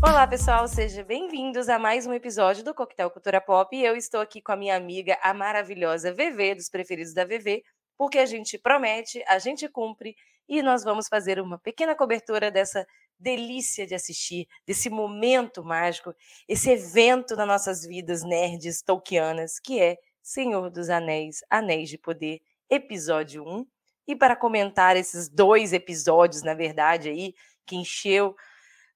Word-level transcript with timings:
Olá, 0.00 0.24
pessoal, 0.28 0.68
sejam 0.68 1.04
bem-vindos 1.04 1.68
a 1.68 1.76
mais 1.76 2.06
um 2.06 2.12
episódio 2.12 2.62
do 2.62 2.72
Coquetel 2.72 3.10
Cultura 3.10 3.40
Pop. 3.40 3.76
Eu 3.76 3.96
estou 3.96 4.20
aqui 4.20 4.40
com 4.40 4.52
a 4.52 4.56
minha 4.56 4.76
amiga, 4.76 5.18
a 5.20 5.34
maravilhosa 5.34 6.14
VV, 6.14 6.54
dos 6.54 6.68
preferidos 6.68 7.12
da 7.12 7.24
VV, 7.24 7.64
porque 7.96 8.20
a 8.20 8.24
gente 8.24 8.56
promete, 8.56 9.20
a 9.26 9.40
gente 9.40 9.68
cumpre 9.68 10.14
e 10.48 10.62
nós 10.62 10.84
vamos 10.84 11.08
fazer 11.08 11.40
uma 11.40 11.58
pequena 11.58 11.96
cobertura 11.96 12.48
dessa 12.48 12.86
delícia 13.18 13.88
de 13.88 13.94
assistir, 13.96 14.46
desse 14.64 14.88
momento 14.88 15.64
mágico, 15.64 16.14
esse 16.48 16.70
evento 16.70 17.34
nas 17.34 17.48
nossas 17.48 17.84
vidas 17.84 18.22
nerds 18.22 18.80
tolkianas, 18.82 19.58
que 19.58 19.80
é 19.80 19.96
Senhor 20.22 20.70
dos 20.70 20.88
Anéis, 20.88 21.40
Anéis 21.50 21.88
de 21.88 21.98
Poder, 21.98 22.40
episódio 22.70 23.42
1. 23.42 23.66
E 24.06 24.14
para 24.14 24.36
comentar 24.36 24.96
esses 24.96 25.28
dois 25.28 25.72
episódios, 25.72 26.44
na 26.44 26.54
verdade, 26.54 27.08
aí, 27.08 27.34
que 27.66 27.74
encheu 27.74 28.36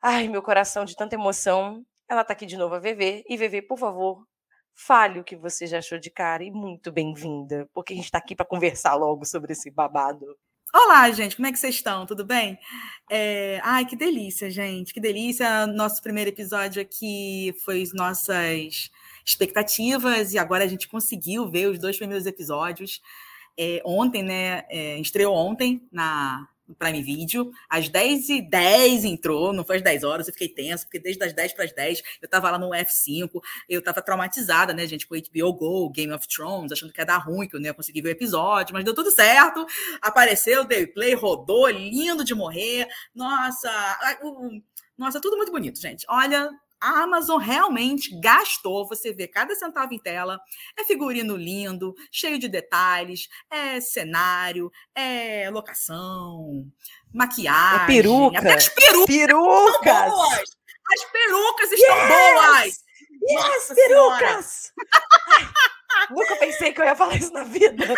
ai, 0.03 0.27
meu 0.29 0.43
coração 0.43 0.85
de 0.85 0.97
tanta 0.97 1.15
emoção, 1.15 1.87
ela 2.09 2.23
está 2.23 2.33
aqui 2.33 2.45
de 2.45 2.57
novo, 2.57 2.75
a 2.75 2.81
VV. 2.81 3.25
E 3.29 3.37
VV, 3.37 3.63
por 3.63 3.79
favor, 3.79 4.27
fale 4.75 5.21
o 5.21 5.25
que 5.25 5.37
você 5.37 5.67
já 5.67 5.79
achou 5.79 5.99
de 5.99 6.11
cara 6.11 6.43
e 6.43 6.51
muito 6.51 6.91
bem-vinda, 6.91 7.69
porque 7.73 7.93
a 7.93 7.97
gente 7.97 8.07
está 8.07 8.19
aqui 8.19 8.35
para 8.35 8.45
conversar 8.45 8.95
logo 8.95 9.25
sobre 9.25 9.53
esse 9.53 9.71
babado. 9.71 10.27
Olá, 10.75 11.11
gente, 11.11 11.37
como 11.37 11.47
é 11.47 11.53
que 11.53 11.59
vocês 11.59 11.77
estão? 11.77 12.07
Tudo 12.07 12.25
bem? 12.25 12.59
É... 13.11 13.61
Ai, 13.63 13.85
que 13.85 13.95
delícia, 13.95 14.51
gente, 14.51 14.93
que 14.93 15.01
delícia. 15.01 15.67
Nosso 15.67 16.03
primeiro 16.03 16.31
episódio 16.31 16.83
aqui 16.83 17.55
foi 17.65 17.85
nossas 17.95 18.91
expectativas 19.25 20.33
e 20.33 20.39
agora 20.39 20.65
a 20.65 20.67
gente 20.67 20.89
conseguiu 20.89 21.49
ver 21.49 21.69
os 21.69 21.79
dois 21.79 21.97
primeiros 21.97 22.27
episódios. 22.27 23.01
É, 23.57 23.83
ontem, 23.85 24.23
né? 24.23 24.65
É, 24.71 24.99
estreou 24.99 25.35
ontem 25.37 25.87
na, 25.93 26.49
no 26.67 26.75
Prime 26.75 27.03
Video. 27.03 27.51
Às 27.69 27.89
10h10 27.89 28.49
10 28.49 29.05
entrou, 29.05 29.53
não 29.53 29.65
foi 29.65 29.77
às 29.77 29.83
10 29.83 30.05
horas, 30.05 30.29
eu 30.29 30.33
fiquei 30.33 30.49
tensa, 30.49 30.85
porque 30.85 30.99
desde 30.99 31.23
as 31.25 31.33
10 31.33 31.53
para 31.53 31.65
as 31.65 31.73
10 31.73 32.03
eu 32.21 32.29
tava 32.29 32.51
lá 32.51 32.59
no 32.59 32.71
F5, 32.71 33.41
eu 33.69 33.83
tava 33.83 34.03
traumatizada, 34.03 34.73
né, 34.73 34.87
gente, 34.87 35.07
com 35.07 35.15
HBO 35.15 35.53
Go, 35.55 35.91
Game 35.91 36.13
of 36.13 36.27
Thrones, 36.29 36.73
achando 36.73 36.93
que 36.93 37.01
ia 37.01 37.07
dar 37.07 37.19
ruim, 37.19 37.49
que 37.49 37.57
eu 37.57 37.61
não 37.61 37.67
ia 37.67 37.75
conseguir 37.75 38.03
ver 38.03 38.11
o 38.11 38.13
episódio, 38.13 38.75
mas 38.75 38.85
deu 38.85 38.95
tudo 38.95 39.11
certo. 39.11 39.65
Apareceu, 40.01 40.65
dei 40.65 40.87
play, 40.87 41.15
rodou, 41.15 41.69
lindo 41.69 42.25
de 42.25 42.35
morrer. 42.35 42.87
Nossa, 43.15 43.71
nossa, 44.97 45.21
tudo 45.21 45.37
muito 45.37 45.53
bonito, 45.53 45.81
gente. 45.81 46.05
Olha, 46.09 46.51
a 46.83 47.03
Amazon 47.05 47.39
realmente 47.41 48.19
gastou, 48.21 48.89
você 48.89 49.13
vê 49.13 49.29
cada 49.29 49.55
centavo 49.55 49.95
em 49.95 49.99
tela, 50.01 50.41
é 50.77 50.83
figurino 50.83 51.37
lindo, 51.37 51.95
cheio 52.11 52.41
de 52.41 52.49
detalhes, 52.49 53.29
é 53.49 53.81
cenário, 53.81 54.69
é 54.93 55.49
locação, 55.49 56.67
maquiagem, 57.15 57.85
é 57.85 57.87
peruca. 57.87 58.39
até 58.39 58.55
as 58.55 58.69
perucas, 58.69 59.07
perucas. 59.07 60.11
boas. 60.11 60.43
As 60.93 61.05
perucas 61.13 61.73
estão 61.73 61.97
yes! 61.97 62.09
boas. 62.09 62.83
Yes, 63.23 63.45
Nossa 63.45 63.75
perucas. 63.77 64.73
Nunca 66.11 66.37
pensei 66.37 66.73
que 66.73 66.81
eu 66.81 66.85
ia 66.85 66.97
falar 66.97 67.15
isso 67.15 67.33
na 67.33 67.45
vida. 67.45 67.87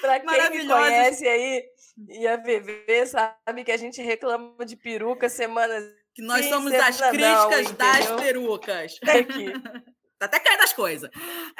Para 0.00 0.20
quem 0.20 0.50
me 0.50 0.66
conhece 0.66 1.26
aí 1.28 1.62
e 2.08 2.26
a 2.26 2.36
VV 2.36 3.06
sabe 3.06 3.62
que 3.64 3.70
a 3.72 3.76
gente 3.76 4.02
reclama 4.02 4.66
de 4.66 4.76
peruca 4.76 5.28
semanas 5.28 5.84
que 6.16 6.22
nós 6.22 6.46
Sim, 6.46 6.50
somos 6.50 6.72
as 6.72 6.98
críticas 6.98 7.70
não, 7.70 7.76
das 7.76 8.10
perucas. 8.22 8.98
Tá 9.00 9.12
aqui. 9.12 9.52
tá 10.18 10.24
até 10.24 10.40
caindo 10.40 10.62
as 10.62 10.72
coisas. 10.72 11.10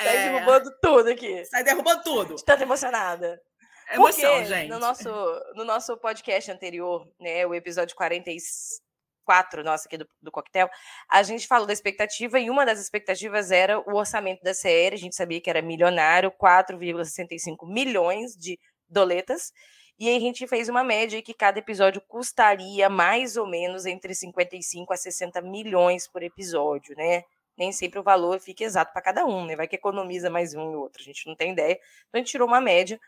Sai 0.01 0.17
é... 0.17 0.33
derrubando 0.33 0.71
tudo 0.81 1.11
aqui. 1.11 1.45
Sai 1.45 1.63
derrubando 1.63 2.03
tudo. 2.03 2.37
Tanto 2.37 2.63
emocionada. 2.63 3.39
É 3.87 3.97
emoção, 3.97 4.33
Porque 4.33 4.47
gente. 4.47 4.71
No 4.71 4.79
nosso, 4.79 5.11
no 5.55 5.63
nosso 5.63 5.95
podcast 5.99 6.51
anterior, 6.51 7.07
né, 7.21 7.47
o 7.47 7.55
episódio 7.55 7.95
44 7.95 9.63
nosso 9.63 9.87
aqui 9.87 9.99
do, 9.99 10.09
do 10.23 10.33
Coquetel, 10.33 10.71
a 11.11 11.23
gente 11.23 11.47
falou 11.47 11.67
da 11.67 11.75
expectativa 11.75 12.41
e 12.41 12.49
uma 12.49 12.65
das 12.65 12.81
expectativas 12.81 13.51
era 13.51 13.79
o 13.79 13.95
orçamento 13.95 14.43
da 14.43 14.55
série. 14.55 14.97
A 14.97 14.99
gente 14.99 15.15
sabia 15.15 15.39
que 15.39 15.51
era 15.51 15.61
milionário, 15.61 16.33
4,65 16.43 17.71
milhões 17.71 18.35
de 18.35 18.59
doletas. 18.89 19.53
E 19.99 20.09
aí 20.09 20.17
a 20.17 20.21
gente 20.21 20.47
fez 20.47 20.69
uma 20.69 20.85
média 20.85 21.23
que 21.23 21.33
cada 21.33 21.59
episódio 21.59 22.03
custaria 22.03 22.89
mais 22.91 23.37
ou 23.37 23.47
menos 23.47 23.87
entre 23.87 24.15
55 24.15 24.93
a 24.93 24.97
60 24.97 25.41
milhões 25.41 26.07
por 26.07 26.23
episódio, 26.23 26.95
né? 26.97 27.25
Nem 27.57 27.73
sempre 27.73 27.99
o 27.99 28.03
valor 28.03 28.39
fica 28.39 28.63
exato 28.63 28.93
para 28.93 29.01
cada 29.01 29.25
um, 29.25 29.47
né? 29.47 29.57
Vai 29.57 29.67
que 29.67 29.77
economiza 29.77 30.29
mais 30.29 30.55
um 30.55 30.73
e 30.73 30.77
outro, 30.77 31.01
a 31.01 31.05
gente 31.05 31.27
não 31.27 31.35
tem 31.35 31.53
ideia. 31.53 31.73
Então 32.09 32.13
a 32.15 32.19
gente 32.19 32.31
tirou 32.31 32.47
uma 32.47 32.61
média. 32.61 33.01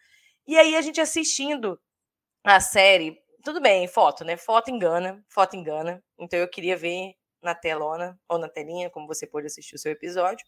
E 0.47 0.57
aí 0.57 0.75
a 0.77 0.81
gente 0.81 0.99
assistindo 0.99 1.79
a 2.43 2.59
série, 2.59 3.21
tudo 3.45 3.61
bem, 3.61 3.87
foto, 3.87 4.25
né? 4.25 4.39
Foto 4.39 4.71
engana, 4.71 5.23
foto 5.29 5.57
engana. 5.57 6.03
Então 6.19 6.39
eu 6.39 6.49
queria 6.49 6.77
ver 6.77 7.15
na 7.43 7.55
telona 7.55 8.19
ou 8.27 8.39
na 8.39 8.49
telinha, 8.49 8.89
como 8.89 9.07
você 9.07 9.27
pode 9.27 9.47
assistir 9.47 9.75
o 9.75 9.79
seu 9.79 9.93
episódio. 9.93 10.47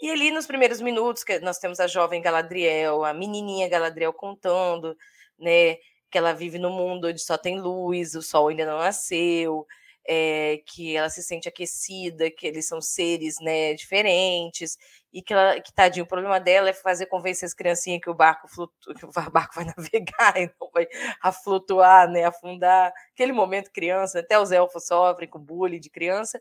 E 0.00 0.10
ali 0.10 0.30
nos 0.30 0.46
primeiros 0.46 0.80
minutos, 0.80 1.24
que 1.24 1.40
nós 1.40 1.58
temos 1.58 1.80
a 1.80 1.86
jovem 1.88 2.22
Galadriel, 2.22 3.04
a 3.04 3.12
menininha 3.12 3.68
Galadriel 3.68 4.12
contando 4.12 4.96
né? 5.38 5.76
Que 6.10 6.18
ela 6.18 6.32
vive 6.32 6.58
no 6.58 6.70
mundo 6.70 7.08
onde 7.08 7.20
só 7.20 7.36
tem 7.36 7.60
luz, 7.60 8.14
o 8.14 8.22
sol 8.22 8.48
ainda 8.48 8.66
não 8.66 8.78
nasceu, 8.78 9.66
é, 10.06 10.60
que 10.66 10.96
ela 10.96 11.08
se 11.08 11.22
sente 11.22 11.48
aquecida, 11.48 12.30
que 12.30 12.46
eles 12.46 12.68
são 12.68 12.80
seres 12.80 13.36
né, 13.40 13.74
diferentes, 13.74 14.76
e 15.12 15.22
que, 15.22 15.32
ela, 15.32 15.60
que 15.60 15.72
tadinho, 15.72 16.04
o 16.04 16.08
problema 16.08 16.38
dela 16.38 16.68
é 16.68 16.72
fazer 16.72 17.06
convencer 17.06 17.46
as 17.46 17.54
criancinhas 17.54 18.00
que 18.02 18.10
o 18.10 18.14
barco 18.14 18.48
flutu, 18.48 18.94
que 18.94 19.06
o 19.06 19.10
barco 19.32 19.54
vai 19.54 19.64
navegar 19.64 20.36
e 20.36 20.50
não 20.60 20.70
vai 20.72 20.86
a 21.22 21.32
flutuar, 21.32 22.08
né, 22.10 22.24
afundar. 22.24 22.92
Aquele 23.12 23.32
momento 23.32 23.72
criança, 23.72 24.20
até 24.20 24.38
os 24.38 24.52
elfos 24.52 24.86
sofrem 24.86 25.28
com 25.28 25.38
bullying 25.38 25.80
de 25.80 25.90
criança. 25.90 26.40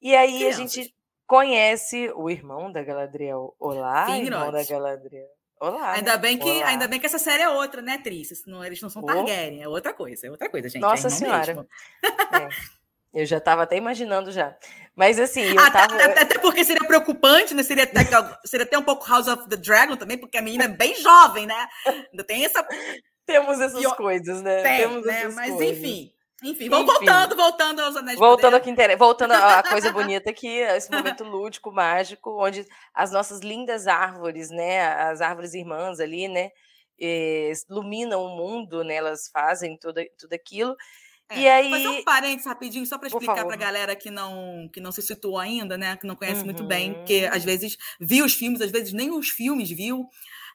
E 0.00 0.16
aí 0.16 0.48
a 0.48 0.52
gente 0.52 0.94
conhece 1.26 2.10
o 2.16 2.28
irmão 2.28 2.72
da 2.72 2.82
Galadriel. 2.82 3.54
Olá, 3.58 4.06
Fingrod. 4.06 4.26
irmão 4.26 4.52
da 4.52 4.64
Galadriel. 4.64 5.39
Olá. 5.60 5.92
Ainda 5.92 6.12
né? 6.12 6.18
bem 6.18 6.38
que 6.38 6.48
Olá. 6.48 6.68
ainda 6.68 6.88
bem 6.88 6.98
que 6.98 7.04
essa 7.04 7.18
série 7.18 7.42
é 7.42 7.48
outra, 7.48 7.82
né, 7.82 7.98
Trícia? 7.98 8.34
Senão 8.34 8.64
eles 8.64 8.80
não 8.80 8.88
são 8.88 9.02
oh. 9.02 9.06
Targaryen, 9.06 9.62
é 9.62 9.68
outra 9.68 9.92
coisa, 9.92 10.26
é 10.26 10.30
outra 10.30 10.48
coisa, 10.48 10.70
gente. 10.70 10.80
Nossa 10.80 11.08
é 11.08 11.10
senhora. 11.10 11.66
É. 12.32 12.48
Eu 13.12 13.26
já 13.26 13.38
estava 13.38 13.64
até 13.64 13.76
imaginando 13.76 14.30
já. 14.30 14.56
Mas 14.94 15.18
assim, 15.18 15.42
eu 15.42 15.58
até, 15.58 15.70
tava... 15.70 15.94
até, 15.96 16.22
até, 16.22 16.38
porque 16.38 16.64
seria 16.64 16.86
preocupante, 16.86 17.52
né? 17.52 17.64
Seria 17.64 17.82
até, 17.82 18.04
seria 18.44 18.64
até 18.64 18.78
um 18.78 18.84
pouco 18.84 19.04
House 19.08 19.26
of 19.26 19.48
the 19.48 19.56
Dragon 19.56 19.96
também, 19.96 20.16
porque 20.16 20.38
a 20.38 20.42
menina 20.42 20.64
é 20.64 20.68
bem 20.68 20.94
jovem, 20.94 21.44
né? 21.44 21.68
Ainda 21.84 22.22
tem 22.22 22.44
essa. 22.44 22.64
Temos 23.26 23.60
essas 23.60 23.84
coisas, 23.94 24.40
né? 24.42 24.62
Tem, 24.62 24.78
Temos 24.78 25.04
né? 25.04 25.24
Mas 25.34 25.50
coisas. 25.50 25.78
enfim. 25.78 26.12
Enfim, 26.42 26.68
vamos 26.68 26.94
Enfim, 26.94 27.04
voltando, 27.04 27.36
voltando 27.36 27.80
aos 27.80 27.96
anéis 27.96 28.18
Voltando 28.18 28.56
aqui, 28.56 28.74
voltando 28.96 29.32
à 29.34 29.62
coisa 29.62 29.92
bonita 29.92 30.30
aqui, 30.30 30.48
esse 30.48 30.90
momento 30.90 31.22
lúdico, 31.24 31.70
mágico, 31.70 32.30
onde 32.42 32.66
as 32.94 33.12
nossas 33.12 33.40
lindas 33.40 33.86
árvores, 33.86 34.50
né, 34.50 34.80
as 34.82 35.20
árvores 35.20 35.52
irmãs 35.54 36.00
ali, 36.00 36.28
né, 36.28 36.50
eh, 36.98 37.52
iluminam 37.68 38.22
o 38.24 38.36
mundo, 38.36 38.82
né, 38.82 38.94
elas 38.94 39.28
fazem 39.32 39.76
tudo, 39.78 40.00
tudo 40.18 40.32
aquilo. 40.32 40.74
É, 41.28 41.40
e 41.40 41.48
aí... 41.48 41.70
Fazer 41.70 41.88
um 41.88 42.04
parênteses 42.04 42.46
rapidinho, 42.46 42.86
só 42.86 42.98
para 42.98 43.08
explicar 43.08 43.44
para 43.44 43.54
a 43.54 43.58
galera 43.58 43.94
que 43.94 44.10
não, 44.10 44.68
que 44.72 44.80
não 44.80 44.90
se 44.90 45.02
situou 45.02 45.38
ainda, 45.38 45.76
né, 45.76 45.96
que 45.96 46.06
não 46.06 46.16
conhece 46.16 46.40
uhum. 46.40 46.46
muito 46.46 46.64
bem, 46.64 46.94
porque 46.94 47.26
uhum. 47.26 47.34
às 47.34 47.44
vezes 47.44 47.76
viu 48.00 48.24
os 48.24 48.34
filmes, 48.34 48.62
às 48.62 48.70
vezes 48.70 48.92
nem 48.92 49.10
os 49.10 49.28
filmes 49.28 49.70
viu, 49.70 50.08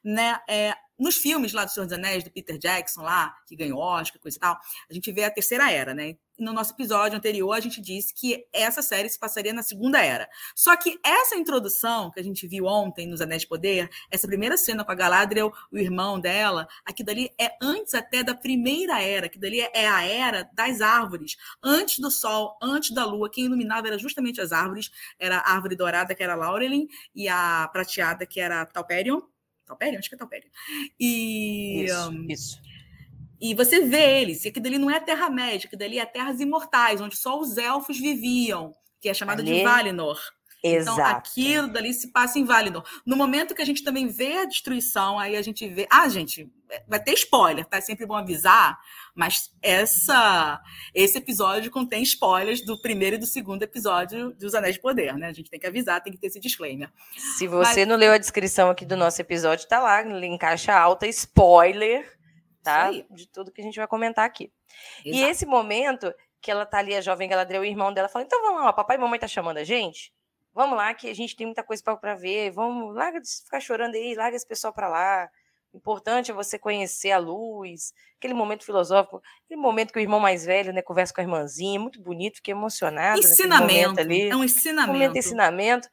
né, 0.05 0.39
é, 0.47 0.75
nos 0.97 1.17
filmes 1.17 1.51
lá 1.51 1.65
do 1.65 1.71
Senhor 1.71 1.85
dos 1.85 1.97
Anéis, 1.97 2.23
do 2.23 2.31
Peter 2.31 2.57
Jackson 2.57 3.01
lá, 3.01 3.35
que 3.47 3.55
ganhou 3.55 3.79
Oscar, 3.79 4.21
coisa 4.21 4.37
e 4.37 4.39
tal, 4.39 4.57
a 4.89 4.93
gente 4.93 5.11
vê 5.11 5.23
a 5.23 5.31
terceira 5.31 5.69
era, 5.71 5.93
né? 5.93 6.15
No 6.37 6.53
nosso 6.53 6.73
episódio 6.73 7.17
anterior, 7.17 7.53
a 7.53 7.59
gente 7.59 7.81
disse 7.81 8.13
que 8.13 8.45
essa 8.53 8.81
série 8.81 9.09
se 9.09 9.17
passaria 9.17 9.53
na 9.53 9.63
segunda 9.63 10.03
era. 10.03 10.27
Só 10.53 10.75
que 10.75 10.99
essa 11.03 11.35
introdução 11.35 12.11
que 12.11 12.19
a 12.19 12.23
gente 12.23 12.45
viu 12.45 12.65
ontem 12.65 13.07
nos 13.07 13.21
Anéis 13.21 13.43
de 13.43 13.47
Poder, 13.47 13.89
essa 14.11 14.27
primeira 14.27 14.57
cena 14.57 14.83
com 14.83 14.91
a 14.91 14.95
Galadriel, 14.95 15.53
o 15.71 15.77
irmão 15.77 16.19
dela, 16.19 16.67
aqui 16.85 17.03
dali 17.03 17.31
é 17.39 17.51
antes 17.61 17.93
até 17.93 18.21
da 18.21 18.35
primeira 18.35 19.01
era, 19.01 19.29
que 19.29 19.39
dali 19.39 19.61
é 19.61 19.87
a 19.87 20.03
era 20.05 20.49
das 20.53 20.81
árvores, 20.81 21.37
antes 21.63 21.99
do 21.99 22.11
sol, 22.11 22.57
antes 22.61 22.91
da 22.91 23.05
lua. 23.05 23.29
Quem 23.29 23.45
iluminava 23.45 23.87
era 23.87 23.97
justamente 23.97 24.39
as 24.41 24.51
árvores, 24.51 24.91
era 25.17 25.37
a 25.37 25.53
árvore 25.53 25.75
dourada, 25.75 26.13
que 26.13 26.23
era 26.23 26.35
Laurelin, 26.35 26.87
e 27.13 27.27
a 27.29 27.69
prateada, 27.71 28.25
que 28.25 28.39
era 28.39 28.65
Talperion 28.65 29.21
Talperion? 29.65 29.99
Acho 29.99 30.09
que 30.09 30.15
é 30.15 30.17
Talperion. 30.17 30.49
E, 30.99 31.83
isso, 31.83 32.09
um, 32.09 32.27
isso. 32.29 32.61
E 33.39 33.53
você 33.53 33.81
vê 33.81 34.21
eles, 34.21 34.45
e 34.45 34.47
aquilo 34.47 34.67
ali 34.67 34.77
não 34.77 34.89
é 34.89 34.97
a 34.97 35.01
Terra-média, 35.01 35.67
aquilo 35.67 35.83
ali 35.83 35.99
é 35.99 36.05
Terras 36.05 36.39
Imortais, 36.39 37.01
onde 37.01 37.15
só 37.17 37.39
os 37.39 37.57
elfos 37.57 37.99
viviam, 37.99 38.73
que 39.01 39.09
é 39.09 39.13
chamada 39.13 39.41
ali... 39.41 39.55
de 39.55 39.63
Valinor. 39.63 40.19
Exato. 40.67 40.99
Então, 40.99 41.05
aquilo 41.05 41.67
dali 41.67 41.93
se 41.93 42.07
passa 42.11 42.43
Valinor. 42.43 42.83
No 43.05 43.15
momento 43.15 43.53
que 43.53 43.61
a 43.61 43.65
gente 43.65 43.83
também 43.83 44.07
vê 44.07 44.39
a 44.39 44.45
destruição, 44.45 45.19
aí 45.19 45.35
a 45.35 45.41
gente 45.41 45.67
vê. 45.67 45.87
Ah, 45.91 46.09
gente, 46.09 46.51
vai 46.87 46.99
ter 46.99 47.13
spoiler, 47.13 47.65
tá? 47.65 47.77
É 47.77 47.81
sempre 47.81 48.05
bom 48.05 48.15
avisar, 48.15 48.79
mas 49.13 49.51
essa, 49.61 50.59
esse 50.93 51.19
episódio 51.19 51.69
contém 51.69 52.01
spoilers 52.01 52.61
do 52.61 52.81
primeiro 52.81 53.15
e 53.15 53.19
do 53.19 53.27
segundo 53.27 53.61
episódio 53.61 54.31
dos 54.33 54.55
Anéis 54.55 54.75
de 54.75 54.81
Poder, 54.81 55.15
né? 55.15 55.27
A 55.27 55.33
gente 55.33 55.51
tem 55.51 55.59
que 55.59 55.67
avisar, 55.67 56.01
tem 56.01 56.11
que 56.11 56.19
ter 56.19 56.27
esse 56.27 56.39
disclaimer. 56.39 56.91
Se 57.37 57.47
você 57.47 57.81
mas... 57.81 57.87
não 57.87 57.95
leu 57.95 58.11
a 58.11 58.17
descrição 58.17 58.71
aqui 58.71 58.85
do 58.85 58.97
nosso 58.97 59.21
episódio, 59.21 59.67
tá 59.67 59.79
lá, 59.79 60.01
em 60.01 60.37
caixa 60.37 60.73
alta, 60.73 61.05
spoiler, 61.05 62.11
tá? 62.63 62.89
De 62.91 63.27
tudo 63.27 63.51
que 63.51 63.61
a 63.61 63.63
gente 63.63 63.77
vai 63.77 63.87
comentar 63.87 64.25
aqui. 64.25 64.51
Exato. 65.05 65.23
E 65.23 65.29
esse 65.29 65.45
momento 65.45 66.11
que 66.41 66.49
ela 66.49 66.65
tá 66.65 66.79
ali, 66.79 66.95
a 66.95 67.01
jovem 67.01 67.29
Galadriel, 67.29 67.61
o 67.61 67.65
irmão 67.65 67.93
dela, 67.93 68.09
fala, 68.09 68.25
então 68.25 68.41
vamos 68.41 68.63
lá, 68.63 68.73
papai 68.73 68.97
e 68.97 68.99
mamãe 68.99 69.19
tá 69.19 69.27
chamando 69.27 69.57
a 69.57 69.63
gente, 69.63 70.11
vamos 70.55 70.77
lá 70.77 70.93
que 70.93 71.09
a 71.09 71.13
gente 71.13 71.35
tem 71.35 71.45
muita 71.45 71.63
coisa 71.63 71.83
para 71.83 72.15
ver, 72.15 72.49
vamos, 72.51 72.95
larga 72.95 73.19
de 73.19 73.29
ficar 73.29 73.59
chorando 73.59 73.95
aí, 73.95 74.15
larga 74.15 74.35
esse 74.35 74.47
pessoal 74.47 74.73
para 74.73 74.87
lá, 74.87 75.29
importante 75.75 76.31
é 76.31 76.33
você 76.33 76.57
conhecer 76.57 77.11
a 77.11 77.17
luz, 77.17 77.93
aquele 78.17 78.33
momento 78.33 78.63
filosófico, 78.63 79.21
aquele 79.43 79.59
momento 79.59 79.91
que 79.91 79.99
o 79.99 80.01
irmão 80.01 80.19
mais 80.19 80.45
velho, 80.45 80.73
né, 80.73 80.81
conversa 80.81 81.13
com 81.13 81.21
a 81.21 81.23
irmãzinha, 81.23 81.79
muito 81.79 82.01
bonito, 82.01 82.37
fiquei 82.37 82.53
emocionado. 82.53 83.19
Ensinamento, 83.19 83.99
ali, 83.99 84.29
é 84.29 84.35
um 84.35 84.43
ensinamento. 84.43 84.93
Momento 84.93 85.13
de 85.13 85.19
ensinamento. 85.19 85.89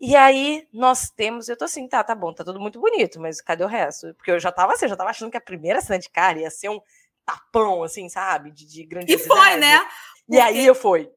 E 0.00 0.16
aí 0.16 0.66
nós 0.72 1.10
temos, 1.10 1.48
eu 1.48 1.56
tô 1.56 1.64
assim, 1.64 1.86
tá, 1.88 2.02
tá 2.02 2.14
bom, 2.14 2.32
tá 2.32 2.44
tudo 2.44 2.60
muito 2.60 2.80
bonito, 2.80 3.20
mas 3.20 3.40
cadê 3.40 3.64
o 3.64 3.68
resto? 3.68 4.14
Porque 4.14 4.30
eu 4.30 4.40
já 4.40 4.52
tava 4.52 4.72
assim, 4.72 4.86
eu 4.86 4.90
já 4.90 4.96
tava 4.96 5.10
achando 5.10 5.30
que 5.30 5.36
a 5.36 5.40
primeira 5.40 5.80
cena 5.80 5.98
de 5.98 6.08
cara 6.08 6.38
ia 6.38 6.50
ser 6.50 6.68
um 6.68 6.80
tapão, 7.24 7.82
assim, 7.82 8.08
sabe, 8.08 8.50
de, 8.50 8.66
de 8.66 8.88
E 9.08 9.18
foi, 9.18 9.56
né? 9.56 9.78
Porque... 9.78 9.94
E 10.28 10.40
aí 10.40 10.66
eu 10.66 10.74
fui. 10.74 11.10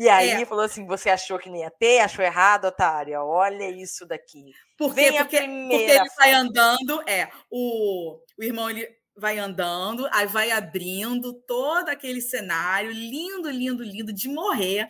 E 0.00 0.08
aí 0.08 0.30
é. 0.30 0.46
falou 0.46 0.64
assim: 0.64 0.86
você 0.86 1.10
achou 1.10 1.38
que 1.38 1.50
nem 1.50 1.60
ia 1.60 1.70
ter, 1.70 2.00
achou 2.00 2.24
errado, 2.24 2.64
otária. 2.64 3.22
Olha 3.22 3.68
isso 3.68 4.06
daqui. 4.06 4.50
Por 4.78 4.94
quê? 4.94 5.12
Porque, 5.12 5.18
porque 5.18 5.36
ele 5.36 6.10
vai 6.16 6.32
andando, 6.32 7.02
é, 7.06 7.28
o, 7.50 8.18
o 8.38 8.42
irmão 8.42 8.70
ele 8.70 8.88
vai 9.14 9.38
andando, 9.38 10.08
aí 10.10 10.26
vai 10.26 10.50
abrindo 10.52 11.34
todo 11.46 11.90
aquele 11.90 12.22
cenário 12.22 12.90
lindo, 12.90 13.50
lindo, 13.50 13.82
lindo 13.82 14.10
de 14.10 14.26
morrer. 14.26 14.88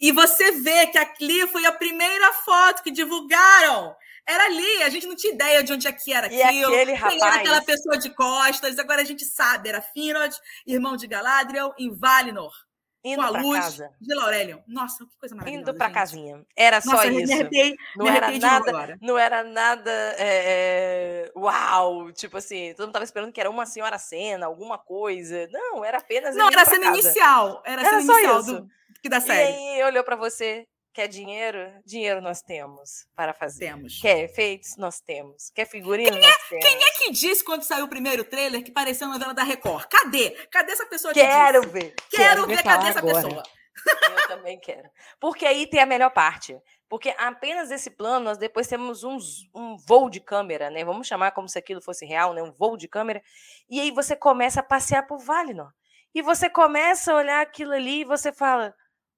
E 0.00 0.10
você 0.10 0.52
vê 0.52 0.86
que 0.86 0.96
aqui 0.96 1.46
foi 1.48 1.66
a 1.66 1.72
primeira 1.72 2.32
foto 2.32 2.82
que 2.82 2.90
divulgaram. 2.90 3.94
Era 4.26 4.46
ali, 4.46 4.82
a 4.82 4.88
gente 4.88 5.06
não 5.06 5.14
tinha 5.14 5.34
ideia 5.34 5.62
de 5.62 5.74
onde 5.74 5.86
é 5.86 5.92
que 5.92 6.10
era 6.10 6.28
aquilo. 6.28 6.42
E 6.42 6.64
aquele 6.64 6.94
rapaz... 6.94 7.14
Quem 7.14 7.28
era 7.28 7.36
aquela 7.36 7.62
pessoa 7.62 7.98
de 7.98 8.08
costas, 8.14 8.78
agora 8.78 9.02
a 9.02 9.04
gente 9.04 9.26
sabe, 9.26 9.68
era 9.68 9.82
Finrod, 9.82 10.34
irmão 10.66 10.96
de 10.96 11.06
Galadriel, 11.06 11.74
em 11.78 11.94
Valinor. 11.94 12.54
Indo 13.04 13.16
com 13.16 13.22
a 13.22 13.40
luz 13.40 13.58
casa. 13.58 13.90
de 14.00 14.14
Laurelion. 14.14 14.58
Nossa, 14.66 15.04
que 15.04 15.18
coisa 15.18 15.34
maravilhosa. 15.34 15.70
Indo 15.70 15.76
para 15.76 15.90
casinha. 15.90 16.46
Era 16.56 16.80
só 16.80 16.92
Nossa, 16.92 17.08
isso. 17.08 17.26
Me 17.26 17.32
arrepiei, 17.32 17.76
não, 17.96 18.04
me 18.04 18.16
era 18.16 18.38
nada, 18.38 18.98
não 19.00 19.18
era 19.18 19.42
nada. 19.42 19.90
É, 20.18 21.32
uau! 21.36 22.12
Tipo 22.12 22.36
assim, 22.36 22.72
todo 22.74 22.86
mundo 22.86 22.92
tava 22.92 23.04
esperando 23.04 23.32
que 23.32 23.40
era 23.40 23.50
uma 23.50 23.66
senhora 23.66 23.98
cena, 23.98 24.46
alguma 24.46 24.78
coisa. 24.78 25.48
Não, 25.50 25.84
era 25.84 25.98
apenas. 25.98 26.36
Não, 26.36 26.46
era 26.46 26.62
a 26.62 26.64
cena 26.64 26.86
casa. 26.86 27.00
inicial. 27.00 27.62
Era 27.66 27.82
a 27.82 27.84
cena 27.84 28.02
inicial 28.02 28.40
isso. 28.40 28.60
do, 28.60 28.68
que 29.02 29.08
da 29.08 29.20
série. 29.20 29.50
E 29.50 29.80
aí 29.80 29.84
olhou 29.84 30.04
para 30.04 30.14
você. 30.14 30.68
Quer 30.92 31.08
dinheiro? 31.08 31.72
Dinheiro 31.86 32.20
nós 32.20 32.42
temos 32.42 33.06
para 33.16 33.32
fazer. 33.32 33.66
Temos. 33.66 33.98
Quer 33.98 34.24
efeitos? 34.24 34.76
Nós 34.76 35.00
temos. 35.00 35.50
Quer 35.54 35.66
figurino? 35.66 36.10
Quem 36.10 36.22
é, 36.22 36.26
nós 36.26 36.48
temos. 36.48 36.64
Quem 36.64 36.82
é 36.82 36.90
que 36.90 37.10
disse 37.10 37.42
quando 37.42 37.62
saiu 37.62 37.86
o 37.86 37.88
primeiro 37.88 38.24
trailer 38.24 38.62
que 38.62 38.70
parecia 38.70 39.06
uma 39.06 39.14
novela 39.14 39.32
da 39.32 39.42
Record? 39.42 39.86
Cadê? 39.88 40.30
Cadê 40.50 40.72
essa 40.72 40.86
pessoa 40.86 41.14
Quero 41.14 41.62
ver. 41.62 41.94
Quero, 42.10 42.46
quero 42.46 42.46
ver, 42.46 42.62
cadê 42.62 42.88
essa 42.88 42.98
agora. 42.98 43.22
pessoa? 43.22 43.42
Eu 43.86 44.28
também 44.28 44.60
quero. 44.60 44.88
Porque 45.18 45.46
aí 45.46 45.66
tem 45.66 45.80
a 45.80 45.86
melhor 45.86 46.10
parte. 46.10 46.54
Porque 46.90 47.14
apenas 47.16 47.70
esse 47.70 47.90
plano, 47.90 48.26
nós 48.26 48.36
depois 48.36 48.68
temos 48.68 49.02
um, 49.02 49.16
um 49.54 49.78
voo 49.78 50.10
de 50.10 50.20
câmera, 50.20 50.68
né? 50.68 50.84
Vamos 50.84 51.06
chamar 51.06 51.30
como 51.30 51.48
se 51.48 51.58
aquilo 51.58 51.80
fosse 51.80 52.04
real, 52.04 52.34
né? 52.34 52.42
Um 52.42 52.52
voo 52.52 52.76
de 52.76 52.86
câmera. 52.86 53.22
E 53.70 53.80
aí 53.80 53.90
você 53.90 54.14
começa 54.14 54.60
a 54.60 54.62
passear 54.62 55.06
por 55.06 55.18
Valinor. 55.18 55.72
E 56.14 56.20
você 56.20 56.50
começa 56.50 57.12
a 57.12 57.16
olhar 57.16 57.40
aquilo 57.40 57.72
ali 57.72 58.00
e 58.00 58.04
você 58.04 58.30
fala: 58.30 58.74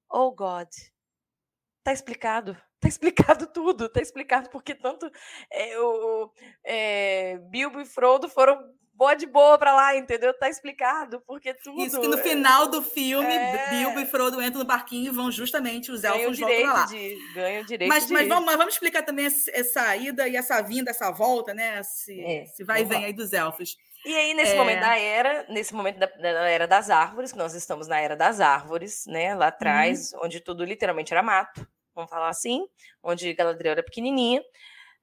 Oh 0.08 0.30
God, 0.30 0.68
tá 1.84 1.92
explicado. 1.92 2.56
Tá 2.84 2.88
explicado 2.88 3.46
tudo, 3.46 3.88
tá 3.88 4.02
explicado 4.02 4.50
porque 4.50 4.74
tanto 4.74 5.10
é, 5.50 5.80
o 5.80 6.30
é, 6.62 7.38
Bilbo 7.48 7.80
e 7.80 7.86
Frodo 7.86 8.28
foram 8.28 8.62
boa 8.94 9.14
de 9.14 9.26
boa 9.26 9.58
pra 9.58 9.74
lá, 9.74 9.96
entendeu? 9.96 10.32
Tá 10.32 10.48
explicado, 10.48 11.20
porque 11.26 11.52
tudo. 11.54 11.80
Isso 11.82 12.00
que 12.00 12.08
no 12.08 12.18
final 12.18 12.66
do 12.68 12.82
filme, 12.82 13.32
é... 13.32 13.70
Bilbo 13.70 14.00
e 14.00 14.06
Frodo 14.06 14.40
entram 14.42 14.60
no 14.60 14.66
barquinho 14.66 15.08
e 15.08 15.14
vão 15.14 15.30
justamente 15.30 15.90
os 15.90 16.04
elfos 16.04 16.38
voltam 16.38 16.60
pra 16.60 16.72
lá. 16.72 16.84
De, 16.86 17.18
ganham 17.34 17.64
direito 17.64 17.88
mas, 17.88 18.10
mas, 18.10 18.28
vamos, 18.28 18.44
mas 18.44 18.56
vamos 18.56 18.74
explicar 18.74 19.02
também 19.02 19.26
essa 19.26 19.96
ida 19.96 20.28
e 20.28 20.36
essa 20.36 20.60
vinda, 20.62 20.90
essa 20.90 21.10
volta, 21.10 21.52
né? 21.52 21.82
Se, 21.82 22.20
é, 22.20 22.46
se 22.46 22.64
vai 22.64 22.82
e 22.82 22.84
vem 22.84 23.04
aí 23.04 23.12
dos 23.12 23.32
elfos. 23.32 23.76
E 24.04 24.14
aí, 24.14 24.34
nesse 24.34 24.52
é... 24.52 24.56
momento 24.56 24.80
da 24.80 24.98
era, 24.98 25.46
nesse 25.48 25.74
momento 25.74 25.98
da, 25.98 26.06
da, 26.06 26.48
era 26.48 26.66
das 26.66 26.90
árvores, 26.90 27.32
que 27.32 27.38
nós 27.38 27.54
estamos 27.54 27.88
na 27.88 27.98
era 27.98 28.14
das 28.14 28.40
árvores, 28.40 29.06
né? 29.06 29.34
Lá 29.34 29.46
atrás, 29.46 30.12
uhum. 30.12 30.20
onde 30.24 30.40
tudo 30.40 30.64
literalmente 30.64 31.12
era 31.12 31.22
mato 31.22 31.66
vamos 31.94 32.10
falar 32.10 32.28
assim, 32.28 32.66
onde 33.02 33.32
Galadriel 33.32 33.72
era 33.72 33.82
pequenininha, 33.82 34.42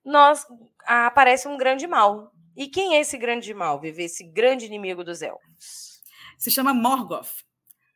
nós 0.03 0.45
aparece 0.85 1.47
um 1.47 1.57
grande 1.57 1.87
mal. 1.87 2.31
E 2.55 2.67
quem 2.67 2.95
é 2.95 2.99
esse 2.99 3.17
grande 3.17 3.53
mal, 3.53 3.79
Viver 3.79 4.03
esse 4.03 4.23
grande 4.23 4.65
inimigo 4.65 5.03
dos 5.03 5.21
elfos? 5.21 6.01
Se 6.37 6.51
chama 6.51 6.73
Morgoth. 6.73 7.45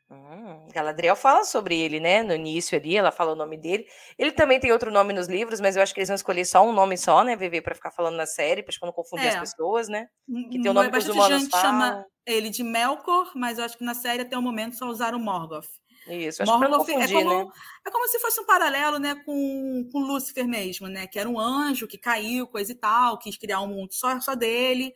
Hum, 0.10 0.68
Galadriel 0.72 1.16
fala 1.16 1.44
sobre 1.44 1.80
ele, 1.80 2.00
né? 2.00 2.22
No 2.22 2.34
início 2.34 2.78
ali, 2.78 2.96
ela 2.96 3.12
fala 3.12 3.34
o 3.34 3.36
nome 3.36 3.58
dele. 3.58 3.88
Ele 4.20 4.32
também 4.32 4.60
tem 4.60 4.72
outro 4.72 4.92
nome 4.92 5.14
nos 5.14 5.28
livros, 5.28 5.60
mas 5.60 5.76
eu 5.76 5.82
acho 5.82 5.94
que 5.94 6.00
eles 6.00 6.10
vão 6.10 6.16
escolher 6.16 6.46
só 6.46 6.64
um 6.64 6.72
nome 6.72 6.96
só, 6.96 7.24
né, 7.24 7.36
Viver, 7.36 7.62
para 7.62 7.74
ficar 7.74 7.92
falando 7.92 8.16
na 8.16 8.28
série, 8.28 8.62
para 8.62 8.76
não 8.84 8.94
confundir 8.94 9.26
é. 9.26 9.30
as 9.30 9.40
pessoas, 9.40 9.90
né? 9.90 10.08
Que 10.52 10.62
tem 10.62 10.70
o 10.70 10.74
nome 10.74 10.92
que 10.92 10.98
os 10.98 11.10
humanos 11.10 11.42
gente 11.42 11.52
falam. 11.52 11.66
chama 11.66 12.06
ele 12.26 12.50
de 12.50 12.64
Melkor, 12.64 13.32
mas 13.36 13.58
eu 13.58 13.66
acho 13.66 13.78
que 13.78 13.84
na 13.84 13.96
série 13.96 14.22
até 14.22 14.38
o 14.38 14.42
momento 14.42 14.78
só 14.78 14.86
usaram 14.86 15.18
Morgoth. 15.18 15.68
Isso, 16.08 16.44
acho 16.44 16.52
Morgoth 16.52 16.90
é 16.90 17.08
como, 17.08 17.46
né? 17.46 17.52
é 17.86 17.92
como 17.92 18.08
se 18.08 18.20
fosse 18.20 18.40
um 18.40 18.46
paralelo 18.46 19.00
né, 19.00 19.16
com, 19.26 19.90
com 19.92 20.00
Lúcifer 20.00 20.48
mesmo, 20.48 20.88
né? 20.88 21.08
Que 21.08 21.18
era 21.18 21.28
um 21.28 21.40
anjo 21.40 21.88
que 21.88 21.98
caiu, 21.98 22.48
coisa 22.48 22.72
e 22.72 22.76
tal, 22.76 23.18
quis 23.18 23.38
criar 23.38 23.62
um 23.62 23.68
mundo 23.68 23.94
só, 23.94 24.20
só 24.20 24.36
dele. 24.36 24.94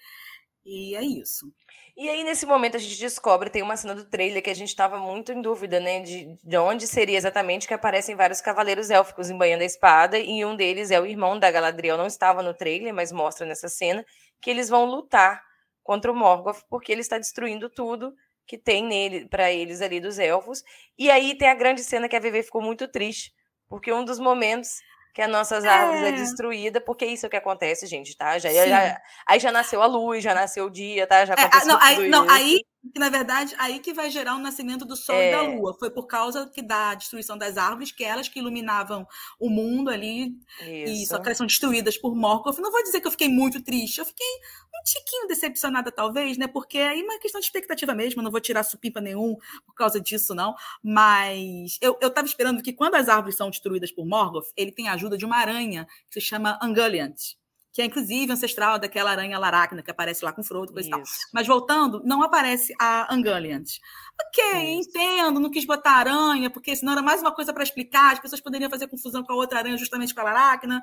E 0.63 0.95
é 0.95 1.03
isso. 1.03 1.51
E 1.97 2.07
aí, 2.07 2.23
nesse 2.23 2.45
momento, 2.45 2.77
a 2.77 2.79
gente 2.79 2.97
descobre, 2.97 3.49
tem 3.49 3.61
uma 3.61 3.75
cena 3.75 3.93
do 3.93 4.05
trailer 4.05 4.41
que 4.41 4.49
a 4.49 4.55
gente 4.55 4.69
estava 4.69 4.97
muito 4.97 5.33
em 5.33 5.41
dúvida, 5.41 5.79
né? 5.79 5.99
De, 5.99 6.37
de 6.41 6.57
onde 6.57 6.87
seria 6.87 7.17
exatamente 7.17 7.67
que 7.67 7.73
aparecem 7.73 8.15
vários 8.15 8.39
cavaleiros 8.39 8.89
élficos 8.89 9.29
embanhando 9.29 9.63
a 9.63 9.65
espada, 9.65 10.17
e 10.17 10.45
um 10.45 10.55
deles 10.55 10.91
é 10.91 11.01
o 11.01 11.05
irmão 11.05 11.37
da 11.37 11.51
Galadriel, 11.51 11.97
não 11.97 12.07
estava 12.07 12.41
no 12.41 12.53
trailer, 12.53 12.93
mas 12.93 13.11
mostra 13.11 13.45
nessa 13.45 13.67
cena 13.67 14.05
que 14.39 14.49
eles 14.49 14.69
vão 14.69 14.85
lutar 14.85 15.43
contra 15.83 16.09
o 16.11 16.15
Morgoth, 16.15 16.63
porque 16.69 16.91
ele 16.91 17.01
está 17.01 17.17
destruindo 17.17 17.69
tudo 17.69 18.13
que 18.49 18.57
tem 18.57 18.83
nele 18.83 19.27
para 19.29 19.51
eles 19.51 19.79
ali 19.79 19.99
dos 19.99 20.17
elfos. 20.17 20.63
E 20.97 21.11
aí 21.11 21.37
tem 21.37 21.47
a 21.47 21.53
grande 21.53 21.83
cena 21.83 22.09
que 22.09 22.15
a 22.15 22.19
VV 22.19 22.41
ficou 22.41 22.63
muito 22.63 22.87
triste, 22.87 23.31
porque 23.69 23.93
um 23.93 24.03
dos 24.03 24.17
momentos 24.17 24.81
que 25.13 25.21
as 25.21 25.29
nossas 25.29 25.63
árvores 25.65 26.01
é, 26.01 26.09
é 26.09 26.11
destruída, 26.13 26.81
porque 26.81 27.05
isso 27.05 27.25
é 27.25 27.27
o 27.27 27.29
que 27.29 27.37
acontece, 27.37 27.85
gente, 27.85 28.17
tá? 28.17 28.39
Já, 28.39 28.51
já, 28.51 28.99
aí 29.27 29.39
já 29.39 29.51
nasceu 29.51 29.83
a 29.83 29.85
luz, 29.85 30.23
já 30.23 30.33
nasceu 30.33 30.65
o 30.65 30.69
dia, 30.71 31.05
tá? 31.05 31.23
Já 31.25 31.35
aconteceu 31.35 31.61
é, 31.61 31.65
não, 31.65 31.79
aí, 31.79 32.09
não, 32.09 32.29
aí 32.29 32.61
que 32.93 32.99
na 32.99 33.09
verdade 33.09 33.53
aí 33.57 33.79
que 33.79 33.93
vai 33.93 34.09
gerar 34.09 34.35
o 34.35 34.39
nascimento 34.39 34.85
do 34.85 34.95
sol 34.95 35.15
é. 35.15 35.29
e 35.29 35.31
da 35.31 35.43
é. 35.43 35.55
lua. 35.55 35.73
Foi 35.77 35.89
por 35.91 36.07
causa 36.07 36.47
que 36.47 36.61
da 36.61 36.95
destruição 36.95 37.37
das 37.37 37.57
árvores, 37.57 37.91
que 37.91 38.03
elas 38.03 38.29
que 38.29 38.39
iluminavam 38.39 39.07
o 39.39 39.49
mundo 39.49 39.89
ali, 39.89 40.35
Isso. 40.61 40.91
e 40.91 41.05
só 41.05 41.19
que 41.19 41.27
elas 41.27 41.37
são 41.37 41.47
destruídas 41.47 41.97
por 41.97 42.15
Morgoth. 42.15 42.57
Não 42.59 42.71
vou 42.71 42.83
dizer 42.83 43.01
que 43.01 43.07
eu 43.07 43.11
fiquei 43.11 43.27
muito 43.27 43.61
triste, 43.61 43.99
eu 43.99 44.05
fiquei 44.05 44.27
um 44.27 44.83
tiquinho 44.83 45.27
decepcionada 45.27 45.91
talvez, 45.91 46.37
né? 46.37 46.47
Porque 46.47 46.77
aí 46.77 47.01
é 47.01 47.03
uma 47.03 47.19
questão 47.19 47.39
de 47.39 47.45
expectativa 47.45 47.93
mesmo, 47.93 48.21
não 48.21 48.31
vou 48.31 48.39
tirar 48.39 48.63
supimpa 48.63 49.01
nenhum 49.01 49.35
por 49.65 49.75
causa 49.75 49.99
disso 49.99 50.33
não, 50.33 50.55
mas 50.83 51.77
eu 51.81 51.97
eu 52.01 52.07
estava 52.07 52.27
esperando 52.27 52.63
que 52.63 52.73
quando 52.73 52.95
as 52.95 53.09
árvores 53.09 53.35
são 53.35 53.49
destruídas 53.49 53.91
por 53.91 54.05
Morgoth, 54.05 54.47
ele 54.55 54.71
tem 54.71 54.87
a 54.87 54.93
ajuda 54.93 55.17
de 55.17 55.25
uma 55.25 55.37
aranha 55.37 55.85
que 56.09 56.19
se 56.19 56.21
chama 56.21 56.57
Ungoliant 56.63 57.38
que 57.71 57.81
é 57.81 57.85
inclusive 57.85 58.31
ancestral 58.31 58.79
daquela 58.79 59.11
aranha 59.11 59.37
laracna 59.37 59.81
que 59.83 59.91
aparece 59.91 60.25
lá 60.25 60.33
com 60.33 60.43
Frodo, 60.43 60.73
coisa 60.73 60.87
e 60.87 60.91
tal. 60.91 61.03
Mas 61.33 61.47
voltando, 61.47 62.01
não 62.03 62.23
aparece 62.23 62.73
a 62.79 63.07
Ungoliant. 63.13 63.79
Ok, 64.21 64.79
Isso. 64.79 64.89
entendo, 64.89 65.39
não 65.39 65.49
quis 65.49 65.65
botar 65.65 65.91
aranha, 65.91 66.49
porque 66.49 66.75
senão 66.75 66.93
era 66.93 67.01
mais 67.01 67.21
uma 67.21 67.33
coisa 67.33 67.53
para 67.53 67.63
explicar, 67.63 68.13
as 68.13 68.19
pessoas 68.19 68.41
poderiam 68.41 68.69
fazer 68.69 68.87
confusão 68.87 69.23
com 69.23 69.31
a 69.31 69.35
outra 69.35 69.59
aranha, 69.59 69.77
justamente 69.77 70.13
com 70.13 70.21
a 70.21 70.23
laracna. 70.23 70.81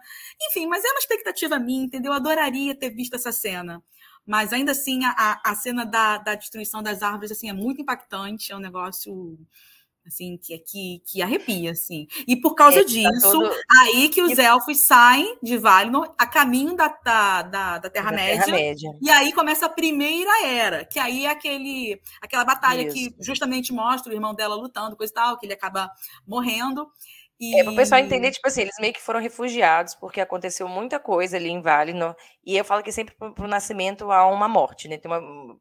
Enfim, 0.49 0.66
mas 0.66 0.85
é 0.85 0.88
uma 0.88 1.00
expectativa 1.00 1.59
minha, 1.59 1.85
entendeu? 1.85 2.12
Eu 2.12 2.16
adoraria 2.16 2.75
ter 2.75 2.90
visto 2.90 3.14
essa 3.14 3.33
cena. 3.33 3.83
Mas 4.25 4.52
ainda 4.52 4.73
assim, 4.73 5.05
a, 5.05 5.40
a 5.45 5.55
cena 5.55 5.85
da, 5.85 6.19
da 6.19 6.35
destruição 6.35 6.83
das 6.83 7.02
árvores 7.02 7.31
assim, 7.31 7.49
é 7.49 7.52
muito 7.52 7.81
impactante, 7.83 8.52
é 8.52 8.57
um 8.57 8.61
negócio 8.61 9.38
assim, 10.07 10.39
que, 10.39 10.59
que, 10.59 11.03
que 11.07 11.23
arrepia, 11.23 11.73
assim. 11.73 12.07
E 12.27 12.37
por 12.37 12.55
causa 12.55 12.81
é, 12.81 12.83
tá 12.83 12.89
disso, 12.89 13.33
todo... 13.33 13.51
aí 13.81 14.09
que 14.09 14.23
os 14.23 14.39
elfos 14.39 14.87
saem 14.87 15.39
de 15.43 15.57
Valinor 15.59 16.15
a 16.19 16.27
caminho 16.27 16.75
da, 16.75 16.89
da, 16.89 17.43
da, 17.43 17.79
da 17.79 17.91
Terra-média, 17.91 18.45
e 19.01 19.11
aí 19.11 19.33
começa 19.33 19.67
a 19.67 19.69
primeira 19.69 20.47
era, 20.47 20.85
que 20.85 20.99
aí 20.99 21.27
é 21.27 21.31
aquele, 21.31 22.01
aquela 22.21 22.45
batalha 22.45 22.83
Isso. 22.83 22.95
que 22.95 23.15
justamente 23.21 23.73
mostra 23.73 24.13
o 24.13 24.15
irmão 24.15 24.35
dela 24.35 24.55
lutando, 24.55 24.97
coisa 24.97 25.13
e 25.13 25.15
tal, 25.15 25.39
que 25.39 25.47
ele 25.47 25.55
acaba 25.55 25.91
morrendo. 26.27 26.87
E... 27.39 27.61
É, 27.61 27.63
para 27.63 27.73
o 27.73 27.77
pessoal 27.77 28.01
entender, 28.01 28.31
tipo 28.31 28.49
assim, 28.49 28.63
eles 28.63 28.77
meio 28.81 28.93
que 28.93 29.03
foram 29.03 29.21
refugiados, 29.21 29.95
porque 29.95 30.21
aconteceu 30.21 30.67
muita 30.69 30.99
coisa 30.99 31.37
ali 31.37 31.51
em 31.51 31.61
Valinor, 31.61 32.17
e 32.45 32.57
eu 32.57 32.65
falo 32.65 32.83
que 32.83 32.93
sempre 32.93 33.15
para 33.15 33.45
o 33.45 33.49
nascimento 33.49 34.11
há 34.11 34.27
uma 34.27 34.49
morte, 34.49 34.89
né? 34.89 34.97
Tem 34.97 35.11
uma, 35.11 35.21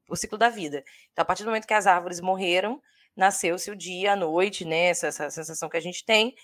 o 0.10 0.16
ciclo 0.16 0.38
da 0.38 0.50
vida. 0.50 0.84
Então, 1.12 1.24
a 1.24 1.26
partir 1.26 1.44
do 1.44 1.48
momento 1.48 1.68
que 1.68 1.74
as 1.74 1.86
árvores 1.88 2.22
morreram, 2.22 2.82
nasceu-se 3.16 3.72
o 3.72 3.76
dia, 3.76 4.14
a 4.14 4.16
noite, 4.16 4.66
né? 4.66 4.86
Essa, 4.88 5.08
essa, 5.08 5.30
sensação 5.30 5.70
que 5.70 5.78
a 5.78 5.82
gente 5.82 6.06
tem. 6.06 6.36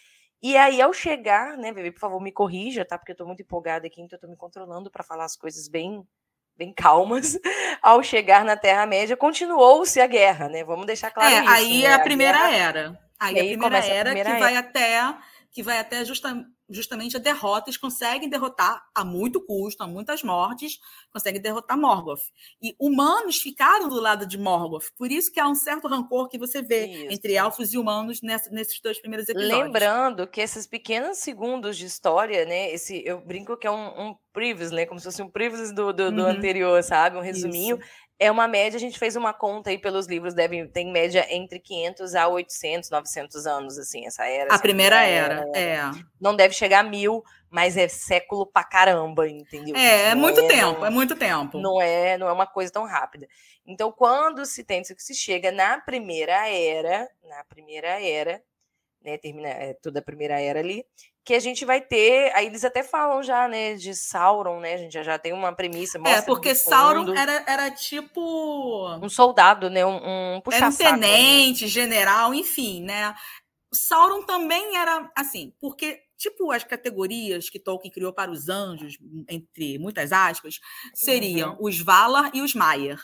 E 0.42 0.58
aí, 0.58 0.82
ao 0.82 0.94
chegar, 0.94 1.58
né, 1.58 1.72
bebê, 1.72 1.92
por 1.92 2.00
favor, 2.00 2.22
me 2.22 2.32
corrija, 2.32 2.84
tá? 2.84 2.98
Porque 2.98 3.12
eu 3.12 3.16
tô 3.16 3.26
muito 3.26 3.42
empolgada 3.42 3.86
aqui, 3.86 4.02
então 4.02 4.18
eu 4.18 4.22
tô 4.22 4.28
me 4.28 4.38
controlando 4.38 4.90
para 4.90 5.04
falar 5.04 5.26
as 5.26 5.36
coisas 5.36 5.68
bem 5.68 6.04
bem 6.58 6.74
calmas, 6.76 7.40
ao 7.82 8.04
chegar 8.04 8.46
na 8.46 8.56
Terra-média, 8.56 9.18
continuou-se 9.18 10.00
a 10.00 10.08
guerra, 10.08 10.50
né? 10.50 10.64
Vamos 10.64 10.86
deixar 10.86 11.12
claro 11.12 11.34
é, 11.34 11.40
isso. 11.40 11.50
Aí 11.50 11.82
né? 11.82 11.88
é 11.88 11.94
a, 11.94 11.96
a 11.96 12.00
primeira 12.00 12.38
guerra... 12.38 12.56
era. 12.56 13.00
Aí, 13.20 13.40
aí 13.40 13.54
a 13.54 13.58
primeira 13.58 13.78
era 13.86 14.10
a 14.10 14.14
primeira 14.14 14.30
que 14.30 14.36
era. 14.36 14.40
vai 14.40 14.56
até 14.58 15.16
que 15.52 15.62
vai 15.62 15.80
até 15.80 16.04
justa, 16.06 16.34
justamente 16.72 17.18
a 17.18 17.20
derrota. 17.20 17.70
Eles 17.70 17.78
conseguem 17.78 18.30
derrotar 18.30 18.84
a 18.96 19.04
muito 19.04 19.44
custo, 19.46 19.84
a 19.84 19.88
muitas 19.88 20.24
mortes, 20.24 20.80
conseguem 21.12 21.42
derrotar 21.42 21.78
Morgoth. 21.78 22.22
E 22.62 22.76
humanos 22.80 23.38
ficaram 23.38 23.90
do 23.90 24.00
lado 24.00 24.26
de 24.26 24.38
Morgoth. 24.38 24.92
Por 24.98 25.12
isso 25.12 25.32
que 25.32 25.40
há 25.40 25.48
um 25.48 25.56
certo 25.56 25.88
rancor 25.88 26.28
que 26.28 26.38
você 26.38 26.62
vê 26.62 26.86
isso. 26.86 27.14
entre 27.14 27.34
elfos 27.34 27.74
e 27.74 27.78
humanos 27.78 28.22
nessa, 28.22 28.50
nesses 28.50 28.80
dois 28.82 29.00
primeiros 29.00 29.28
episódios. 29.28 29.60
Lembrando 29.60 30.28
que 30.28 30.42
esses 30.42 30.68
pequenos 30.68 31.18
segundos 31.18 31.78
de 31.78 31.86
história, 31.86 32.46
né? 32.46 32.72
Esse, 32.72 33.04
eu 33.06 33.22
brinco 33.22 33.58
que 33.58 33.68
é 33.68 33.72
um, 33.72 34.10
um 34.10 34.16
previous, 34.34 34.72
né? 34.72 34.86
Como 34.86 35.00
se 35.00 35.06
fosse 35.06 35.22
um 35.22 35.30
previous 35.30 35.74
do, 35.74 35.92
do, 35.92 36.12
do 36.12 36.22
uhum. 36.22 36.28
anterior, 36.28 36.82
sabe? 36.84 37.18
Um 37.18 37.22
resuminho. 37.22 37.78
Isso 37.78 38.11
é 38.22 38.30
uma 38.30 38.48
média, 38.48 38.78
a 38.78 38.80
gente 38.80 39.00
fez 39.00 39.16
uma 39.16 39.34
conta 39.34 39.72
aí 39.72 39.80
pelos 39.80 40.06
livros, 40.06 40.36
deve, 40.36 40.68
tem 40.68 40.92
média 40.92 41.26
entre 41.32 41.58
500 41.58 42.14
a 42.14 42.28
800, 42.28 42.92
900 42.92 43.48
anos, 43.48 43.80
assim, 43.80 44.06
essa 44.06 44.28
era. 44.28 44.54
A 44.54 44.60
primeira 44.60 45.02
era, 45.02 45.44
era, 45.56 45.58
é. 45.58 45.92
Não 46.20 46.36
deve 46.36 46.54
chegar 46.54 46.82
a 46.82 46.84
mil, 46.84 47.24
mas 47.50 47.76
é 47.76 47.88
século 47.88 48.46
pra 48.46 48.64
caramba, 48.64 49.28
entendeu? 49.28 49.76
É, 49.76 50.10
é 50.10 50.16
muito 50.16 50.40
é, 50.40 50.48
tempo, 50.48 50.80
não, 50.82 50.86
é 50.86 50.90
muito 50.92 51.16
tempo. 51.16 51.58
Não 51.58 51.82
é, 51.82 52.16
não 52.16 52.30
é 52.30 52.32
uma 52.32 52.46
coisa 52.46 52.72
tão 52.72 52.86
rápida. 52.86 53.28
Então, 53.66 53.92
quando 53.92 54.46
se 54.46 54.64
tem, 54.64 54.84
se 54.84 55.16
chega 55.16 55.52
na 55.52 55.82
primeira 55.82 56.48
era, 56.48 57.10
na 57.28 57.44
primeira 57.46 58.00
era, 58.00 58.40
né, 59.04 59.18
termina 59.18 59.48
é, 59.48 59.74
toda 59.74 60.00
a 60.00 60.04
primeira 60.04 60.40
era 60.40 60.60
ali, 60.60 60.86
que 61.24 61.34
a 61.34 61.40
gente 61.40 61.66
vai 61.66 61.82
ter, 61.82 62.32
aí 62.36 62.48
eles 62.48 62.64
até 62.64 62.84
falam 62.84 63.22
já, 63.22 63.48
né, 63.48 63.76
de 63.76 63.96
Sauron, 63.96 64.60
né, 64.60 64.74
a 64.74 64.78
gente 64.78 64.94
já, 64.94 65.04
já 65.04 65.20
tem 65.20 65.34
uma 65.34 65.54
premissa. 65.54 66.00
É, 66.06 66.22
porque 66.22 66.56
Sauron 66.56 67.14
era, 67.14 67.44
era 67.48 67.72
tipo... 67.72 68.96
Um 69.02 69.10
soldado, 69.10 69.70
né, 69.70 69.86
um, 69.86 69.98
um 70.38 70.42
Era 70.52 70.68
um 70.68 70.70
né. 70.70 70.76
tenente, 70.78 71.64
né? 71.64 71.70
general, 71.70 72.34
enfim, 72.34 72.84
né. 72.84 73.14
Sauron 73.74 74.24
também 74.24 74.76
era, 74.76 75.10
assim, 75.16 75.54
porque, 75.60 76.02
tipo, 76.18 76.52
as 76.52 76.64
categorias 76.64 77.50
que 77.50 77.60
Tolkien 77.60 77.92
criou 77.92 78.12
para 78.12 78.30
os 78.30 78.50
anjos, 78.50 78.98
entre 79.30 79.78
muitas 79.80 80.12
aspas, 80.12 80.60
seriam 80.94 81.52
uhum. 81.52 81.58
os 81.62 81.80
Valar 81.80 82.32
e 82.34 82.42
os 82.42 82.54
Maiar. 82.54 83.02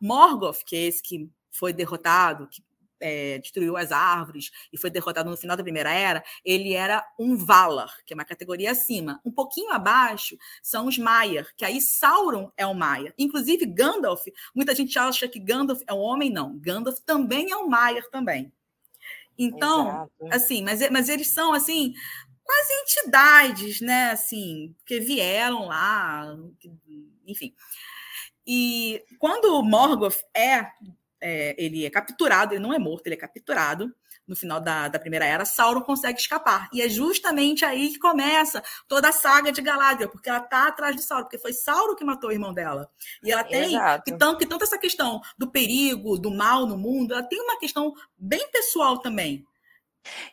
Morgoth, 0.00 0.62
que 0.64 0.76
é 0.76 0.80
esse 0.80 1.02
que 1.02 1.30
foi 1.50 1.72
derrotado, 1.72 2.48
que 2.48 2.62
é, 3.00 3.38
destruiu 3.38 3.76
as 3.76 3.90
árvores 3.92 4.50
e 4.72 4.78
foi 4.78 4.90
derrotado 4.90 5.30
no 5.30 5.36
final 5.36 5.56
da 5.56 5.62
Primeira 5.62 5.90
Era, 5.90 6.22
ele 6.44 6.74
era 6.74 7.04
um 7.18 7.36
Valar, 7.36 7.92
que 8.04 8.12
é 8.12 8.16
uma 8.16 8.24
categoria 8.24 8.70
acima. 8.70 9.20
Um 9.24 9.30
pouquinho 9.30 9.70
abaixo 9.72 10.36
são 10.62 10.86
os 10.86 10.98
Maiar, 10.98 11.48
que 11.56 11.64
aí 11.64 11.80
Sauron 11.80 12.50
é 12.56 12.66
um 12.66 12.74
Maiar. 12.74 13.12
Inclusive 13.18 13.66
Gandalf, 13.66 14.26
muita 14.54 14.74
gente 14.74 14.98
acha 14.98 15.26
que 15.28 15.38
Gandalf 15.38 15.82
é 15.86 15.92
um 15.92 15.98
homem, 15.98 16.30
não. 16.30 16.56
Gandalf 16.58 16.98
também 17.04 17.50
é 17.50 17.56
um 17.56 17.68
Maiar 17.68 18.04
também. 18.10 18.52
Então, 19.38 19.88
Exato. 19.88 20.10
assim, 20.30 20.62
mas, 20.62 20.90
mas 20.90 21.08
eles 21.08 21.28
são 21.28 21.54
assim 21.54 21.94
quase 22.44 22.72
entidades, 22.82 23.80
né? 23.80 24.10
Assim, 24.10 24.74
que 24.84 25.00
vieram 25.00 25.66
lá, 25.66 26.36
enfim. 27.26 27.54
E 28.46 29.04
quando 29.18 29.62
Morgoth 29.62 30.22
é 30.34 30.66
é, 31.20 31.54
ele 31.58 31.84
é 31.84 31.90
capturado, 31.90 32.54
ele 32.54 32.62
não 32.62 32.72
é 32.72 32.78
morto, 32.78 33.06
ele 33.06 33.14
é 33.14 33.18
capturado 33.18 33.92
no 34.30 34.36
final 34.36 34.60
da, 34.60 34.86
da 34.86 34.98
Primeira 34.98 35.24
Era, 35.24 35.44
Sauron 35.44 35.82
consegue 35.82 36.20
escapar. 36.20 36.68
E 36.72 36.80
é 36.80 36.88
justamente 36.88 37.64
aí 37.64 37.90
que 37.90 37.98
começa 37.98 38.62
toda 38.86 39.08
a 39.08 39.12
saga 39.12 39.50
de 39.50 39.60
Galadriel, 39.60 40.08
porque 40.08 40.30
ela 40.30 40.40
tá 40.40 40.68
atrás 40.68 40.94
de 40.94 41.02
Sauron, 41.02 41.24
porque 41.24 41.38
foi 41.38 41.52
Sauron 41.52 41.96
que 41.96 42.04
matou 42.04 42.30
o 42.30 42.32
irmão 42.32 42.54
dela. 42.54 42.88
E 43.24 43.32
ela 43.32 43.42
tem 43.42 43.76
que 44.04 44.16
tanto, 44.16 44.38
que 44.38 44.46
tanto 44.46 44.62
essa 44.62 44.78
questão 44.78 45.20
do 45.36 45.50
perigo, 45.50 46.16
do 46.16 46.30
mal 46.30 46.64
no 46.64 46.78
mundo, 46.78 47.12
ela 47.12 47.24
tem 47.24 47.40
uma 47.42 47.58
questão 47.58 47.92
bem 48.16 48.48
pessoal 48.52 48.98
também. 48.98 49.44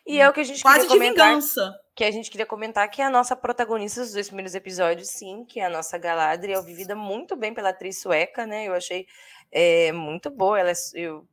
E 0.06 0.18
é 0.20 0.28
o 0.28 0.32
que 0.32 0.40
a 0.40 0.44
gente 0.44 0.62
quase 0.62 0.82
de 0.82 0.88
comentar, 0.88 1.28
vingança. 1.28 1.74
Que 1.94 2.04
a 2.04 2.10
gente 2.10 2.30
queria 2.30 2.46
comentar 2.46 2.88
que 2.88 3.02
é 3.02 3.04
a 3.04 3.10
nossa 3.10 3.34
protagonista 3.34 4.00
dos 4.00 4.12
dois 4.12 4.28
primeiros 4.28 4.54
episódios, 4.54 5.08
sim, 5.08 5.44
que 5.44 5.60
é 5.60 5.66
a 5.66 5.70
nossa 5.70 5.98
Galadriel, 5.98 6.62
vivida 6.62 6.94
muito 6.94 7.36
bem 7.36 7.52
pela 7.52 7.70
atriz 7.70 8.00
sueca, 8.00 8.46
né? 8.46 8.68
Eu 8.68 8.74
achei 8.74 9.06
é 9.50 9.92
muito 9.92 10.30
boa. 10.30 10.58
Ela, 10.58 10.70
é 10.70 10.74
eu, 10.94 11.26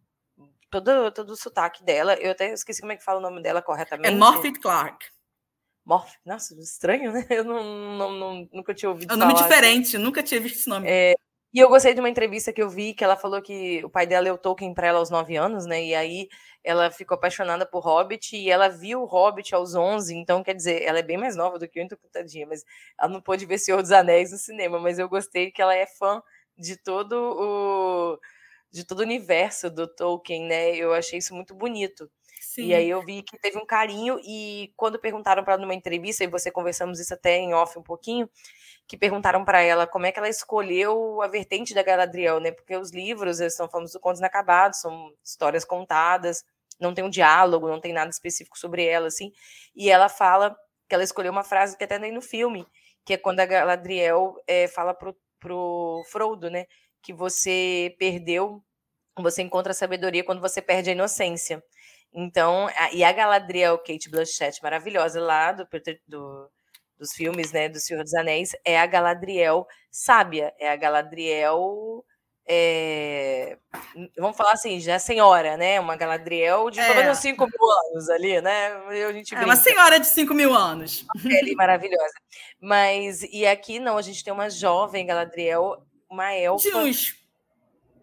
todo, 0.69 1.11
todo 1.11 1.29
o 1.31 1.35
sotaque 1.35 1.83
dela, 1.83 2.15
eu 2.15 2.31
até 2.31 2.51
esqueci 2.51 2.81
como 2.81 2.93
é 2.93 2.97
que 2.97 3.03
fala 3.03 3.19
o 3.19 3.21
nome 3.21 3.41
dela 3.41 3.59
é 3.59 3.61
corretamente. 3.61 4.13
É 4.13 4.17
Morphet 4.17 4.59
Clark. 4.59 5.05
Morph, 5.85 6.13
nossa, 6.25 6.55
estranho, 6.59 7.11
né? 7.11 7.25
Eu 7.29 7.43
não, 7.43 7.63
não, 7.97 8.11
não, 8.11 8.49
nunca 8.51 8.73
tinha 8.73 8.89
ouvido. 8.89 9.11
É 9.11 9.15
um 9.15 9.19
nome 9.19 9.35
diferente, 9.35 9.97
nunca 9.97 10.23
tinha 10.23 10.39
visto 10.41 10.55
esse 10.55 10.69
nome. 10.69 10.87
É, 10.89 11.13
e 11.55 11.59
eu 11.59 11.69
gostei 11.69 11.93
de 11.93 12.01
uma 12.01 12.09
entrevista 12.09 12.51
que 12.51 12.61
eu 12.61 12.69
vi 12.69 12.93
que 12.93 13.01
ela 13.01 13.15
falou 13.15 13.41
que 13.41 13.81
o 13.85 13.89
pai 13.89 14.05
dela 14.05 14.25
leu 14.25 14.37
Tolkien 14.37 14.73
para 14.73 14.87
ela 14.87 14.99
aos 14.99 15.09
9 15.09 15.37
anos, 15.37 15.65
né? 15.65 15.81
E 15.81 15.95
aí 15.95 16.27
ela 16.61 16.91
ficou 16.91 17.15
apaixonada 17.15 17.65
por 17.65 17.79
Hobbit 17.79 18.35
e 18.35 18.49
ela 18.49 18.67
viu 18.67 19.03
o 19.03 19.05
Hobbit 19.05 19.55
aos 19.55 19.73
11, 19.73 20.13
então 20.15 20.43
quer 20.43 20.53
dizer, 20.53 20.81
ela 20.83 20.99
é 20.99 21.01
bem 21.01 21.15
mais 21.15 21.37
nova 21.37 21.57
do 21.57 21.65
que 21.65 21.79
eu, 21.79 21.83
então 21.83 21.97
coitadinha, 21.97 22.45
mas 22.45 22.65
ela 22.99 23.09
não 23.09 23.21
pôde 23.21 23.45
ver 23.45 23.57
Senhor 23.57 23.81
dos 23.81 23.93
Anéis 23.93 24.33
no 24.33 24.37
cinema, 24.37 24.79
mas 24.79 24.99
eu 24.99 25.07
gostei 25.07 25.49
que 25.49 25.61
ela 25.61 25.73
é 25.73 25.85
fã 25.85 26.21
de 26.57 26.77
todo 26.77 27.13
o 27.13 28.19
de 28.71 28.83
todo 28.83 28.99
o 28.99 29.03
universo 29.03 29.69
do 29.69 29.87
Tolkien, 29.87 30.45
né? 30.47 30.75
Eu 30.75 30.93
achei 30.93 31.19
isso 31.19 31.33
muito 31.33 31.55
bonito. 31.55 32.09
Sim. 32.41 32.67
E 32.67 32.73
aí 32.73 32.89
eu 32.89 33.01
vi 33.01 33.23
que 33.23 33.37
teve 33.37 33.57
um 33.57 33.65
carinho 33.65 34.19
e 34.23 34.73
quando 34.75 34.99
perguntaram 34.99 35.43
para 35.43 35.53
ela 35.53 35.61
numa 35.61 35.73
entrevista 35.73 36.23
e 36.23 36.27
você 36.27 36.51
conversamos 36.51 36.99
isso 36.99 37.13
até 37.13 37.37
em 37.37 37.53
off 37.53 37.77
um 37.79 37.83
pouquinho, 37.83 38.29
que 38.87 38.97
perguntaram 38.97 39.43
para 39.43 39.61
ela 39.61 39.87
como 39.87 40.05
é 40.05 40.11
que 40.11 40.19
ela 40.19 40.29
escolheu 40.29 41.21
a 41.21 41.27
vertente 41.27 41.73
da 41.73 41.83
Galadriel, 41.83 42.39
né? 42.39 42.51
Porque 42.51 42.75
os 42.75 42.91
livros 42.91 43.39
eles 43.39 43.53
estão 43.53 43.69
falando 43.69 43.89
de 43.89 43.99
contos 43.99 44.19
inacabados, 44.19 44.79
são 44.79 45.11
histórias 45.23 45.65
contadas, 45.65 46.43
não 46.79 46.93
tem 46.93 47.03
um 47.03 47.09
diálogo, 47.09 47.67
não 47.67 47.79
tem 47.79 47.93
nada 47.93 48.09
específico 48.09 48.57
sobre 48.57 48.85
ela 48.85 49.07
assim. 49.07 49.31
E 49.75 49.89
ela 49.89 50.09
fala 50.09 50.55
que 50.87 50.95
ela 50.95 51.03
escolheu 51.03 51.31
uma 51.31 51.43
frase 51.43 51.77
que 51.77 51.83
até 51.83 51.97
tem 51.97 52.11
no 52.11 52.21
filme, 52.21 52.65
que 53.05 53.13
é 53.13 53.17
quando 53.17 53.39
a 53.39 53.45
Galadriel 53.45 54.35
é, 54.47 54.67
fala 54.67 54.93
pro 54.93 55.15
pro 55.39 56.03
Frodo, 56.11 56.49
né? 56.49 56.65
Que 57.01 57.13
você 57.13 57.95
perdeu, 57.99 58.63
você 59.17 59.41
encontra 59.41 59.71
a 59.71 59.75
sabedoria 59.75 60.23
quando 60.23 60.41
você 60.41 60.61
perde 60.61 60.89
a 60.89 60.93
inocência. 60.93 61.63
Então, 62.13 62.67
a, 62.77 62.93
e 62.93 63.03
a 63.03 63.11
Galadriel, 63.11 63.77
Kate 63.79 64.09
Blanchett, 64.09 64.61
maravilhosa 64.63 65.19
lá 65.21 65.51
do, 65.51 65.67
do, 66.07 66.49
dos 66.97 67.13
filmes, 67.13 67.51
né, 67.51 67.69
do 67.69 67.79
Senhor 67.79 68.03
dos 68.03 68.13
Anéis, 68.13 68.51
é 68.65 68.79
a 68.79 68.85
Galadriel 68.85 69.67
sábia, 69.91 70.53
é 70.59 70.69
a 70.69 70.75
Galadriel 70.75 72.05
é, 72.47 73.57
vamos 74.17 74.37
falar 74.37 74.51
assim, 74.51 74.79
já 74.79 74.99
senhora, 74.99 75.57
né? 75.57 75.79
Uma 75.79 75.95
Galadriel 75.95 76.69
de 76.69 76.79
é. 76.79 76.87
pelo 76.87 76.99
menos 77.01 77.17
5 77.17 77.43
mil 77.43 77.71
anos 77.71 78.09
ali, 78.09 78.39
né? 78.39 78.71
A 79.07 79.11
gente 79.13 79.33
é 79.33 79.43
uma 79.43 79.55
senhora 79.55 79.99
de 79.99 80.05
5 80.07 80.33
mil 80.33 80.53
anos. 80.53 81.05
Uma 81.15 81.23
pele 81.23 81.55
maravilhosa. 81.55 82.13
Mas, 82.61 83.23
e 83.23 83.47
aqui 83.47 83.79
não, 83.79 83.97
a 83.97 84.01
gente 84.01 84.23
tem 84.23 84.31
uma 84.31 84.49
jovem 84.49 85.07
Galadriel, 85.07 85.83
uma 86.09 86.33
elfa. 86.33 86.69
De 86.69 86.75
uns. 86.75 87.15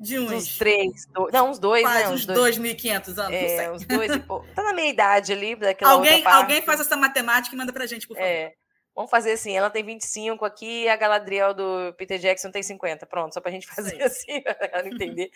De 0.00 0.18
uns. 0.18 0.32
uns 0.32 0.58
três, 0.58 1.06
não, 1.32 1.48
uns 1.48 1.60
dois, 1.60 1.84
Quase 1.84 2.04
né? 2.04 2.08
Uns 2.08 2.26
2.500 2.26 3.18
anos. 3.18 3.32
É, 3.32 3.70
uns 3.70 3.84
dois 3.84 4.12
e 4.12 4.18
pouco. 4.18 4.44
Tá 4.52 4.64
na 4.64 4.72
meia 4.72 4.90
idade 4.90 5.32
ali, 5.32 5.54
daquela 5.54 5.92
alguém, 5.92 6.26
Alguém 6.26 6.60
faz 6.62 6.80
essa 6.80 6.96
matemática 6.96 7.54
e 7.54 7.58
manda 7.58 7.72
pra 7.72 7.86
gente, 7.86 8.08
por 8.08 8.16
favor. 8.16 8.28
É. 8.28 8.52
Vamos 8.94 9.10
fazer 9.10 9.32
assim, 9.32 9.56
ela 9.56 9.70
tem 9.70 9.82
25 9.82 10.44
aqui 10.44 10.82
e 10.82 10.88
a 10.88 10.96
Galadriel 10.96 11.54
do 11.54 11.94
Peter 11.96 12.18
Jackson 12.18 12.50
tem 12.50 12.62
50. 12.62 13.06
Pronto, 13.06 13.32
só 13.32 13.40
pra 13.40 13.50
gente 13.50 13.66
fazer 13.74 13.96
Sim. 13.96 14.02
assim, 14.02 14.40
pra 14.42 14.70
ela 14.70 14.88
entender. 14.88 15.30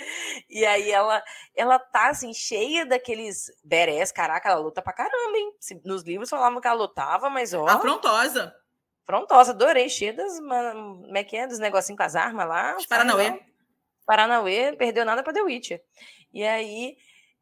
e 0.49 0.65
aí 0.67 0.91
ela, 0.91 1.23
ela 1.55 1.79
tá 1.79 2.11
assim, 2.11 2.35
cheia 2.35 2.85
daqueles 2.85 3.47
berés, 3.65 4.13
caraca, 4.13 4.51
ela 4.51 4.61
luta 4.61 4.83
pra 4.83 4.93
caramba, 4.93 5.39
hein? 5.39 5.53
Nos 5.85 6.03
livros 6.03 6.29
falavam 6.29 6.61
que 6.61 6.69
ela 6.69 6.77
lutava, 6.77 7.31
mas 7.31 7.55
ó... 7.55 7.67
Afrontosa. 7.67 8.55
Afrontosa, 9.05 9.53
adorei, 9.53 9.89
cheia 9.89 10.13
das, 10.13 10.39
como 10.39 11.17
é 11.17 11.25
que 11.25 11.37
é, 11.37 11.47
dos 11.47 11.59
negocinhos 11.59 11.97
com 11.97 12.05
as 12.05 12.17
armas 12.17 12.47
lá. 12.47 12.77
Os 12.77 12.87
Paranauê. 12.87 13.41
Paranauê, 14.05 14.77
perdeu 14.77 15.05
nada 15.05 15.23
pra 15.23 15.33
The 15.33 15.43
Witcher. 15.43 15.83
E 16.33 16.45
aí 16.45 16.97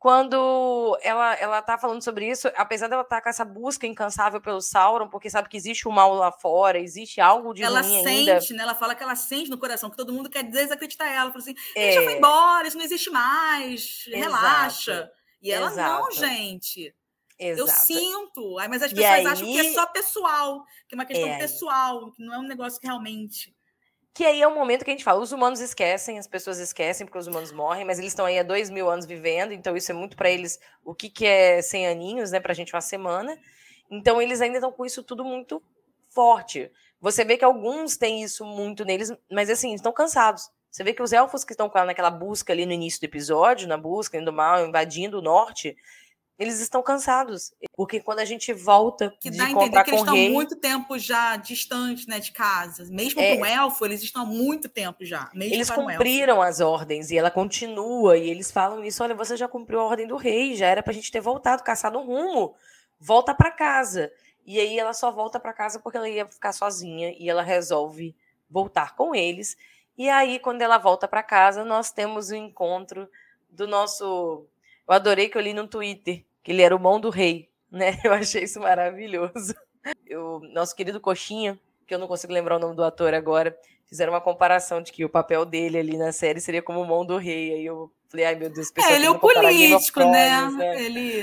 quando 0.04 0.98
ela 1.00 1.34
ela 1.36 1.62
tá 1.62 1.78
falando 1.78 2.04
sobre 2.04 2.28
isso, 2.30 2.46
apesar 2.56 2.88
dela 2.88 3.00
estar 3.00 3.16
tá 3.16 3.22
com 3.22 3.28
essa 3.30 3.42
busca 3.42 3.86
incansável 3.86 4.38
pelo 4.38 4.60
Sauron, 4.60 5.08
porque 5.08 5.30
sabe 5.30 5.48
que 5.48 5.56
existe 5.56 5.88
o 5.88 5.90
mal 5.90 6.12
lá 6.12 6.30
fora, 6.30 6.78
existe 6.78 7.22
algo 7.22 7.54
de 7.54 7.62
ela 7.62 7.80
ruim 7.80 8.04
sente, 8.04 8.28
ainda. 8.30 8.54
né? 8.54 8.62
Ela 8.64 8.74
fala 8.74 8.94
que 8.94 9.02
ela 9.02 9.16
sente 9.16 9.48
no 9.48 9.56
coração 9.56 9.88
que 9.88 9.96
todo 9.96 10.12
mundo 10.12 10.28
quer 10.28 10.42
desacreditar 10.42 11.08
ela, 11.08 11.30
fala 11.30 11.42
assim, 11.42 11.54
é. 11.74 11.92
já 11.92 12.02
foi 12.02 12.18
embora, 12.18 12.68
isso 12.68 12.76
não 12.76 12.84
existe 12.84 13.08
mais, 13.08 14.04
Exato. 14.06 14.22
relaxa. 14.22 15.10
E 15.40 15.50
ela 15.50 15.70
Exato. 15.70 16.02
não, 16.02 16.10
gente. 16.12 16.94
Exato. 17.38 17.60
Eu 17.60 17.74
sinto, 17.74 18.56
mas 18.68 18.82
as 18.82 18.92
pessoas 18.92 19.10
aí... 19.10 19.26
acham 19.26 19.46
que 19.46 19.58
é 19.58 19.72
só 19.72 19.86
pessoal, 19.86 20.66
que 20.86 20.94
é 20.94 20.96
uma 20.96 21.06
questão 21.06 21.28
é 21.30 21.38
pessoal, 21.38 22.12
que 22.12 22.22
não 22.22 22.34
é 22.34 22.38
um 22.40 22.46
negócio 22.46 22.78
que 22.78 22.86
realmente 22.86 23.53
que 24.14 24.24
aí 24.24 24.40
é 24.40 24.46
o 24.46 24.54
momento 24.54 24.84
que 24.84 24.90
a 24.90 24.94
gente 24.94 25.02
fala, 25.02 25.20
os 25.20 25.32
humanos 25.32 25.60
esquecem, 25.60 26.20
as 26.20 26.28
pessoas 26.28 26.60
esquecem 26.60 27.04
porque 27.04 27.18
os 27.18 27.26
humanos 27.26 27.50
morrem, 27.50 27.84
mas 27.84 27.98
eles 27.98 28.12
estão 28.12 28.24
aí 28.24 28.38
há 28.38 28.44
dois 28.44 28.70
mil 28.70 28.88
anos 28.88 29.04
vivendo, 29.04 29.52
então 29.52 29.76
isso 29.76 29.90
é 29.90 29.94
muito 29.94 30.16
para 30.16 30.30
eles 30.30 30.60
o 30.84 30.94
que, 30.94 31.10
que 31.10 31.26
é 31.26 31.60
100 31.60 31.88
aninhos, 31.88 32.30
né? 32.30 32.38
Pra 32.38 32.54
gente 32.54 32.72
uma 32.72 32.80
semana. 32.80 33.36
Então 33.90 34.22
eles 34.22 34.40
ainda 34.40 34.58
estão 34.58 34.70
com 34.70 34.86
isso 34.86 35.02
tudo 35.02 35.24
muito 35.24 35.60
forte. 36.08 36.70
Você 37.00 37.24
vê 37.24 37.36
que 37.36 37.44
alguns 37.44 37.96
têm 37.96 38.22
isso 38.22 38.44
muito 38.44 38.84
neles, 38.84 39.12
mas 39.30 39.50
assim, 39.50 39.74
estão 39.74 39.92
cansados. 39.92 40.48
Você 40.70 40.84
vê 40.84 40.92
que 40.92 41.02
os 41.02 41.12
elfos 41.12 41.44
que 41.44 41.52
estão 41.52 41.70
naquela 41.86 42.10
busca 42.10 42.52
ali 42.52 42.64
no 42.64 42.72
início 42.72 43.00
do 43.00 43.04
episódio, 43.04 43.68
na 43.68 43.76
busca 43.76 44.20
do 44.22 44.32
mal, 44.32 44.64
invadindo 44.64 45.18
o 45.18 45.22
norte, 45.22 45.76
eles 46.38 46.60
estão 46.60 46.82
cansados. 46.82 47.52
Porque 47.76 48.00
quando 48.00 48.18
a 48.18 48.24
gente 48.24 48.52
volta 48.52 49.14
que 49.20 49.30
dá 49.30 49.46
a 49.46 49.50
entender 49.50 49.84
que 49.84 49.90
eles 49.90 50.00
estão 50.00 50.14
rei, 50.14 50.30
muito 50.30 50.56
tempo 50.56 50.98
já 50.98 51.36
distantes 51.36 52.06
né, 52.06 52.18
de 52.18 52.32
casa. 52.32 52.84
Mesmo 52.90 53.20
é, 53.20 53.36
com 53.36 53.42
o 53.42 53.46
elfo, 53.46 53.84
eles 53.84 54.02
estão 54.02 54.22
há 54.22 54.26
muito 54.26 54.68
tempo 54.68 55.04
já. 55.04 55.30
eles 55.34 55.70
cumpriram 55.70 56.42
as 56.42 56.60
ordens 56.60 57.10
e 57.10 57.18
ela 57.18 57.30
continua. 57.30 58.16
E 58.16 58.28
eles 58.28 58.50
falam 58.50 58.84
isso: 58.84 59.02
olha, 59.02 59.14
você 59.14 59.36
já 59.36 59.46
cumpriu 59.46 59.80
a 59.80 59.84
ordem 59.84 60.06
do 60.06 60.16
rei, 60.16 60.54
já 60.56 60.66
era 60.66 60.82
pra 60.82 60.92
gente 60.92 61.10
ter 61.10 61.20
voltado, 61.20 61.62
caçado 61.62 61.98
um 61.98 62.06
rumo. 62.06 62.54
Volta 62.98 63.34
para 63.34 63.50
casa. 63.50 64.10
E 64.46 64.58
aí 64.58 64.78
ela 64.78 64.92
só 64.92 65.10
volta 65.10 65.40
para 65.40 65.52
casa 65.52 65.78
porque 65.78 65.96
ela 65.96 66.08
ia 66.08 66.26
ficar 66.26 66.52
sozinha 66.52 67.14
e 67.18 67.30
ela 67.30 67.42
resolve 67.42 68.14
voltar 68.50 68.94
com 68.94 69.14
eles. 69.14 69.56
E 69.96 70.08
aí, 70.08 70.38
quando 70.40 70.60
ela 70.60 70.76
volta 70.76 71.06
para 71.06 71.22
casa, 71.22 71.64
nós 71.64 71.92
temos 71.92 72.30
o 72.30 72.34
encontro 72.34 73.08
do 73.48 73.66
nosso 73.66 74.46
eu 74.86 74.94
adorei 74.94 75.28
que 75.28 75.36
eu 75.36 75.42
li 75.42 75.54
no 75.54 75.66
Twitter 75.66 76.24
que 76.44 76.52
ele 76.52 76.62
era 76.62 76.76
o 76.76 76.78
mão 76.78 77.00
do 77.00 77.08
rei, 77.08 77.48
né? 77.72 77.98
Eu 78.04 78.12
achei 78.12 78.44
isso 78.44 78.60
maravilhoso. 78.60 79.54
O 80.12 80.40
nosso 80.52 80.76
querido 80.76 81.00
Coxinha, 81.00 81.58
que 81.86 81.94
eu 81.94 81.98
não 81.98 82.06
consigo 82.06 82.32
lembrar 82.32 82.56
o 82.56 82.58
nome 82.58 82.76
do 82.76 82.84
ator 82.84 83.12
agora, 83.12 83.58
fizeram 83.86 84.12
uma 84.12 84.20
comparação 84.20 84.80
de 84.80 84.92
que 84.92 85.04
o 85.04 85.10
papel 85.10 85.44
dele 85.44 85.78
ali 85.78 85.96
na 85.96 86.12
série 86.12 86.40
seria 86.40 86.62
como 86.62 86.84
mão 86.84 87.04
do 87.04 87.16
rei. 87.16 87.54
Aí 87.54 87.66
eu 87.66 87.90
falei, 88.08 88.26
ai 88.26 88.34
meu 88.34 88.50
Deus, 88.50 88.70
é, 88.76 88.94
ele 88.94 89.06
é 89.06 89.10
o 89.10 89.18
político, 89.18 90.00
né? 90.00 90.48
né? 90.50 90.82
Ele. 90.82 91.20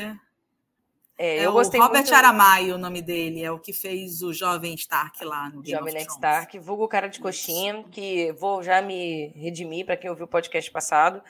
É, 1.18 1.38
é 1.38 1.46
eu 1.46 1.52
gostei 1.52 1.80
o 1.80 1.84
Robert 1.84 2.02
muito... 2.02 2.16
Aramayo, 2.16 2.76
o 2.76 2.80
nome 2.80 3.02
dele, 3.02 3.44
é 3.44 3.52
o 3.52 3.60
que 3.60 3.74
fez 3.74 4.22
o 4.22 4.34
Jovem 4.34 4.74
Stark 4.76 5.24
lá 5.24 5.50
no 5.50 5.62
Game 5.62 5.78
Jovem 5.78 5.94
Ned 5.94 6.12
Stark, 6.12 6.58
vulgo 6.60 6.88
cara 6.88 7.08
de 7.08 7.20
coxinha, 7.20 7.84
que 7.92 8.32
vou 8.34 8.62
já 8.62 8.82
me 8.82 9.28
redimir 9.36 9.86
para 9.86 9.98
quem 9.98 10.10
ouviu 10.10 10.26
o 10.26 10.30
podcast 10.30 10.70
passado 10.72 11.22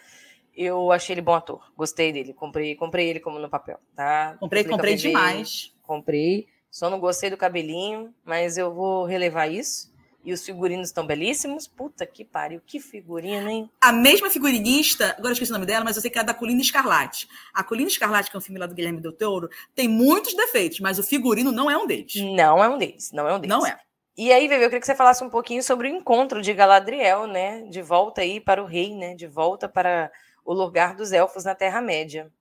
eu 0.55 0.91
achei 0.91 1.13
ele 1.13 1.21
bom 1.21 1.33
ator. 1.33 1.71
Gostei 1.75 2.11
dele. 2.11 2.33
Comprei, 2.33 2.75
comprei 2.75 3.09
ele 3.09 3.19
como 3.19 3.39
no 3.39 3.49
papel, 3.49 3.79
tá? 3.95 4.35
Comprei, 4.39 4.63
comprei 4.63 4.95
demais. 4.95 5.73
Comprei. 5.81 6.47
Só 6.69 6.89
não 6.89 6.99
gostei 6.99 7.29
do 7.29 7.37
cabelinho, 7.37 8.13
mas 8.23 8.57
eu 8.57 8.73
vou 8.73 9.05
relevar 9.05 9.47
isso. 9.47 9.91
E 10.23 10.31
os 10.31 10.45
figurinos 10.45 10.87
estão 10.87 11.05
belíssimos. 11.05 11.67
Puta 11.67 12.05
que 12.05 12.23
pariu, 12.23 12.61
que 12.65 12.79
figurino, 12.79 13.49
hein? 13.49 13.69
A 13.81 13.91
mesma 13.91 14.29
figurinista, 14.29 15.15
agora 15.17 15.29
eu 15.29 15.33
esqueci 15.33 15.51
o 15.51 15.53
nome 15.53 15.65
dela, 15.65 15.83
mas 15.83 15.95
eu 15.95 16.01
sei 16.01 16.11
que 16.11 16.19
é 16.19 16.23
da 16.23 16.33
Colina 16.33 16.61
Escarlate. 16.61 17.27
A 17.53 17.63
Colina 17.63 17.89
Escarlate, 17.89 18.29
que 18.29 18.37
é 18.37 18.39
um 18.39 18.41
filme 18.41 18.59
lá 18.59 18.67
do 18.67 18.75
Guilherme 18.75 19.01
Del 19.01 19.11
Toro, 19.11 19.49
tem 19.73 19.87
muitos 19.87 20.35
defeitos, 20.35 20.79
mas 20.79 20.99
o 20.99 21.03
figurino 21.03 21.51
não 21.51 21.69
é 21.69 21.77
um 21.77 21.87
deles. 21.87 22.15
Não 22.15 22.63
é 22.63 22.69
um 22.69 22.77
deles, 22.77 23.11
não 23.11 23.27
é 23.27 23.35
um 23.35 23.39
deles. 23.39 23.49
Não 23.49 23.65
é. 23.65 23.77
E 24.17 24.31
aí, 24.31 24.47
Bebê, 24.47 24.65
eu 24.65 24.69
queria 24.69 24.79
que 24.79 24.85
você 24.85 24.93
falasse 24.93 25.23
um 25.23 25.29
pouquinho 25.29 25.63
sobre 25.63 25.87
o 25.87 25.95
encontro 25.95 26.41
de 26.41 26.53
Galadriel, 26.53 27.25
né? 27.25 27.63
De 27.63 27.81
volta 27.81 28.21
aí 28.21 28.39
para 28.39 28.61
o 28.61 28.67
rei, 28.67 28.93
né? 28.95 29.15
De 29.15 29.25
volta 29.25 29.67
para 29.67 30.11
o 30.43 30.53
lugar 30.53 30.95
dos 30.95 31.11
elfos 31.11 31.43
na 31.43 31.55
Terra-média. 31.55 32.31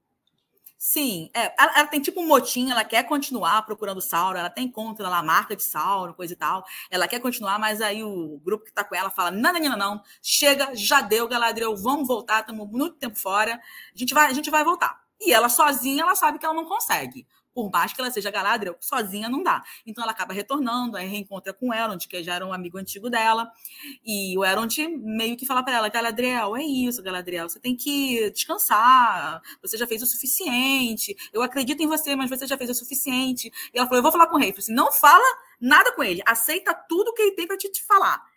Sim, 0.83 1.31
é, 1.35 1.55
ela, 1.63 1.79
ela, 1.79 1.87
tem 1.89 2.01
tipo 2.01 2.23
um 2.23 2.27
motim, 2.27 2.71
ela 2.71 2.83
quer 2.83 3.03
continuar 3.03 3.61
procurando 3.67 4.01
Sauron, 4.01 4.39
ela 4.39 4.49
tem 4.49 4.65
encontra 4.65 5.11
lá 5.11 5.23
marca 5.23 5.55
de 5.55 5.63
Sauron, 5.63 6.15
coisa 6.15 6.33
e 6.33 6.37
tal. 6.37 6.65
Ela 6.91 7.07
quer 7.07 7.21
continuar, 7.21 7.59
mas 7.59 7.83
aí 7.83 8.03
o 8.03 8.41
grupo 8.43 8.65
que 8.65 8.73
tá 8.73 8.83
com 8.83 8.95
ela 8.95 9.11
fala: 9.11 9.31
não, 9.31 9.53
não, 9.53 9.61
não, 9.61 9.77
não, 9.77 10.03
chega, 10.23 10.75
já 10.75 11.03
deu, 11.03 11.29
Galadriel, 11.29 11.77
vamos 11.77 12.09
voltar, 12.09 12.41
estamos 12.41 12.67
muito 12.71 12.97
tempo 12.97 13.19
fora, 13.19 13.61
a 13.95 13.99
gente 13.99 14.15
vai, 14.15 14.31
a 14.31 14.33
gente 14.33 14.51
vai 14.51 14.65
voltar. 14.65 14.99
E 15.21 15.35
ela 15.35 15.51
sozinha, 15.51 16.03
ela 16.03 16.15
sabe 16.15 16.39
que 16.39 16.47
ela 16.47 16.55
não 16.55 16.65
consegue 16.65 17.27
por 17.55 17.71
mais 17.71 17.93
que 17.93 18.01
ela 18.01 18.11
seja 18.11 18.31
Galadriel, 18.31 18.77
sozinha 18.81 19.29
não 19.29 19.43
dá. 19.43 19.63
Então 19.87 20.03
ela 20.03 20.13
acaba 20.13 20.33
retornando, 20.33 20.97
aí 20.97 21.07
reencontra 21.09 21.53
com 21.53 21.69
o 21.69 21.75
Elrond, 21.75 22.07
que 22.07 22.23
já 22.23 22.35
era 22.35 22.47
um 22.47 22.53
amigo 22.53 22.79
antigo 22.79 23.11
dela, 23.11 23.51
e 24.05 24.37
o 24.39 24.45
Elrond 24.45 24.89
meio 24.99 25.37
que 25.37 25.47
fala 25.47 25.63
para 25.63 25.77
ela, 25.77 25.89
Galadriel, 25.89 26.57
é 26.57 26.63
isso, 26.63 27.03
Galadriel, 27.03 27.49
você 27.49 27.61
tem 27.61 27.77
que 27.77 28.31
descansar, 28.31 29.41
você 29.63 29.77
já 29.77 29.87
fez 29.87 30.03
o 30.03 30.07
suficiente, 30.07 31.17
eu 31.33 31.43
acredito 31.43 31.83
em 31.83 31.87
você, 31.87 32.15
mas 32.17 32.31
você 32.31 32.47
já 32.47 32.57
fez 32.57 32.71
o 32.71 32.75
suficiente. 32.75 33.51
E 33.73 33.79
ela 33.79 33.87
falou, 33.87 33.99
eu 33.99 34.03
vou 34.03 34.13
falar 34.13 34.27
com 34.27 34.37
o 34.37 34.39
rei. 34.39 34.51
Eu 34.51 34.55
falei 34.55 34.65
assim, 34.65 34.75
não 34.75 34.93
fala 34.93 35.25
nada 35.61 35.93
com 35.95 36.03
ele, 36.03 36.23
aceita 36.27 36.75
tudo 36.89 37.13
que 37.13 37.23
ele 37.23 37.33
tem 37.33 37.47
para 37.47 37.57
te, 37.57 37.71
te 37.71 37.85
falar 37.85 38.30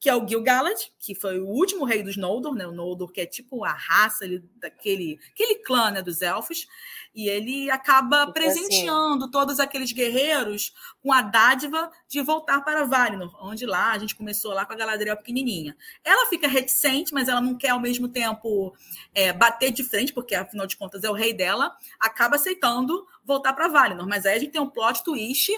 que 0.00 0.08
é 0.08 0.16
o 0.16 0.26
Gil-galad, 0.26 0.80
que 0.98 1.14
foi 1.14 1.38
o 1.38 1.46
último 1.46 1.84
rei 1.84 2.02
dos 2.02 2.16
Noldor, 2.16 2.54
né? 2.54 2.66
O 2.66 2.72
Noldor, 2.72 3.12
que 3.12 3.20
é 3.20 3.26
tipo 3.26 3.62
a 3.66 3.72
raça 3.72 4.24
ali, 4.24 4.42
daquele 4.56 5.20
aquele 5.30 5.56
clã 5.56 5.90
né, 5.90 6.00
dos 6.00 6.22
elfos, 6.22 6.66
e 7.14 7.28
ele 7.28 7.70
acaba 7.70 8.20
tipo 8.20 8.32
presenteando 8.32 9.24
assim. 9.24 9.30
todos 9.30 9.60
aqueles 9.60 9.92
guerreiros 9.92 10.72
com 11.02 11.12
a 11.12 11.20
dádiva 11.20 11.90
de 12.08 12.22
voltar 12.22 12.62
para 12.62 12.84
Valinor, 12.84 13.36
onde 13.44 13.66
lá 13.66 13.92
a 13.92 13.98
gente 13.98 14.16
começou 14.16 14.54
lá 14.54 14.64
com 14.64 14.72
a 14.72 14.76
Galadriel 14.76 15.18
pequenininha. 15.18 15.76
Ela 16.02 16.26
fica 16.30 16.48
reticente, 16.48 17.12
mas 17.12 17.28
ela 17.28 17.42
não 17.42 17.54
quer 17.54 17.70
ao 17.70 17.80
mesmo 17.80 18.08
tempo 18.08 18.74
é, 19.14 19.34
bater 19.34 19.70
de 19.70 19.84
frente, 19.84 20.14
porque 20.14 20.34
afinal 20.34 20.66
de 20.66 20.78
contas 20.78 21.04
é 21.04 21.10
o 21.10 21.14
rei 21.14 21.34
dela, 21.34 21.76
acaba 21.98 22.36
aceitando 22.36 23.06
voltar 23.22 23.52
para 23.52 23.68
Valinor. 23.68 24.08
Mas 24.08 24.24
aí 24.24 24.36
a 24.36 24.38
gente 24.38 24.52
tem 24.52 24.62
um 24.62 24.70
plot 24.70 25.04
twist 25.04 25.52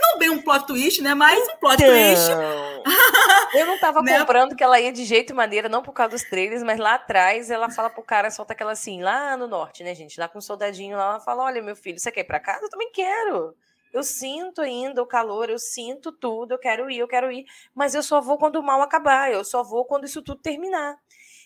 não 0.00 0.18
bem 0.18 0.30
um 0.30 0.42
plot 0.42 0.66
twist, 0.66 1.02
né? 1.02 1.14
Mas 1.14 1.38
um 1.48 1.56
plot 1.56 1.82
então, 1.82 1.88
twist. 1.88 2.30
eu 3.54 3.66
não 3.66 3.78
tava 3.78 4.02
né? 4.02 4.18
comprando 4.18 4.54
que 4.54 4.62
ela 4.62 4.80
ia 4.80 4.92
de 4.92 5.04
jeito 5.04 5.30
e 5.30 5.34
maneira, 5.34 5.68
não 5.68 5.82
por 5.82 5.92
causa 5.92 6.10
dos 6.10 6.22
trailers, 6.24 6.62
mas 6.62 6.78
lá 6.78 6.94
atrás 6.94 7.50
ela 7.50 7.70
fala 7.70 7.90
pro 7.90 8.02
cara, 8.02 8.30
solta 8.30 8.52
aquela 8.52 8.72
assim, 8.72 9.02
lá 9.02 9.36
no 9.36 9.46
norte, 9.46 9.82
né, 9.82 9.94
gente? 9.94 10.18
Lá 10.18 10.28
com 10.28 10.38
o 10.38 10.40
um 10.40 10.42
soldadinho 10.42 10.96
lá, 10.96 11.10
ela 11.10 11.20
fala: 11.20 11.44
Olha, 11.44 11.62
meu 11.62 11.76
filho, 11.76 11.98
você 11.98 12.10
quer 12.10 12.20
ir 12.20 12.24
pra 12.24 12.40
casa? 12.40 12.64
Eu 12.64 12.70
também 12.70 12.90
quero. 12.92 13.54
Eu 13.92 14.04
sinto 14.04 14.60
ainda 14.60 15.02
o 15.02 15.06
calor, 15.06 15.50
eu 15.50 15.58
sinto 15.58 16.12
tudo, 16.12 16.52
eu 16.52 16.58
quero 16.58 16.88
ir, 16.88 16.98
eu 16.98 17.08
quero 17.08 17.30
ir, 17.32 17.44
mas 17.74 17.92
eu 17.92 18.04
só 18.04 18.20
vou 18.20 18.38
quando 18.38 18.56
o 18.56 18.62
mal 18.62 18.80
acabar, 18.82 19.32
eu 19.32 19.44
só 19.44 19.64
vou 19.64 19.84
quando 19.84 20.04
isso 20.04 20.22
tudo 20.22 20.40
terminar. 20.40 20.96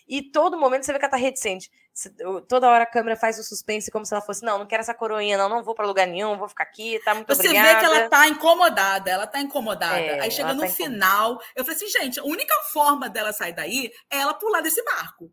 E 0.07 0.21
todo 0.21 0.57
momento 0.57 0.85
você 0.85 0.93
vê 0.93 0.99
que 0.99 1.05
ela 1.05 1.11
tá 1.11 1.17
reticente. 1.17 1.71
Toda 2.47 2.69
hora 2.69 2.83
a 2.83 2.87
câmera 2.87 3.15
faz 3.15 3.39
o 3.39 3.43
suspense 3.43 3.89
como 3.89 4.05
se 4.05 4.13
ela 4.13 4.21
fosse: 4.21 4.43
não, 4.43 4.59
não 4.59 4.65
quero 4.65 4.81
essa 4.81 4.93
coroinha, 4.93 5.37
não, 5.37 5.49
não 5.49 5.63
vou 5.63 5.73
para 5.73 5.87
lugar 5.87 6.05
nenhum, 6.05 6.37
vou 6.37 6.47
ficar 6.47 6.63
aqui, 6.63 6.99
tá 7.03 7.15
muito 7.15 7.27
você 7.27 7.47
obrigada. 7.47 7.67
Você 7.67 7.73
vê 7.73 7.79
que 7.79 7.85
ela 7.85 8.09
tá 8.09 8.27
incomodada, 8.27 9.09
ela 9.11 9.27
tá 9.27 9.41
incomodada. 9.41 9.97
É, 9.97 10.19
Aí 10.19 10.31
chega 10.31 10.53
no 10.53 10.61
tá 10.61 10.67
final, 10.67 11.41
eu 11.55 11.65
falei 11.65 11.77
assim: 11.77 11.87
gente, 11.87 12.19
a 12.19 12.23
única 12.23 12.53
forma 12.71 13.09
dela 13.09 13.33
sair 13.33 13.53
daí 13.53 13.91
é 14.11 14.17
ela 14.17 14.33
pular 14.33 14.61
desse 14.61 14.83
barco. 14.83 15.31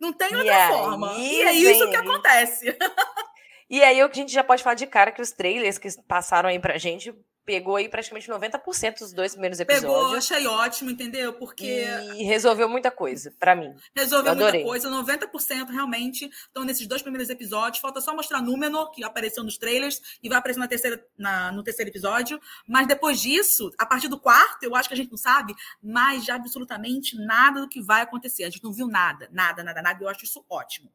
Não 0.00 0.12
tem 0.12 0.34
outra 0.34 0.68
forma. 0.68 1.12
E 1.18 1.42
é 1.42 1.52
isso 1.52 1.88
que 1.88 1.96
acontece. 1.96 2.76
E 3.72 3.84
aí 3.84 4.00
a 4.00 4.10
gente 4.12 4.32
já 4.32 4.42
pode 4.42 4.64
falar 4.64 4.74
de 4.74 4.84
cara 4.84 5.12
que 5.12 5.22
os 5.22 5.30
trailers 5.30 5.78
que 5.78 5.88
passaram 6.02 6.48
aí 6.48 6.58
pra 6.58 6.76
gente 6.76 7.14
pegou 7.50 7.74
aí 7.74 7.88
praticamente 7.88 8.30
90% 8.30 9.00
dos 9.00 9.12
dois 9.12 9.32
primeiros 9.32 9.58
episódios. 9.58 9.92
Pegou, 9.92 10.16
achei 10.16 10.46
ótimo, 10.46 10.88
entendeu? 10.88 11.32
Porque. 11.32 11.84
E 12.14 12.22
resolveu 12.22 12.68
muita 12.68 12.92
coisa, 12.92 13.34
para 13.40 13.56
mim. 13.56 13.74
Resolveu 13.92 14.36
muita 14.36 14.62
coisa, 14.62 14.88
90% 14.88 15.70
realmente 15.70 16.30
estão 16.46 16.62
nesses 16.62 16.86
dois 16.86 17.02
primeiros 17.02 17.28
episódios. 17.28 17.82
Falta 17.82 18.00
só 18.00 18.14
mostrar 18.14 18.40
Númenor, 18.40 18.92
que 18.92 19.02
apareceu 19.02 19.42
nos 19.42 19.58
trailers, 19.58 20.00
e 20.22 20.28
vai 20.28 20.38
aparecer 20.38 20.60
na 20.60 20.68
terceira, 20.68 21.04
na, 21.18 21.50
no 21.50 21.64
terceiro 21.64 21.90
episódio. 21.90 22.40
Mas 22.68 22.86
depois 22.86 23.20
disso, 23.20 23.72
a 23.76 23.84
partir 23.84 24.06
do 24.06 24.20
quarto, 24.20 24.62
eu 24.62 24.76
acho 24.76 24.88
que 24.88 24.94
a 24.94 24.96
gente 24.96 25.10
não 25.10 25.18
sabe 25.18 25.52
mais 25.82 26.24
de 26.24 26.30
absolutamente 26.30 27.16
nada 27.16 27.60
do 27.60 27.68
que 27.68 27.82
vai 27.82 28.02
acontecer. 28.02 28.44
A 28.44 28.50
gente 28.50 28.62
não 28.62 28.72
viu 28.72 28.86
nada, 28.86 29.28
nada, 29.32 29.64
nada, 29.64 29.82
nada. 29.82 30.04
Eu 30.04 30.08
acho 30.08 30.24
isso 30.24 30.44
ótimo. 30.48 30.88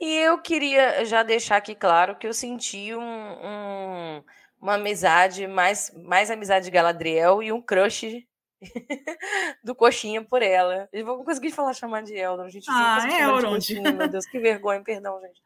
E 0.00 0.16
eu 0.16 0.38
queria 0.38 1.04
já 1.04 1.22
deixar 1.22 1.56
aqui 1.56 1.74
claro 1.74 2.16
que 2.16 2.26
eu 2.26 2.32
senti 2.32 2.94
um, 2.94 3.00
um 3.02 4.22
uma 4.60 4.74
amizade, 4.74 5.46
mais, 5.46 5.90
mais 6.04 6.30
amizade 6.30 6.66
de 6.66 6.70
Galadriel 6.70 7.42
e 7.42 7.50
um 7.50 7.62
crush 7.62 8.26
do 9.64 9.74
Coxinha 9.74 10.22
por 10.22 10.42
ela. 10.42 10.88
Eu 10.92 11.04
vou 11.04 11.24
conseguir 11.24 11.50
falar 11.50 11.72
chamar 11.72 12.02
de 12.02 12.14
Eldon, 12.14 12.48
gente. 12.48 12.66
Ah, 12.68 13.06
é 13.10 13.22
Elrond. 13.22 13.68
Meu 13.80 14.08
Deus, 14.08 14.26
que 14.26 14.38
vergonha, 14.38 14.82
perdão, 14.82 15.20
gente. 15.20 15.40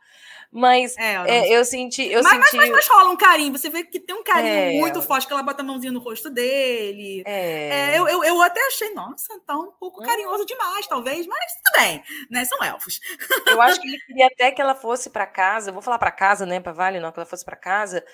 Mas 0.57 0.97
é, 0.97 1.15
é, 1.27 1.57
eu 1.57 1.65
senti. 1.65 2.07
Eu 2.07 2.23
mas, 2.23 2.33
senti... 2.33 2.57
Mas, 2.57 2.71
mas, 2.71 2.71
mas, 2.71 2.89
rola 2.89 3.11
um 3.11 3.17
carinho. 3.17 3.51
Você 3.51 3.69
vê 3.69 3.83
que 3.83 3.99
tem 3.99 4.15
um 4.15 4.23
carinho 4.23 4.55
é. 4.55 4.79
muito 4.79 5.03
forte, 5.03 5.27
que 5.27 5.33
ela 5.33 5.43
bota 5.43 5.63
a 5.63 5.65
mãozinha 5.65 5.91
no 5.91 5.99
rosto 5.99 6.31
dele. 6.31 7.25
É. 7.27 7.95
é. 7.95 7.99
eu, 7.99 8.07
eu, 8.07 8.23
eu, 8.23 8.41
até 8.41 8.65
achei, 8.69 8.95
nossa, 8.95 9.37
tá 9.45 9.57
um 9.57 9.73
pouco 9.73 10.01
carinhoso 10.01 10.47
demais, 10.47 10.87
talvez, 10.87 11.27
mas 11.27 11.55
tudo 11.55 11.81
bem, 11.81 12.05
né? 12.31 12.45
São 12.45 12.63
elfos. 12.63 13.01
Eu 13.47 13.61
acho 13.61 13.81
que 13.83 13.89
ele 13.89 13.99
queria 14.07 14.27
até 14.29 14.53
que 14.53 14.61
ela 14.61 14.77
fosse 14.77 15.11
para 15.11 15.27
casa. 15.27 15.73
vou 15.73 15.83
falar 15.83 15.99
para 15.99 16.13
casa, 16.13 16.47
né? 16.47 16.61
Para 16.61 16.73
Vale, 16.73 17.01
não, 17.01 17.11
que 17.11 17.19
ela 17.19 17.27
fosse 17.27 17.45
para 17.45 17.57
casa, 17.57 18.05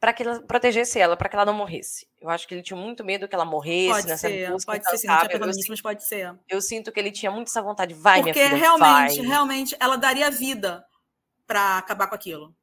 para 0.00 0.14
que 0.14 0.22
ela 0.22 0.40
protegesse 0.40 0.98
ela, 0.98 1.14
para 1.14 1.28
que 1.28 1.36
ela 1.36 1.44
não 1.44 1.52
morresse. 1.52 2.08
Eu 2.18 2.30
acho 2.30 2.48
que 2.48 2.54
ele 2.54 2.62
tinha 2.62 2.76
muito 2.76 3.04
medo 3.04 3.28
que 3.28 3.34
ela 3.34 3.44
morresse 3.44 3.90
pode 3.90 4.06
nessa 4.06 4.28
ser, 4.28 4.50
busca. 4.50 4.72
Pode 4.72 4.84
ser, 4.88 4.98
sim, 4.98 5.06
não 5.06 5.28
tinha 5.28 5.66
mas 5.68 5.80
pode 5.82 6.04
ser. 6.04 6.34
Eu 6.48 6.62
sinto 6.62 6.90
que 6.90 6.98
ele 6.98 7.12
tinha 7.12 7.30
muito 7.30 7.48
essa 7.48 7.60
vontade. 7.60 7.92
Vai, 7.92 8.22
Porque 8.22 8.32
minha 8.32 8.48
filha, 8.48 8.58
realmente, 8.58 9.18
vai. 9.18 9.26
realmente, 9.26 9.76
ela 9.78 9.96
daria 9.96 10.30
vida 10.30 10.82
para 11.46 11.76
acabar 11.76 12.06
com 12.06 12.14
aquilo. 12.14 12.54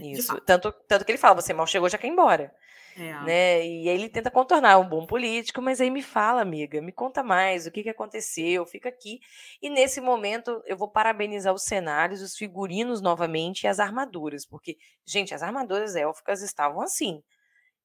Isso. 0.00 0.40
Tanto, 0.42 0.72
tanto 0.88 1.04
que 1.04 1.10
ele 1.10 1.18
fala, 1.18 1.34
você 1.34 1.52
mal 1.52 1.66
chegou, 1.66 1.88
já 1.88 1.98
quer 1.98 2.06
ir 2.06 2.10
embora. 2.10 2.54
É. 2.96 3.12
Né? 3.24 3.66
E 3.66 3.88
aí 3.88 3.94
ele 3.96 4.08
tenta 4.08 4.30
contornar 4.30 4.78
um 4.78 4.88
bom 4.88 5.04
político, 5.06 5.60
mas 5.60 5.80
aí 5.80 5.90
me 5.90 6.02
fala, 6.02 6.40
amiga, 6.42 6.80
me 6.80 6.92
conta 6.92 7.22
mais, 7.22 7.66
o 7.66 7.70
que, 7.72 7.82
que 7.82 7.88
aconteceu, 7.90 8.64
fica 8.66 8.88
aqui. 8.88 9.20
E 9.60 9.68
nesse 9.68 10.00
momento 10.00 10.62
eu 10.66 10.76
vou 10.76 10.88
parabenizar 10.88 11.52
os 11.52 11.64
cenários, 11.64 12.22
os 12.22 12.36
figurinos 12.36 13.00
novamente 13.00 13.62
e 13.64 13.66
as 13.66 13.80
armaduras, 13.80 14.46
porque, 14.46 14.78
gente, 15.04 15.34
as 15.34 15.42
armaduras 15.42 15.96
élficas 15.96 16.42
estavam 16.42 16.80
assim. 16.80 17.22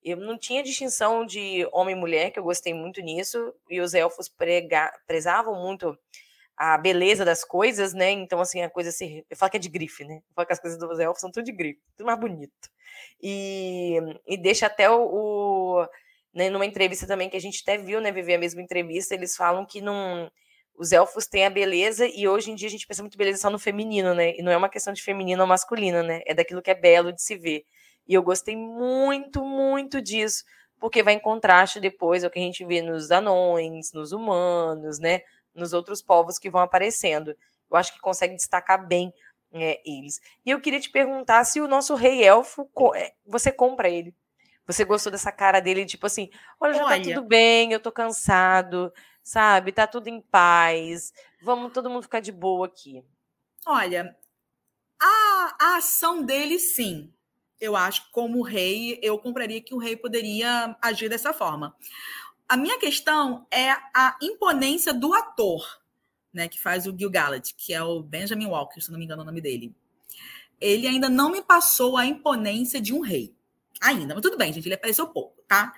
eu 0.04 0.18
não 0.18 0.38
tinha 0.38 0.64
distinção 0.64 1.26
de 1.26 1.68
homem 1.74 1.96
e 1.96 2.00
mulher, 2.00 2.32
que 2.32 2.40
eu 2.40 2.44
gostei 2.44 2.74
muito 2.74 3.02
nisso, 3.02 3.54
e 3.70 3.82
os 3.82 3.94
elfos 3.94 4.30
prega, 4.30 4.92
prezavam 5.08 5.56
muito 5.62 5.98
a 6.60 6.78
beleza 6.78 7.24
das 7.24 7.46
coisas, 7.46 7.94
né? 7.94 8.12
Então, 8.12 8.42
assim, 8.42 8.62
a 8.62 8.70
coisa 8.70 8.92
se. 8.92 9.26
Eu 9.30 9.38
falo 9.38 9.50
que 9.50 9.56
é 9.56 9.60
de 9.62 9.70
grife, 9.70 10.04
né? 10.04 10.16
Eu 10.16 10.34
falo 10.36 10.46
que 10.46 10.52
as 10.52 10.60
coisas 10.60 10.78
dos 10.78 11.00
elfos 11.00 11.22
são 11.22 11.32
tudo 11.32 11.46
de 11.46 11.54
grife, 11.54 11.80
tudo 11.96 12.06
mais 12.08 12.20
bonito. 12.20 12.52
E, 13.22 13.98
e 14.28 14.38
deixa 14.38 14.66
até 14.66 14.90
o. 14.92 15.00
o 15.06 15.88
né, 16.34 16.50
numa 16.50 16.66
entrevista 16.66 17.08
também 17.08 17.30
que 17.30 17.38
a 17.38 17.42
gente 17.42 17.62
até 17.64 17.78
viu, 17.78 18.02
né? 18.02 18.12
Viver 18.12 18.36
a 18.36 18.40
mesma 18.40 18.62
entrevista, 18.62 19.16
eles 19.16 19.38
falam 19.38 19.66
que 19.66 19.80
não. 19.80 20.30
Os 20.78 20.92
elfos 20.92 21.28
têm 21.28 21.46
a 21.46 21.50
beleza 21.50 22.06
e 22.08 22.28
hoje 22.28 22.52
em 22.52 22.56
dia 22.56 22.68
a 22.68 22.72
gente 22.72 22.88
pensa 22.88 23.02
muito 23.04 23.18
beleza 23.18 23.40
só 23.40 23.50
no 23.50 23.60
feminino, 23.60 24.14
né? 24.14 24.36
E 24.38 24.42
não 24.42 24.52
é 24.52 24.58
uma 24.58 24.70
questão 24.70 24.94
de 24.94 25.02
feminino 25.02 25.42
ou 25.42 25.48
masculino, 25.48 26.04
né? 26.04 26.22
É 26.26 26.34
daquilo 26.34 26.62
que 26.62 26.72
é 26.72 26.76
belo 26.76 27.14
de 27.14 27.22
se 27.22 27.38
ver. 27.38 27.64
E 28.08 28.14
eu 28.14 28.24
gostei 28.24 28.56
muito, 28.58 29.44
muito 29.46 30.02
disso, 30.02 30.44
porque 30.80 31.04
vai 31.04 31.14
em 31.14 31.20
contraste 31.20 31.80
depois 31.80 32.24
ao 32.24 32.30
que 32.30 32.40
a 32.40 32.42
gente 32.42 32.66
vê 32.66 32.82
nos 32.82 33.12
anões, 33.12 33.92
nos 33.94 34.12
humanos, 34.12 35.00
né? 35.00 35.22
Nos 35.60 35.74
outros 35.74 36.02
povos 36.02 36.40
que 36.40 36.50
vão 36.50 36.62
aparecendo. 36.62 37.36
Eu 37.70 37.78
acho 37.78 37.94
que 37.94 38.00
consegue 38.00 38.36
destacar 38.36 38.88
bem 38.88 39.14
é, 39.52 39.82
eles. 39.86 40.20
E 40.46 40.50
eu 40.50 40.60
queria 40.62 40.80
te 40.80 40.90
perguntar 40.90 41.44
se 41.44 41.60
o 41.62 41.68
nosso 41.68 41.96
rei 41.96 42.24
elfo, 42.24 42.70
é, 42.96 43.14
você 43.26 43.52
compra 43.52 43.90
ele. 43.90 44.16
Você 44.66 44.86
gostou 44.86 45.12
dessa 45.12 45.32
cara 45.32 45.60
dele, 45.60 45.86
tipo 45.86 46.06
assim, 46.06 46.30
olha, 46.60 46.74
já 46.74 46.86
olha. 46.86 46.98
tá 46.98 47.04
tudo 47.04 47.28
bem, 47.28 47.74
eu 47.74 47.80
tô 47.80 47.92
cansado, 47.92 48.94
sabe? 49.24 49.72
Tá 49.72 49.88
tudo 49.88 50.08
em 50.08 50.22
paz. 50.22 51.12
Vamos 51.42 51.74
todo 51.74 51.90
mundo 51.90 52.04
ficar 52.04 52.20
de 52.20 52.32
boa 52.32 52.68
aqui. 52.68 53.04
Olha, 53.66 54.16
a, 55.02 55.56
a 55.60 55.78
ação 55.78 56.24
dele, 56.24 56.60
sim 56.60 57.12
eu 57.60 57.76
acho 57.76 58.06
que 58.06 58.12
como 58.12 58.42
rei, 58.42 59.00
eu 59.02 59.18
compraria 59.18 59.62
que 59.62 59.76
o 59.76 59.78
rei 59.78 59.96
poderia 59.96 60.76
agir 60.82 61.10
dessa 61.10 61.34
forma. 61.34 61.76
A 62.50 62.58
minha 62.58 62.80
questão 62.80 63.46
é 63.52 63.70
a 63.70 64.18
imponência 64.20 64.92
do 64.92 65.14
ator, 65.14 65.64
né, 66.34 66.48
que 66.48 66.60
faz 66.60 66.88
o 66.88 66.98
Gil-galad, 66.98 67.54
que 67.56 67.72
é 67.72 67.84
o 67.84 68.02
Benjamin 68.02 68.48
Walker, 68.48 68.82
se 68.82 68.92
não 68.92 68.98
me 68.98 69.06
engano 69.06 69.22
o 69.22 69.26
nome 69.26 69.40
dele. 69.40 69.72
Ele 70.60 70.88
ainda 70.88 71.08
não 71.08 71.32
me 71.32 71.44
passou 71.44 71.96
a 71.96 72.08
imponência 72.08 72.82
de 72.82 72.92
um 72.92 73.02
rei. 73.02 73.36
Ainda, 73.80 74.16
mas 74.16 74.24
tudo 74.24 74.36
bem, 74.36 74.52
gente, 74.52 74.66
ele 74.66 74.74
apareceu 74.74 75.08
pouco, 75.08 75.42
tá? 75.48 75.72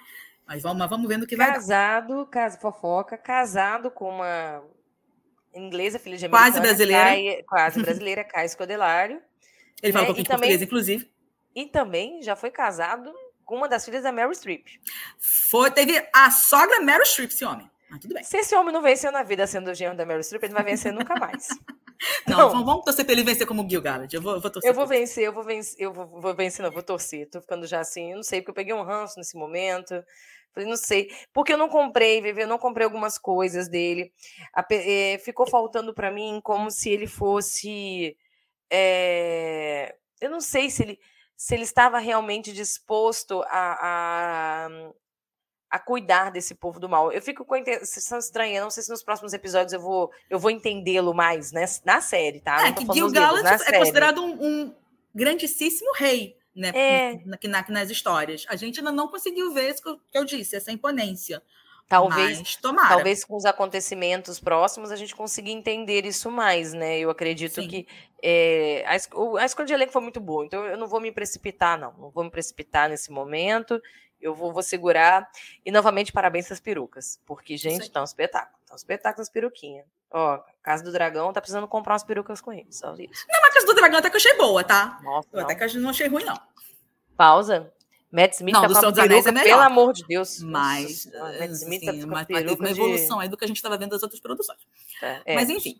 Mas 0.47 0.63
vamos, 0.63 0.89
vamos 0.89 1.09
vendo 1.09 1.23
o 1.23 1.27
que 1.27 1.35
casado, 1.35 1.51
vai 1.51 1.59
Casado, 1.59 2.25
casa 2.27 2.57
fofoca, 2.57 3.17
casado 3.17 3.91
com 3.91 4.09
uma 4.09 4.63
inglesa, 5.53 5.99
filha 5.99 6.17
de 6.17 6.29
Quase 6.29 6.59
brasileira. 6.61 7.43
Quase 7.45 7.81
brasileira, 7.81 8.23
Kai 8.25 8.47
Scodelário. 8.47 9.21
Ele 9.83 9.91
fala 9.91 10.05
né? 10.05 10.11
um 10.11 10.13
pouquinho 10.13 10.23
de 10.23 10.29
também, 10.29 10.49
português, 10.49 10.61
inclusive. 10.61 11.11
E 11.53 11.65
também 11.65 12.21
já 12.23 12.35
foi 12.35 12.49
casado 12.49 13.13
uma 13.55 13.67
das 13.67 13.85
filhas 13.85 14.03
da 14.03 14.11
Meryl 14.11 14.33
Streep. 14.33 14.67
Foi, 15.19 15.69
teve 15.71 16.07
a 16.13 16.31
sogra 16.31 16.81
Meryl 16.81 17.05
Streep, 17.05 17.31
esse 17.31 17.45
homem. 17.45 17.69
Mas 17.89 17.99
tudo 17.99 18.13
bem. 18.13 18.23
Se 18.23 18.37
esse 18.37 18.55
homem 18.55 18.73
não 18.73 18.81
venceu 18.81 19.11
na 19.11 19.21
vida 19.21 19.45
sendo 19.45 19.69
o 19.69 19.73
genro 19.73 19.97
da 19.97 20.05
Meryl 20.05 20.23
Streep, 20.23 20.43
ele 20.43 20.53
não 20.53 20.61
vai 20.61 20.71
vencer 20.71 20.93
nunca 20.93 21.13
mais. 21.15 21.47
não, 22.25 22.37
não, 22.37 22.49
vamos, 22.49 22.65
vamos 22.65 22.85
torcer 22.85 23.03
para 23.03 23.13
ele 23.13 23.23
vencer 23.23 23.45
como 23.45 23.69
Gil 23.69 23.81
Galad. 23.81 24.11
Eu 24.13 24.21
vou, 24.21 24.35
eu 24.35 24.41
vou 24.41 24.49
torcer. 24.49 24.69
Eu 24.69 24.73
vou 24.73 24.87
vencer, 24.87 25.23
eu 25.25 25.33
vou 25.33 25.43
vencer, 25.43 25.75
eu 25.77 25.93
vou, 25.93 26.07
vou 26.07 26.33
vencer, 26.33 26.63
não, 26.63 26.71
vou 26.71 26.81
torcer. 26.81 27.29
Tô 27.29 27.41
ficando 27.41 27.67
já 27.67 27.81
assim, 27.81 28.11
eu 28.11 28.15
não 28.15 28.23
sei, 28.23 28.39
porque 28.39 28.51
eu 28.51 28.55
peguei 28.55 28.73
um 28.73 28.83
ranço 28.83 29.17
nesse 29.17 29.35
momento. 29.35 30.01
Falei, 30.53 30.69
não 30.69 30.77
sei. 30.77 31.09
Porque 31.33 31.53
eu 31.53 31.57
não 31.57 31.69
comprei, 31.69 32.21
Vivi, 32.21 32.41
eu 32.41 32.47
não 32.47 32.57
comprei 32.57 32.85
algumas 32.85 33.17
coisas 33.17 33.67
dele. 33.67 34.11
A, 34.53 34.65
é, 34.71 35.17
ficou 35.17 35.47
faltando 35.47 35.93
para 35.93 36.11
mim 36.11 36.39
como 36.43 36.69
se 36.71 36.89
ele 36.89 37.07
fosse. 37.07 38.15
É, 38.69 39.95
eu 40.21 40.29
não 40.29 40.39
sei 40.39 40.69
se 40.69 40.83
ele 40.83 40.99
se 41.41 41.55
ele 41.55 41.63
estava 41.63 41.97
realmente 41.97 42.53
disposto 42.53 43.41
a, 43.47 44.67
a, 44.67 44.69
a 45.71 45.79
cuidar 45.79 46.29
desse 46.29 46.53
povo 46.53 46.79
do 46.79 46.87
mal. 46.87 47.11
Eu 47.11 47.19
fico 47.19 47.43
com 47.43 47.55
a 47.55 47.65
sensação 47.65 48.19
estranha, 48.19 48.61
não 48.61 48.69
sei 48.69 48.83
se 48.83 48.91
nos 48.91 49.01
próximos 49.01 49.33
episódios 49.33 49.73
eu 49.73 49.79
vou, 49.79 50.11
eu 50.29 50.37
vou 50.37 50.51
entendê-lo 50.51 51.15
mais 51.15 51.51
né, 51.51 51.65
na 51.83 51.99
série, 51.99 52.41
tá? 52.41 52.67
É, 52.67 52.71
que 52.71 52.85
Gil 52.93 53.11
Galad 53.11 53.43
é 53.43 53.57
série. 53.57 53.79
considerado 53.79 54.23
um, 54.23 54.45
um 54.45 54.75
grandíssimo 55.15 55.91
rei, 55.95 56.37
né? 56.55 56.71
É. 56.75 57.19
Na, 57.25 57.65
nas 57.69 57.89
histórias. 57.89 58.45
A 58.47 58.55
gente 58.55 58.77
ainda 58.77 58.91
não 58.91 59.07
conseguiu 59.07 59.51
ver 59.51 59.71
isso 59.71 59.81
que 59.81 59.99
eu 60.13 60.23
disse, 60.23 60.55
essa 60.55 60.71
imponência. 60.71 61.41
Talvez, 61.91 62.57
Mas, 62.63 62.87
talvez 62.87 63.25
com 63.25 63.35
os 63.35 63.43
acontecimentos 63.43 64.39
próximos 64.39 64.93
a 64.93 64.95
gente 64.95 65.13
consiga 65.13 65.49
entender 65.49 66.05
isso 66.05 66.31
mais, 66.31 66.71
né? 66.71 66.97
Eu 66.97 67.09
acredito 67.09 67.55
Sim. 67.55 67.67
que 67.67 67.87
é, 68.23 68.85
a, 68.87 68.91
a, 68.91 69.45
escolha 69.45 69.65
de 69.65 69.73
elenco 69.73 69.91
foi 69.91 70.01
muito 70.01 70.21
boa, 70.21 70.45
então 70.45 70.63
eu 70.63 70.77
não 70.77 70.87
vou 70.87 71.01
me 71.01 71.11
precipitar, 71.11 71.77
não. 71.77 71.91
Não 71.97 72.09
vou 72.09 72.23
me 72.23 72.31
precipitar 72.31 72.87
nesse 72.87 73.11
momento. 73.11 73.81
Eu 74.21 74.33
vou, 74.33 74.53
vou 74.53 74.63
segurar. 74.63 75.29
E 75.65 75.69
novamente, 75.71 76.13
parabéns 76.13 76.49
às 76.49 76.61
perucas. 76.61 77.19
Porque, 77.25 77.57
gente, 77.57 77.91
tá 77.91 77.99
um 77.99 78.05
espetáculo. 78.05 78.57
Tá 78.65 78.73
um 78.73 78.77
espetáculo 78.77 79.21
as 79.21 79.29
peruquinhas. 79.29 79.85
Ó, 80.09 80.41
Casa 80.63 80.85
do 80.85 80.93
Dragão 80.93 81.33
tá 81.33 81.41
precisando 81.41 81.67
comprar 81.67 81.95
umas 81.95 82.05
perucas 82.05 82.39
com 82.39 82.53
eles. 82.53 82.77
Só 82.77 82.95
isso. 82.95 83.25
Não, 83.29 83.41
mas 83.41 83.53
Casa 83.53 83.65
do 83.65 83.73
Dragão 83.73 83.99
até 83.99 84.09
que 84.09 84.15
eu 84.15 84.19
achei 84.19 84.37
boa, 84.37 84.63
tá? 84.63 84.97
Nossa, 85.03 85.41
até 85.41 85.55
que 85.55 85.63
eu 85.65 85.81
não 85.81 85.89
achei 85.89 86.07
ruim, 86.07 86.23
não. 86.23 86.39
Pausa. 87.17 87.69
Matt 88.11 88.33
Smith 88.33 88.53
não, 88.53 88.61
tá 88.61 88.67
do 88.67 88.73
com 88.73 88.79
a 88.79 89.07
peruca, 89.07 89.29
é 89.29 89.43
pelo 89.43 89.61
amor 89.61 89.93
de 89.93 90.03
Deus. 90.05 90.41
Mas, 90.41 91.05
Nossa, 91.05 91.39
Matt 91.39 91.51
Smith 91.51 91.85
tá 91.85 91.91
assim, 91.91 92.01
tá 92.01 92.07
mas 92.07 92.27
teve 92.27 92.53
uma 92.53 92.69
evolução 92.69 93.17
de... 93.17 93.23
aí 93.23 93.29
do 93.29 93.37
que 93.37 93.45
a 93.45 93.47
gente 93.47 93.57
estava 93.57 93.77
vendo 93.77 93.91
das 93.91 94.03
outras 94.03 94.19
produções. 94.19 94.59
É, 95.01 95.35
mas 95.35 95.49
enfim. 95.49 95.79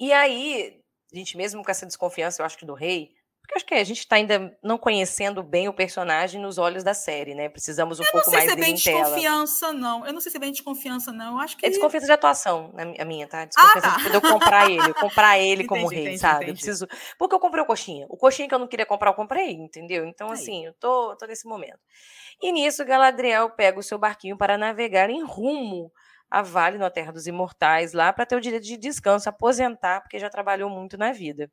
E 0.00 0.12
aí, 0.12 0.80
gente 1.12 1.36
mesmo 1.36 1.64
com 1.64 1.70
essa 1.70 1.86
desconfiança, 1.86 2.42
eu 2.42 2.46
acho 2.46 2.58
que 2.58 2.66
do 2.66 2.74
rei, 2.74 3.12
porque 3.48 3.56
acho 3.56 3.64
que 3.64 3.74
a 3.74 3.84
gente 3.84 4.00
está 4.00 4.16
ainda 4.16 4.54
não 4.62 4.76
conhecendo 4.76 5.42
bem 5.42 5.68
o 5.68 5.72
personagem 5.72 6.38
nos 6.38 6.58
olhos 6.58 6.84
da 6.84 6.92
série, 6.92 7.34
né? 7.34 7.48
Precisamos 7.48 7.98
um 7.98 8.04
pouco 8.12 8.30
mais 8.30 8.54
dele 8.54 8.72
em 8.72 8.76
tela. 8.76 8.98
Eu 8.98 8.98
não 9.00 9.00
sei 9.00 9.00
se 9.00 9.00
é 9.00 9.08
bem 9.08 9.22
desconfiança, 9.22 9.72
não. 9.72 10.06
Eu 10.06 10.12
não 10.12 10.20
sei 10.20 10.30
se 10.30 10.36
é 10.36 10.40
bem 10.40 10.52
desconfiança, 10.52 11.12
não. 11.12 11.32
Eu 11.32 11.40
acho 11.40 11.56
que... 11.56 11.64
É 11.64 11.70
desconfiança 11.70 12.06
de 12.06 12.12
atuação, 12.12 12.74
a 12.76 13.04
minha, 13.06 13.26
tá? 13.26 13.46
Desconfiança 13.46 13.88
ah, 13.88 14.02
tá. 14.02 14.08
de 14.10 14.14
eu 14.14 14.20
comprar 14.20 14.70
ele, 14.70 14.90
eu 14.90 14.94
comprar 14.94 15.38
ele 15.40 15.62
entendi, 15.62 15.66
como 15.66 15.86
rei, 15.86 16.02
entendi, 16.02 16.18
sabe? 16.18 16.36
Entendi. 16.36 16.50
Eu 16.50 16.54
preciso... 16.56 16.88
Porque 17.18 17.34
eu 17.34 17.40
comprei 17.40 17.62
o 17.62 17.66
coxinha. 17.66 18.06
O 18.10 18.18
coxinha 18.18 18.46
que 18.46 18.54
eu 18.54 18.58
não 18.58 18.68
queria 18.68 18.84
comprar, 18.84 19.12
eu 19.12 19.14
comprei, 19.14 19.52
entendeu? 19.52 20.04
Então, 20.04 20.30
assim, 20.30 20.66
eu 20.66 20.74
tô, 20.74 21.16
tô 21.16 21.24
nesse 21.24 21.48
momento. 21.48 21.80
E 22.42 22.52
nisso, 22.52 22.84
Galadriel 22.84 23.48
pega 23.48 23.80
o 23.80 23.82
seu 23.82 23.98
barquinho 23.98 24.36
para 24.36 24.58
navegar 24.58 25.08
em 25.08 25.24
rumo 25.24 25.90
a 26.30 26.42
Vale, 26.42 26.76
na 26.76 26.90
Terra 26.90 27.12
dos 27.12 27.26
Imortais, 27.26 27.94
lá 27.94 28.12
para 28.12 28.26
ter 28.26 28.36
o 28.36 28.40
direito 28.42 28.64
de 28.64 28.76
descanso, 28.76 29.26
aposentar, 29.26 30.02
porque 30.02 30.18
já 30.18 30.28
trabalhou 30.28 30.68
muito 30.68 30.98
na 30.98 31.12
vida. 31.12 31.50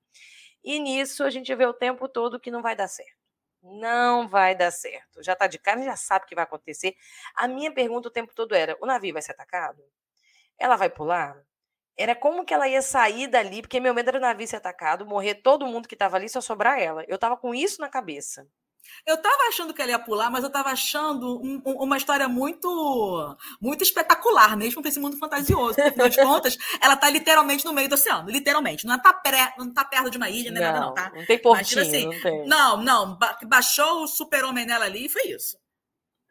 E 0.66 0.80
nisso 0.80 1.24
a 1.24 1.30
gente 1.30 1.54
vê 1.56 1.66
o 1.68 1.74
tempo 1.74 2.10
todo 2.10 2.40
que 2.40 2.52
não 2.52 2.64
vai 2.64 2.76
dar 2.76 2.88
certo. 2.88 3.16
Não 3.64 4.28
vai 4.28 4.56
dar 4.56 4.72
certo. 4.72 5.24
Já 5.24 5.34
está 5.34 5.48
de 5.48 5.60
cara, 5.60 5.82
já 5.84 5.96
sabe 5.96 6.26
o 6.26 6.28
que 6.28 6.36
vai 6.36 6.44
acontecer. 6.44 6.96
A 7.36 7.48
minha 7.48 7.72
pergunta 7.74 8.10
o 8.10 8.12
tempo 8.12 8.34
todo 8.36 8.56
era: 8.56 8.78
o 8.82 8.86
navio 8.88 9.14
vai 9.14 9.22
ser 9.22 9.34
atacado? 9.34 9.84
Ela 10.60 10.76
vai 10.76 10.90
pular? 10.90 11.38
Era 11.98 12.16
como 12.16 12.46
que 12.46 12.54
ela 12.54 12.68
ia 12.68 12.82
sair 12.82 13.28
dali, 13.28 13.62
porque 13.62 13.80
meu 13.80 13.94
medo 13.94 14.10
era 14.10 14.18
o 14.18 14.22
navio 14.22 14.48
ser 14.48 14.58
atacado, 14.58 15.06
morrer 15.06 15.36
todo 15.36 15.68
mundo 15.68 15.88
que 15.88 15.96
estava 15.96 16.18
ali, 16.18 16.30
só 16.30 16.42
sobrar 16.42 16.80
ela. 16.80 17.06
Eu 17.08 17.16
estava 17.16 17.38
com 17.38 17.56
isso 17.56 17.82
na 17.82 17.90
cabeça. 17.90 18.48
Eu 19.06 19.16
estava 19.16 19.48
achando 19.48 19.74
que 19.74 19.82
ela 19.82 19.92
ia 19.92 20.00
pular, 20.00 20.30
mas 20.30 20.44
eu 20.44 20.48
estava 20.48 20.70
achando 20.70 21.42
um, 21.42 21.62
um, 21.66 21.84
uma 21.84 21.98
história 21.98 22.28
muito 22.28 23.38
muito 23.62 23.84
espetacular, 23.84 24.56
mesmo 24.58 24.82
para 24.82 24.90
esse 24.90 25.00
mundo 25.00 25.18
fantasioso. 25.18 25.80
Afinal 25.82 26.10
de 26.10 26.18
contas, 26.24 26.58
ela 26.82 26.94
está 26.94 27.10
literalmente 27.10 27.66
no 27.66 27.74
meio 27.74 27.90
do 27.90 27.96
oceano, 27.96 28.30
literalmente. 28.30 28.86
Não 28.86 28.96
está 28.96 29.14
pré, 29.14 29.54
não 29.58 29.74
tá 29.74 29.86
perto 29.86 30.10
de 30.10 30.18
uma 30.18 30.30
ilha, 30.30 30.52
nem 30.52 30.62
nada, 30.62 30.80
não, 30.80 30.94
tá? 30.94 31.12
Não 31.14 31.26
tem 31.26 31.40
portinho, 31.40 31.82
assim, 31.82 32.06
não 32.06 32.22
tem. 32.22 32.48
Não, 32.48 32.78
não. 32.82 33.18
Baixou 33.46 34.04
o 34.04 34.08
super-homem 34.08 34.66
nela 34.66 34.86
ali 34.86 35.06
e 35.06 35.10
foi 35.10 35.24
isso. 35.28 35.58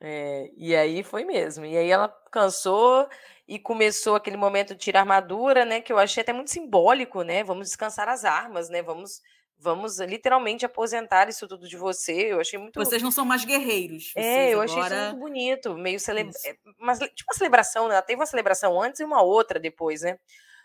É, 0.01 0.51
e 0.57 0.75
aí 0.75 1.03
foi 1.03 1.25
mesmo. 1.25 1.64
E 1.64 1.77
aí 1.77 1.90
ela 1.90 2.09
cansou 2.31 3.09
e 3.47 3.59
começou 3.59 4.14
aquele 4.14 4.37
momento 4.37 4.75
de 4.75 4.81
tirar 4.81 5.01
armadura, 5.01 5.64
né? 5.64 5.81
Que 5.81 5.93
eu 5.93 5.99
achei 5.99 6.23
até 6.23 6.33
muito 6.33 6.51
simbólico, 6.51 7.23
né? 7.23 7.45
Vamos 7.45 7.69
descansar 7.69 8.09
as 8.09 8.25
armas, 8.25 8.69
né? 8.69 8.83
Vamos 8.83 9.21
vamos 9.59 9.99
literalmente 9.99 10.67
aposentar 10.67 11.29
isso 11.29 11.49
tudo 11.49 11.69
de 11.69 11.77
você. 11.77 12.33
Eu 12.33 12.40
achei 12.40 12.59
muito. 12.59 12.79
Vocês 12.79 13.03
não 13.03 13.11
são 13.11 13.25
mais 13.25 13.45
guerreiros. 13.45 14.12
É, 14.17 14.51
eu 14.51 14.61
achei 14.61 14.81
isso 14.81 14.95
muito 14.95 15.19
bonito, 15.19 15.75
meio 15.77 15.99
cele... 15.99 16.31
É, 16.45 16.57
mas 16.79 16.99
tipo 16.99 17.33
uma 17.33 17.38
celebração, 17.38 17.88
né? 17.88 17.95
Ela 17.95 18.03
teve 18.03 18.21
uma 18.21 18.27
celebração 18.27 18.81
antes 18.81 19.01
e 19.01 19.05
uma 19.05 19.23
outra 19.23 19.59
depois, 19.59 20.03
né? 20.03 20.19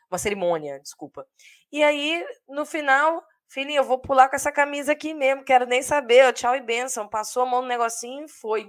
Uma 0.10 0.18
cerimônia, 0.18 0.80
desculpa. 0.80 1.26
E 1.72 1.84
aí, 1.84 2.26
no 2.48 2.66
final, 2.66 3.24
filhinho, 3.48 3.80
eu 3.80 3.84
vou 3.84 4.00
pular 4.00 4.28
com 4.28 4.36
essa 4.36 4.52
camisa 4.52 4.92
aqui 4.92 5.14
mesmo, 5.14 5.44
quero 5.44 5.66
nem 5.66 5.82
saber. 5.82 6.34
Tchau 6.34 6.56
e 6.56 6.62
benção. 6.62 7.08
Passou 7.08 7.44
a 7.44 7.46
mão 7.46 7.62
no 7.62 7.68
negocinho 7.68 8.26
e 8.26 8.30
foi. 8.30 8.66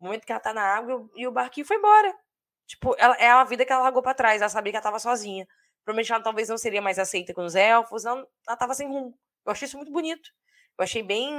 No 0.00 0.06
momento 0.06 0.24
que 0.24 0.32
ela 0.32 0.40
tá 0.40 0.52
na 0.52 0.62
água 0.62 1.08
e 1.14 1.26
o 1.26 1.32
barquinho 1.32 1.66
foi 1.66 1.76
embora. 1.76 2.14
Tipo, 2.66 2.94
ela, 2.98 3.14
é 3.16 3.28
a 3.28 3.44
vida 3.44 3.64
que 3.64 3.72
ela 3.72 3.82
largou 3.82 4.02
para 4.02 4.14
trás. 4.14 4.40
Ela 4.40 4.48
sabia 4.48 4.72
que 4.72 4.76
ela 4.76 4.82
tava 4.82 4.98
sozinha. 4.98 5.46
Provavelmente 5.84 6.12
ela 6.12 6.22
talvez 6.22 6.48
não 6.48 6.56
seria 6.56 6.80
mais 6.80 6.98
aceita 6.98 7.34
com 7.34 7.44
os 7.44 7.54
elfos. 7.54 8.04
Ela, 8.04 8.26
ela 8.48 8.56
tava 8.56 8.74
sem 8.74 8.88
rumo. 8.88 9.14
Eu 9.44 9.52
achei 9.52 9.66
isso 9.66 9.76
muito 9.76 9.92
bonito. 9.92 10.30
Eu 10.78 10.84
achei 10.84 11.02
bem. 11.02 11.32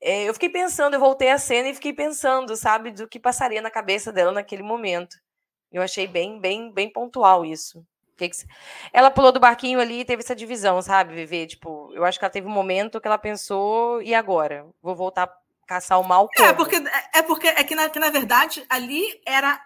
É, 0.00 0.28
eu 0.28 0.34
fiquei 0.34 0.48
pensando, 0.48 0.94
eu 0.94 1.00
voltei 1.00 1.30
à 1.30 1.38
cena 1.38 1.68
e 1.68 1.74
fiquei 1.74 1.92
pensando, 1.92 2.56
sabe, 2.56 2.90
do 2.90 3.06
que 3.06 3.20
passaria 3.20 3.60
na 3.60 3.70
cabeça 3.70 4.12
dela 4.12 4.32
naquele 4.32 4.62
momento. 4.62 5.16
Eu 5.70 5.82
achei 5.82 6.06
bem, 6.06 6.40
bem, 6.40 6.72
bem 6.72 6.90
pontual 6.90 7.44
isso. 7.44 7.84
Ela 8.92 9.10
pulou 9.10 9.32
do 9.32 9.40
barquinho 9.40 9.80
ali 9.80 10.00
e 10.00 10.04
teve 10.04 10.22
essa 10.22 10.36
divisão, 10.36 10.82
sabe, 10.82 11.14
Viver? 11.14 11.46
Tipo, 11.46 11.90
eu 11.94 12.04
acho 12.04 12.18
que 12.18 12.24
ela 12.24 12.32
teve 12.32 12.46
um 12.46 12.50
momento 12.50 13.00
que 13.00 13.06
ela 13.06 13.16
pensou, 13.16 14.02
e 14.02 14.14
agora? 14.14 14.66
Vou 14.82 14.94
voltar 14.94 15.30
caçar 15.66 16.00
o 16.00 16.04
mal 16.04 16.28
como? 16.34 16.48
É, 16.48 16.52
porque 16.52 16.76
é 17.14 17.22
porque 17.22 17.46
é 17.46 17.62
que 17.62 17.76
na, 17.76 17.88
que 17.88 17.98
na 18.00 18.10
verdade 18.10 18.64
ali 18.68 19.20
era 19.24 19.60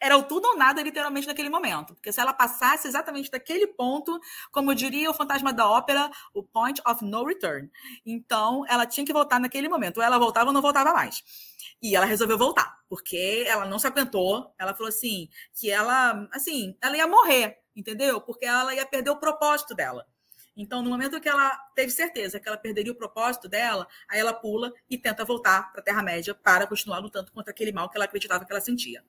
era 0.00 0.16
o 0.16 0.22
tudo 0.22 0.46
ou 0.48 0.56
nada, 0.56 0.82
literalmente, 0.82 1.26
naquele 1.26 1.48
momento. 1.48 1.94
Porque 1.94 2.12
se 2.12 2.20
ela 2.20 2.32
passasse 2.32 2.86
exatamente 2.86 3.30
daquele 3.30 3.66
ponto, 3.66 4.18
como 4.52 4.74
diria 4.74 5.10
o 5.10 5.14
fantasma 5.14 5.52
da 5.52 5.68
ópera, 5.68 6.10
o 6.34 6.42
point 6.42 6.80
of 6.86 7.04
no 7.04 7.24
return. 7.24 7.70
Então, 8.04 8.64
ela 8.68 8.86
tinha 8.86 9.06
que 9.06 9.12
voltar 9.12 9.40
naquele 9.40 9.68
momento. 9.68 9.98
Ou 9.98 10.02
ela 10.02 10.18
voltava 10.18 10.48
ou 10.48 10.52
não 10.52 10.62
voltava 10.62 10.92
mais. 10.92 11.22
E 11.82 11.94
ela 11.96 12.06
resolveu 12.06 12.38
voltar, 12.38 12.78
porque 12.88 13.44
ela 13.46 13.66
não 13.66 13.78
se 13.78 13.86
aguentou. 13.86 14.54
Ela 14.58 14.74
falou 14.74 14.88
assim, 14.88 15.28
que 15.54 15.70
ela, 15.70 16.28
assim, 16.32 16.76
ela 16.82 16.96
ia 16.96 17.06
morrer, 17.06 17.58
entendeu? 17.74 18.20
Porque 18.20 18.44
ela 18.44 18.74
ia 18.74 18.86
perder 18.86 19.10
o 19.10 19.16
propósito 19.16 19.74
dela. 19.74 20.06
Então, 20.56 20.82
no 20.82 20.88
momento 20.88 21.20
que 21.20 21.28
ela 21.28 21.50
teve 21.74 21.90
certeza 21.90 22.40
que 22.40 22.48
ela 22.48 22.56
perderia 22.56 22.90
o 22.90 22.96
propósito 22.96 23.46
dela, 23.46 23.86
aí 24.08 24.18
ela 24.18 24.32
pula 24.32 24.72
e 24.88 24.96
tenta 24.96 25.22
voltar 25.22 25.70
para 25.70 25.82
a 25.82 25.84
Terra-média 25.84 26.34
para 26.34 26.66
continuar 26.66 26.98
lutando 26.98 27.30
contra 27.30 27.50
aquele 27.50 27.72
mal 27.72 27.90
que 27.90 27.96
ela 27.98 28.06
acreditava 28.06 28.44
que 28.44 28.52
ela 28.52 28.60
sentia. 28.60 29.04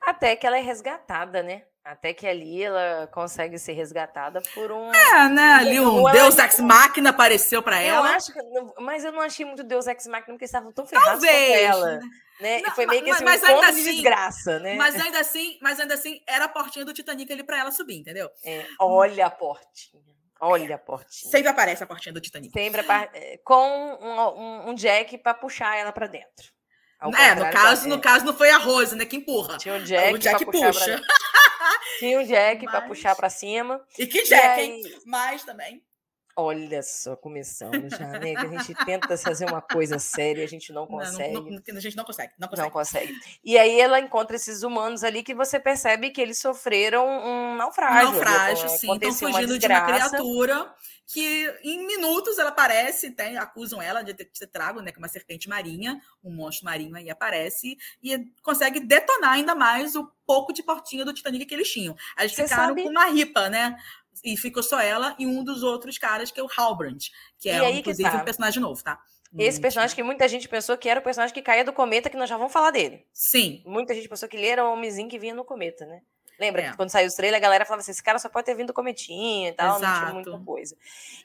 Até 0.00 0.36
que 0.36 0.46
ela 0.46 0.58
é 0.58 0.62
resgatada, 0.62 1.42
né? 1.42 1.62
Até 1.84 2.12
que 2.12 2.26
ali 2.26 2.62
ela 2.62 3.08
consegue 3.12 3.58
ser 3.58 3.72
resgatada 3.72 4.42
por 4.54 4.70
um. 4.70 4.92
É, 4.92 5.28
né? 5.30 5.52
Ali 5.54 5.80
um 5.80 6.04
Deus 6.12 6.36
Ex 6.38 6.60
Machina 6.60 7.10
apareceu 7.10 7.62
para 7.62 7.80
ela. 7.80 8.08
Eu 8.08 8.14
acho 8.14 8.30
que, 8.30 8.40
mas 8.82 9.04
eu 9.04 9.12
não 9.12 9.22
achei 9.22 9.46
muito 9.46 9.64
Deus 9.64 9.86
Ex 9.86 10.06
Machina 10.06 10.34
porque 10.34 10.44
estavam 10.44 10.70
tão 10.70 10.86
ferrados 10.86 11.24
com 11.24 11.30
ela. 11.30 11.98
Né? 12.40 12.60
Não, 12.60 12.74
foi 12.74 12.86
meio 12.86 13.02
que 13.02 13.10
assim, 13.10 13.24
mas, 13.24 13.42
um 13.42 13.46
ainda 13.46 13.68
assim, 13.68 13.82
de 13.82 13.90
desgraça, 13.90 14.58
né? 14.58 14.74
Mas 14.76 14.94
ainda 15.00 15.18
assim, 15.18 15.58
mas 15.62 15.80
ainda 15.80 15.94
assim, 15.94 16.20
era 16.26 16.44
a 16.44 16.48
portinha 16.48 16.84
do 16.84 16.92
Titanic 16.92 17.32
ali 17.32 17.42
para 17.42 17.58
ela 17.58 17.72
subir, 17.72 17.96
entendeu? 17.96 18.30
É, 18.44 18.66
olha 18.78 19.26
a 19.26 19.30
portinha. 19.30 20.02
Olha 20.40 20.76
a 20.76 20.78
portinha. 20.78 21.30
Sempre 21.30 21.48
aparece 21.48 21.82
a 21.82 21.86
portinha 21.86 22.12
do 22.12 22.20
Titanic. 22.20 22.52
Sempre 22.52 22.82
é, 23.14 23.38
com 23.38 23.98
um, 24.00 24.20
um, 24.20 24.68
um 24.70 24.74
jack 24.74 25.18
para 25.18 25.34
puxar 25.34 25.76
ela 25.76 25.90
para 25.90 26.06
dentro. 26.06 26.52
É, 27.00 27.34
no 27.34 27.50
caso, 27.50 27.88
no 27.88 28.00
caso 28.00 28.24
não 28.24 28.34
foi 28.34 28.50
a 28.50 28.58
Rose, 28.58 28.96
né, 28.96 29.04
que 29.04 29.16
empurra. 29.16 29.56
Tinha 29.56 29.74
um 29.74 29.84
Jack, 29.84 30.14
o 30.14 30.18
Jack 30.18 30.44
puxa. 30.44 31.00
Tinha 31.98 32.20
um 32.20 32.24
Jack 32.24 32.64
Mas... 32.64 32.70
para 32.72 32.86
puxar 32.86 33.14
para 33.14 33.30
cima. 33.30 33.80
E 33.98 34.06
que 34.06 34.24
Jack, 34.24 34.60
e 34.60 34.62
aí... 34.62 34.70
hein? 34.70 34.82
Mas 35.06 35.44
também. 35.44 35.82
Olha 36.40 36.84
só, 36.84 37.16
começando 37.16 37.90
já, 37.90 38.06
né? 38.10 38.32
Que 38.36 38.46
a 38.46 38.46
gente 38.46 38.72
tenta 38.84 39.18
fazer 39.18 39.44
uma 39.46 39.60
coisa 39.60 39.98
séria, 39.98 40.44
a 40.44 40.46
gente 40.46 40.72
não 40.72 40.86
consegue. 40.86 41.34
Não, 41.34 41.42
não, 41.42 41.76
a 41.76 41.80
gente 41.80 41.96
não 41.96 42.04
consegue, 42.04 42.32
não 42.38 42.46
consegue. 42.46 42.68
Não 42.68 42.72
consegue. 42.72 43.12
E 43.42 43.58
aí 43.58 43.80
ela 43.80 43.98
encontra 43.98 44.36
esses 44.36 44.62
humanos 44.62 45.02
ali 45.02 45.24
que 45.24 45.34
você 45.34 45.58
percebe 45.58 46.10
que 46.10 46.20
eles 46.20 46.38
sofreram 46.38 47.08
um 47.08 47.56
naufrágio. 47.56 48.10
Um 48.10 48.12
naufrágio, 48.12 48.68
sim. 48.68 48.94
Estão 48.94 49.12
fugindo 49.12 49.58
de 49.58 49.66
uma 49.66 49.80
criatura 49.80 50.72
que 51.08 51.52
em 51.64 51.84
minutos 51.84 52.38
ela 52.38 52.50
aparece, 52.50 53.10
tem, 53.10 53.36
acusam 53.36 53.82
ela 53.82 54.02
de 54.02 54.14
ter 54.14 54.46
trago, 54.46 54.80
né? 54.80 54.92
Que 54.92 54.98
é 54.98 55.02
uma 55.02 55.08
serpente 55.08 55.48
marinha, 55.48 56.00
um 56.22 56.30
monstro 56.30 56.66
marinho 56.66 56.94
aí 56.94 57.10
aparece 57.10 57.76
e 58.00 58.16
consegue 58.42 58.78
detonar 58.78 59.32
ainda 59.32 59.56
mais 59.56 59.96
o 59.96 60.08
pouco 60.24 60.52
de 60.52 60.62
portinha 60.62 61.04
do 61.04 61.12
Titanic 61.14 61.46
que 61.46 61.54
eles 61.54 61.72
tinham. 61.72 61.96
Eles 62.16 62.32
ficaram 62.32 62.68
sabe... 62.68 62.82
com 62.82 62.90
uma 62.90 63.06
ripa, 63.06 63.48
né? 63.48 63.76
E 64.24 64.36
ficou 64.36 64.62
só 64.62 64.80
ela 64.80 65.14
e 65.18 65.26
um 65.26 65.42
dos 65.42 65.62
outros 65.62 65.98
caras, 65.98 66.30
que 66.30 66.40
é 66.40 66.42
o 66.42 66.48
Halbrand, 66.56 66.98
que 67.38 67.48
é, 67.48 67.70
inclusive, 67.70 68.08
tá. 68.08 68.16
um 68.16 68.24
personagem 68.24 68.60
novo, 68.60 68.82
tá? 68.82 69.00
Esse 69.36 69.60
personagem 69.60 69.94
que 69.94 70.02
muita 70.02 70.26
gente 70.26 70.48
pensou 70.48 70.76
que 70.78 70.88
era 70.88 71.00
o 71.00 71.02
personagem 71.02 71.34
que 71.34 71.42
caía 71.42 71.64
do 71.64 71.72
cometa, 71.72 72.08
que 72.08 72.16
nós 72.16 72.30
já 72.30 72.36
vamos 72.36 72.52
falar 72.52 72.70
dele. 72.70 73.04
Sim. 73.12 73.62
Muita 73.66 73.94
gente 73.94 74.08
pensou 74.08 74.26
que 74.28 74.36
ele 74.36 74.46
era 74.46 74.64
o 74.64 74.72
homenzinho 74.72 75.08
que 75.08 75.18
vinha 75.18 75.34
no 75.34 75.44
cometa, 75.44 75.84
né? 75.84 76.00
Lembra 76.40 76.62
é. 76.62 76.70
que 76.70 76.76
quando 76.76 76.88
saiu 76.88 77.08
o 77.08 77.14
trailer, 77.14 77.36
a 77.36 77.42
galera 77.42 77.64
falava 77.64 77.80
assim: 77.80 77.90
esse 77.90 78.02
cara 78.02 78.18
só 78.18 78.28
pode 78.28 78.46
ter 78.46 78.54
vindo 78.54 78.72
cometinha 78.72 79.48
e 79.48 79.52
tal, 79.52 79.76
Exato. 79.76 79.92
não 79.92 80.00
tinha 80.00 80.14
muita 80.14 80.44
coisa. 80.44 80.76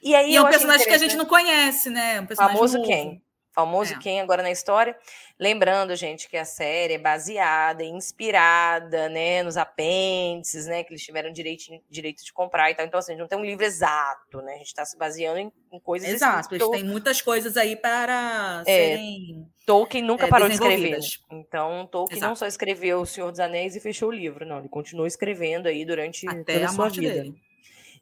E, 0.02 0.14
aí 0.14 0.32
e 0.32 0.36
é 0.36 0.42
um 0.42 0.48
personagem 0.48 0.86
que 0.86 0.92
a 0.92 0.98
gente 0.98 1.16
não 1.16 1.24
conhece, 1.24 1.88
né? 1.88 2.20
Um 2.20 2.26
personagem 2.26 2.56
famoso 2.56 2.78
novo. 2.78 2.88
quem? 2.88 3.22
Famoso 3.54 3.94
é. 3.94 3.98
quem 3.98 4.20
agora 4.20 4.42
na 4.42 4.50
história. 4.50 4.96
Lembrando, 5.38 5.94
gente, 5.94 6.28
que 6.28 6.36
a 6.36 6.44
série 6.44 6.94
é 6.94 6.98
baseada, 6.98 7.84
inspirada, 7.84 9.08
né, 9.08 9.44
nos 9.44 9.56
apêndices, 9.56 10.66
né, 10.66 10.82
que 10.82 10.92
eles 10.92 11.04
tiveram 11.04 11.32
direito, 11.32 11.64
direito 11.88 12.24
de 12.24 12.32
comprar 12.32 12.72
e 12.72 12.74
tal. 12.74 12.84
Então, 12.84 12.98
assim, 12.98 13.14
não 13.14 13.28
tem 13.28 13.38
um 13.38 13.44
livro 13.44 13.64
exato, 13.64 14.42
né? 14.42 14.54
A 14.54 14.58
gente 14.58 14.66
está 14.66 14.84
se 14.84 14.98
baseando 14.98 15.38
em, 15.38 15.52
em 15.72 15.78
coisas 15.78 16.08
Exato, 16.08 16.52
eles 16.52 16.68
têm 16.68 16.82
muitas 16.82 17.22
coisas 17.22 17.56
aí 17.56 17.76
para 17.76 18.64
é, 18.66 18.96
serem. 18.96 19.46
Tolkien 19.64 20.02
nunca 20.02 20.26
é, 20.26 20.28
parou 20.28 20.48
de 20.48 20.54
escrever. 20.54 20.98
Então, 21.30 21.86
Tolkien 21.86 22.18
Exato. 22.18 22.30
não 22.30 22.36
só 22.36 22.46
escreveu 22.46 23.00
O 23.00 23.06
Senhor 23.06 23.30
dos 23.30 23.40
Anéis 23.40 23.76
e 23.76 23.80
fechou 23.80 24.08
o 24.08 24.12
livro, 24.12 24.44
não. 24.44 24.58
Ele 24.58 24.68
continuou 24.68 25.06
escrevendo 25.06 25.68
aí 25.68 25.84
durante 25.84 26.28
Até 26.28 26.54
toda 26.54 26.66
a, 26.66 26.70
a 26.70 26.72
sua 26.72 26.88
vida. 26.88 27.14
Dele. 27.14 27.34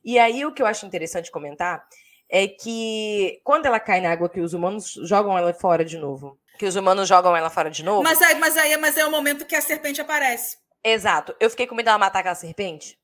E 0.03 0.19
aí, 0.19 0.47
o 0.47 0.53
que 0.53 0.62
eu 0.62 0.67
acho 0.67 0.87
interessante 0.87 1.31
comentar 1.31 1.87
é 2.35 2.49
que 2.49 3.42
quando 3.45 3.66
ela 3.66 3.79
cai 3.79 4.01
na 4.01 4.11
água 4.11 4.27
que 4.27 4.40
os 4.40 4.55
humanos 4.55 4.95
jogam 5.05 5.37
ela 5.37 5.53
fora 5.53 5.85
de 5.85 5.99
novo. 5.99 6.40
Que 6.59 6.64
os 6.64 6.77
humanos 6.77 7.07
jogam 7.07 7.37
ela 7.37 7.51
fora 7.51 7.71
de 7.71 7.85
novo. 7.85 8.03
Mas 8.03 8.23
aí, 8.23 8.35
mas 8.37 8.57
aí 8.57 8.75
mas 8.79 8.97
é 8.97 9.05
o 9.05 9.11
momento 9.11 9.45
que 9.45 9.55
a 9.55 9.61
serpente 9.61 10.01
aparece. 10.01 10.57
Exato. 10.83 11.37
Eu 11.38 11.51
fiquei 11.51 11.66
com 11.66 11.75
medo 11.75 11.85
dela 11.85 11.99
matar 11.99 12.21
aquela 12.21 12.35
serpente. 12.35 12.99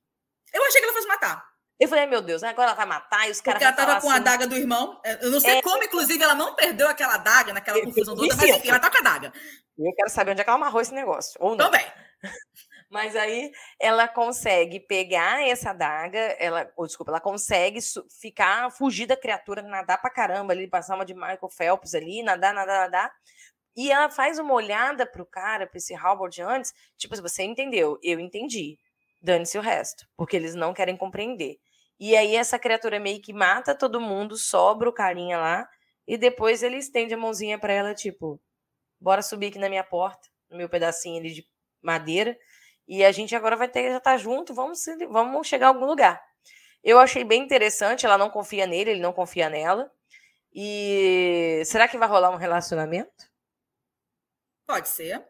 Eu 0.53 0.65
achei 0.65 0.81
que 0.81 0.87
ela 0.87 0.95
fosse 0.95 1.07
matar. 1.07 1.47
Eu 1.79 1.89
falei, 1.89 2.07
meu 2.07 2.23
Deus, 2.23 2.43
agora 2.43 2.71
ela 2.71 2.77
vai 2.77 2.87
matar 2.87 3.29
e 3.29 3.31
os 3.31 3.41
caras. 3.43 3.63
Porque 3.63 3.65
ela 3.65 3.87
tava 3.87 4.01
com 4.01 4.09
assim... 4.09 4.17
a 4.17 4.23
daga 4.23 4.47
do 4.47 4.57
irmão. 4.57 4.99
Eu 5.21 5.31
não 5.31 5.41
sei 5.41 5.59
é... 5.59 5.63
como, 5.63 5.85
inclusive, 5.85 6.23
ela 6.23 6.35
não 6.35 6.55
perdeu 6.55 6.89
aquela 6.89 7.19
daga 7.19 7.53
naquela 7.53 7.81
confusão 7.83 8.17
toda, 8.17 8.35
mas 8.35 8.49
enfim, 8.49 8.69
ela 8.69 8.81
tá 8.81 8.91
com 8.91 8.99
a 8.99 9.03
daga. 9.03 9.33
Eu 9.79 9.93
quero 9.95 10.11
saber 10.11 10.31
onde 10.33 10.41
é 10.41 10.45
que 10.45 10.51
ela 10.51 10.57
amarrou 10.57 10.81
esse 10.81 10.95
negócio. 10.95 11.39
Ou 11.39 11.51
não. 11.51 11.67
Também. 11.67 11.87
Mas 12.91 13.15
aí 13.15 13.53
ela 13.79 14.09
consegue 14.09 14.81
pegar 14.81 15.47
essa 15.47 15.71
adaga, 15.71 16.19
ela, 16.39 16.73
ou 16.75 16.87
desculpa, 16.87 17.13
ela 17.13 17.21
consegue 17.21 17.81
ficar, 18.21 18.71
fugir 18.71 19.07
da 19.07 19.17
criatura, 19.17 19.61
nadar 19.61 20.01
pra 20.01 20.11
caramba 20.11 20.55
ali, 20.55 20.67
passar 20.67 20.95
uma 20.95 21.05
de 21.05 21.13
Michael 21.15 21.51
Phelps 21.51 21.95
ali, 21.95 22.23
nadar, 22.23 22.55
nadar, 22.55 22.81
nadar. 22.81 23.13
E 23.77 23.93
ela 23.93 24.11
faz 24.11 24.39
uma 24.39 24.55
olhada 24.55 25.07
pro 25.07 25.27
cara, 25.27 25.67
pra 25.67 25.79
esse 25.79 25.95
Halbert 25.95 26.41
antes, 26.41 26.73
tipo, 26.97 27.15
se 27.15 27.23
você 27.23 27.43
entendeu, 27.45 27.99
eu 28.03 28.19
entendi. 28.19 28.79
Dane-se 29.23 29.59
o 29.59 29.61
resto, 29.61 30.07
porque 30.17 30.37
eles 30.37 30.55
não 30.55 30.73
querem 30.73 30.97
compreender. 30.97 31.59
E 32.01 32.17
aí 32.17 32.37
essa 32.37 32.59
criatura 32.59 32.99
meio 32.99 33.21
que 33.21 33.33
mata 33.33 33.75
todo 33.75 34.01
mundo, 34.01 34.37
sobra 34.37 34.89
o 34.89 34.93
carinha 34.93 35.39
lá, 35.39 35.69
e 36.07 36.17
depois 36.17 36.63
ele 36.63 36.79
estende 36.79 37.15
a 37.15 37.19
mãozinha 37.19 37.59
para 37.59 37.73
ela, 37.73 37.95
tipo, 37.95 38.41
bora 39.01 39.23
subir 39.23 39.49
aqui 39.49 39.59
na 39.59 39.69
minha 39.69 39.85
porta, 39.85 40.29
no 40.51 40.57
meu 40.57 40.69
pedacinho 40.69 41.21
ali 41.21 41.33
de 41.33 41.47
madeira, 41.83 42.37
e 42.89 43.05
a 43.05 43.13
gente 43.13 43.37
agora 43.37 43.55
vai 43.55 43.69
ter 43.69 43.83
que 43.83 43.91
já 43.91 43.99
estar 43.99 44.13
tá 44.13 44.17
junto, 44.17 44.55
vamos, 44.55 44.81
vamos 45.11 45.47
chegar 45.47 45.67
a 45.67 45.69
algum 45.69 45.85
lugar. 45.85 46.21
Eu 46.83 46.99
achei 46.99 47.23
bem 47.23 47.43
interessante, 47.43 48.07
ela 48.07 48.17
não 48.17 48.31
confia 48.31 48.67
nele, 48.67 48.93
ele 48.93 49.01
não 49.01 49.13
confia 49.13 49.51
nela. 49.51 49.93
E 50.55 51.63
será 51.67 51.87
que 51.87 51.99
vai 51.99 52.09
rolar 52.09 52.31
um 52.31 52.37
relacionamento? 52.37 53.29
Pode 54.67 54.89
ser. 54.89 55.23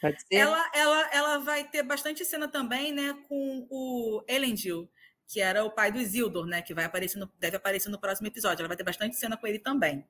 Pode 0.00 0.20
ser. 0.20 0.34
Ela, 0.34 0.70
ela, 0.74 1.10
ela 1.12 1.38
vai 1.38 1.62
ter 1.64 1.84
bastante 1.84 2.24
cena 2.24 2.48
também, 2.48 2.92
né, 2.92 3.16
com 3.28 3.66
o 3.70 4.24
Elendil, 4.26 4.90
que 5.28 5.40
era 5.40 5.64
o 5.64 5.70
pai 5.70 5.92
do 5.92 6.00
Isildur, 6.00 6.46
né, 6.46 6.62
que 6.62 6.74
vai 6.74 6.84
aparecer 6.84 7.18
no, 7.18 7.30
deve 7.38 7.56
aparecer 7.56 7.90
no 7.90 8.00
próximo 8.00 8.26
episódio. 8.26 8.62
Ela 8.62 8.68
vai 8.68 8.76
ter 8.76 8.82
bastante 8.82 9.14
cena 9.14 9.36
com 9.36 9.46
ele 9.46 9.60
também. 9.60 10.04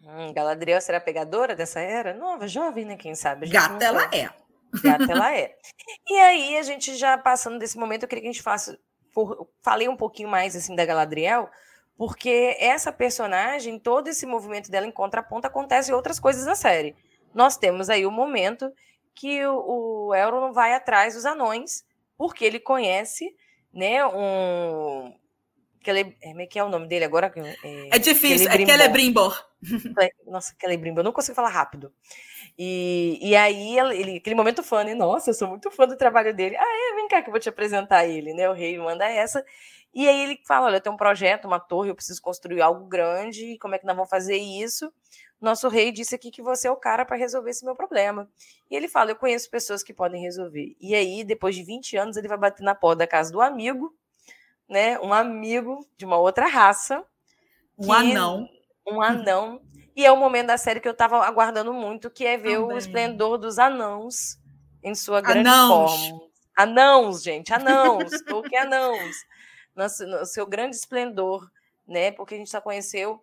Hum, 0.00 0.32
Galadriel 0.32 0.80
será 0.80 1.00
pegadora 1.00 1.54
dessa 1.54 1.80
era? 1.80 2.14
Nova, 2.14 2.48
jovem, 2.48 2.84
né? 2.84 2.96
Quem 2.96 3.14
sabe? 3.14 3.48
Gata 3.48 3.84
ela 3.84 4.04
é. 4.14 4.30
Gata 4.82 5.10
ela 5.10 5.36
é. 5.36 5.54
E 6.08 6.14
aí, 6.14 6.56
a 6.56 6.62
gente 6.62 6.96
já 6.96 7.16
passando 7.16 7.58
desse 7.58 7.78
momento, 7.78 8.02
eu 8.02 8.08
queria 8.08 8.22
que 8.22 8.28
a 8.28 8.32
gente 8.32 8.42
faça. 8.42 8.78
Falei 9.62 9.88
um 9.88 9.96
pouquinho 9.96 10.28
mais 10.28 10.54
assim 10.54 10.76
da 10.76 10.84
Galadriel, 10.84 11.50
porque 11.96 12.56
essa 12.60 12.92
personagem, 12.92 13.78
todo 13.78 14.08
esse 14.08 14.24
movimento 14.26 14.70
dela 14.70 14.86
em 14.86 14.92
contraponto, 14.92 15.46
acontece 15.46 15.90
em 15.90 15.94
outras 15.94 16.20
coisas 16.20 16.46
na 16.46 16.54
série. 16.54 16.94
Nós 17.34 17.56
temos 17.56 17.90
aí 17.90 18.06
o 18.06 18.10
momento 18.10 18.72
que 19.14 19.44
o, 19.44 20.08
o 20.08 20.14
Elrond 20.14 20.54
vai 20.54 20.72
atrás 20.74 21.14
dos 21.14 21.26
anões, 21.26 21.84
porque 22.16 22.44
ele 22.44 22.60
conhece, 22.60 23.34
né, 23.72 24.06
um... 24.06 25.12
Cele... 25.84 26.16
Como 26.22 26.40
é 26.42 26.46
que 26.46 26.58
é 26.58 26.62
o 26.62 26.68
nome 26.68 26.86
dele 26.86 27.04
agora? 27.04 27.32
É, 27.64 27.96
é 27.96 27.98
difícil, 27.98 28.48
é 28.48 28.66
Celebrimbor. 28.66 29.44
Nossa, 30.26 30.54
Celebrimbor, 30.60 31.00
eu 31.00 31.04
não 31.04 31.12
consigo 31.12 31.34
falar 31.34 31.48
rápido. 31.48 31.92
E, 32.58 33.18
e 33.22 33.36
aí, 33.36 33.78
ele, 33.78 34.16
aquele 34.16 34.34
momento 34.34 34.64
fã, 34.64 34.82
né? 34.82 34.92
Nossa, 34.92 35.30
eu 35.30 35.34
sou 35.34 35.46
muito 35.46 35.70
fã 35.70 35.86
do 35.86 35.96
trabalho 35.96 36.34
dele. 36.34 36.56
Ah, 36.56 36.64
é, 36.92 36.94
vem 36.96 37.06
cá 37.06 37.22
que 37.22 37.28
eu 37.28 37.32
vou 37.32 37.40
te 37.40 37.48
apresentar 37.48 38.04
ele, 38.06 38.34
né? 38.34 38.50
O 38.50 38.52
rei 38.52 38.76
manda 38.78 39.04
essa. 39.08 39.44
E 39.94 40.08
aí 40.08 40.22
ele 40.22 40.40
fala: 40.44 40.66
olha, 40.66 40.76
eu 40.76 40.80
tenho 40.80 40.94
um 40.94 40.98
projeto, 40.98 41.44
uma 41.44 41.60
torre, 41.60 41.90
eu 41.90 41.94
preciso 41.94 42.20
construir 42.20 42.60
algo 42.60 42.84
grande, 42.86 43.56
como 43.58 43.76
é 43.76 43.78
que 43.78 43.86
nós 43.86 43.94
vamos 43.94 44.10
fazer 44.10 44.36
isso? 44.36 44.92
Nosso 45.40 45.68
rei 45.68 45.92
disse 45.92 46.16
aqui 46.16 46.32
que 46.32 46.42
você 46.42 46.66
é 46.66 46.70
o 46.70 46.76
cara 46.76 47.04
para 47.04 47.16
resolver 47.16 47.50
esse 47.50 47.64
meu 47.64 47.76
problema. 47.76 48.28
E 48.68 48.74
ele 48.74 48.88
fala: 48.88 49.12
eu 49.12 49.16
conheço 49.16 49.48
pessoas 49.48 49.82
que 49.84 49.94
podem 49.94 50.20
resolver. 50.20 50.76
E 50.80 50.96
aí, 50.96 51.22
depois 51.22 51.54
de 51.54 51.62
20 51.62 51.96
anos, 51.96 52.16
ele 52.16 52.26
vai 52.26 52.38
bater 52.38 52.64
na 52.64 52.74
porta 52.74 52.98
da 52.98 53.06
casa 53.06 53.30
do 53.30 53.40
amigo, 53.40 53.94
né? 54.68 54.98
Um 54.98 55.12
amigo 55.12 55.86
de 55.96 56.04
uma 56.04 56.18
outra 56.18 56.48
raça. 56.48 57.04
Um 57.78 57.92
anão. 57.92 58.48
Um 58.84 59.00
anão 59.00 59.60
e 59.98 60.06
é 60.06 60.12
o 60.12 60.16
momento 60.16 60.46
da 60.46 60.56
série 60.56 60.78
que 60.78 60.86
eu 60.86 60.92
estava 60.92 61.26
aguardando 61.26 61.74
muito, 61.74 62.08
que 62.08 62.24
é 62.24 62.36
ver 62.36 62.60
Também. 62.60 62.76
o 62.76 62.78
esplendor 62.78 63.36
dos 63.36 63.58
anãos 63.58 64.38
em 64.80 64.94
sua 64.94 65.20
grande 65.20 65.48
anãos. 65.48 65.90
forma. 65.90 66.20
Anãos, 66.56 67.20
gente, 67.20 67.52
anãos, 67.52 68.08
Tolkien 68.22 68.60
anãos. 68.60 69.16
No 69.74 70.24
seu 70.24 70.46
grande 70.46 70.76
esplendor, 70.76 71.50
né? 71.84 72.12
Porque 72.12 72.36
a 72.36 72.38
gente 72.38 72.48
só 72.48 72.60
conheceu 72.60 73.20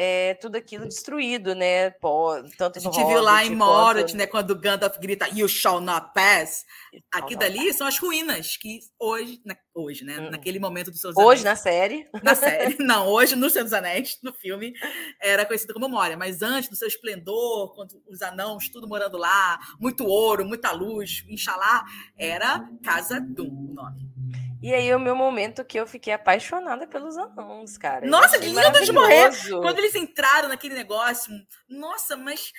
é, 0.00 0.34
tudo 0.34 0.54
aquilo 0.54 0.86
destruído, 0.86 1.56
né? 1.56 1.90
Pô, 1.90 2.30
tanto 2.56 2.78
a 2.78 2.80
gente 2.80 3.04
viu 3.04 3.20
lá 3.20 3.44
em 3.44 3.52
Morot, 3.56 4.14
né? 4.14 4.28
Quando 4.28 4.54
Gandalf 4.54 4.96
grita 4.98 5.26
You 5.28 5.48
shall 5.48 5.80
not 5.80 6.12
pass. 6.14 6.64
Aqui 7.10 7.34
dali 7.34 7.72
são 7.72 7.84
as 7.84 7.98
ruínas 7.98 8.56
que 8.56 8.78
hoje, 8.96 9.40
na, 9.44 9.56
hoje, 9.74 10.04
né? 10.04 10.20
Hum. 10.20 10.30
Naquele 10.30 10.60
momento 10.60 10.92
dos 10.92 11.00
seus 11.00 11.16
Hoje 11.16 11.42
na 11.42 11.56
série. 11.56 12.08
Na 12.22 12.36
série. 12.36 12.76
Não, 12.78 13.08
hoje 13.08 13.34
no 13.34 13.50
Senhor 13.50 13.64
dos 13.64 13.72
Anéis, 13.72 14.20
no 14.22 14.32
filme, 14.32 14.72
era 15.20 15.44
conhecido 15.44 15.74
como 15.74 15.88
Moria. 15.88 16.16
Mas 16.16 16.42
antes 16.42 16.70
do 16.70 16.76
seu 16.76 16.86
esplendor, 16.86 17.74
quando 17.74 18.00
os 18.08 18.22
anãos, 18.22 18.68
tudo 18.68 18.86
morando 18.86 19.18
lá, 19.18 19.58
muito 19.80 20.06
ouro, 20.06 20.44
muita 20.44 20.70
luz, 20.70 21.24
Inxalá, 21.28 21.84
era 22.16 22.70
Casa 22.84 23.20
Dum 23.20 23.70
o 23.70 23.74
nome. 23.74 24.17
E 24.60 24.74
aí, 24.74 24.92
o 24.94 24.98
meu 24.98 25.14
momento 25.14 25.64
que 25.64 25.78
eu 25.78 25.86
fiquei 25.86 26.12
apaixonada 26.12 26.86
pelos 26.86 27.16
anãos, 27.16 27.78
cara. 27.78 28.06
Nossa, 28.06 28.38
que 28.38 28.46
lindo 28.46 28.84
de 28.84 28.92
morrer! 28.92 29.30
Quando 29.50 29.78
eles 29.78 29.94
entraram 29.94 30.48
naquele 30.48 30.74
negócio, 30.74 31.32
nossa, 31.68 32.16
mas 32.16 32.52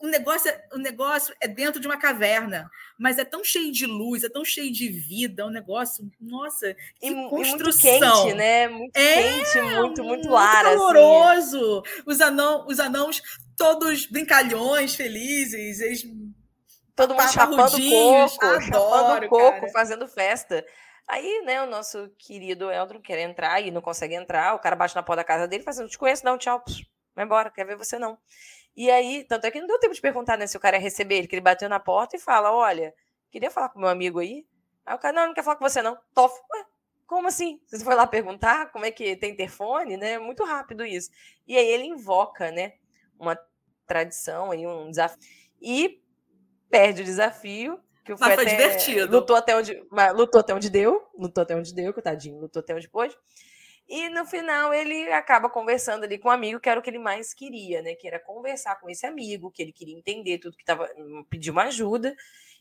o 0.00 0.06
negócio, 0.06 0.50
é, 0.50 0.64
o 0.72 0.78
negócio 0.78 1.34
é 1.40 1.46
dentro 1.46 1.78
de 1.78 1.86
uma 1.86 1.98
caverna, 1.98 2.70
mas 2.98 3.18
é 3.18 3.24
tão 3.24 3.44
cheio 3.44 3.70
de 3.70 3.84
luz, 3.84 4.24
é 4.24 4.30
tão 4.30 4.42
cheio 4.44 4.72
de 4.72 4.88
vida, 4.88 5.44
o 5.44 5.48
um 5.48 5.52
negócio, 5.52 6.10
nossa, 6.18 6.74
que 6.98 7.08
e, 7.08 7.28
construção. 7.28 7.90
E 7.90 8.00
muito 8.00 8.22
quente, 8.22 8.34
né? 8.34 8.68
Muito 8.68 8.96
é, 8.96 9.22
quente, 9.22 9.60
muito, 9.60 10.04
muito 10.04 10.36
ar, 10.36 10.64
muito 10.64 10.78
caloroso. 10.78 11.82
Assim. 11.84 12.02
Os, 12.06 12.20
anão, 12.22 12.66
os 12.66 12.80
anãos 12.80 13.22
todos 13.58 14.06
brincalhões, 14.06 14.94
felizes, 14.94 15.80
eles 15.80 16.06
todo 16.96 17.14
mundo 17.14 17.30
chapando 17.30 17.70
coco, 17.70 18.40
Adoro, 18.46 18.62
chapando 18.62 19.28
coco, 19.28 19.60
cara. 19.60 19.72
fazendo 19.72 20.08
festa. 20.08 20.64
Aí, 21.12 21.42
né, 21.44 21.60
o 21.60 21.66
nosso 21.66 22.08
querido 22.16 22.70
Eldron 22.70 23.00
quer 23.00 23.18
entrar 23.18 23.60
e 23.60 23.72
não 23.72 23.80
consegue 23.80 24.14
entrar. 24.14 24.54
O 24.54 24.60
cara 24.60 24.76
bate 24.76 24.94
na 24.94 25.02
porta 25.02 25.22
da 25.22 25.24
casa 25.24 25.48
dele, 25.48 25.64
fazendo, 25.64 25.88
te 25.88 25.98
conheço, 25.98 26.24
não, 26.24 26.38
tchau, 26.38 26.62
vai 27.16 27.24
embora, 27.24 27.50
quer 27.50 27.66
ver 27.66 27.76
você 27.76 27.98
não. 27.98 28.16
E 28.76 28.88
aí, 28.88 29.24
tanto 29.24 29.44
é 29.44 29.50
que 29.50 29.58
não 29.58 29.66
deu 29.66 29.80
tempo 29.80 29.92
de 29.92 30.00
perguntar 30.00 30.38
né, 30.38 30.46
se 30.46 30.56
o 30.56 30.60
cara 30.60 30.76
ia 30.76 30.82
receber 30.82 31.16
ele, 31.16 31.26
que 31.26 31.34
ele 31.34 31.40
bateu 31.40 31.68
na 31.68 31.80
porta 31.80 32.14
e 32.14 32.20
fala: 32.20 32.52
Olha, 32.52 32.94
queria 33.28 33.50
falar 33.50 33.70
com 33.70 33.80
meu 33.80 33.88
amigo 33.88 34.20
aí. 34.20 34.46
Aí 34.86 34.94
o 34.94 34.98
cara, 35.00 35.12
não, 35.12 35.26
não 35.26 35.34
quer 35.34 35.42
falar 35.42 35.56
com 35.56 35.68
você, 35.68 35.82
não. 35.82 35.98
Tof, 36.14 36.32
ué, 36.32 36.64
como 37.08 37.26
assim? 37.26 37.60
Você 37.66 37.84
foi 37.84 37.96
lá 37.96 38.06
perguntar 38.06 38.70
como 38.70 38.84
é 38.84 38.92
que 38.92 39.16
tem 39.16 39.32
interfone, 39.32 39.96
né? 39.96 40.16
Muito 40.16 40.44
rápido 40.44 40.84
isso. 40.84 41.10
E 41.44 41.58
aí 41.58 41.66
ele 41.66 41.86
invoca, 41.86 42.52
né? 42.52 42.74
Uma 43.18 43.36
tradição 43.84 44.52
aí, 44.52 44.64
um 44.64 44.88
desafio. 44.88 45.18
E 45.60 46.00
perde 46.70 47.02
o 47.02 47.04
desafio 47.04 47.80
que 48.04 48.16
foi, 48.16 48.28
Mas 48.28 48.34
foi 48.34 48.44
até, 48.44 48.56
divertido. 48.56 49.12
Lutou 49.12 49.36
até, 49.36 49.56
onde, 49.56 49.82
lutou 50.14 50.40
até 50.40 50.54
onde 50.54 50.70
deu. 50.70 51.02
Lutou 51.16 51.42
até 51.42 51.54
onde 51.54 51.74
deu, 51.74 51.92
tadinho. 52.02 52.40
Lutou 52.40 52.60
até 52.60 52.74
onde 52.74 52.88
pôde. 52.88 53.16
E 53.88 54.08
no 54.08 54.24
final 54.24 54.72
ele 54.72 55.10
acaba 55.12 55.50
conversando 55.50 56.04
ali 56.04 56.16
com 56.16 56.28
um 56.28 56.32
amigo, 56.32 56.60
que 56.60 56.68
era 56.68 56.78
o 56.78 56.82
que 56.82 56.88
ele 56.88 56.98
mais 56.98 57.34
queria, 57.34 57.82
né? 57.82 57.94
Que 57.94 58.06
era 58.06 58.20
conversar 58.20 58.78
com 58.80 58.88
esse 58.88 59.04
amigo, 59.04 59.50
que 59.50 59.60
ele 59.60 59.72
queria 59.72 59.96
entender 59.96 60.38
tudo 60.38 60.56
que 60.56 60.62
estava. 60.62 60.88
pedir 61.28 61.50
uma 61.50 61.64
ajuda. 61.64 62.14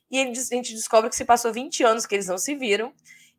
E 0.09 0.17
ele, 0.17 0.31
a 0.31 0.55
gente 0.55 0.73
descobre 0.73 1.09
que 1.09 1.15
se 1.15 1.23
passou 1.23 1.53
20 1.53 1.83
anos 1.83 2.05
que 2.05 2.15
eles 2.15 2.27
não 2.27 2.37
se 2.37 2.55
viram. 2.55 2.91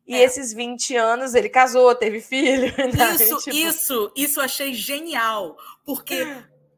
E 0.07 0.15
é. 0.15 0.23
esses 0.23 0.53
20 0.53 0.95
anos 0.95 1.35
ele 1.35 1.49
casou, 1.49 1.93
teve 1.93 2.21
filho. 2.21 2.73
Né? 2.77 3.15
Isso, 3.15 3.37
tipo... 3.39 3.55
isso, 3.55 4.13
isso 4.15 4.39
eu 4.39 4.45
achei 4.45 4.73
genial. 4.73 5.57
Porque 5.85 6.25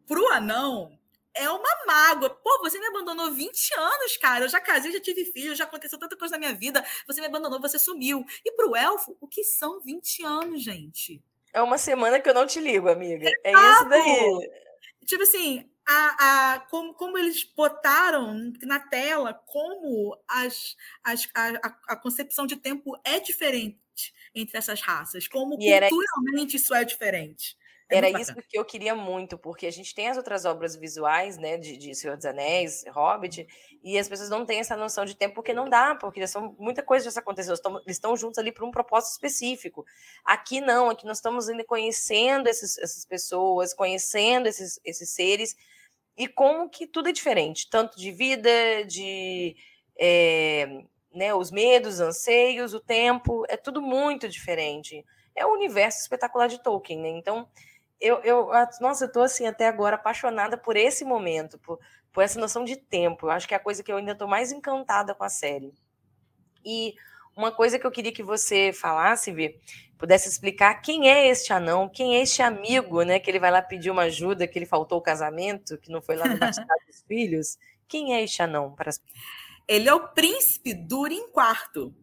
pro 0.08 0.28
anão, 0.34 0.92
é 1.36 1.50
uma 1.50 1.86
mágoa. 1.86 2.30
Pô, 2.30 2.60
você 2.62 2.80
me 2.80 2.88
abandonou 2.88 3.32
20 3.32 3.74
anos, 3.76 4.18
cara. 4.18 4.46
Eu 4.46 4.50
já 4.50 4.60
casei, 4.60 4.92
já 4.92 5.00
tive 5.00 5.26
filho, 5.26 5.56
já 5.56 5.64
aconteceu 5.64 6.00
tanta 6.00 6.16
coisa 6.16 6.34
na 6.34 6.40
minha 6.40 6.54
vida. 6.54 6.84
Você 7.08 7.22
me 7.22 7.28
abandonou, 7.28 7.60
você 7.60 7.80
sumiu. 7.80 8.26
E 8.46 8.52
pro 8.52 8.76
elfo, 8.76 9.18
o 9.20 9.28
que 9.28 9.44
são 9.44 9.80
20 9.80 10.24
anos, 10.24 10.64
gente? 10.64 11.22
É 11.54 11.62
uma 11.62 11.78
semana 11.78 12.20
que 12.20 12.30
eu 12.30 12.34
não 12.34 12.48
te 12.48 12.60
ligo, 12.60 12.90
amiga. 12.90 13.30
É, 13.44 13.52
é 13.52 13.52
isso 13.52 13.90
daí. 13.90 14.52
Tipo 15.06 15.24
assim, 15.24 15.70
a, 15.86 16.54
a, 16.54 16.60
como, 16.62 16.94
como 16.94 17.18
eles 17.18 17.44
botaram 17.44 18.52
na 18.62 18.80
tela 18.80 19.34
como 19.34 20.18
as, 20.28 20.76
as, 21.04 21.28
a, 21.36 21.78
a 21.90 21.96
concepção 21.96 22.48
de 22.48 22.56
tempo 22.56 22.98
é 23.04 23.20
diferente 23.20 23.78
entre 24.34 24.58
essas 24.58 24.82
raças, 24.82 25.28
como 25.28 25.56
e 25.62 25.90
culturalmente 25.90 26.56
isso 26.56 26.74
é 26.74 26.84
diferente. 26.84 27.58
É 27.90 27.98
Era 27.98 28.10
isso 28.10 28.34
que 28.48 28.58
eu 28.58 28.66
queria 28.66 28.96
muito, 28.96 29.38
porque 29.38 29.68
a 29.68 29.72
gente 29.72 29.94
tem 29.94 30.08
as 30.08 30.18
outras 30.18 30.46
obras 30.46 30.76
visuais, 30.76 31.38
né, 31.38 31.58
de, 31.58 31.78
de 31.78 31.94
Senhor 31.94 32.16
dos 32.16 32.26
Anéis, 32.26 32.84
Hobbit, 32.90 33.46
e 33.84 33.98
as 34.00 34.08
pessoas 34.08 34.30
não 34.30 34.46
têm 34.46 34.60
essa 34.60 34.76
noção 34.76 35.06
de 35.06 35.16
tempo 35.16 35.36
porque 35.36 35.54
não 35.54 35.70
dá, 35.70 35.96
porque 35.96 36.26
são, 36.26 36.56
muita 36.58 36.82
coisa 36.82 37.12
já 37.12 37.20
aconteceu, 37.20 37.54
eles 37.54 37.98
estão 37.98 38.16
juntos 38.16 38.40
ali 38.40 38.52
para 38.52 38.66
um 38.66 38.72
propósito 38.72 39.12
específico. 39.14 39.86
Aqui 40.26 40.62
não, 40.62 40.90
aqui 40.90 41.06
nós 41.06 41.18
estamos 41.18 41.50
ainda 41.50 41.64
conhecendo 41.66 42.48
esses, 42.48 42.78
essas 42.78 43.06
pessoas, 43.06 43.74
conhecendo 43.74 44.48
esses, 44.48 44.80
esses 44.84 45.10
seres, 45.10 45.56
e 46.18 46.28
como 46.28 46.70
que 46.70 46.88
tudo 46.88 47.10
é 47.10 47.12
diferente, 47.12 47.70
tanto 47.70 47.98
de 47.98 48.12
vida, 48.12 48.50
de 48.88 49.56
é, 50.00 50.84
né, 51.14 51.34
os 51.34 51.52
medos, 51.52 52.00
anseios, 52.00 52.74
o 52.74 52.80
tempo, 52.80 53.44
é 53.48 53.58
tudo 53.58 53.82
muito 53.82 54.28
diferente. 54.28 55.04
É 55.36 55.46
o 55.46 55.54
universo 55.54 56.00
espetacular 56.02 56.48
de 56.48 56.62
Tolkien, 56.62 57.00
né? 57.00 57.10
Então, 57.10 57.48
eu, 58.04 58.20
eu, 58.24 58.50
nossa, 58.82 59.06
eu 59.06 59.12
tô 59.12 59.22
assim 59.22 59.48
até 59.48 59.66
agora 59.66 59.96
apaixonada 59.96 60.58
por 60.58 60.76
esse 60.76 61.06
momento, 61.06 61.58
por, 61.58 61.80
por 62.12 62.22
essa 62.22 62.38
noção 62.38 62.66
de 62.66 62.76
tempo. 62.76 63.28
Eu 63.28 63.32
acho 63.32 63.48
que 63.48 63.54
é 63.54 63.58
a 63.58 63.62
coisa 63.62 63.82
que 63.82 63.90
eu 63.90 63.96
ainda 63.96 64.14
tô 64.14 64.28
mais 64.28 64.52
encantada 64.52 65.16
com 65.16 65.24
a 65.24 65.30
série. 65.30 65.74
E 66.66 66.94
uma 67.34 67.50
coisa 67.50 67.80
que 67.80 67.88
eu 67.88 67.92
queria 67.92 68.12
que 68.12 68.22
você 68.22 68.74
falasse, 68.74 69.32
Vi, 69.32 69.58
pudesse 69.98 70.28
explicar 70.28 70.82
quem 70.82 71.10
é 71.10 71.30
este 71.30 71.54
anão, 71.54 71.88
quem 71.88 72.18
é 72.18 72.22
este 72.22 72.42
amigo, 72.42 73.04
né? 73.04 73.20
Que 73.20 73.32
ele 73.32 73.40
vai 73.40 73.50
lá 73.50 73.62
pedir 73.62 73.90
uma 73.90 74.04
ajuda, 74.04 74.46
que 74.48 74.60
ele 74.60 74.66
faltou 74.66 74.98
o 74.98 75.02
casamento, 75.02 75.78
que 75.78 75.90
não 75.90 76.02
foi 76.02 76.18
lá 76.18 76.28
no 76.28 76.38
batizado 76.38 76.68
dos 76.86 77.02
filhos. 77.08 77.58
Quem 77.88 78.14
é 78.14 78.22
este 78.22 78.42
anão? 78.42 78.76
Para... 78.76 78.92
Ele 79.66 79.88
é 79.88 79.94
o 79.94 80.10
príncipe 80.10 80.74
Durin 80.74 81.24
IV. 81.28 81.94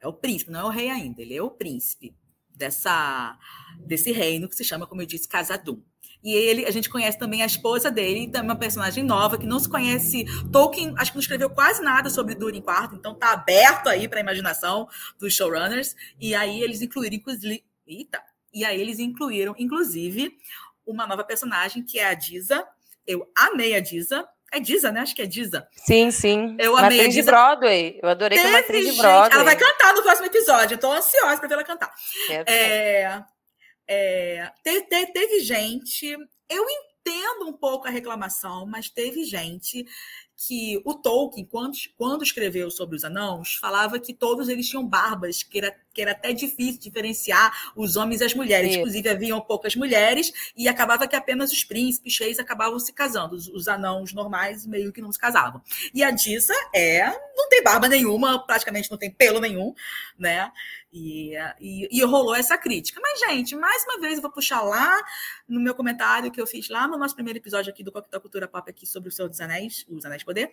É 0.00 0.08
o 0.08 0.14
príncipe, 0.14 0.50
não 0.50 0.60
é 0.60 0.64
o 0.64 0.68
rei 0.68 0.88
ainda, 0.88 1.20
ele 1.20 1.36
é 1.36 1.42
o 1.42 1.50
príncipe 1.50 2.16
dessa 2.62 3.36
desse 3.78 4.12
reino 4.12 4.48
que 4.48 4.54
se 4.54 4.62
chama, 4.62 4.86
como 4.86 5.02
eu 5.02 5.06
disse, 5.06 5.26
Casadum. 5.26 5.82
E 6.22 6.32
ele, 6.32 6.64
a 6.64 6.70
gente 6.70 6.88
conhece 6.88 7.18
também 7.18 7.42
a 7.42 7.46
esposa 7.46 7.90
dele, 7.90 8.28
também 8.28 8.50
uma 8.50 8.56
personagem 8.56 9.02
nova 9.02 9.36
que 9.36 9.44
não 9.44 9.58
se 9.58 9.68
conhece. 9.68 10.24
Tolkien, 10.52 10.94
acho 10.96 11.10
que 11.10 11.16
não 11.16 11.22
escreveu 11.22 11.50
quase 11.50 11.82
nada 11.82 12.08
sobre 12.08 12.36
Durin 12.36 12.58
IV, 12.58 12.94
então 12.94 13.12
tá 13.12 13.32
aberto 13.32 13.88
aí 13.88 14.06
para 14.06 14.20
a 14.20 14.22
imaginação 14.22 14.88
dos 15.18 15.34
showrunners. 15.34 15.96
E 16.20 16.32
aí 16.32 16.62
eles 16.62 16.80
incluíram, 16.80 17.16
inclusive, 17.16 17.64
eita, 17.84 18.22
e 18.54 18.64
aí 18.64 18.80
eles 18.80 19.00
incluíram, 19.00 19.52
inclusive, 19.58 20.38
uma 20.86 21.08
nova 21.08 21.24
personagem 21.24 21.82
que 21.82 21.98
é 21.98 22.06
a 22.06 22.14
Diza. 22.14 22.64
Eu 23.04 23.28
amei 23.36 23.74
a 23.74 23.80
Diza. 23.80 24.24
É 24.52 24.60
Diza, 24.60 24.92
né? 24.92 25.00
Acho 25.00 25.14
que 25.14 25.22
é 25.22 25.26
Diza. 25.26 25.66
Sim, 25.74 26.10
sim. 26.10 26.56
Eu 26.58 26.76
amei 26.76 27.00
atriz 27.00 27.14
de 27.14 27.22
Broadway. 27.22 27.98
Eu 28.02 28.08
adorei 28.10 28.36
Teve, 28.36 28.50
que 28.50 28.54
é 28.54 28.58
uma 28.58 28.64
atriz 28.64 28.92
de 28.92 29.00
Broadway. 29.00 29.32
Ela 29.32 29.44
vai 29.44 29.56
cantar 29.56 29.94
no 29.94 30.02
próximo 30.02 30.26
episódio. 30.26 30.74
Eu 30.74 30.78
tô 30.78 30.92
ansiosa 30.92 31.38
para 31.38 31.48
ver 31.48 31.54
ela 31.54 31.64
cantar. 31.64 31.90
É, 32.46 33.22
é, 33.88 34.52
te, 34.62 34.82
te, 34.82 35.06
teve 35.06 35.40
gente, 35.40 36.06
eu 36.48 36.66
entendo 36.68 37.48
um 37.48 37.52
pouco 37.52 37.88
a 37.88 37.90
reclamação, 37.90 38.66
mas 38.66 38.90
teve 38.90 39.24
gente 39.24 39.86
que 40.46 40.80
o 40.84 40.94
Tolkien, 40.94 41.46
quando, 41.46 41.72
quando 41.96 42.22
escreveu 42.22 42.70
sobre 42.70 42.96
os 42.96 43.04
anãos, 43.04 43.54
falava 43.54 43.98
que 43.98 44.12
todos 44.12 44.48
eles 44.48 44.68
tinham 44.68 44.86
barbas, 44.86 45.42
que 45.42 45.58
era, 45.58 45.74
que 45.92 46.02
era 46.02 46.12
até 46.12 46.32
difícil 46.32 46.80
diferenciar 46.80 47.72
os 47.76 47.96
homens 47.96 48.20
e 48.20 48.24
as 48.24 48.34
mulheres. 48.34 48.76
Inclusive, 48.76 49.08
haviam 49.08 49.40
poucas 49.40 49.76
mulheres 49.76 50.32
e 50.56 50.68
acabava 50.68 51.06
que 51.06 51.16
apenas 51.16 51.52
os 51.52 51.64
príncipes, 51.64 52.18
reis, 52.18 52.38
acabavam 52.38 52.78
se 52.78 52.92
casando. 52.92 53.36
Os, 53.36 53.48
os 53.48 53.68
anãos 53.68 54.12
normais 54.12 54.66
meio 54.66 54.92
que 54.92 55.00
não 55.00 55.12
se 55.12 55.18
casavam. 55.18 55.62
E 55.94 56.02
a 56.02 56.10
Dissa 56.10 56.54
é, 56.74 57.06
não 57.36 57.48
tem 57.48 57.62
barba 57.62 57.88
nenhuma, 57.88 58.44
praticamente 58.44 58.90
não 58.90 58.98
tem 58.98 59.10
pelo 59.10 59.40
nenhum, 59.40 59.74
né? 60.18 60.50
E, 60.92 61.32
e, 61.58 61.88
e, 61.90 62.04
rolou 62.04 62.34
essa 62.34 62.58
crítica. 62.58 63.00
Mas, 63.02 63.18
gente, 63.20 63.56
mais 63.56 63.82
uma 63.84 63.98
vez 63.98 64.16
eu 64.16 64.22
vou 64.22 64.30
puxar 64.30 64.60
lá 64.60 65.02
no 65.48 65.58
meu 65.58 65.74
comentário 65.74 66.30
que 66.30 66.38
eu 66.38 66.46
fiz 66.46 66.68
lá 66.68 66.86
no 66.86 66.98
nosso 66.98 67.14
primeiro 67.14 67.38
episódio 67.38 67.72
aqui 67.72 67.82
do 67.82 67.90
Coquetel 67.90 68.20
Cultura 68.20 68.46
Pop 68.46 68.68
aqui 68.68 68.86
sobre 68.86 69.08
o 69.08 69.12
Senhor 69.12 69.28
dos 69.28 69.40
Anéis, 69.40 69.86
os 69.88 70.04
Anéis 70.04 70.20
de 70.20 70.26
Poder, 70.26 70.52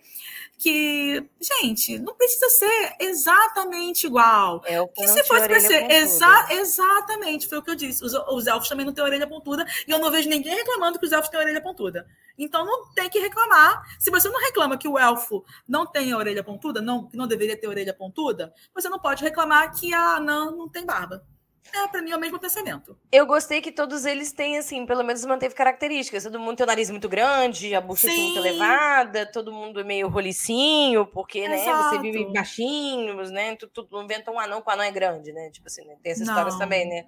que, 0.58 1.22
gente, 1.38 1.98
não 1.98 2.14
precisa 2.14 2.48
ser 2.48 2.96
exatamente 3.00 4.06
igual. 4.06 4.62
É 4.64 4.80
o 4.80 4.88
que 4.88 5.06
se 5.08 5.22
fosse 5.30 5.48
para 5.48 5.60
ser 5.60 5.90
exa 5.90 6.46
exatamente, 6.50 7.48
foi 7.48 7.58
o 7.58 7.62
que 7.62 7.70
eu 7.70 7.74
disse. 7.74 8.04
Os, 8.04 8.12
os 8.12 8.46
elfos 8.46 8.68
também 8.68 8.84
não 8.84 8.92
têm 8.92 9.04
orelha 9.04 9.26
pontuda 9.26 9.64
e 9.86 9.90
eu 9.90 9.98
não 9.98 10.10
vejo 10.10 10.28
ninguém 10.28 10.54
reclamando 10.54 10.98
que 10.98 11.06
os 11.06 11.12
elfos 11.12 11.30
têm 11.30 11.40
orelha 11.40 11.62
pontuda. 11.62 12.06
Então 12.36 12.64
não 12.64 12.92
tem 12.92 13.08
que 13.08 13.18
reclamar. 13.18 13.82
Se 13.98 14.10
você 14.10 14.28
não 14.28 14.40
reclama 14.40 14.76
que 14.76 14.88
o 14.88 14.98
elfo 14.98 15.44
não 15.66 15.86
tem 15.86 16.12
a 16.12 16.16
orelha 16.16 16.42
pontuda, 16.42 16.80
não, 16.80 17.08
que 17.08 17.16
não 17.16 17.26
deveria 17.26 17.56
ter 17.56 17.68
orelha 17.68 17.94
pontuda, 17.94 18.52
você 18.74 18.88
não 18.88 18.98
pode 18.98 19.22
reclamar 19.22 19.72
que 19.72 19.92
a 19.94 20.16
anã 20.16 20.50
não 20.50 20.68
tem 20.68 20.84
barba. 20.84 21.24
É, 21.72 21.86
pra 21.88 22.02
mim 22.02 22.10
é 22.10 22.16
o 22.16 22.20
mesmo 22.20 22.38
pensamento. 22.38 22.96
Eu 23.12 23.26
gostei 23.26 23.60
que 23.60 23.70
todos 23.70 24.04
eles 24.04 24.32
têm, 24.32 24.58
assim, 24.58 24.84
pelo 24.86 25.04
menos 25.04 25.24
manteve 25.24 25.54
características. 25.54 26.24
Todo 26.24 26.40
mundo 26.40 26.56
tem 26.56 26.64
o 26.64 26.66
nariz 26.66 26.90
muito 26.90 27.08
grande, 27.08 27.74
a 27.74 27.80
bochecha 27.80 28.16
muito 28.16 28.38
elevada, 28.38 29.30
todo 29.30 29.52
mundo 29.52 29.80
é 29.80 29.84
meio 29.84 30.08
rolicinho, 30.08 31.06
porque, 31.06 31.40
Exato. 31.40 31.66
né, 31.66 31.82
você 31.82 31.98
vive 32.00 32.32
baixinhos, 32.32 33.30
né? 33.30 33.54
Tu, 33.56 33.68
tu 33.68 33.86
não 33.90 34.02
inventa 34.02 34.30
um 34.30 34.38
anão 34.38 34.60
com 34.62 34.70
um 34.70 34.74
anão 34.74 34.84
é 34.84 34.90
grande, 34.90 35.32
né? 35.32 35.50
Tipo 35.50 35.68
assim, 35.68 35.84
né? 35.84 35.96
tem 36.02 36.12
essas 36.12 36.26
não. 36.26 36.34
histórias 36.34 36.58
também, 36.58 36.88
né? 36.88 37.06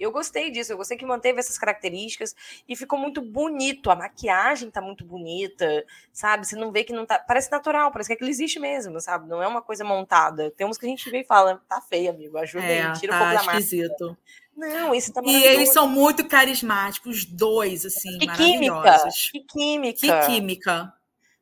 Eu 0.00 0.10
gostei 0.10 0.50
disso, 0.50 0.72
eu 0.72 0.76
gostei 0.76 0.96
que 0.96 1.04
manteve 1.04 1.38
essas 1.38 1.58
características 1.58 2.34
e 2.68 2.74
ficou 2.74 2.98
muito 2.98 3.20
bonito. 3.20 3.90
A 3.90 3.96
maquiagem 3.96 4.70
tá 4.70 4.80
muito 4.80 5.04
bonita, 5.04 5.84
sabe? 6.12 6.46
Você 6.46 6.56
não 6.56 6.72
vê 6.72 6.82
que 6.82 6.92
não 6.92 7.04
tá. 7.04 7.18
Parece 7.18 7.50
natural, 7.50 7.92
parece 7.92 8.08
que 8.08 8.14
aquilo 8.14 8.30
existe 8.30 8.58
mesmo, 8.58 9.00
sabe? 9.00 9.28
Não 9.28 9.42
é 9.42 9.46
uma 9.46 9.62
coisa 9.62 9.84
montada. 9.84 10.50
Tem 10.52 10.66
uns 10.66 10.78
que 10.78 10.86
a 10.86 10.88
gente 10.88 11.08
vê 11.10 11.20
e 11.20 11.24
fala, 11.24 11.62
tá 11.68 11.80
feio, 11.80 12.10
amigo, 12.10 12.38
ajuda 12.38 12.64
é, 12.64 12.82
aí, 12.82 12.92
tira 12.98 13.12
tá 13.12 13.18
um 13.18 13.28
pouco 13.28 13.46
da 13.46 13.52
esquisito. 13.52 14.16
Não, 14.56 14.94
isso 14.94 15.12
tá 15.12 15.22
E 15.24 15.44
eles 15.44 15.72
são 15.72 15.88
muito 15.88 16.26
carismáticos, 16.26 17.18
os 17.18 17.24
dois, 17.24 17.86
assim, 17.86 18.18
que 18.18 18.26
maravilhosos. 18.26 19.30
Química, 19.30 19.48
que 19.48 19.58
química. 19.58 20.00
Que 20.00 20.26
química. 20.26 20.99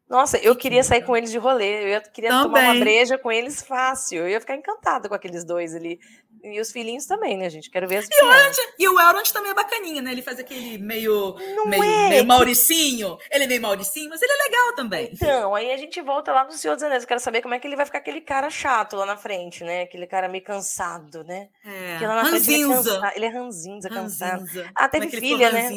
Nossa, 0.08 0.38
eu 0.38 0.56
queria 0.56 0.82
sair 0.82 1.02
com 1.02 1.16
eles 1.16 1.30
de 1.30 1.38
rolê, 1.38 1.96
eu 1.96 2.00
queria 2.12 2.30
Também. 2.30 2.44
tomar 2.44 2.72
uma 2.72 2.80
breja 2.80 3.18
com 3.18 3.30
eles 3.30 3.60
fácil, 3.60 4.20
eu 4.20 4.28
ia 4.28 4.40
ficar 4.40 4.56
encantada 4.56 5.08
com 5.08 5.14
aqueles 5.14 5.44
dois 5.44 5.74
ali. 5.74 6.00
E 6.42 6.60
os 6.60 6.70
filhinhos 6.70 7.06
também, 7.06 7.36
né, 7.36 7.50
gente? 7.50 7.70
Quero 7.70 7.88
ver 7.88 7.96
as 7.96 8.06
e, 8.06 8.22
o 8.22 8.64
e 8.78 8.88
o 8.88 9.00
Elrond 9.00 9.28
também 9.32 9.50
é 9.50 9.54
bacaninha, 9.54 10.00
né? 10.00 10.12
Ele 10.12 10.22
faz 10.22 10.38
aquele 10.38 10.78
meio, 10.78 11.36
meio, 11.66 11.82
é. 11.82 12.08
meio 12.10 12.24
Mauricinho. 12.24 13.18
Ele 13.30 13.44
é 13.44 13.46
meio 13.46 13.60
Mauricinho, 13.60 14.08
mas 14.08 14.22
ele 14.22 14.32
é 14.32 14.44
legal 14.44 14.74
também. 14.76 15.10
Então, 15.12 15.54
aí 15.54 15.72
a 15.72 15.76
gente 15.76 16.00
volta 16.00 16.32
lá 16.32 16.44
no 16.44 16.52
Senhor 16.52 16.74
dos 16.74 16.82
Anéis. 16.82 17.02
Eu 17.02 17.08
quero 17.08 17.20
saber 17.20 17.42
como 17.42 17.54
é 17.54 17.58
que 17.58 17.66
ele 17.66 17.76
vai 17.76 17.84
ficar 17.84 17.98
aquele 17.98 18.20
cara 18.20 18.48
chato 18.50 18.96
lá 18.96 19.04
na 19.04 19.16
frente, 19.16 19.64
né? 19.64 19.82
Aquele 19.82 20.06
cara 20.06 20.28
meio 20.28 20.44
cansado, 20.44 21.24
né? 21.24 21.48
É. 21.64 21.96
Ranzinza. 21.96 22.52
Ele, 22.52 22.62
é 22.62 22.74
cansado, 22.74 23.12
ele 23.16 23.24
é 23.24 23.28
ranzinza, 23.28 23.88
cansado. 23.88 24.44
Ah, 24.74 24.88
teve 24.88 25.06
é 25.06 25.20
filha, 25.20 25.50
né? 25.50 25.68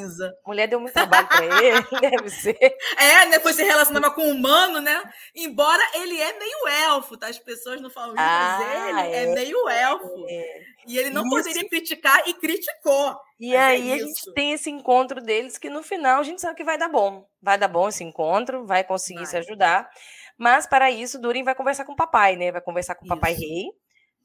Mulher 0.46 0.68
deu 0.68 0.80
muito 0.80 0.94
trabalho 0.94 1.28
pra 1.28 1.44
ele, 1.44 1.86
deve 2.02 2.30
ser. 2.30 2.58
É, 2.98 3.26
né? 3.26 3.32
Depois 3.32 3.56
se 3.56 3.64
relacionava 3.64 4.14
com 4.14 4.21
o 4.22 4.32
humano, 4.32 4.80
né? 4.82 5.02
Embora 5.36 5.82
ele 5.96 6.20
é 6.20 6.38
meio 6.38 6.68
elfo, 6.90 7.18
tá? 7.18 7.28
As 7.28 7.40
pessoas 7.40 7.82
não 7.82 7.90
falam 7.90 8.16
isso, 8.16 8.24
ah, 8.24 8.60
mas 8.94 9.06
ele 9.06 9.16
é, 9.16 9.24
é 9.24 9.34
meio 9.34 9.70
elfo. 9.70 10.26
É. 10.30 10.62
E 10.88 10.98
ele 10.98 11.10
não 11.10 11.24
isso. 11.24 11.36
poderia 11.36 11.70
criticar 11.70 12.28
e 12.28 12.34
criticou. 12.34 13.16
E 13.40 13.54
é 13.54 13.60
aí 13.60 13.92
é 13.92 13.94
a 13.94 13.98
gente 13.98 14.34
tem 14.34 14.52
esse 14.52 14.70
encontro 14.70 15.22
deles 15.22 15.58
que 15.58 15.70
no 15.70 15.84
final 15.84 16.20
a 16.20 16.24
gente 16.24 16.42
sabe 16.42 16.56
que 16.56 16.64
vai 16.64 16.78
dar 16.78 16.90
bom. 16.90 17.28
Vai 17.42 17.58
dar 17.58 17.68
bom 17.68 17.90
esse 17.90 18.04
encontro, 18.04 18.66
vai 18.66 18.84
conseguir 18.84 19.20
vai. 19.20 19.28
se 19.28 19.38
ajudar. 19.38 19.90
Mas 20.38 20.66
para 20.66 20.90
isso, 20.90 21.20
Durin 21.20 21.44
vai 21.44 21.54
conversar 21.54 21.86
com 21.86 21.94
o 21.94 21.96
papai, 21.96 22.36
né? 22.36 22.52
Vai 22.52 22.62
conversar 22.62 22.96
com 22.96 23.06
o 23.06 23.08
papai 23.08 23.34
isso. 23.34 23.42
rei, 23.42 23.66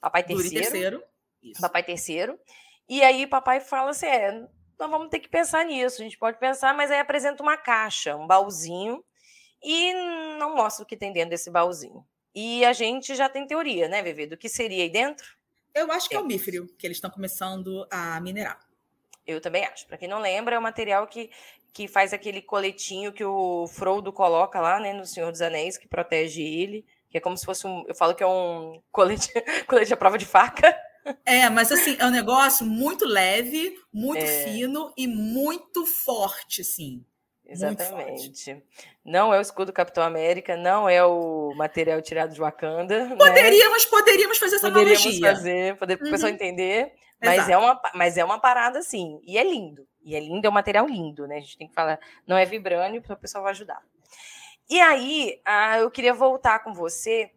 papai 0.00 0.22
terceiro. 0.22 0.50
Durin 0.50 0.62
terceiro. 0.62 1.02
Isso. 1.42 1.60
Papai 1.60 1.82
terceiro. 1.82 2.38
E 2.88 3.02
aí 3.02 3.26
papai 3.26 3.60
fala 3.60 3.90
assim: 3.90 4.06
é, 4.06 4.32
nós 4.78 4.90
vamos 4.90 5.08
ter 5.08 5.18
que 5.18 5.28
pensar 5.28 5.64
nisso. 5.64 6.00
A 6.00 6.04
gente 6.04 6.18
pode 6.18 6.38
pensar, 6.38 6.74
mas 6.74 6.90
aí 6.90 6.98
apresenta 6.98 7.42
uma 7.42 7.56
caixa, 7.56 8.16
um 8.16 8.26
baúzinho, 8.26 9.04
e 9.66 9.92
não 10.38 10.54
mostra 10.54 10.84
o 10.84 10.86
que 10.86 10.96
tem 10.96 11.12
dentro 11.12 11.30
desse 11.30 11.50
baúzinho. 11.50 12.06
E 12.32 12.64
a 12.64 12.72
gente 12.72 13.16
já 13.16 13.28
tem 13.28 13.44
teoria, 13.44 13.88
né, 13.88 14.00
Vivi, 14.00 14.26
do 14.26 14.36
que 14.36 14.48
seria 14.48 14.84
aí 14.84 14.88
dentro? 14.88 15.26
Eu 15.74 15.90
acho 15.90 16.08
que 16.08 16.14
é, 16.14 16.20
o 16.20 16.24
mífrio 16.24 16.68
que 16.78 16.86
eles 16.86 16.98
estão 16.98 17.10
começando 17.10 17.84
a 17.90 18.20
minerar. 18.20 18.60
Eu 19.26 19.40
também 19.40 19.64
acho. 19.64 19.84
Para 19.88 19.98
quem 19.98 20.06
não 20.06 20.20
lembra, 20.20 20.54
é 20.54 20.58
o 20.58 20.62
material 20.62 21.08
que, 21.08 21.30
que 21.72 21.88
faz 21.88 22.12
aquele 22.12 22.40
coletinho 22.40 23.12
que 23.12 23.24
o 23.24 23.66
Frodo 23.66 24.12
coloca 24.12 24.60
lá, 24.60 24.78
né, 24.78 24.92
no 24.92 25.04
Senhor 25.04 25.32
dos 25.32 25.42
Anéis, 25.42 25.76
que 25.76 25.88
protege 25.88 26.42
ele. 26.42 26.86
Que 27.10 27.18
é 27.18 27.20
como 27.20 27.36
se 27.36 27.44
fosse 27.44 27.66
um. 27.66 27.84
Eu 27.88 27.94
falo 27.94 28.14
que 28.14 28.22
é 28.22 28.26
um 28.26 28.80
colete, 28.92 29.32
colete 29.66 29.92
à 29.92 29.96
prova 29.96 30.16
de 30.16 30.26
faca. 30.26 30.78
É, 31.24 31.50
mas 31.50 31.72
assim, 31.72 31.96
é 31.98 32.06
um 32.06 32.10
negócio 32.10 32.64
muito 32.64 33.04
leve, 33.04 33.76
muito 33.92 34.24
é. 34.24 34.44
fino 34.44 34.92
e 34.96 35.08
muito 35.08 35.84
forte, 35.84 36.60
assim. 36.60 37.04
Exatamente. 37.48 38.62
Não 39.04 39.32
é 39.32 39.38
o 39.38 39.40
escudo 39.40 39.72
Capitão 39.72 40.02
América, 40.02 40.56
não 40.56 40.88
é 40.88 41.04
o 41.04 41.54
material 41.54 42.02
tirado 42.02 42.32
de 42.34 42.40
Wakanda. 42.40 43.06
Né? 43.06 43.16
Poderíamos, 43.16 43.84
né? 43.84 43.90
poderíamos 43.90 44.38
fazer 44.38 44.56
essa 44.56 44.68
poderíamos 44.68 45.00
analogia. 45.00 45.28
fazer, 45.28 45.76
poder 45.76 45.96
para 45.96 46.08
o 46.08 46.10
pessoal 46.10 46.30
uhum. 46.30 46.34
entender. 46.34 46.92
Mas 47.22 47.48
é, 47.48 47.56
uma, 47.56 47.80
mas 47.94 48.16
é 48.16 48.24
uma 48.24 48.38
parada 48.38 48.78
assim. 48.78 49.20
E 49.22 49.38
é 49.38 49.44
lindo. 49.44 49.86
E 50.04 50.14
é 50.14 50.20
lindo, 50.20 50.46
é 50.46 50.50
um 50.50 50.52
material 50.52 50.86
lindo, 50.86 51.26
né? 51.26 51.36
A 51.36 51.40
gente 51.40 51.56
tem 51.56 51.68
que 51.68 51.74
falar. 51.74 51.98
Não 52.26 52.36
é 52.36 52.44
vibrânio, 52.44 53.02
para 53.02 53.14
o 53.14 53.18
pessoal 53.18 53.44
vai 53.44 53.52
ajudar. 53.52 53.80
E 54.68 54.80
aí, 54.80 55.40
ah, 55.44 55.78
eu 55.78 55.90
queria 55.90 56.12
voltar 56.12 56.60
com 56.60 56.74
você. 56.74 57.30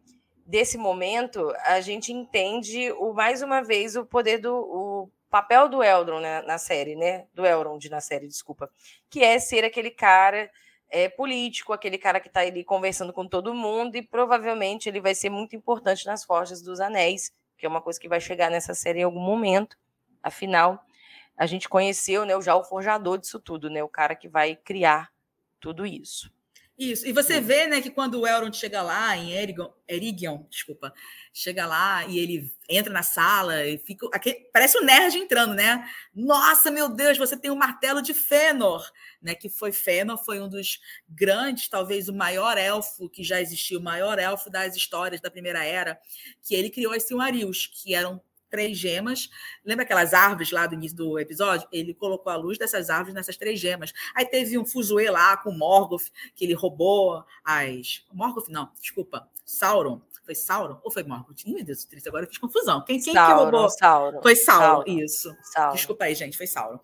Desse 0.46 0.80
momento, 0.80 1.54
a 1.64 1.80
gente 1.80 2.12
entende 2.12 2.92
o, 2.94 3.14
mais 3.14 3.44
uma 3.44 3.62
vez 3.62 3.96
o 3.96 4.06
poder 4.06 4.40
do. 4.40 4.56
O 4.56 5.10
papel 5.30 5.70
do 5.70 5.84
Eldron 5.84 6.20
né, 6.20 6.42
na 6.42 6.58
série, 6.58 6.96
né? 6.96 7.28
Do 7.34 7.46
Elrond 7.46 7.86
na 7.90 8.02
série, 8.02 8.28
desculpa. 8.28 8.70
Que 9.10 9.24
é 9.24 9.40
ser 9.40 9.64
aquele 9.64 9.92
cara 9.92 10.50
é, 10.90 11.08
político, 11.08 11.72
aquele 11.72 11.98
cara 11.98 12.20
que 12.20 12.28
está 12.28 12.42
ali 12.42 12.64
conversando 12.64 13.14
com 13.14 13.28
todo 13.28 13.54
mundo, 13.54 13.96
e 13.96 14.02
provavelmente 14.02 14.90
ele 14.90 15.00
vai 15.00 15.14
ser 15.14 15.30
muito 15.30 15.56
importante 15.56 16.06
nas 16.06 16.24
Forjas 16.24 16.62
dos 16.62 16.80
Anéis, 16.80 17.32
que 17.58 17.66
é 17.66 17.70
uma 17.70 17.82
coisa 17.82 18.00
que 18.00 18.10
vai 18.10 18.20
chegar 18.20 18.50
nessa 18.50 18.74
série 18.74 19.00
em 19.00 19.04
algum 19.04 19.20
momento. 19.20 19.78
Afinal, 20.24 20.84
a 21.38 21.46
gente 21.46 21.70
conheceu 21.70 22.26
né, 22.26 22.40
já 22.42 22.56
o 22.56 22.64
forjador 22.64 23.18
disso 23.18 23.40
tudo, 23.40 23.70
né? 23.70 23.84
O 23.84 23.90
cara 23.90 24.16
que 24.16 24.28
vai 24.28 24.56
criar 24.56 25.12
tudo 25.60 25.86
isso. 25.86 26.32
Isso. 26.80 27.06
E 27.06 27.12
você 27.12 27.42
vê, 27.42 27.68
né, 27.68 27.82
que 27.82 27.90
quando 27.92 28.22
o 28.22 28.26
Elrond 28.26 28.56
chega 28.56 28.82
lá 28.82 29.18
em 29.18 29.34
Erigon, 29.34 29.70
Erigion, 29.86 30.44
desculpa, 30.50 30.94
chega 31.34 31.66
lá 31.66 32.06
e 32.06 32.18
ele 32.18 32.54
entra 32.70 32.94
na 32.94 33.04
sala 33.04 33.66
e 33.68 33.78
fica. 33.78 34.08
Aqui, 34.14 34.50
parece 34.54 34.78
um 34.78 34.86
nerd 34.86 35.18
entrando, 35.18 35.54
né? 35.54 35.86
Nossa, 36.16 36.72
meu 36.72 36.88
Deus, 36.88 37.18
você 37.18 37.36
tem 37.36 37.52
o 37.52 37.54
um 37.54 37.58
martelo 37.58 38.02
de 38.02 38.14
Fëanor, 38.14 38.90
né? 39.22 39.36
Que 39.36 39.50
foi 39.50 39.74
Fëanor, 39.74 40.24
foi 40.24 40.40
um 40.40 40.48
dos 40.48 40.80
grandes, 41.10 41.68
talvez 41.68 42.08
o 42.08 42.14
maior 42.14 42.58
elfo 42.58 43.10
que 43.10 43.26
já 43.26 43.42
existiu, 43.42 43.82
o 43.82 43.84
maior 43.84 44.18
elfo 44.18 44.50
das 44.50 44.74
histórias 44.74 45.20
da 45.20 45.30
Primeira 45.30 45.66
Era, 45.66 46.00
que 46.42 46.56
ele 46.56 46.70
criou 46.70 46.94
as 46.94 47.04
Silmarils, 47.04 47.68
que 47.68 47.94
eram 47.94 48.22
três 48.50 48.78
gemas. 48.78 49.30
Lembra 49.64 49.84
aquelas 49.84 50.14
árvores 50.14 50.52
lá 50.52 50.68
do 50.68 50.76
início 50.76 50.98
do 50.98 51.20
episódio? 51.20 51.68
Ele 51.72 51.94
colocou 51.94 52.32
a 52.32 52.36
luz 52.36 52.58
dessas 52.58 52.90
árvores 52.90 53.14
nessas 53.14 53.38
três 53.38 53.60
gemas. 53.60 53.94
Aí 54.16 54.26
teve 54.26 54.58
um 54.58 54.66
fuzuê 54.66 55.10
lá 55.10 55.38
com 55.38 55.52
Morgoth, 55.52 56.10
que 56.36 56.46
ele 56.46 56.54
roubou 56.54 57.24
as. 57.44 58.04
Morgoth, 58.12 58.50
não, 58.50 58.70
desculpa. 58.80 59.28
Sauron. 59.46 60.02
Foi 60.30 60.36
Sauron 60.36 60.80
ou 60.84 60.92
foi 60.92 61.02
Morgoth? 61.02 61.44
Ih, 61.44 61.56
meu 61.56 61.66
Deus, 61.66 61.86
triste, 61.86 62.08
agora 62.08 62.24
eu 62.26 62.30
fiz 62.30 62.38
confusão. 62.38 62.84
Quem, 62.86 63.02
quem 63.02 63.16
Sauron, 63.16 63.36
que 63.36 63.42
roubou? 63.42 63.70
Sauron. 63.72 64.22
Foi 64.22 64.36
Sauron, 64.36 64.62
Sauron. 64.62 65.00
isso. 65.00 65.36
Sauron. 65.42 65.74
Desculpa 65.74 66.06
aí, 66.06 66.14
gente, 66.14 66.38
foi 66.38 66.46
Sauron. 66.46 66.80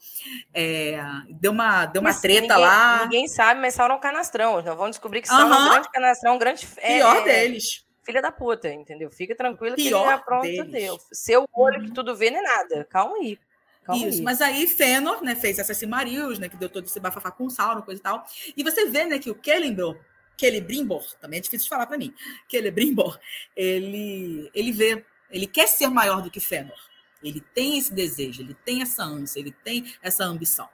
É, 0.51 0.99
deu 1.29 1.51
uma, 1.51 1.85
deu 1.85 2.01
uma 2.01 2.11
treta 2.11 2.41
ninguém, 2.41 2.57
lá. 2.57 3.03
Ninguém 3.03 3.27
sabe, 3.27 3.61
mas 3.61 3.75
Sauron 3.75 3.93
é 3.93 3.97
um 3.97 3.99
canastrão. 3.99 4.53
Nós 4.55 4.65
vamos 4.65 4.91
descobrir 4.91 5.21
que 5.21 5.27
Sauron 5.27 5.45
uh 5.45 5.51
-huh. 5.51 5.57
é 5.57 5.59
um 5.59 5.69
grande 5.69 5.91
canastrão, 5.91 6.35
um 6.35 6.39
grande. 6.39 6.67
É, 6.77 6.97
Pior 6.97 7.23
deles 7.23 7.84
filha 8.05 8.21
da 8.21 8.31
puta, 8.31 8.71
entendeu? 8.71 9.09
Fica 9.09 9.35
tranquilo 9.35 9.75
que 9.75 9.87
ele 9.87 9.95
é 9.95 10.17
pronto 10.17 10.63
Deus. 10.65 11.01
Seu 11.11 11.47
olho 11.51 11.81
que 11.81 11.87
uhum. 11.87 11.93
tudo 11.93 12.15
vê 12.15 12.29
não 12.29 12.39
é 12.39 12.41
nada. 12.43 12.85
Calma 12.85 13.17
aí. 13.17 13.39
Calma 13.83 14.07
Isso, 14.07 14.19
aí. 14.19 14.23
mas 14.23 14.41
aí 14.41 14.67
Fëanor, 14.67 15.23
né, 15.23 15.35
fez 15.35 15.59
essa 15.59 15.73
Silmarils, 15.73 16.39
né, 16.39 16.49
que 16.49 16.57
deu 16.57 16.69
todo 16.69 16.85
esse 16.85 16.99
bafafá 16.99 17.31
com 17.31 17.49
Sauron, 17.49 17.81
coisa 17.81 17.99
e 17.99 18.03
tal. 18.03 18.25
E 18.55 18.63
você 18.63 18.85
vê, 18.85 19.05
né, 19.05 19.19
que 19.19 19.29
o 19.29 19.39
Celebrimbor, 19.41 19.97
Celebrimbor, 20.37 21.03
também 21.19 21.37
é 21.37 21.41
difícil 21.41 21.65
de 21.65 21.69
falar 21.69 21.85
para 21.85 21.97
mim. 21.97 22.13
Celebrimbor, 22.49 23.19
ele 23.55 24.49
ele 24.53 24.71
vê, 24.71 25.05
ele 25.29 25.47
quer 25.47 25.67
ser 25.67 25.87
maior 25.87 26.21
do 26.21 26.31
que 26.31 26.39
Fëanor. 26.39 26.79
Ele 27.23 27.41
tem 27.53 27.77
esse 27.77 27.93
desejo, 27.93 28.41
ele 28.41 28.55
tem 28.65 28.81
essa 28.81 29.03
ânsia, 29.03 29.39
ele 29.39 29.51
tem 29.51 29.93
essa 30.01 30.23
ambição. 30.23 30.69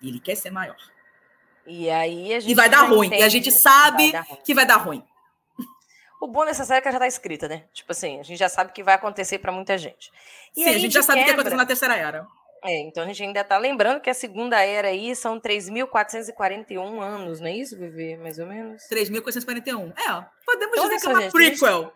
E 0.00 0.08
ele 0.08 0.20
quer 0.20 0.36
ser 0.36 0.50
maior. 0.50 0.76
E 1.66 1.88
aí 1.90 2.34
a 2.34 2.40
gente 2.40 2.50
E 2.50 2.54
vai 2.54 2.68
dar 2.68 2.82
ruim. 2.82 3.10
E 3.10 3.22
a 3.22 3.28
gente 3.28 3.50
sabe 3.52 4.10
vai 4.10 4.24
que 4.44 4.54
vai 4.54 4.66
dar 4.66 4.76
ruim. 4.76 5.04
O 6.20 6.28
bom 6.28 6.44
dessa 6.44 6.64
série 6.64 6.78
é 6.78 6.82
que 6.82 6.88
ela 6.88 6.92
já 6.92 6.98
tá 6.98 7.06
escrita, 7.06 7.48
né? 7.48 7.64
Tipo 7.72 7.92
assim, 7.92 8.20
a 8.20 8.22
gente 8.22 8.38
já 8.38 8.48
sabe 8.48 8.72
que 8.72 8.82
vai 8.82 8.94
acontecer 8.94 9.38
para 9.38 9.50
muita 9.50 9.78
gente. 9.78 10.12
E 10.54 10.64
Sim, 10.64 10.68
a 10.68 10.78
gente 10.78 10.92
já 10.92 11.02
sabe 11.02 11.22
o 11.22 11.24
que 11.24 11.30
aconteceu 11.30 11.56
na 11.56 11.64
terceira 11.64 11.96
era. 11.96 12.26
É, 12.62 12.78
então 12.80 13.02
a 13.02 13.06
gente 13.06 13.22
ainda 13.22 13.42
tá 13.42 13.56
lembrando 13.56 14.02
que 14.02 14.10
a 14.10 14.14
segunda 14.14 14.60
era 14.62 14.88
aí 14.88 15.16
são 15.16 15.40
3.441 15.40 17.00
anos, 17.00 17.40
não 17.40 17.46
é 17.46 17.52
isso, 17.52 17.78
Vivi? 17.78 18.16
Mais 18.18 18.38
ou 18.38 18.46
menos? 18.46 18.82
3.441. 18.90 19.94
É, 19.96 20.26
podemos 20.44 20.76
então, 20.76 20.88
dizer 20.88 21.00
que 21.00 21.06
é 21.06 21.08
uma 21.08 21.22
gente, 21.22 21.32
prequel. 21.32 21.92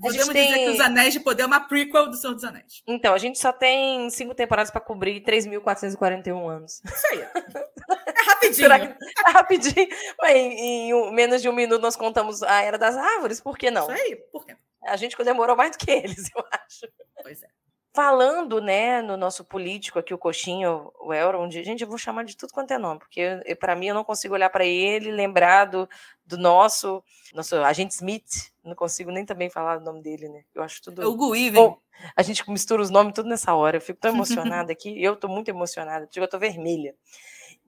Podemos 0.00 0.28
dizer 0.28 0.32
tem... 0.32 0.64
que 0.64 0.70
Os 0.70 0.80
Anéis 0.80 1.12
de 1.12 1.20
Poder 1.20 1.42
é 1.42 1.46
uma 1.46 1.60
prequel 1.60 2.08
do 2.08 2.16
Senhor 2.16 2.34
dos 2.34 2.44
Anéis. 2.44 2.82
Então, 2.86 3.14
a 3.14 3.18
gente 3.18 3.38
só 3.38 3.52
tem 3.52 4.08
cinco 4.10 4.34
temporadas 4.34 4.70
para 4.70 4.80
cobrir 4.80 5.22
3.441 5.22 6.48
anos. 6.48 6.82
Isso 6.84 7.06
aí. 7.12 7.20
É 7.20 8.22
rapidinho. 8.24 8.54
Será 8.54 8.78
que... 8.78 8.86
É 8.86 9.30
rapidinho. 9.30 9.88
Mas 10.20 10.36
em, 10.36 10.90
em, 10.90 11.12
menos 11.12 11.42
de 11.42 11.48
um 11.48 11.52
minuto 11.52 11.82
nós 11.82 11.96
contamos 11.96 12.42
a 12.42 12.62
Era 12.62 12.78
das 12.78 12.96
Árvores, 12.96 13.40
por 13.40 13.56
que 13.56 13.70
não? 13.70 13.82
Isso 13.82 14.02
aí, 14.02 14.16
por 14.30 14.46
quê? 14.46 14.56
A 14.84 14.96
gente 14.96 15.16
demorou 15.22 15.56
mais 15.56 15.72
do 15.72 15.78
que 15.78 15.90
eles, 15.90 16.28
eu 16.34 16.44
acho. 16.50 16.92
Pois 17.22 17.42
é 17.42 17.61
falando, 17.92 18.60
né, 18.60 19.02
no 19.02 19.16
nosso 19.16 19.44
político 19.44 19.98
aqui, 19.98 20.14
o 20.14 20.18
Coxinho, 20.18 20.90
o 20.98 21.12
Elrond, 21.12 21.52
gente, 21.62 21.82
eu 21.82 21.88
vou 21.88 21.98
chamar 21.98 22.24
de 22.24 22.36
tudo 22.36 22.52
quanto 22.52 22.72
é 22.72 22.78
nome, 22.78 23.00
porque 23.00 23.22
para 23.60 23.76
mim 23.76 23.88
eu 23.88 23.94
não 23.94 24.02
consigo 24.02 24.34
olhar 24.34 24.48
para 24.48 24.64
ele, 24.64 25.10
lembrar 25.10 25.66
do, 25.66 25.86
do 26.24 26.38
nosso, 26.38 27.04
nosso 27.34 27.56
agente 27.56 27.94
Smith, 27.94 28.50
não 28.64 28.74
consigo 28.74 29.10
nem 29.10 29.26
também 29.26 29.50
falar 29.50 29.78
o 29.78 29.84
nome 29.84 30.02
dele, 30.02 30.28
né? 30.28 30.42
Eu 30.54 30.62
acho 30.62 30.80
tudo. 30.82 31.02
É 31.02 31.06
o 31.06 31.14
Guiven. 31.14 31.76
A 32.16 32.22
gente 32.22 32.48
mistura 32.50 32.80
os 32.80 32.88
nomes 32.88 33.12
tudo 33.12 33.28
nessa 33.28 33.54
hora, 33.54 33.76
eu 33.76 33.80
fico 33.80 34.00
tão 34.00 34.10
emocionada 34.14 34.72
aqui, 34.72 35.02
eu 35.02 35.14
tô 35.14 35.28
muito 35.28 35.48
emocionada, 35.48 36.08
eu 36.14 36.28
tô 36.28 36.38
vermelha. 36.38 36.94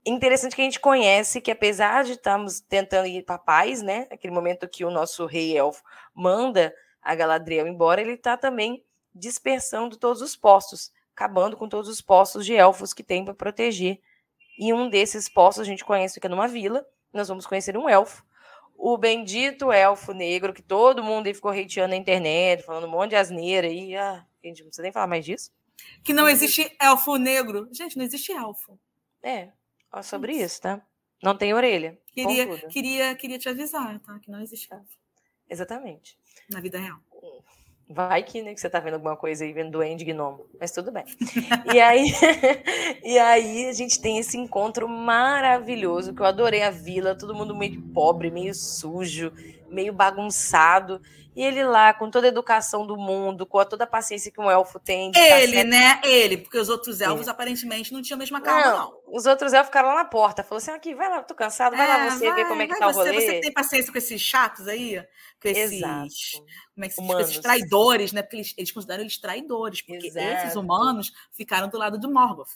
Interessante 0.03 0.55
que 0.55 0.61
a 0.61 0.65
gente 0.65 0.79
conhece 0.79 1.39
que, 1.39 1.51
apesar 1.51 2.03
de 2.03 2.13
estarmos 2.13 2.59
tentando 2.61 3.07
ir 3.07 3.23
para 3.23 3.37
paz, 3.37 3.81
né? 3.81 4.07
Aquele 4.11 4.33
momento 4.33 4.67
que 4.67 4.83
o 4.85 4.91
nosso 4.91 5.25
rei 5.25 5.55
elfo 5.55 5.83
manda 6.13 6.73
a 7.01 7.13
Galadriel 7.13 7.67
embora, 7.67 8.01
ele 8.01 8.13
está 8.13 8.35
também 8.35 8.83
dispersando 9.15 9.97
todos 9.97 10.21
os 10.21 10.35
postos 10.35 10.91
acabando 11.15 11.55
com 11.55 11.69
todos 11.69 11.89
os 11.89 12.01
postos 12.01 12.45
de 12.45 12.53
elfos 12.53 12.93
que 12.93 13.01
tem 13.01 13.23
para 13.23 13.33
proteger. 13.33 14.01
E 14.59 14.73
um 14.73 14.89
desses 14.89 15.29
postos 15.29 15.61
a 15.61 15.65
gente 15.65 15.85
conhece 15.85 16.19
que 16.19 16.27
é 16.27 16.29
numa 16.29 16.47
vila. 16.47 16.85
Nós 17.13 17.29
vamos 17.29 17.47
conhecer 17.47 17.77
um 17.77 17.87
elfo. 17.87 18.23
O 18.77 18.97
bendito 18.97 19.71
elfo 19.71 20.11
negro, 20.11 20.53
que 20.53 20.61
todo 20.61 21.01
mundo 21.01 21.33
ficou 21.33 21.51
hateando 21.51 21.91
na 21.91 21.95
internet, 21.95 22.63
falando 22.63 22.87
um 22.87 22.91
monte 22.91 23.11
de 23.11 23.15
asneira. 23.15 23.67
E, 23.67 23.95
ah, 23.95 24.25
gente, 24.43 24.59
não 24.59 24.67
precisa 24.67 24.83
nem 24.83 24.91
falar 24.91 25.07
mais 25.07 25.23
disso. 25.23 25.49
Que 26.03 26.11
não 26.11 26.27
existe 26.27 26.75
elfo 26.79 27.15
negro. 27.15 27.69
Gente, 27.71 27.97
não 27.97 28.03
existe 28.03 28.33
elfo. 28.33 28.77
É, 29.23 29.49
ó, 29.91 30.01
sobre 30.01 30.33
isso, 30.33 30.61
tá? 30.61 30.85
Não 31.23 31.37
tem 31.37 31.53
orelha. 31.53 31.97
Queria, 32.11 32.57
queria, 32.67 33.15
queria 33.15 33.39
te 33.39 33.47
avisar, 33.47 33.99
tá? 34.01 34.19
Que 34.19 34.29
não 34.29 34.41
existe 34.41 34.71
elfo. 34.71 34.97
Exatamente. 35.49 36.19
Na 36.49 36.59
vida 36.59 36.77
real. 36.77 36.99
Vai 37.87 38.23
que, 38.23 38.41
né, 38.41 38.55
que 38.55 38.59
você 38.59 38.67
tá 38.67 38.79
vendo 38.79 38.95
alguma 38.95 39.15
coisa 39.15 39.43
aí, 39.43 39.53
vendo 39.53 39.71
duende 39.71 40.03
gnomo, 40.03 40.47
mas 40.59 40.71
tudo 40.71 40.91
bem. 40.91 41.03
e 41.71 41.79
aí, 41.79 42.05
e 43.05 43.19
aí 43.19 43.67
a 43.67 43.73
gente 43.73 44.01
tem 44.01 44.17
esse 44.17 44.37
encontro 44.37 44.89
maravilhoso, 44.89 46.11
que 46.11 46.19
eu 46.19 46.25
adorei 46.25 46.63
a 46.63 46.71
vila, 46.71 47.15
todo 47.15 47.35
mundo 47.35 47.55
meio 47.55 47.79
pobre, 47.93 48.31
meio 48.31 48.55
sujo, 48.55 49.31
meio 49.75 49.93
bagunçado. 49.93 51.01
E 51.35 51.43
ele 51.43 51.65
lá, 51.65 51.93
com 51.93 52.09
toda 52.09 52.27
a 52.27 52.29
educação 52.29 52.87
do 52.87 52.95
mundo, 52.95 53.45
com 53.45 53.63
toda 53.65 53.83
a 53.83 53.87
paciência 53.87 54.31
que 54.31 54.39
um 54.39 54.49
elfo 54.49 54.79
tem. 54.79 55.11
Ele, 55.13 55.65
né? 55.65 55.99
Ele, 56.01 56.37
porque 56.37 56.57
os 56.57 56.69
outros 56.69 57.01
elfos 57.01 57.27
aparentemente 57.27 57.91
não 57.91 58.01
tinham 58.01 58.15
a 58.15 58.19
mesma 58.19 58.39
calma, 58.39 58.63
não, 58.63 58.77
não. 58.77 58.99
Os 59.07 59.25
outros 59.25 59.51
elfos 59.51 59.67
ficaram 59.67 59.89
lá 59.89 59.95
na 59.95 60.05
porta. 60.05 60.43
Falou 60.43 60.59
assim: 60.59 60.71
aqui, 60.71 60.95
vai 60.95 61.09
lá, 61.09 61.21
tô 61.21 61.35
cansado, 61.35 61.75
vai 61.75 61.85
é, 61.85 61.89
lá 61.89 62.09
você 62.09 62.25
vai, 62.25 62.35
ver 62.35 62.47
como 62.47 62.61
é 62.61 62.67
que 62.67 62.79
tá 62.79 62.87
você, 62.87 62.99
o 62.99 63.03
rolê. 63.03 63.21
Você 63.21 63.39
tem 63.41 63.51
paciência 63.51 63.91
com 63.91 63.97
esses 63.97 64.21
chatos 64.21 64.65
aí? 64.65 65.05
Com 65.41 65.49
esses. 65.49 65.73
Exato. 65.73 66.09
Como 66.73 66.85
é 66.85 66.87
que 66.87 66.95
se 66.95 67.01
diz? 67.01 67.19
Esses 67.19 67.39
traidores, 67.39 68.13
né? 68.13 68.21
Porque 68.21 68.37
eles, 68.37 68.53
eles 68.57 68.71
consideram 68.71 69.01
eles 69.01 69.17
traidores, 69.17 69.81
porque 69.81 70.07
Exato. 70.07 70.25
esses 70.25 70.55
humanos 70.55 71.11
ficaram 71.33 71.67
do 71.67 71.77
lado 71.77 71.99
do 71.99 72.09
Morgoth. 72.09 72.51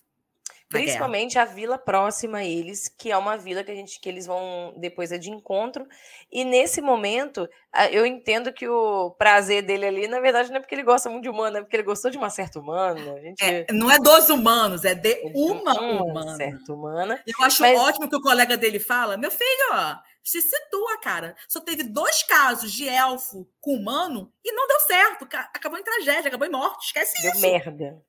Principalmente 0.69 1.39
a 1.39 1.45
vila 1.45 1.79
próxima 1.79 2.37
a 2.37 2.45
eles, 2.45 2.87
que 2.87 3.11
é 3.11 3.17
uma 3.17 3.35
vila 3.35 3.63
que 3.63 3.71
a 3.71 3.75
gente 3.75 3.99
que 3.99 4.07
eles 4.07 4.27
vão 4.27 4.71
depois 4.77 5.11
é 5.11 5.17
de 5.17 5.31
encontro. 5.31 5.87
E 6.31 6.45
nesse 6.45 6.79
momento, 6.79 7.49
eu 7.91 8.05
entendo 8.05 8.53
que 8.53 8.67
o 8.67 9.09
prazer 9.11 9.63
dele 9.63 9.87
ali, 9.87 10.07
na 10.07 10.19
verdade, 10.19 10.49
não 10.49 10.57
é 10.57 10.59
porque 10.59 10.75
ele 10.75 10.83
gosta 10.83 11.09
muito 11.09 11.23
de 11.23 11.29
humano, 11.29 11.57
é 11.57 11.61
porque 11.61 11.75
ele 11.75 11.83
gostou 11.83 12.11
de 12.11 12.17
uma 12.17 12.29
certa 12.29 12.59
humana. 12.59 13.13
A 13.13 13.19
gente... 13.19 13.43
É, 13.43 13.65
não 13.71 13.89
é 13.89 13.97
dos 13.97 14.29
humanos, 14.29 14.85
é 14.85 14.93
de 14.93 15.19
uma, 15.33 15.73
uma 15.73 16.03
humana. 16.03 16.35
Certa 16.35 16.71
humana. 16.71 17.23
Eu 17.25 17.43
acho 17.43 17.63
mas... 17.63 17.79
ótimo 17.79 18.07
que 18.07 18.15
o 18.15 18.21
colega 18.21 18.55
dele 18.55 18.79
fala: 18.79 19.17
meu 19.17 19.31
filho, 19.31 19.69
ó, 19.71 19.95
se 20.23 20.39
situa, 20.39 20.99
cara. 21.01 21.35
Só 21.47 21.59
teve 21.59 21.81
dois 21.81 22.21
casos 22.21 22.71
de 22.71 22.87
elfo 22.87 23.49
com 23.59 23.73
humano 23.73 24.31
e 24.45 24.51
não 24.51 24.67
deu 24.67 24.79
certo. 24.81 25.27
Acabou 25.33 25.79
em 25.79 25.83
tragédia, 25.83 26.27
acabou 26.27 26.45
em 26.45 26.51
morte. 26.51 26.85
Esquece 26.85 27.19
deu 27.23 27.31
isso. 27.31 27.41
Deu 27.41 27.51
merda. 27.51 28.03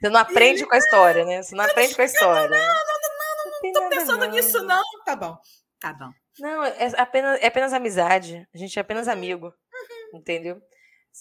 Você 0.00 0.08
não 0.08 0.20
aprende 0.20 0.64
com 0.64 0.74
a 0.74 0.78
história, 0.78 1.24
né? 1.24 1.42
Você 1.42 1.54
não 1.54 1.64
aprende 1.64 1.94
com 1.94 2.02
a 2.02 2.04
história. 2.04 2.56
Não, 2.56 2.66
não, 2.66 2.74
não, 2.74 3.52
não, 3.62 3.72
não 3.72 3.72
tô 3.72 3.88
pensando 3.88 4.26
nisso, 4.26 4.62
não. 4.62 4.82
Tá 5.04 5.16
bom, 5.16 5.36
tá 5.80 5.92
bom. 5.92 6.10
Não, 6.38 6.64
é 6.64 6.92
apenas, 6.96 7.40
é 7.40 7.46
apenas 7.46 7.72
amizade. 7.72 8.46
A 8.54 8.58
gente 8.58 8.78
é 8.78 8.82
apenas 8.82 9.08
amigo. 9.08 9.46
Uhum. 9.46 10.18
Entendeu? 10.20 10.62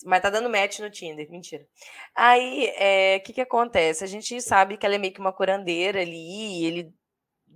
Mas 0.05 0.21
tá 0.21 0.29
dando 0.29 0.49
match 0.49 0.79
no 0.79 0.91
Tinder, 0.91 1.29
mentira. 1.29 1.67
Aí, 2.15 2.65
o 2.65 2.73
é, 2.75 3.19
que 3.19 3.33
que 3.33 3.41
acontece? 3.41 4.03
A 4.03 4.07
gente 4.07 4.39
sabe 4.41 4.77
que 4.77 4.85
ela 4.85 4.95
é 4.95 4.99
meio 4.99 5.13
que 5.13 5.19
uma 5.19 5.33
curandeira 5.33 6.01
ali, 6.01 6.65
ele 6.65 6.93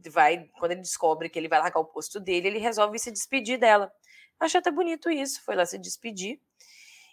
vai, 0.10 0.50
quando 0.58 0.72
ele 0.72 0.82
descobre 0.82 1.30
que 1.30 1.38
ele 1.38 1.48
vai 1.48 1.60
largar 1.60 1.80
o 1.80 1.86
posto 1.86 2.20
dele, 2.20 2.48
ele 2.48 2.58
resolve 2.58 2.98
se 2.98 3.12
despedir 3.12 3.60
dela. 3.60 3.92
Achei 4.40 4.60
até 4.60 4.72
bonito 4.72 5.10
isso, 5.10 5.44
foi 5.46 5.56
lá 5.56 5.66
se 5.66 5.78
despedir. 5.78 6.40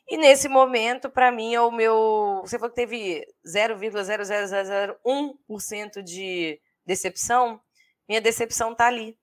E 0.09 0.17
nesse 0.17 0.49
momento, 0.49 1.11
para 1.11 1.31
mim, 1.31 1.55
é 1.55 1.61
o 1.61 1.71
meu. 1.71 2.41
Você 2.43 2.59
falou 2.59 2.71
que 2.71 2.77
teve 2.77 3.27
0,00001% 3.47 6.03
de 6.03 6.59
decepção. 6.87 7.61
Minha 8.09 8.23
decepção 8.23 8.75
tá 8.75 8.87
ali. 8.87 9.15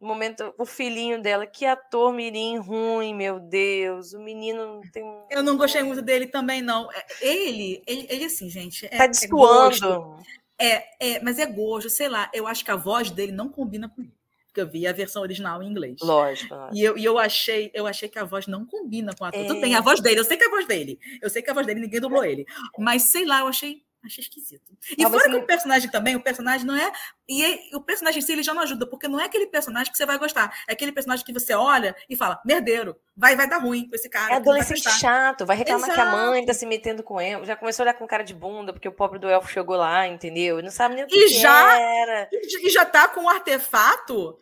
No 0.00 0.08
momento, 0.08 0.54
o 0.56 0.64
filhinho 0.64 1.20
dela, 1.20 1.46
que 1.46 1.66
ator 1.66 2.10
mirim 2.10 2.56
ruim, 2.56 3.14
meu 3.14 3.38
Deus. 3.38 4.14
O 4.14 4.20
menino 4.20 4.80
tem. 4.94 5.04
Eu 5.28 5.42
não 5.42 5.58
gostei 5.58 5.82
muito 5.82 6.00
dele 6.00 6.26
também, 6.26 6.62
não. 6.62 6.90
É, 6.90 7.04
ele, 7.20 7.82
ele, 7.86 8.06
ele 8.08 8.24
assim, 8.24 8.48
gente. 8.48 8.86
É, 8.86 8.96
tá 8.96 9.06
destoando. 9.06 10.16
É, 10.58 10.86
é, 10.98 11.20
mas 11.20 11.38
é 11.38 11.44
gosto, 11.44 11.90
sei 11.90 12.08
lá. 12.08 12.30
Eu 12.32 12.46
acho 12.46 12.64
que 12.64 12.70
a 12.70 12.76
voz 12.76 13.10
dele 13.10 13.32
não 13.32 13.50
combina 13.50 13.90
com 13.90 14.00
ele 14.00 14.18
porque 14.50 14.60
eu 14.60 14.68
vi 14.68 14.86
a 14.86 14.92
versão 14.92 15.22
original 15.22 15.62
em 15.62 15.70
inglês. 15.70 16.00
Lógico. 16.02 16.54
E 16.72 16.82
eu, 16.82 16.98
e 16.98 17.04
eu 17.04 17.18
achei, 17.18 17.70
eu 17.72 17.86
achei 17.86 18.08
que 18.08 18.18
a 18.18 18.24
voz 18.24 18.46
não 18.48 18.66
combina 18.66 19.12
com 19.16 19.24
a. 19.24 19.30
É... 19.32 19.44
Tudo 19.44 19.60
bem, 19.60 19.74
a 19.74 19.80
voz 19.80 20.00
dele, 20.00 20.18
eu 20.18 20.24
sei 20.24 20.36
que 20.36 20.44
é 20.44 20.46
a 20.48 20.50
voz 20.50 20.66
dele. 20.66 20.98
Eu 21.22 21.30
sei 21.30 21.40
que 21.40 21.48
é 21.48 21.52
a 21.52 21.54
voz 21.54 21.66
dele, 21.66 21.80
ninguém 21.80 22.00
dublou 22.00 22.24
ele. 22.24 22.44
Mas 22.78 23.10
sei 23.10 23.24
lá, 23.24 23.40
eu 23.40 23.46
achei 23.46 23.82
Achei 24.04 24.22
esquisito. 24.22 24.72
E 24.92 25.02
Talvez 25.02 25.22
fora 25.22 25.34
que 25.34 25.44
o 25.44 25.46
personagem 25.46 25.90
também, 25.90 26.16
o 26.16 26.22
personagem 26.22 26.66
não 26.66 26.74
é. 26.74 26.90
E 27.28 27.76
o 27.76 27.80
personagem 27.82 28.20
em 28.20 28.22
si 28.22 28.32
ele 28.32 28.42
já 28.42 28.54
não 28.54 28.62
ajuda, 28.62 28.86
porque 28.86 29.06
não 29.06 29.20
é 29.20 29.24
aquele 29.24 29.46
personagem 29.46 29.92
que 29.92 29.98
você 29.98 30.06
vai 30.06 30.18
gostar. 30.18 30.52
É 30.66 30.72
aquele 30.72 30.90
personagem 30.90 31.24
que 31.24 31.32
você 31.32 31.52
olha 31.52 31.94
e 32.08 32.16
fala, 32.16 32.40
merdeiro, 32.44 32.96
vai, 33.14 33.36
vai 33.36 33.46
dar 33.46 33.58
ruim 33.58 33.86
com 33.88 33.94
esse 33.94 34.08
cara. 34.08 34.32
É 34.32 34.36
adolescente 34.36 34.84
vai 34.84 34.92
chato, 34.94 35.44
vai 35.44 35.56
reclamar 35.56 35.90
Exato. 35.90 36.00
que 36.00 36.06
a 36.06 36.10
mãe 36.10 36.46
tá 36.46 36.54
se 36.54 36.64
metendo 36.64 37.02
com 37.02 37.20
ele. 37.20 37.44
Já 37.44 37.56
começou 37.56 37.82
a 37.82 37.84
olhar 37.84 37.94
com 37.94 38.06
cara 38.06 38.24
de 38.24 38.32
bunda, 38.32 38.72
porque 38.72 38.88
o 38.88 38.92
pobre 38.92 39.18
do 39.18 39.28
elfo 39.28 39.52
chegou 39.52 39.76
lá, 39.76 40.08
entendeu? 40.08 40.58
E 40.58 40.62
não 40.62 40.70
sabe 40.70 40.94
nem 40.94 41.04
o 41.04 41.06
que, 41.06 41.16
e 41.16 41.28
que 41.28 41.34
já, 41.34 41.78
era. 41.78 42.28
E 42.32 42.70
já 42.70 42.86
tá 42.86 43.06
com 43.08 43.20
um 43.20 43.28
artefato 43.28 44.38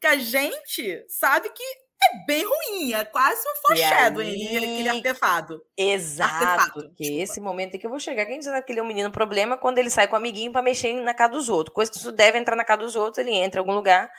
que 0.00 0.06
a 0.08 0.16
gente 0.16 1.04
sabe 1.08 1.48
que 1.50 1.81
é 2.10 2.24
bem 2.26 2.44
ruim, 2.44 2.92
é 2.92 3.04
quase 3.04 3.40
um 3.40 3.66
foreshadowing, 3.66 4.56
aquele 4.56 4.88
artefato. 4.88 5.62
Exato, 5.76 6.44
artefato, 6.44 6.94
que 6.94 7.20
esse 7.20 7.40
momento 7.40 7.74
em 7.74 7.78
que 7.78 7.86
eu 7.86 7.90
vou 7.90 8.00
chegar, 8.00 8.26
quem 8.26 8.38
diz 8.38 8.48
que 8.64 8.72
ele 8.72 8.80
é 8.80 8.82
um 8.82 8.86
menino 8.86 9.10
problema 9.10 9.56
quando 9.56 9.78
ele 9.78 9.90
sai 9.90 10.08
com 10.08 10.14
o 10.14 10.16
amiguinho 10.16 10.52
para 10.52 10.62
mexer 10.62 10.92
na 10.94 11.14
casa 11.14 11.32
dos 11.32 11.48
outros. 11.48 11.74
Coisa 11.74 11.90
que 11.90 11.98
isso 11.98 12.12
deve 12.12 12.38
entrar 12.38 12.56
na 12.56 12.64
casa 12.64 12.82
dos 12.82 12.96
outros, 12.96 13.18
ele 13.18 13.34
entra 13.34 13.58
em 13.58 13.62
algum 13.62 13.74
lugar, 13.74 14.10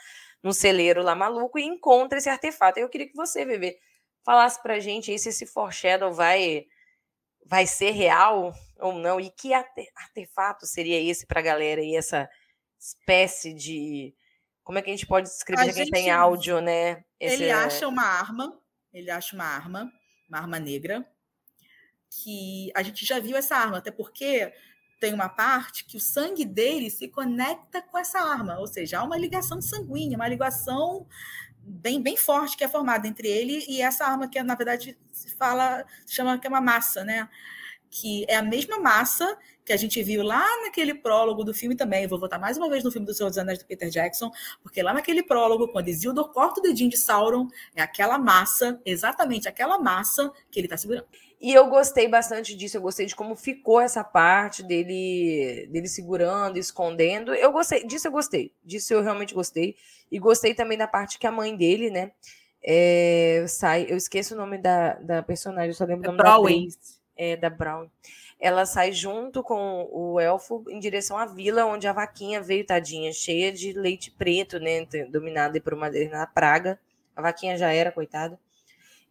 num 0.42 0.52
celeiro 0.52 1.02
lá 1.02 1.14
maluco, 1.14 1.58
e 1.58 1.64
encontra 1.64 2.18
esse 2.18 2.28
artefato. 2.28 2.78
Eu 2.78 2.88
queria 2.88 3.08
que 3.08 3.16
você, 3.16 3.44
Bebê, 3.44 3.78
falasse 4.24 4.62
pra 4.62 4.80
gente 4.80 5.10
aí 5.10 5.18
se 5.18 5.28
esse 5.28 5.46
foreshadow 5.46 6.12
vai, 6.12 6.64
vai 7.46 7.66
ser 7.66 7.90
real 7.90 8.52
ou 8.78 8.92
não, 8.92 9.20
e 9.20 9.30
que 9.30 9.52
artefato 9.54 10.66
seria 10.66 11.00
esse 11.00 11.26
pra 11.26 11.40
galera 11.40 11.80
aí, 11.80 11.96
essa 11.96 12.28
espécie 12.78 13.54
de 13.54 14.14
como 14.64 14.78
é 14.78 14.82
que 14.82 14.90
a 14.90 14.92
gente 14.92 15.06
pode 15.06 15.28
descrever 15.28 15.72
quem 15.74 15.90
tem 15.90 16.10
áudio, 16.10 16.60
né? 16.60 17.04
Esse 17.20 17.42
ele 17.42 17.50
acha 17.50 17.86
uma 17.86 18.02
arma, 18.02 18.58
ele 18.92 19.10
acha 19.10 19.36
uma 19.36 19.44
arma, 19.44 19.92
uma 20.28 20.38
arma 20.38 20.58
negra, 20.58 21.06
que 22.10 22.72
a 22.74 22.82
gente 22.82 23.04
já 23.04 23.20
viu 23.20 23.36
essa 23.36 23.54
arma, 23.54 23.78
até 23.78 23.90
porque 23.90 24.52
tem 25.00 25.12
uma 25.12 25.28
parte 25.28 25.84
que 25.84 25.98
o 25.98 26.00
sangue 26.00 26.46
dele 26.46 26.88
se 26.88 27.08
conecta 27.08 27.82
com 27.82 27.98
essa 27.98 28.18
arma, 28.18 28.58
ou 28.58 28.66
seja, 28.66 29.00
há 29.00 29.04
uma 29.04 29.18
ligação 29.18 29.60
sanguínea, 29.60 30.16
uma 30.16 30.28
ligação 30.28 31.06
bem, 31.58 32.02
bem 32.02 32.16
forte 32.16 32.56
que 32.56 32.64
é 32.64 32.68
formada 32.68 33.06
entre 33.06 33.28
ele 33.28 33.64
e 33.68 33.82
essa 33.82 34.06
arma 34.06 34.28
que 34.28 34.42
na 34.42 34.54
verdade 34.54 34.98
se 35.12 35.34
fala, 35.34 35.84
se 36.06 36.14
chama 36.14 36.38
que 36.38 36.46
é 36.46 36.50
uma 36.50 36.60
massa, 36.60 37.04
né? 37.04 37.28
Que 37.96 38.24
é 38.28 38.34
a 38.34 38.42
mesma 38.42 38.78
massa 38.80 39.38
que 39.64 39.72
a 39.72 39.76
gente 39.76 40.02
viu 40.02 40.24
lá 40.24 40.44
naquele 40.62 40.94
prólogo 40.94 41.44
do 41.44 41.54
filme 41.54 41.76
também. 41.76 42.06
vou 42.08 42.18
voltar 42.18 42.38
mais 42.38 42.56
uma 42.56 42.68
vez 42.68 42.82
no 42.82 42.90
filme 42.90 43.06
do 43.06 43.14
Senhor 43.14 43.28
dos 43.28 43.38
Anéis 43.38 43.60
do 43.60 43.64
Peter 43.64 43.88
Jackson, 43.88 44.32
porque 44.62 44.82
lá 44.82 44.92
naquele 44.92 45.22
prólogo, 45.22 45.68
quando 45.68 45.88
Isildur 45.88 46.32
corta 46.32 46.60
o 46.60 46.62
dedinho 46.62 46.90
de 46.90 46.96
Sauron, 46.96 47.46
é 47.74 47.80
aquela 47.80 48.18
massa, 48.18 48.80
exatamente 48.84 49.48
aquela 49.48 49.78
massa 49.78 50.32
que 50.50 50.58
ele 50.58 50.66
está 50.66 50.76
segurando. 50.76 51.06
E 51.40 51.52
eu 51.52 51.68
gostei 51.68 52.08
bastante 52.08 52.56
disso, 52.56 52.76
eu 52.76 52.80
gostei 52.80 53.06
de 53.06 53.14
como 53.14 53.36
ficou 53.36 53.80
essa 53.80 54.02
parte 54.02 54.62
dele, 54.62 55.68
dele 55.70 55.86
segurando, 55.86 56.58
escondendo. 56.58 57.32
Eu 57.32 57.52
gostei, 57.52 57.86
disso 57.86 58.08
eu 58.08 58.12
gostei, 58.12 58.52
disso 58.64 58.92
eu 58.92 59.02
realmente 59.02 59.34
gostei. 59.34 59.76
E 60.10 60.18
gostei 60.18 60.52
também 60.54 60.76
da 60.76 60.88
parte 60.88 61.18
que 61.18 61.26
a 61.26 61.32
mãe 61.32 61.56
dele, 61.56 61.90
né, 61.90 62.12
é, 62.66 63.44
sai, 63.46 63.86
eu 63.88 63.96
esqueço 63.96 64.34
o 64.34 64.38
nome 64.38 64.56
da, 64.56 64.94
da 64.94 65.22
personagem, 65.22 65.68
eu 65.68 65.74
só 65.74 65.84
lembro 65.84 66.06
é 66.06 66.08
o 66.08 66.12
nome 66.12 66.22
Brown. 66.22 66.42
da 66.42 66.48
atriz, 66.48 66.93
é, 67.16 67.36
da 67.36 67.50
Brown 67.50 67.88
ela 68.44 68.66
sai 68.66 68.92
junto 68.92 69.42
com 69.42 69.88
o 69.90 70.20
elfo 70.20 70.64
em 70.68 70.78
direção 70.78 71.16
à 71.16 71.24
vila 71.24 71.64
onde 71.64 71.86
a 71.86 71.92
vaquinha 71.92 72.42
veio, 72.42 72.66
tadinha, 72.66 73.12
cheia 73.12 73.52
de 73.52 73.72
leite 73.72 74.10
preto, 74.10 74.58
né? 74.58 74.86
Dominada 75.08 75.58
por 75.60 75.72
uma 75.72 75.90
praga. 76.26 76.78
A 77.16 77.22
vaquinha 77.22 77.56
já 77.56 77.72
era, 77.72 77.92
coitada. 77.92 78.38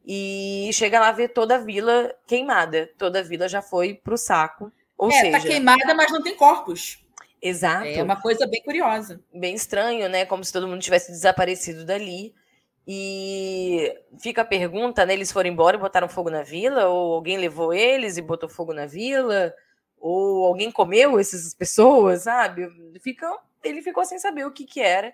E 0.05 0.69
chega 0.73 0.99
lá 0.99 1.11
ver 1.11 1.29
toda 1.29 1.55
a 1.55 1.57
vila 1.57 2.13
queimada. 2.27 2.89
Toda 2.97 3.21
a 3.21 3.23
vila 3.23 3.47
já 3.47 3.61
foi 3.61 3.95
pro 3.95 4.17
saco. 4.17 4.71
Ou 4.97 5.09
é, 5.09 5.13
tá 5.13 5.19
seja, 5.19 5.39
tá 5.39 5.47
queimada, 5.47 5.95
mas 5.95 6.11
não 6.11 6.21
tem 6.21 6.35
corpos. 6.35 7.03
Exato. 7.41 7.87
É 7.87 8.03
uma 8.03 8.21
coisa 8.21 8.45
bem 8.45 8.61
curiosa. 8.61 9.19
Bem 9.33 9.55
estranho, 9.55 10.07
né? 10.09 10.25
Como 10.25 10.43
se 10.43 10.53
todo 10.53 10.67
mundo 10.67 10.81
tivesse 10.81 11.11
desaparecido 11.11 11.85
dali. 11.85 12.35
E 12.85 13.93
fica 14.19 14.41
a 14.41 14.45
pergunta, 14.45 15.05
né? 15.05 15.13
Eles 15.13 15.31
foram 15.31 15.49
embora 15.49 15.77
e 15.77 15.79
botaram 15.79 16.09
fogo 16.09 16.29
na 16.29 16.43
vila? 16.43 16.87
Ou 16.87 17.13
alguém 17.13 17.37
levou 17.37 17.73
eles 17.73 18.17
e 18.17 18.21
botou 18.21 18.49
fogo 18.49 18.73
na 18.73 18.85
vila? 18.85 19.53
Ou 19.97 20.45
alguém 20.45 20.69
comeu 20.69 21.17
essas 21.17 21.53
pessoas, 21.53 22.23
sabe? 22.23 22.67
Fica, 22.99 23.31
ele 23.63 23.81
ficou 23.81 24.03
sem 24.03 24.19
saber 24.19 24.45
o 24.45 24.51
que, 24.51 24.65
que 24.65 24.81
era. 24.81 25.13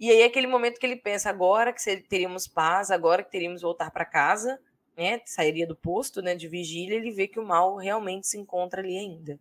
E 0.00 0.10
aí, 0.10 0.22
aquele 0.22 0.46
momento 0.46 0.80
que 0.80 0.86
ele 0.86 0.96
pensa, 0.96 1.28
agora 1.28 1.72
que 1.72 1.96
teríamos 2.08 2.48
paz, 2.48 2.90
agora 2.90 3.22
que 3.22 3.30
teríamos 3.30 3.60
voltar 3.60 3.90
para 3.90 4.06
casa, 4.06 4.58
né? 4.96 5.20
Sairia 5.26 5.66
do 5.66 5.76
posto 5.76 6.22
né, 6.22 6.34
de 6.34 6.48
vigília, 6.48 6.96
ele 6.96 7.10
vê 7.10 7.28
que 7.28 7.38
o 7.38 7.46
mal 7.46 7.76
realmente 7.76 8.26
se 8.26 8.38
encontra 8.38 8.80
ali 8.80 8.96
ainda. 8.96 9.38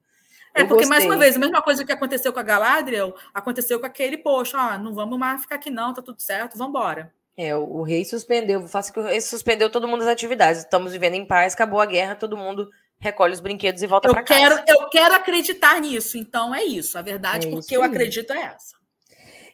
É, 0.53 0.65
porque, 0.65 0.85
mais 0.85 1.05
uma 1.05 1.17
vez, 1.17 1.37
a 1.37 1.39
mesma 1.39 1.61
coisa 1.61 1.85
que 1.85 1.91
aconteceu 1.93 2.33
com 2.33 2.39
a 2.39 2.43
Galadriel, 2.43 3.15
aconteceu 3.33 3.79
com 3.79 3.85
aquele, 3.85 4.17
poxa, 4.17 4.57
ah, 4.57 4.77
não 4.77 4.93
vamos 4.93 5.17
mais 5.17 5.41
ficar 5.41 5.55
aqui 5.55 5.69
não, 5.69 5.93
tá 5.93 6.01
tudo 6.01 6.21
certo, 6.21 6.57
vamos 6.57 6.71
embora. 6.71 7.13
É, 7.37 7.55
o, 7.55 7.63
o 7.63 7.83
rei 7.83 8.03
suspendeu, 8.03 8.67
faço 8.67 8.91
que 8.91 8.99
o 8.99 9.03
rei 9.03 9.21
suspendeu 9.21 9.69
todo 9.69 9.87
mundo 9.87 10.01
as 10.01 10.07
atividades. 10.07 10.61
Estamos 10.61 10.91
vivendo 10.91 11.15
em 11.15 11.25
paz, 11.25 11.53
acabou 11.53 11.79
a 11.79 11.85
guerra, 11.85 12.15
todo 12.15 12.37
mundo 12.37 12.69
recolhe 12.99 13.33
os 13.33 13.39
brinquedos 13.39 13.81
e 13.81 13.87
volta 13.87 14.09
para 14.09 14.23
casa. 14.23 14.63
Eu 14.67 14.87
quero 14.89 15.15
acreditar 15.15 15.81
nisso, 15.81 16.17
então 16.17 16.53
é 16.53 16.63
isso. 16.63 16.97
A 16.97 17.01
verdade, 17.01 17.47
é 17.47 17.51
porque 17.51 17.75
eu 17.75 17.83
acredito 17.83 18.31
é 18.31 18.53
essa. 18.55 18.79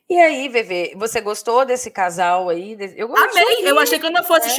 E 0.10 0.18
aí, 0.18 0.48
Vevê, 0.48 0.94
você 0.96 1.20
gostou 1.20 1.66
desse 1.66 1.92
casal 1.92 2.50
aí? 2.50 2.78
Eu 2.96 3.14
Amei, 3.16 3.70
eu 3.70 3.78
achei 3.78 4.00
que 4.00 4.06
eu 4.06 4.12
não 4.12 4.24
fosse 4.24 4.48
é. 4.48 4.52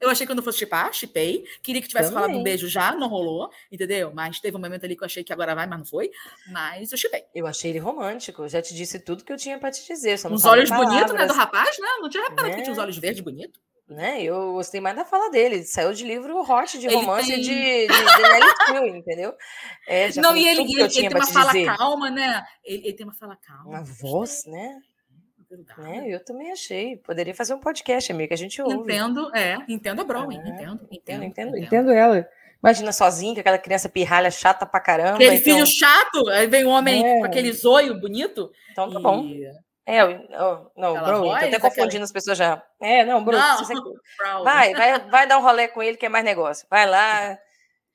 Eu 0.00 0.08
achei 0.08 0.24
que 0.24 0.32
eu 0.32 0.36
não 0.36 0.42
fosse 0.42 0.58
chipar, 0.58 0.92
chipei. 0.92 1.44
Queria 1.62 1.82
que 1.82 1.88
tivesse 1.88 2.08
Também. 2.08 2.22
falado 2.24 2.40
um 2.40 2.42
beijo 2.42 2.66
já, 2.68 2.92
não 2.92 3.08
rolou, 3.08 3.50
entendeu? 3.70 4.12
Mas 4.14 4.40
teve 4.40 4.56
um 4.56 4.60
momento 4.60 4.84
ali 4.84 4.96
que 4.96 5.02
eu 5.02 5.06
achei 5.06 5.22
que 5.22 5.32
agora 5.32 5.54
vai, 5.54 5.66
mas 5.66 5.78
não 5.78 5.84
foi. 5.84 6.10
Mas 6.48 6.90
eu 6.90 6.96
chipei. 6.98 7.24
Eu 7.34 7.46
achei 7.46 7.70
ele 7.70 7.78
romântico. 7.78 8.42
Eu 8.42 8.48
já 8.48 8.62
te 8.62 8.74
disse 8.74 8.98
tudo 8.98 9.24
que 9.24 9.32
eu 9.32 9.36
tinha 9.36 9.58
para 9.58 9.70
te 9.70 9.86
dizer. 9.86 10.18
Uns 10.26 10.44
olhos 10.44 10.70
bonitos, 10.70 11.12
né, 11.12 11.26
do 11.26 11.34
rapaz, 11.34 11.78
né? 11.78 11.88
Não 12.00 12.08
tinha 12.08 12.22
reparado 12.24 12.48
né? 12.48 12.56
que 12.56 12.62
tinha 12.62 12.72
os 12.72 12.78
olhos 12.78 12.96
verdes 12.96 13.22
bonitos. 13.22 13.60
Né? 13.90 14.22
Eu 14.22 14.52
gostei 14.52 14.80
mais 14.80 14.94
da 14.94 15.04
fala 15.04 15.30
dele. 15.30 15.64
Saiu 15.64 15.92
de 15.92 16.04
livro 16.04 16.40
hot 16.40 16.78
de 16.78 16.86
romance 16.86 17.28
tem... 17.28 17.40
de, 17.40 17.88
de, 17.88 17.88
de 17.88 18.96
entendeu? 18.96 19.34
É, 19.88 20.08
não, 20.20 20.36
e 20.36 20.46
ele, 20.46 20.62
ele, 20.62 20.80
ele 20.80 20.88
tem 20.88 21.08
uma 21.08 21.26
fala 21.26 21.52
dizer. 21.52 21.76
calma, 21.76 22.08
né? 22.08 22.44
Ele, 22.64 22.86
ele, 22.86 22.92
tem 22.92 23.04
uma 23.04 23.12
fala 23.12 23.36
calma. 23.36 23.68
Uma 23.68 23.82
voz, 23.82 24.44
né? 24.46 24.78
É, 25.78 26.14
eu 26.14 26.24
também 26.24 26.52
achei. 26.52 26.96
Poderia 26.98 27.34
fazer 27.34 27.54
um 27.54 27.58
podcast, 27.58 28.12
amiga, 28.12 28.28
que 28.28 28.34
a 28.34 28.38
gente 28.38 28.62
ouve. 28.62 28.76
Entendo, 28.76 29.34
é. 29.34 29.56
Entendo 29.68 30.00
a 30.00 30.04
Bron, 30.04 30.30
é, 30.30 30.34
entendo, 30.36 30.52
entendo, 30.52 30.88
entendo, 30.90 31.24
entendo, 31.24 31.56
entendo 31.56 31.90
ela. 31.90 32.28
Imagina 32.62 32.92
sozinho, 32.92 33.34
com 33.34 33.40
aquela 33.40 33.58
criança 33.58 33.88
pirralha 33.88 34.30
chata 34.30 34.66
pra 34.66 34.80
caramba. 34.80 35.14
Aquele 35.14 35.36
então... 35.36 35.44
filho 35.44 35.66
chato, 35.66 36.28
aí 36.28 36.46
vem 36.46 36.64
um 36.66 36.70
homem 36.70 37.04
é. 37.04 37.18
com 37.18 37.24
aquele 37.24 37.52
zoio 37.52 37.98
bonito. 37.98 38.52
Então 38.70 38.92
tá 38.92 39.00
e... 39.00 39.02
bom. 39.02 39.26
É, 39.86 40.04
oh, 40.04 40.70
não, 40.76 40.94
Aquela 40.94 41.08
Bro, 41.08 41.18
voz, 41.24 41.40
tô 41.40 41.46
até 41.46 41.58
confundindo 41.58 41.86
aquela... 41.88 42.04
as 42.04 42.12
pessoas 42.12 42.38
já. 42.38 42.62
É, 42.80 43.04
não, 43.04 43.24
Bro, 43.24 43.36
não, 43.36 43.58
você... 43.58 43.74
vai, 44.44 44.74
vai, 44.74 44.98
vai 45.10 45.26
dar 45.26 45.38
um 45.38 45.42
rolê 45.42 45.66
com 45.66 45.82
ele 45.82 45.96
que 45.96 46.06
é 46.06 46.08
mais 46.08 46.24
negócio. 46.24 46.66
Vai 46.70 46.86
lá. 46.86 47.36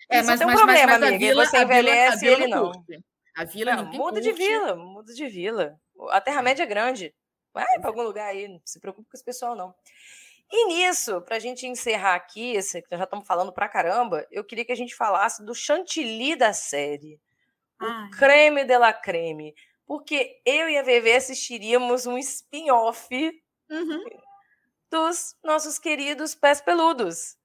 É, 0.10 0.22
mas 0.22 0.38
tem 0.40 0.46
um 0.46 0.50
mas, 0.50 0.58
problema, 0.58 0.92
mas, 0.92 1.00
mas 1.00 1.10
amiga. 1.10 1.26
Vila, 1.26 1.46
você 1.46 1.62
envelhece 1.62 2.26
e 2.26 2.28
ele 2.28 2.48
não. 2.48 2.72
A 3.38 3.44
vila 3.44 3.76
não, 3.76 3.86
não 3.86 3.92
muda 3.92 4.20
de 4.20 4.32
vila, 4.32 4.76
muda 4.76 5.14
de 5.14 5.28
vila. 5.28 5.76
A 6.10 6.20
Terra-média 6.20 6.64
é 6.64 6.66
grande. 6.66 7.14
Vai 7.56 7.80
para 7.80 7.90
algum 7.90 8.04
lugar 8.04 8.28
aí, 8.28 8.50
não 8.50 8.60
se 8.66 8.82
preocupe 8.82 9.10
com 9.10 9.16
esse 9.16 9.24
pessoal, 9.24 9.56
não. 9.56 9.74
E 10.52 10.68
nisso, 10.68 11.22
para 11.22 11.38
a 11.38 11.40
gente 11.40 11.66
encerrar 11.66 12.16
aqui, 12.16 12.54
esse, 12.54 12.84
já 12.92 13.06
estamos 13.06 13.26
falando 13.26 13.54
pra 13.54 13.70
caramba, 13.70 14.28
eu 14.30 14.44
queria 14.44 14.66
que 14.66 14.74
a 14.74 14.76
gente 14.78 14.94
falasse 14.94 15.42
do 15.44 15.56
chantilly 15.56 16.36
da 16.36 16.52
série. 16.52 17.18
Ai. 17.80 18.08
O 18.08 18.12
creme 18.12 18.66
de 18.66 18.78
la 18.78 18.92
creme. 18.92 19.56
Porque 19.88 20.42
eu 20.46 20.70
e 20.70 20.78
a 20.78 20.84
VV 20.84 21.16
assistiríamos 21.16 22.06
um 22.06 22.18
spin-off 22.18 23.08
uhum. 23.70 24.04
dos 24.92 25.36
nossos 25.42 25.80
queridos 25.80 26.36
pés 26.36 26.60
peludos. 26.60 27.38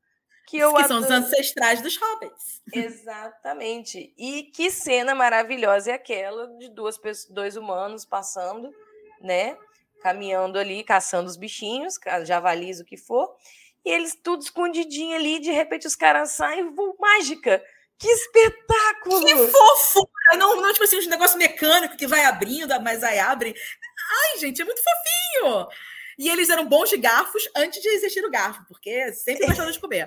Que, 0.49 0.59
eu 0.59 0.75
que 0.75 0.85
são 0.89 0.99
os 0.99 1.09
ancestrais 1.09 1.81
dos 1.81 1.97
hobbits. 1.97 2.61
Exatamente. 2.75 4.13
E 4.19 4.45
que 4.45 4.69
cena 4.73 5.15
maravilhosa 5.15 5.93
é 5.93 5.95
aquela 5.95 6.49
de 6.59 6.69
duas 6.71 6.99
dois 7.29 7.57
humanos 7.57 8.05
passando, 8.05 8.75
né? 9.21 9.57
Caminhando 10.01 10.59
ali, 10.59 10.83
caçando 10.83 11.29
os 11.29 11.37
bichinhos, 11.37 11.95
javalis, 12.25 12.81
o 12.81 12.85
que 12.85 12.97
for, 12.97 13.35
e 13.85 13.91
eles 13.91 14.17
tudo 14.23 14.43
escondidinho 14.43 15.17
ali, 15.17 15.39
de 15.39 15.51
repente 15.51 15.87
os 15.87 15.97
caras 15.97 16.33
saem, 16.33 16.75
voo, 16.75 16.97
mágica! 16.99 17.63
Que 17.99 18.09
espetáculo! 18.09 19.25
Que 19.25 19.37
fofura! 19.37 20.09
Não, 20.39 20.57
não, 20.57 20.73
tipo 20.73 20.85
assim, 20.85 20.99
um 20.99 21.11
negócio 21.11 21.39
mecânico 21.39 21.97
que 21.97 22.07
vai 22.07 22.25
abrindo, 22.25 22.79
mas 22.81 23.03
aí 23.03 23.19
abre. 23.19 23.55
Ai, 24.33 24.39
gente, 24.39 24.63
é 24.63 24.65
muito 24.65 24.81
fofinho! 24.83 25.69
E 26.19 26.29
eles 26.29 26.51
eram 26.51 26.67
bons 26.67 26.91
de 26.91 26.99
garfos 26.99 27.43
antes 27.57 27.81
de 27.81 27.89
existir 27.89 28.23
o 28.25 28.31
garfo, 28.31 28.63
porque 28.69 29.11
sempre 29.13 29.47
gostaram 29.47 29.71
de 29.71 29.81
comer. 29.81 30.07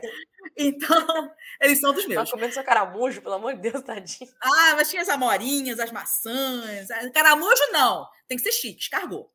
Então, 0.55 1.31
eles 1.59 1.79
são 1.79 1.91
dos 1.91 2.05
meus. 2.05 2.29
Tá 2.29 2.35
comendo 2.35 2.53
seu 2.53 2.63
caramujo, 2.63 3.21
pelo 3.21 3.33
amor 3.33 3.55
de 3.55 3.71
Deus, 3.71 3.83
tadinho. 3.83 4.29
Ah, 4.39 4.73
mas 4.75 4.89
tinha 4.89 5.01
as 5.01 5.09
amorinhas, 5.09 5.79
as 5.79 5.91
maçãs. 5.91 6.87
Caramujo 7.13 7.71
não, 7.71 8.07
tem 8.27 8.37
que 8.37 8.43
ser 8.43 8.51
chique, 8.51 8.81
escargot. 8.81 9.27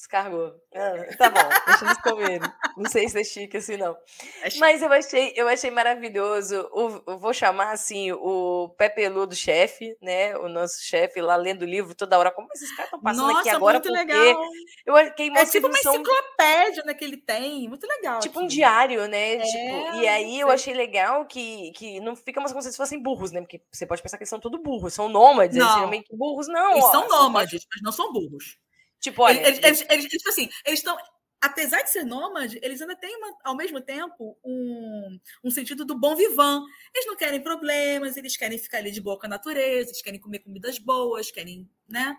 Descargou. 0.00 0.54
Ah, 0.74 0.94
tá 1.18 1.28
bom, 1.28 1.48
deixa 1.66 1.84
eles 1.84 2.00
comerem. 2.00 2.40
Não 2.74 2.90
sei 2.90 3.06
se 3.06 3.20
é 3.20 3.24
chique 3.24 3.58
assim, 3.58 3.76
não. 3.76 3.94
É 4.42 4.48
Mas 4.58 4.80
eu 4.80 4.90
achei, 4.90 5.34
eu 5.36 5.46
achei 5.46 5.70
maravilhoso. 5.70 6.66
O, 6.72 7.18
vou 7.18 7.34
chamar 7.34 7.72
assim 7.72 8.10
o 8.10 8.70
pé 8.78 8.88
peludo 8.88 9.36
chefe, 9.36 9.94
né? 10.00 10.34
O 10.38 10.48
nosso 10.48 10.82
chefe 10.82 11.20
lá 11.20 11.36
lendo 11.36 11.62
o 11.62 11.66
livro 11.66 11.94
toda 11.94 12.18
hora. 12.18 12.30
Como 12.30 12.48
esses 12.54 12.70
caras 12.70 12.86
estão 12.86 12.98
passando 12.98 13.26
Nossa, 13.26 13.40
aqui 13.40 13.48
agora? 13.50 13.74
Muito 13.74 13.92
porque 13.92 14.12
legal. 14.14 14.42
Eu 14.86 14.96
fiquei 15.04 15.30
É 15.36 15.44
tipo 15.44 15.66
uma 15.66 15.78
enciclopédia 15.78 16.82
né, 16.84 16.94
que 16.94 17.04
ele 17.04 17.18
tem. 17.18 17.68
Muito 17.68 17.86
legal. 17.86 18.20
Tipo 18.20 18.40
um 18.40 18.46
diário, 18.46 19.06
né? 19.06 19.34
É, 19.34 19.38
tipo, 19.42 19.96
e 19.96 20.08
aí 20.08 20.40
eu 20.40 20.50
achei 20.50 20.72
legal 20.72 21.26
que, 21.26 21.72
que 21.72 22.00
não 22.00 22.16
fica 22.16 22.40
como 22.40 22.62
se 22.62 22.74
fossem 22.74 23.02
burros, 23.02 23.32
né? 23.32 23.42
Porque 23.42 23.60
você 23.70 23.84
pode 23.84 24.00
pensar 24.00 24.16
que 24.16 24.22
eles 24.22 24.30
são 24.30 24.40
todos 24.40 24.62
burros, 24.62 24.94
são 24.94 25.10
nômades, 25.10 25.58
não. 25.58 25.66
eles 25.66 25.78
são 25.78 25.88
meio 25.88 26.02
que 26.02 26.16
burros, 26.16 26.48
não. 26.48 26.70
Eles 26.70 26.84
ó, 26.84 26.90
são 26.90 27.06
nômades, 27.06 27.64
pode... 27.64 27.68
mas 27.74 27.82
não 27.82 27.92
são 27.92 28.10
burros. 28.10 28.58
Tipo, 29.00 29.22
olha. 29.22 29.40
Eles, 29.46 29.60
eles, 29.62 29.86
eles, 29.88 30.04
tipo 30.06 30.28
assim, 30.28 30.48
eles 30.64 30.80
estão. 30.80 30.96
Apesar 31.42 31.80
de 31.80 31.88
ser 31.88 32.04
nômade, 32.04 32.58
eles 32.62 32.82
ainda 32.82 32.94
têm, 32.94 33.16
uma, 33.16 33.34
ao 33.42 33.56
mesmo 33.56 33.80
tempo, 33.80 34.38
um, 34.44 35.18
um 35.42 35.50
sentido 35.50 35.86
do 35.86 35.98
bom 35.98 36.14
vivan. 36.14 36.62
Eles 36.94 37.06
não 37.06 37.16
querem 37.16 37.40
problemas, 37.40 38.18
eles 38.18 38.36
querem 38.36 38.58
ficar 38.58 38.76
ali 38.76 38.90
de 38.90 39.00
boa 39.00 39.18
com 39.18 39.24
a 39.24 39.30
natureza, 39.30 39.88
eles 39.88 40.02
querem 40.02 40.20
comer 40.20 40.40
comidas 40.40 40.78
boas, 40.78 41.30
querem, 41.30 41.66
né? 41.88 42.14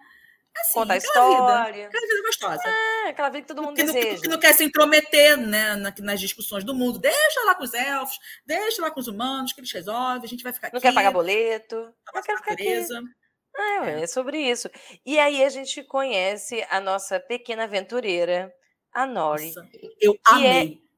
Assim, 0.59 0.73
Contar 0.73 0.97
história. 0.97 1.71
Vida, 1.71 1.87
aquela 1.87 2.07
vida 2.07 2.21
gostosa. 2.23 2.61
É, 2.67 3.09
aquela 3.09 3.29
vida 3.29 3.41
que 3.41 3.47
todo 3.47 3.61
mundo 3.61 3.75
que 3.75 3.83
deseja. 3.83 4.15
Não, 4.15 4.21
que 4.21 4.27
não 4.27 4.39
quer 4.39 4.53
se 4.53 4.63
intrometer 4.63 5.37
né, 5.37 5.75
nas 5.99 6.19
discussões 6.19 6.63
do 6.63 6.73
mundo. 6.73 6.99
Deixa 6.99 7.45
lá 7.45 7.55
com 7.55 7.63
os 7.63 7.73
elfos, 7.73 8.19
deixa 8.45 8.81
lá 8.81 8.91
com 8.91 8.99
os 8.99 9.07
humanos, 9.07 9.53
que 9.53 9.61
eles 9.61 9.71
resolvem, 9.71 10.23
a 10.23 10.27
gente 10.27 10.43
vai 10.43 10.51
ficar 10.51 10.69
não 10.71 10.77
aqui. 10.77 10.87
Não 10.87 10.91
quer 10.91 10.95
pagar 10.95 11.11
boleto. 11.11 11.93
Não 12.13 12.21
quer 12.21 12.37
ficar 12.37 12.51
natureza. 12.51 12.97
aqui. 12.97 13.20
É, 13.61 14.01
é 14.01 14.07
sobre 14.07 14.39
isso. 14.39 14.69
E 15.05 15.19
aí 15.19 15.43
a 15.43 15.49
gente 15.49 15.83
conhece 15.83 16.65
a 16.69 16.79
nossa 16.79 17.19
pequena 17.19 17.63
aventureira, 17.63 18.53
a 18.93 19.05
Nori. 19.05 19.47
Nossa, 19.47 19.69
eu 19.99 20.13
é 20.13 20.17
amei. 20.25 20.73
É 20.87 20.91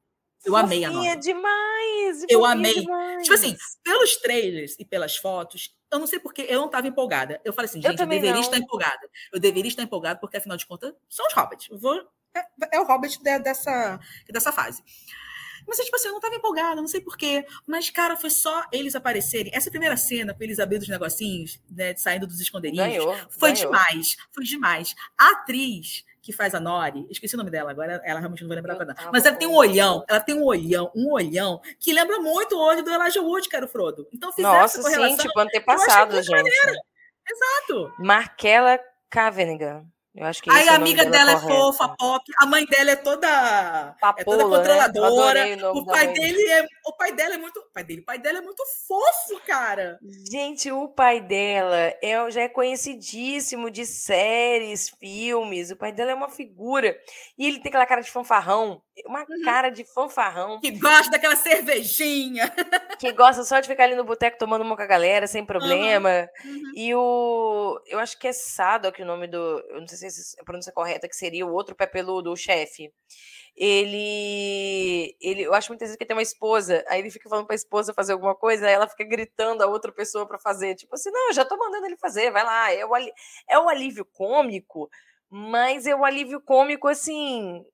eu 0.44 0.56
amei 0.56 0.84
a 0.84 0.90
Nori. 0.90 1.16
demais. 1.20 2.24
Eu 2.28 2.44
amei. 2.44 2.74
Demais. 2.74 3.22
Tipo 3.22 3.34
assim, 3.34 3.56
pelos 3.82 4.16
trailers 4.16 4.76
e 4.78 4.84
pelas 4.84 5.16
fotos, 5.16 5.74
eu 5.90 5.98
não 5.98 6.06
sei 6.06 6.18
porque 6.18 6.42
eu 6.42 6.58
não 6.58 6.66
estava 6.66 6.86
empolgada. 6.86 7.40
Eu 7.44 7.52
falei 7.52 7.68
assim, 7.68 7.80
gente, 7.80 7.98
eu, 7.98 8.04
eu 8.04 8.08
deveria 8.08 8.34
não. 8.34 8.40
estar 8.40 8.58
empolgada. 8.58 9.08
Eu 9.32 9.40
deveria 9.40 9.68
estar 9.68 9.82
empolgada 9.82 10.20
porque, 10.20 10.36
afinal 10.36 10.56
de 10.56 10.66
contas, 10.66 10.92
são 11.08 11.26
os 11.26 11.32
hobbits. 11.32 11.68
Eu 11.70 11.78
vou, 11.78 11.94
é, 12.34 12.76
é 12.76 12.80
o 12.80 12.84
hobbit 12.84 13.22
de, 13.22 13.38
dessa, 13.38 13.98
dessa 14.28 14.52
fase. 14.52 14.82
Mas, 15.66 15.78
tipo 15.78 15.96
assim, 15.96 16.08
eu 16.08 16.12
não 16.12 16.20
tava 16.20 16.34
empolgada, 16.34 16.80
não 16.80 16.88
sei 16.88 17.00
porquê. 17.00 17.44
Mas, 17.66 17.90
cara, 17.90 18.16
foi 18.16 18.30
só 18.30 18.64
eles 18.72 18.94
aparecerem. 18.94 19.52
Essa 19.54 19.70
primeira 19.70 19.96
cena, 19.96 20.34
com 20.34 20.42
eles 20.42 20.58
abrindo 20.58 20.82
os 20.82 20.88
negocinhos, 20.88 21.60
né, 21.70 21.94
saindo 21.96 22.26
dos 22.26 22.40
esconderijos, 22.40 22.86
ganhou, 22.86 23.14
foi 23.30 23.52
ganhou. 23.52 23.70
demais. 23.70 24.16
Foi 24.32 24.44
demais. 24.44 24.94
A 25.18 25.30
atriz 25.30 26.04
que 26.24 26.32
faz 26.32 26.54
a 26.54 26.60
Nori, 26.60 27.06
esqueci 27.10 27.34
o 27.34 27.38
nome 27.38 27.50
dela 27.50 27.70
agora, 27.70 28.00
ela 28.02 28.18
realmente 28.18 28.40
não 28.40 28.48
vou 28.48 28.56
lembrar 28.56 28.72
agora. 28.72 28.94
Mas 29.12 29.26
ela 29.26 29.36
tem 29.36 29.46
um 29.46 29.54
olhão, 29.54 30.02
ela 30.08 30.20
tem 30.20 30.34
um 30.34 30.42
olhão, 30.42 30.90
um 30.96 31.12
olhão 31.12 31.60
que 31.78 31.92
lembra 31.92 32.18
muito 32.18 32.56
o 32.56 32.58
olho 32.58 32.82
do 32.82 32.90
Elijah 32.90 33.20
Wood, 33.20 33.46
que 33.46 33.54
era 33.54 33.66
o 33.66 33.68
Frodo. 33.68 34.08
Então 34.10 34.32
fizeram 34.32 34.54
Nossa, 34.54 34.78
essa 34.78 34.88
correlação. 34.88 35.16
sim, 35.18 35.28
tipo 35.28 35.38
antepassado, 35.38 36.16
gente. 36.22 36.30
Maneira. 36.30 36.72
Exato. 37.30 37.92
Markella 37.98 38.80
Kaveninga. 39.10 39.84
Eu 40.14 40.26
acho 40.26 40.40
que 40.40 40.50
Aí 40.50 40.68
a 40.68 40.76
amiga 40.76 41.04
dela 41.04 41.32
é 41.32 41.38
fofa, 41.40 41.88
pop, 41.88 42.24
a 42.38 42.46
mãe 42.46 42.64
dela 42.66 42.92
é 42.92 42.96
toda, 42.96 43.96
Papola, 44.00 44.14
é 44.18 44.24
toda 44.24 44.44
né? 44.44 44.56
controladora. 44.56 45.56
Né? 45.56 45.68
O 45.70 45.84
pai 45.84 46.12
dele 46.12 46.40
é, 46.52 46.68
o 46.86 46.92
pai 46.92 47.12
dela 47.12 47.34
é 47.34 47.38
muito, 47.38 47.58
o 47.58 47.72
pai 47.72 47.84
dele, 47.84 48.00
o 48.00 48.04
pai 48.04 48.18
dela 48.18 48.38
é 48.38 48.42
muito 48.42 48.62
fofo, 48.86 49.40
cara. 49.46 49.98
Gente, 50.30 50.70
o 50.70 50.88
pai 50.88 51.20
dela 51.20 51.94
é, 52.02 52.30
já 52.30 52.42
é 52.42 52.48
conhecidíssimo 52.48 53.70
de 53.70 53.86
séries, 53.86 54.88
filmes. 54.88 55.70
O 55.70 55.76
pai 55.76 55.92
dela 55.92 56.12
é 56.12 56.14
uma 56.14 56.28
figura 56.28 56.96
e 57.38 57.46
ele 57.46 57.60
tem 57.60 57.70
aquela 57.70 57.86
cara 57.86 58.00
de 58.00 58.10
fanfarrão, 58.10 58.82
uma 59.06 59.20
uhum. 59.20 59.42
cara 59.44 59.70
de 59.70 59.84
fanfarrão. 59.84 60.60
Que 60.60 60.70
gosta 60.72 61.10
daquela 61.10 61.36
cervejinha. 61.36 62.52
Que 62.98 63.12
gosta 63.12 63.42
só 63.42 63.60
de 63.60 63.68
ficar 63.68 63.84
ali 63.84 63.96
no 63.96 64.04
boteco 64.04 64.38
tomando 64.38 64.62
uma 64.62 64.76
com 64.76 64.82
a 64.82 64.86
galera 64.86 65.26
sem 65.26 65.44
problema. 65.44 66.28
Uhum. 66.44 66.52
Uhum. 66.52 66.72
E 66.74 66.94
o, 66.94 67.82
eu 67.86 67.98
acho 67.98 68.18
que 68.18 68.28
é 68.28 68.32
Sadok 68.32 69.02
o 69.02 69.04
nome 69.04 69.26
do, 69.26 69.36
eu 69.68 69.80
não 69.80 69.88
sei 69.88 70.10
se 70.10 70.24
se 70.24 70.40
a 70.40 70.44
pronúncia 70.44 70.72
correta, 70.72 71.08
que 71.08 71.16
seria 71.16 71.46
o 71.46 71.52
outro 71.52 71.74
pé 71.74 71.86
peludo, 71.86 72.32
o 72.32 72.36
chefe. 72.36 72.92
Ele, 73.56 75.16
ele, 75.20 75.42
eu 75.42 75.54
acho 75.54 75.70
muitas 75.70 75.88
vezes 75.88 75.96
que 75.96 76.04
tem 76.04 76.16
uma 76.16 76.22
esposa, 76.22 76.84
aí 76.88 77.00
ele 77.00 77.10
fica 77.10 77.28
falando 77.28 77.46
para 77.46 77.54
a 77.54 77.56
esposa 77.56 77.94
fazer 77.94 78.12
alguma 78.12 78.34
coisa, 78.34 78.66
aí 78.66 78.72
ela 78.72 78.88
fica 78.88 79.04
gritando 79.04 79.62
a 79.62 79.66
outra 79.66 79.92
pessoa 79.92 80.26
para 80.26 80.38
fazer, 80.40 80.74
tipo 80.74 80.94
assim, 80.94 81.10
não, 81.10 81.28
eu 81.28 81.34
já 81.34 81.44
tô 81.44 81.56
mandando 81.56 81.86
ele 81.86 81.96
fazer, 81.96 82.32
vai 82.32 82.44
lá. 82.44 82.72
É 82.72 82.84
o, 82.84 82.90
é 83.48 83.58
o 83.58 83.68
alívio 83.68 84.04
cômico, 84.04 84.90
mas 85.30 85.86
é 85.86 85.94
o 85.94 86.04
alívio 86.04 86.40
cômico 86.40 86.88
assim, 86.88 87.64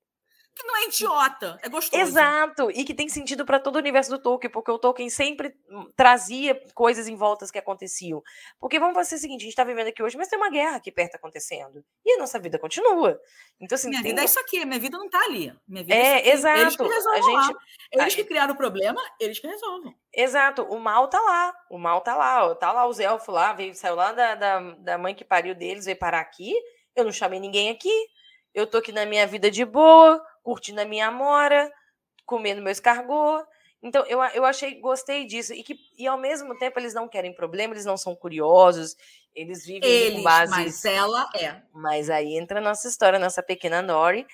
que 0.60 0.66
não 0.66 0.76
é 0.76 0.84
idiota, 0.86 1.58
é 1.62 1.68
gostoso. 1.68 2.02
Exato, 2.02 2.70
e 2.70 2.84
que 2.84 2.94
tem 2.94 3.08
sentido 3.08 3.44
para 3.44 3.58
todo 3.58 3.76
o 3.76 3.78
universo 3.78 4.10
do 4.10 4.18
Tolkien, 4.18 4.50
porque 4.50 4.70
o 4.70 4.78
Tolkien 4.78 5.08
sempre 5.08 5.54
hum, 5.68 5.88
trazia 5.96 6.60
coisas 6.74 7.08
em 7.08 7.16
voltas 7.16 7.50
que 7.50 7.58
aconteciam. 7.58 8.22
Porque 8.58 8.78
vamos 8.78 8.94
fazer 8.94 9.16
o 9.16 9.18
seguinte, 9.18 9.40
a 9.40 9.44
gente 9.44 9.50
está 9.50 9.64
vivendo 9.64 9.88
aqui 9.88 10.02
hoje, 10.02 10.16
mas 10.16 10.28
tem 10.28 10.38
uma 10.38 10.50
guerra 10.50 10.76
aqui 10.76 10.92
perto 10.92 11.16
acontecendo. 11.16 11.84
E 12.04 12.12
a 12.12 12.18
nossa 12.18 12.38
vida 12.38 12.58
continua. 12.58 13.18
Então, 13.60 13.76
assim, 13.76 13.88
minha 13.88 14.02
tem... 14.02 14.10
vida 14.10 14.22
é 14.22 14.24
isso 14.24 14.38
aqui, 14.38 14.64
minha 14.64 14.78
vida 14.78 14.98
não 14.98 15.06
está 15.06 15.20
ali. 15.24 15.52
Minha 15.66 15.84
vida 15.84 15.94
é, 15.94 16.28
é 16.28 16.32
exato. 16.32 16.60
Eles 16.60 16.76
que 16.76 16.82
resolvem 16.82 17.36
a 17.36 17.42
gente... 17.42 17.58
Eles 17.92 18.14
que 18.14 18.24
criaram 18.24 18.54
o 18.54 18.56
problema, 18.56 19.00
eles 19.18 19.38
que 19.38 19.46
resolvem. 19.46 19.96
Exato, 20.12 20.62
o 20.62 20.78
mal 20.78 21.08
tá 21.08 21.20
lá, 21.20 21.54
o 21.70 21.78
mal 21.78 22.00
tá 22.00 22.16
lá, 22.16 22.54
tá 22.54 22.72
lá 22.72 22.86
os 22.86 22.98
elfos 22.98 23.32
lá, 23.34 23.52
veio, 23.52 23.74
saiu 23.74 23.94
lá 23.94 24.12
da, 24.12 24.34
da, 24.34 24.60
da 24.78 24.98
mãe 24.98 25.14
que 25.14 25.24
pariu 25.24 25.54
deles, 25.54 25.84
veio 25.84 25.96
parar 25.96 26.20
aqui, 26.20 26.52
eu 26.94 27.04
não 27.04 27.12
chamei 27.12 27.38
ninguém 27.38 27.70
aqui, 27.70 27.92
eu 28.52 28.66
tô 28.66 28.78
aqui 28.78 28.92
na 28.92 29.06
minha 29.06 29.26
vida 29.26 29.50
de 29.50 29.64
boa, 29.64 30.20
curtindo 30.42 30.80
a 30.80 30.84
minha 30.84 31.08
amora, 31.08 31.70
comendo 32.24 32.62
meu 32.62 32.72
escargot. 32.72 33.44
Então, 33.82 34.04
eu, 34.06 34.22
eu 34.34 34.44
achei, 34.44 34.78
gostei 34.78 35.24
disso. 35.24 35.54
E 35.54 35.62
que 35.62 35.78
e 35.98 36.06
ao 36.06 36.18
mesmo 36.18 36.56
tempo 36.58 36.78
eles 36.78 36.92
não 36.92 37.08
querem 37.08 37.34
problema, 37.34 37.74
eles 37.74 37.86
não 37.86 37.96
são 37.96 38.14
curiosos, 38.14 38.94
eles 39.34 39.64
vivem 39.64 39.88
eles, 39.88 40.16
com 40.18 40.22
base. 40.22 40.50
Mas 40.50 40.84
ela 40.84 41.28
é. 41.34 41.62
Mas 41.72 42.10
aí 42.10 42.36
entra 42.36 42.58
a 42.58 42.62
nossa 42.62 42.86
história, 42.88 43.18
nossa 43.18 43.42
pequena 43.42 43.80
Nori, 43.80 44.26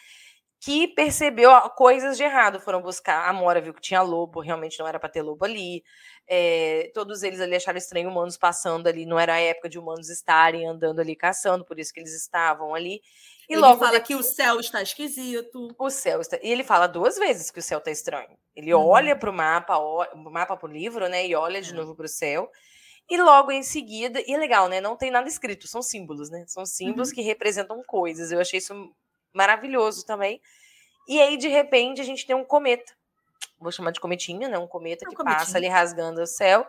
que 0.61 0.88
percebeu 0.88 1.50
coisas 1.70 2.16
de 2.16 2.24
errado. 2.24 2.61
Foram 2.61 2.82
buscar. 2.82 3.28
A 3.28 3.32
Mora 3.32 3.61
viu 3.61 3.72
que 3.72 3.80
tinha 3.80 4.02
lobo, 4.02 4.40
realmente 4.40 4.78
não 4.80 4.88
era 4.88 4.98
para 4.98 5.09
ter 5.09 5.22
lobo 5.22 5.44
ali. 5.44 5.84
É, 6.28 6.90
todos 6.92 7.22
eles 7.22 7.40
ali 7.40 7.54
acharam 7.54 7.78
estranho 7.78 8.11
humanos 8.11 8.36
passando 8.36 8.88
ali. 8.88 9.07
Não 9.07 9.18
era 9.18 9.34
a 9.34 9.40
época 9.40 9.68
de 9.68 9.78
humanos 9.78 10.09
estarem 10.09 10.66
andando 10.66 11.00
ali 11.00 11.14
caçando, 11.14 11.64
por 11.64 11.78
isso 11.78 11.92
que 11.92 12.00
eles 12.00 12.14
estavam 12.14 12.74
ali. 12.74 13.00
E 13.49 13.55
ele 13.55 13.61
logo 13.61 13.78
fala 13.78 14.01
que 14.01 14.14
o 14.14 14.22
céu 14.22 14.59
está 14.59 14.82
esquisito. 14.82 15.74
O 15.78 15.90
céu 15.90 16.20
está. 16.20 16.36
E 16.42 16.51
ele 16.51 16.64
fala 16.64 16.86
duas 16.86 17.16
vezes 17.16 17.51
que 17.51 17.61
o 17.61 17.62
céu 17.62 17.78
está 17.78 17.90
estranho. 17.90 18.36
Ele 18.55 18.74
uhum. 18.74 18.84
olha 18.84 19.14
para 19.14 19.30
o 19.30 19.32
mapa, 19.32 19.78
o 19.78 20.16
mapa 20.30 20.57
para 20.57 20.68
o 20.68 20.72
livro, 20.72 21.09
né? 21.09 21.26
E 21.26 21.34
olha 21.34 21.62
de 21.62 21.70
é. 21.70 21.74
novo 21.74 21.94
para 21.94 22.07
o 22.07 22.09
céu. 22.09 22.51
E 23.09 23.16
logo 23.16 23.53
em 23.53 23.62
seguida, 23.62 24.20
e 24.26 24.34
é 24.34 24.36
legal, 24.36 24.68
né? 24.68 24.80
Não 24.80 24.97
tem 24.97 25.12
nada 25.12 25.28
escrito, 25.28 25.68
são 25.68 25.80
símbolos, 25.80 26.28
né? 26.28 26.44
São 26.49 26.66
símbolos 26.66 27.11
uhum. 27.11 27.14
que 27.14 27.22
representam 27.22 27.80
coisas. 27.84 28.32
Eu 28.32 28.40
achei 28.40 28.59
isso 28.59 28.92
maravilhoso 29.32 30.05
também. 30.05 30.40
E 31.07 31.20
aí, 31.20 31.36
de 31.36 31.47
repente, 31.47 32.01
a 32.01 32.05
gente 32.05 32.26
tem 32.26 32.34
um 32.34 32.44
cometa. 32.44 32.92
Vou 33.61 33.70
chamar 33.70 33.92
de 33.92 34.01
cometinha, 34.01 34.49
né? 34.49 34.59
Um 34.59 34.66
cometa 34.66 35.05
é 35.05 35.07
um 35.07 35.11
que 35.11 35.16
cometinho. 35.16 35.38
passa 35.38 35.57
ali 35.57 35.68
rasgando 35.68 36.20
o 36.20 36.26
céu 36.26 36.66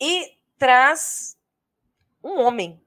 e 0.00 0.32
traz 0.58 1.36
um 2.22 2.40
homem 2.40 2.80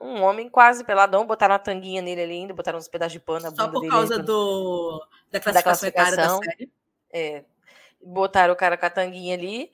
um 0.00 0.22
homem 0.22 0.48
quase 0.48 0.84
peladão, 0.84 1.26
botaram 1.26 1.54
uma 1.54 1.58
tanguinha 1.58 2.00
nele 2.00 2.22
ali 2.22 2.32
ainda, 2.32 2.54
botaram 2.54 2.78
uns 2.78 2.88
pedaços 2.88 3.12
de 3.12 3.20
pano 3.20 3.50
na 3.50 3.50
Só 3.50 3.68
por 3.68 3.86
causa 3.88 4.18
do, 4.18 5.04
da 5.30 5.40
classificação, 5.40 5.52
da, 5.52 5.62
classificação 5.62 6.40
da 6.40 6.46
série. 6.46 6.72
É, 7.10 7.44
botaram 8.00 8.54
o 8.54 8.56
cara 8.56 8.76
com 8.76 8.86
a 8.86 8.90
tanguinha 8.90 9.34
ali. 9.34 9.72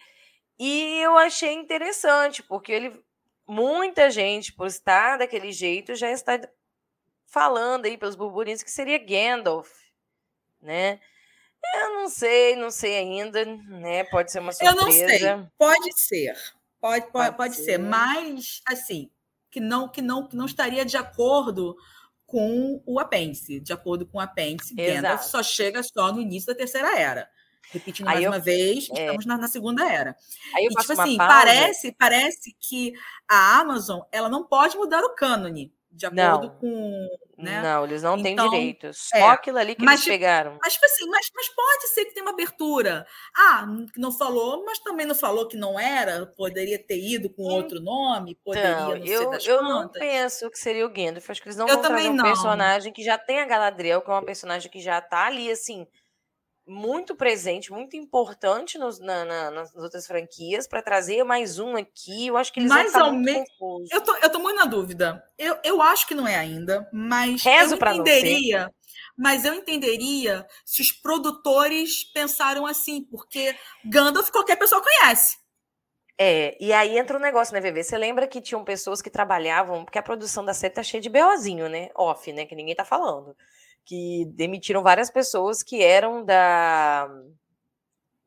E 0.59 0.99
eu 1.01 1.19
achei 1.19 1.53
interessante, 1.53 2.43
porque 2.43 2.73
ele 2.73 3.05
muita 3.47 4.11
gente, 4.11 4.53
por 4.53 4.67
estar 4.67 5.19
daquele 5.19 5.53
jeito, 5.53 5.95
já 5.95 6.11
está 6.11 6.41
falando 7.27 7.87
aí 7.87 7.97
pelos 7.97 8.15
burburinhos 8.15 8.63
que 8.63 8.71
seria 8.71 8.99
Gandalf, 8.99 9.71
né? 10.61 11.01
Eu 11.75 11.95
não 11.95 12.09
sei, 12.09 12.57
não 12.57 12.71
sei 12.71 12.99
ainda, 12.99 13.45
né? 13.45 14.05
Pode 14.05 14.31
ser 14.31 14.39
uma 14.39 14.53
surpresa. 14.53 14.77
Eu 14.77 14.85
não 14.85 14.93
sei, 14.93 15.51
pode 15.59 15.99
ser. 15.99 16.37
Pode, 16.81 17.07
pode, 17.07 17.13
pode, 17.13 17.37
pode 17.37 17.57
ser. 17.57 17.65
ser, 17.65 17.79
mas 17.79 18.61
assim, 18.69 19.11
que 19.55 19.61
não, 19.61 19.89
que 19.89 20.03
não, 20.03 20.27
que 20.27 20.35
não 20.35 20.47
estaria 20.47 20.85
de 20.85 20.97
acordo 20.97 21.77
com 22.27 22.83
o 22.85 22.99
apêndice. 22.99 23.61
De 23.61 23.73
acordo 23.73 24.05
com 24.05 24.19
o 24.19 24.21
apêndice, 24.21 24.75
Gandalf 24.75 25.23
só 25.23 25.45
chega 25.45 25.81
só 25.81 26.13
no 26.13 26.21
início 26.21 26.49
da 26.49 26.59
terceira 26.59 26.99
era. 26.99 27.31
Repetindo 27.71 28.07
mais 28.07 28.21
eu, 28.21 28.33
uma 28.33 28.41
vez, 28.41 28.89
é. 28.91 29.07
estamos 29.07 29.25
na, 29.25 29.39
na, 29.39 29.47
segunda 29.47 29.89
era. 29.89 30.17
Aí 30.57 30.65
eu 30.65 30.73
e, 30.73 30.75
tipo 30.75 30.93
assim, 30.93 31.17
parece, 31.17 31.93
parece 31.93 32.57
que 32.59 32.95
a 33.29 33.61
Amazon 33.61 34.01
ela 34.11 34.29
não 34.29 34.45
pode 34.45 34.77
mudar 34.77 35.05
o 35.05 35.15
cânone 35.15 35.73
de 35.95 36.07
acordo 36.07 36.49
não. 36.49 36.57
com. 36.57 37.09
Né? 37.37 37.61
Não, 37.63 37.85
eles 37.85 38.03
não 38.03 38.17
então, 38.17 38.23
têm 38.23 38.37
direito. 38.37 38.91
Só 38.93 39.17
é. 39.17 39.31
aquilo 39.31 39.59
ali 39.59 39.75
que 39.75 39.85
mas, 39.85 40.01
eles 40.01 40.05
pegaram. 40.05 40.59
Mas, 40.63 40.75
tipo 40.75 40.87
assim, 40.87 41.07
mas, 41.09 41.27
mas 41.35 41.49
pode 41.49 41.89
ser 41.89 42.05
que 42.05 42.15
tenha 42.15 42.25
uma 42.25 42.33
abertura. 42.33 43.07
Ah, 43.37 43.67
não 43.97 44.13
falou, 44.13 44.65
mas 44.65 44.79
também 44.79 45.07
não 45.07 45.15
falou 45.15 45.49
que 45.49 45.57
não 45.57 45.79
era, 45.79 46.27
poderia 46.27 46.79
ter 46.79 46.99
ido 46.99 47.29
com 47.29 47.43
outro 47.43 47.81
nome, 47.81 48.39
poderia 48.45 48.71
então, 48.71 48.89
não 48.91 48.97
eu, 48.97 49.23
Eu 49.23 49.59
contas. 49.59 49.69
não 49.69 49.89
penso 49.89 50.51
que 50.51 50.59
seria 50.59 50.87
o 50.87 50.91
Gandalf. 50.91 51.29
Acho 51.29 51.43
que 51.43 51.49
eles 51.49 51.57
não 51.57 51.67
eu 51.67 51.75
vão 51.75 51.83
trazer 51.83 52.09
um 52.09 52.15
não. 52.15 52.25
personagem 52.25 52.93
que 52.93 53.03
já 53.03 53.19
tem 53.19 53.41
a 53.41 53.47
Galadriel, 53.47 54.01
que 54.01 54.11
é 54.11 54.15
uma 54.15 54.25
personagem 54.25 54.71
que 54.71 54.81
já 54.81 55.01
tá 55.01 55.27
ali, 55.27 55.51
assim, 55.51 55.87
muito 56.67 57.15
presente, 57.15 57.71
muito 57.71 57.97
importante 57.97 58.79
nos, 58.79 58.99
na, 58.99 59.25
na, 59.25 59.51
nas 59.51 59.75
outras 59.75 60.07
franquias 60.07 60.67
para 60.67 60.83
trazer 60.83 61.23
mais 61.25 61.59
um 61.59 61.77
aqui. 61.77 62.27
Eu 62.27 62.37
acho 62.37 62.53
que 62.53 62.61
eles 62.61 62.71
mais 62.71 62.93
vão 62.93 63.09
ou 63.09 63.13
menos. 63.13 63.49
Eu 63.91 64.01
tô, 64.01 64.17
eu 64.17 64.31
tô 64.31 64.39
muito 64.39 64.57
na 64.57 64.65
dúvida. 64.65 65.23
Eu, 65.39 65.59
eu 65.63 65.83
acho 65.83 66.07
que 66.07 66.15
não 66.15 66.27
é 66.27 66.37
ainda, 66.37 66.89
mas 66.93 67.43
Rezo 67.43 67.75
eu 67.75 67.93
entenderia. 67.93 68.71
Mas 69.17 69.45
eu 69.45 69.55
entenderia 69.55 70.47
se 70.65 70.83
os 70.83 70.91
produtores 70.91 72.05
pensaram 72.13 72.67
assim, 72.67 73.03
porque 73.05 73.55
Gandalf 73.85 74.31
qualquer 74.31 74.57
pessoa 74.57 74.83
conhece. 74.83 75.37
É, 76.19 76.57
e 76.61 76.73
aí 76.73 76.97
entra 76.97 77.19
um 77.19 77.21
negócio, 77.21 77.53
né, 77.53 77.61
VV? 77.61 77.83
Você 77.83 77.99
lembra 77.99 78.27
que 78.27 78.41
tinham 78.41 78.65
pessoas 78.65 79.03
que 79.03 79.11
trabalhavam, 79.11 79.85
porque 79.85 79.99
a 79.99 80.03
produção 80.03 80.45
da 80.45 80.55
série 80.55 80.75
tá 80.75 80.83
cheia 80.83 81.01
de 81.01 81.09
BOzinho, 81.09 81.69
né? 81.69 81.91
Off, 81.95 82.33
né? 82.33 82.47
Que 82.47 82.55
ninguém 82.55 82.75
tá 82.75 82.85
falando 82.85 83.37
que 83.85 84.25
demitiram 84.27 84.83
várias 84.83 85.11
pessoas 85.11 85.63
que 85.63 85.83
eram 85.83 86.25
da 86.25 87.09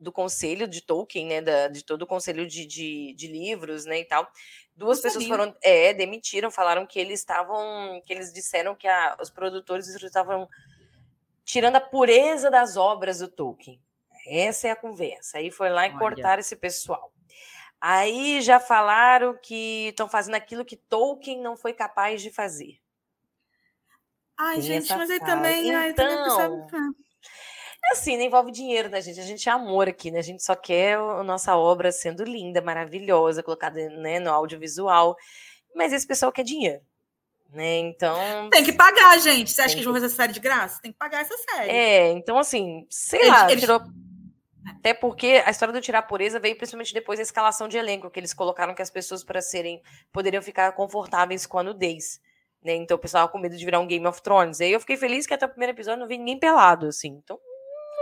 do 0.00 0.12
conselho 0.12 0.68
de 0.68 0.80
Tolkien, 0.80 1.26
né, 1.26 1.40
da, 1.40 1.66
de 1.66 1.84
todo 1.84 2.02
o 2.02 2.06
conselho 2.06 2.46
de, 2.46 2.64
de, 2.64 3.12
de 3.14 3.26
livros, 3.26 3.84
né, 3.84 3.98
e 3.98 4.04
tal. 4.04 4.30
Duas 4.76 5.00
pessoas 5.00 5.26
foram, 5.26 5.52
é, 5.60 5.92
demitiram, 5.92 6.52
falaram 6.52 6.86
que 6.86 7.00
eles 7.00 7.18
estavam, 7.18 8.00
que 8.06 8.12
eles 8.12 8.32
disseram 8.32 8.76
que 8.76 8.86
a, 8.86 9.16
os 9.20 9.28
produtores 9.28 9.88
estavam 9.88 10.48
tirando 11.44 11.76
a 11.76 11.80
pureza 11.80 12.48
das 12.48 12.76
obras 12.76 13.18
do 13.18 13.26
Tolkien. 13.26 13.82
Essa 14.24 14.68
é 14.68 14.70
a 14.70 14.76
conversa. 14.76 15.38
Aí 15.38 15.50
foi 15.50 15.68
lá 15.68 15.86
e 15.86 15.90
Olha. 15.90 15.98
cortaram 15.98 16.38
esse 16.38 16.54
pessoal. 16.54 17.12
Aí 17.80 18.40
já 18.40 18.60
falaram 18.60 19.36
que 19.36 19.88
estão 19.88 20.08
fazendo 20.08 20.34
aquilo 20.34 20.64
que 20.64 20.76
Tolkien 20.76 21.40
não 21.40 21.56
foi 21.56 21.72
capaz 21.72 22.22
de 22.22 22.30
fazer. 22.30 22.78
Ai, 24.38 24.60
gente, 24.60 24.88
mas 24.94 25.10
aí 25.10 25.20
também, 25.20 25.68
então, 25.68 25.80
ai, 25.80 25.92
também 25.94 26.94
assim, 27.92 28.16
não 28.16 28.24
envolve 28.24 28.50
dinheiro, 28.50 28.88
né, 28.88 29.00
gente? 29.00 29.20
A 29.20 29.24
gente 29.24 29.48
é 29.48 29.52
amor 29.52 29.88
aqui, 29.88 30.10
né? 30.10 30.18
A 30.18 30.22
gente 30.22 30.42
só 30.42 30.54
quer 30.54 30.96
a 30.96 31.22
nossa 31.22 31.56
obra 31.56 31.90
sendo 31.90 32.24
linda, 32.24 32.60
maravilhosa, 32.60 33.42
colocada 33.42 33.88
né, 33.90 34.18
no 34.18 34.30
audiovisual. 34.30 35.16
Mas 35.74 35.92
esse 35.92 36.06
pessoal 36.06 36.32
quer 36.32 36.44
dinheiro. 36.44 36.80
Né? 37.50 37.78
Então. 37.78 38.50
Tem 38.50 38.62
que 38.62 38.72
pagar, 38.72 39.18
gente. 39.18 39.50
Você 39.50 39.62
acha 39.62 39.70
que 39.70 39.76
eles 39.76 39.84
vão 39.84 39.94
fazer 39.94 40.06
essa 40.06 40.16
série 40.16 40.32
de 40.32 40.40
graça? 40.40 40.80
Tem 40.82 40.92
que 40.92 40.98
pagar 40.98 41.22
essa 41.22 41.36
série. 41.38 41.70
É, 41.70 42.12
então, 42.12 42.38
assim, 42.38 42.86
sei 42.90 43.20
eles, 43.20 43.30
lá, 43.30 43.50
eles... 43.50 43.60
tirou. 43.60 43.80
Até 44.66 44.92
porque 44.92 45.42
a 45.46 45.50
história 45.50 45.72
do 45.72 45.80
tirar 45.80 46.02
pureza 46.02 46.38
veio 46.38 46.54
principalmente 46.54 46.92
depois 46.92 47.18
da 47.18 47.22
escalação 47.22 47.68
de 47.68 47.78
elenco, 47.78 48.10
que 48.10 48.20
eles 48.20 48.34
colocaram 48.34 48.74
que 48.74 48.82
as 48.82 48.90
pessoas, 48.90 49.24
para 49.24 49.40
serem, 49.40 49.80
poderiam 50.12 50.42
ficar 50.42 50.70
confortáveis 50.72 51.46
com 51.46 51.58
a 51.58 51.62
nudez. 51.62 52.20
Né? 52.64 52.74
Então 52.74 52.96
o 52.96 53.00
pessoal 53.00 53.28
com 53.28 53.38
medo 53.38 53.56
de 53.56 53.64
virar 53.64 53.80
um 53.80 53.86
Game 53.86 54.06
of 54.06 54.20
Thrones. 54.22 54.60
Aí 54.60 54.72
eu 54.72 54.80
fiquei 54.80 54.96
feliz 54.96 55.26
que 55.26 55.34
até 55.34 55.46
o 55.46 55.48
primeiro 55.48 55.72
episódio 55.72 56.00
não 56.00 56.08
vi 56.08 56.18
ninguém 56.18 56.38
pelado, 56.38 56.86
assim. 56.86 57.08
Então. 57.08 57.38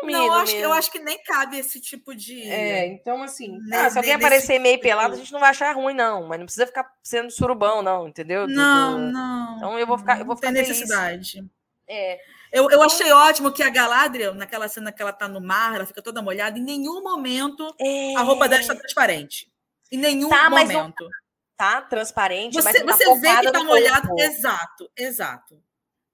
Não, 0.02 0.26
eu 0.26 0.32
acho, 0.34 0.56
eu 0.56 0.72
acho 0.72 0.92
que 0.92 0.98
nem 0.98 1.20
cabe 1.22 1.58
esse 1.58 1.80
tipo 1.80 2.14
de. 2.14 2.42
É, 2.42 2.86
então 2.86 3.22
assim. 3.22 3.58
ah, 3.72 3.90
se 3.90 3.98
alguém 3.98 4.12
aparecer 4.12 4.58
meio 4.58 4.74
tipo 4.74 4.84
pelado, 4.84 5.14
a 5.14 5.16
gente 5.16 5.32
não 5.32 5.40
vai 5.40 5.50
achar 5.50 5.74
ruim, 5.74 5.94
não. 5.94 6.26
Mas 6.28 6.38
não 6.38 6.46
precisa 6.46 6.66
ficar 6.66 6.90
sendo 7.02 7.30
surubão, 7.30 7.82
não, 7.82 8.06
entendeu? 8.06 8.46
Não, 8.46 8.98
não. 8.98 9.56
Então 9.56 9.78
eu 9.78 9.86
vou 9.86 9.98
ficar. 9.98 10.20
Eu 10.20 10.26
vou 10.26 10.36
ficar 10.36 10.52
tem 10.52 10.62
necessidade. 10.62 11.44
É. 11.88 12.18
Eu, 12.52 12.70
eu 12.70 12.82
achei 12.82 13.10
ótimo 13.12 13.52
que 13.52 13.62
a 13.62 13.70
Galadriel, 13.70 14.34
naquela 14.34 14.68
cena 14.68 14.92
que 14.92 15.02
ela 15.02 15.12
tá 15.12 15.28
no 15.28 15.40
mar, 15.40 15.74
ela 15.74 15.86
fica 15.86 16.00
toda 16.00 16.22
molhada, 16.22 16.58
em 16.58 16.62
nenhum 16.62 17.02
momento 17.02 17.74
é... 17.80 18.14
a 18.16 18.22
roupa 18.22 18.48
dela 18.48 18.60
está 18.60 18.74
transparente. 18.74 19.50
Em 19.90 19.98
nenhum 19.98 20.28
tá, 20.28 20.48
momento. 20.48 21.04
Não, 21.04 21.10
tá 21.56 21.80
transparente, 21.80 22.54
você, 22.54 22.84
mas 22.84 22.98
tá 22.98 23.04
você 23.04 23.20
vê 23.20 23.40
que 23.40 23.52
tá 23.52 23.64
molhado. 23.64 24.08
Exato, 24.18 24.90
exato. 24.96 25.62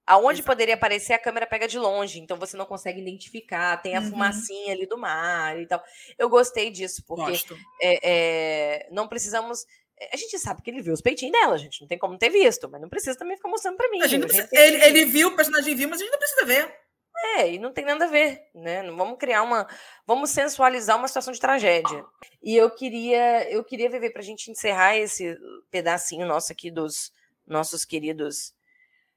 Aonde 0.07 0.40
exato. 0.40 0.47
poderia 0.47 0.74
aparecer, 0.74 1.12
a 1.12 1.18
câmera 1.18 1.47
pega 1.47 1.68
de 1.68 1.78
longe, 1.78 2.18
então 2.18 2.36
você 2.36 2.57
não 2.57 2.66
consegue 2.66 3.01
identificar, 3.01 3.80
tem 3.80 3.97
a 3.97 4.01
uhum. 4.01 4.11
fumacinha 4.11 4.72
ali 4.72 4.86
do 4.86 4.99
mar 4.99 5.59
e 5.61 5.66
tal. 5.66 5.82
Eu 6.18 6.28
gostei 6.28 6.70
disso, 6.70 7.05
porque 7.07 7.32
é, 7.80 7.99
é, 8.03 8.88
não 8.90 9.07
precisamos. 9.07 9.64
É, 9.99 10.11
a 10.12 10.16
gente 10.16 10.38
sabe 10.38 10.61
que 10.62 10.70
ele 10.70 10.82
viu 10.82 10.93
os 10.93 11.01
peitinhos 11.01 11.32
dela, 11.32 11.55
a 11.55 11.59
gente 11.59 11.80
não 11.80 11.88
tem 11.88 11.99
como 11.99 12.18
ter 12.18 12.30
visto, 12.30 12.68
mas 12.68 12.80
não 12.80 12.88
precisa 12.88 13.16
também 13.16 13.36
ficar 13.36 13.49
mostrando 13.49 13.76
pra 13.76 13.88
mim. 13.90 13.99
Precisa, 14.01 14.49
ele, 14.53 14.84
ele 14.84 15.05
viu, 15.05 15.28
o 15.28 15.36
personagem 15.36 15.74
viu, 15.74 15.88
mas 15.88 16.01
a 16.01 16.05
gente 16.05 16.12
não 16.12 16.18
precisa 16.18 16.45
ver. 16.45 16.82
É, 17.25 17.53
e 17.53 17.59
não 17.59 17.73
tem 17.73 17.85
nada 17.85 18.05
a 18.05 18.09
ver, 18.09 18.43
né? 18.55 18.83
Não 18.83 18.97
vamos 18.97 19.16
criar 19.18 19.43
uma, 19.43 19.66
vamos 20.07 20.31
sensualizar 20.31 20.99
uma 20.99 21.07
situação 21.07 21.33
de 21.33 21.41
tragédia. 21.41 22.05
E 22.43 22.57
eu 22.57 22.68
queria, 22.70 23.49
eu 23.51 23.62
queria 23.62 23.89
viver 23.89 24.11
para 24.11 24.20
a 24.20 24.25
gente 24.25 24.51
encerrar 24.51 24.97
esse 24.97 25.39
pedacinho 25.70 26.27
nosso 26.27 26.53
aqui 26.53 26.70
dos 26.70 27.12
nossos 27.47 27.85
queridos 27.85 28.55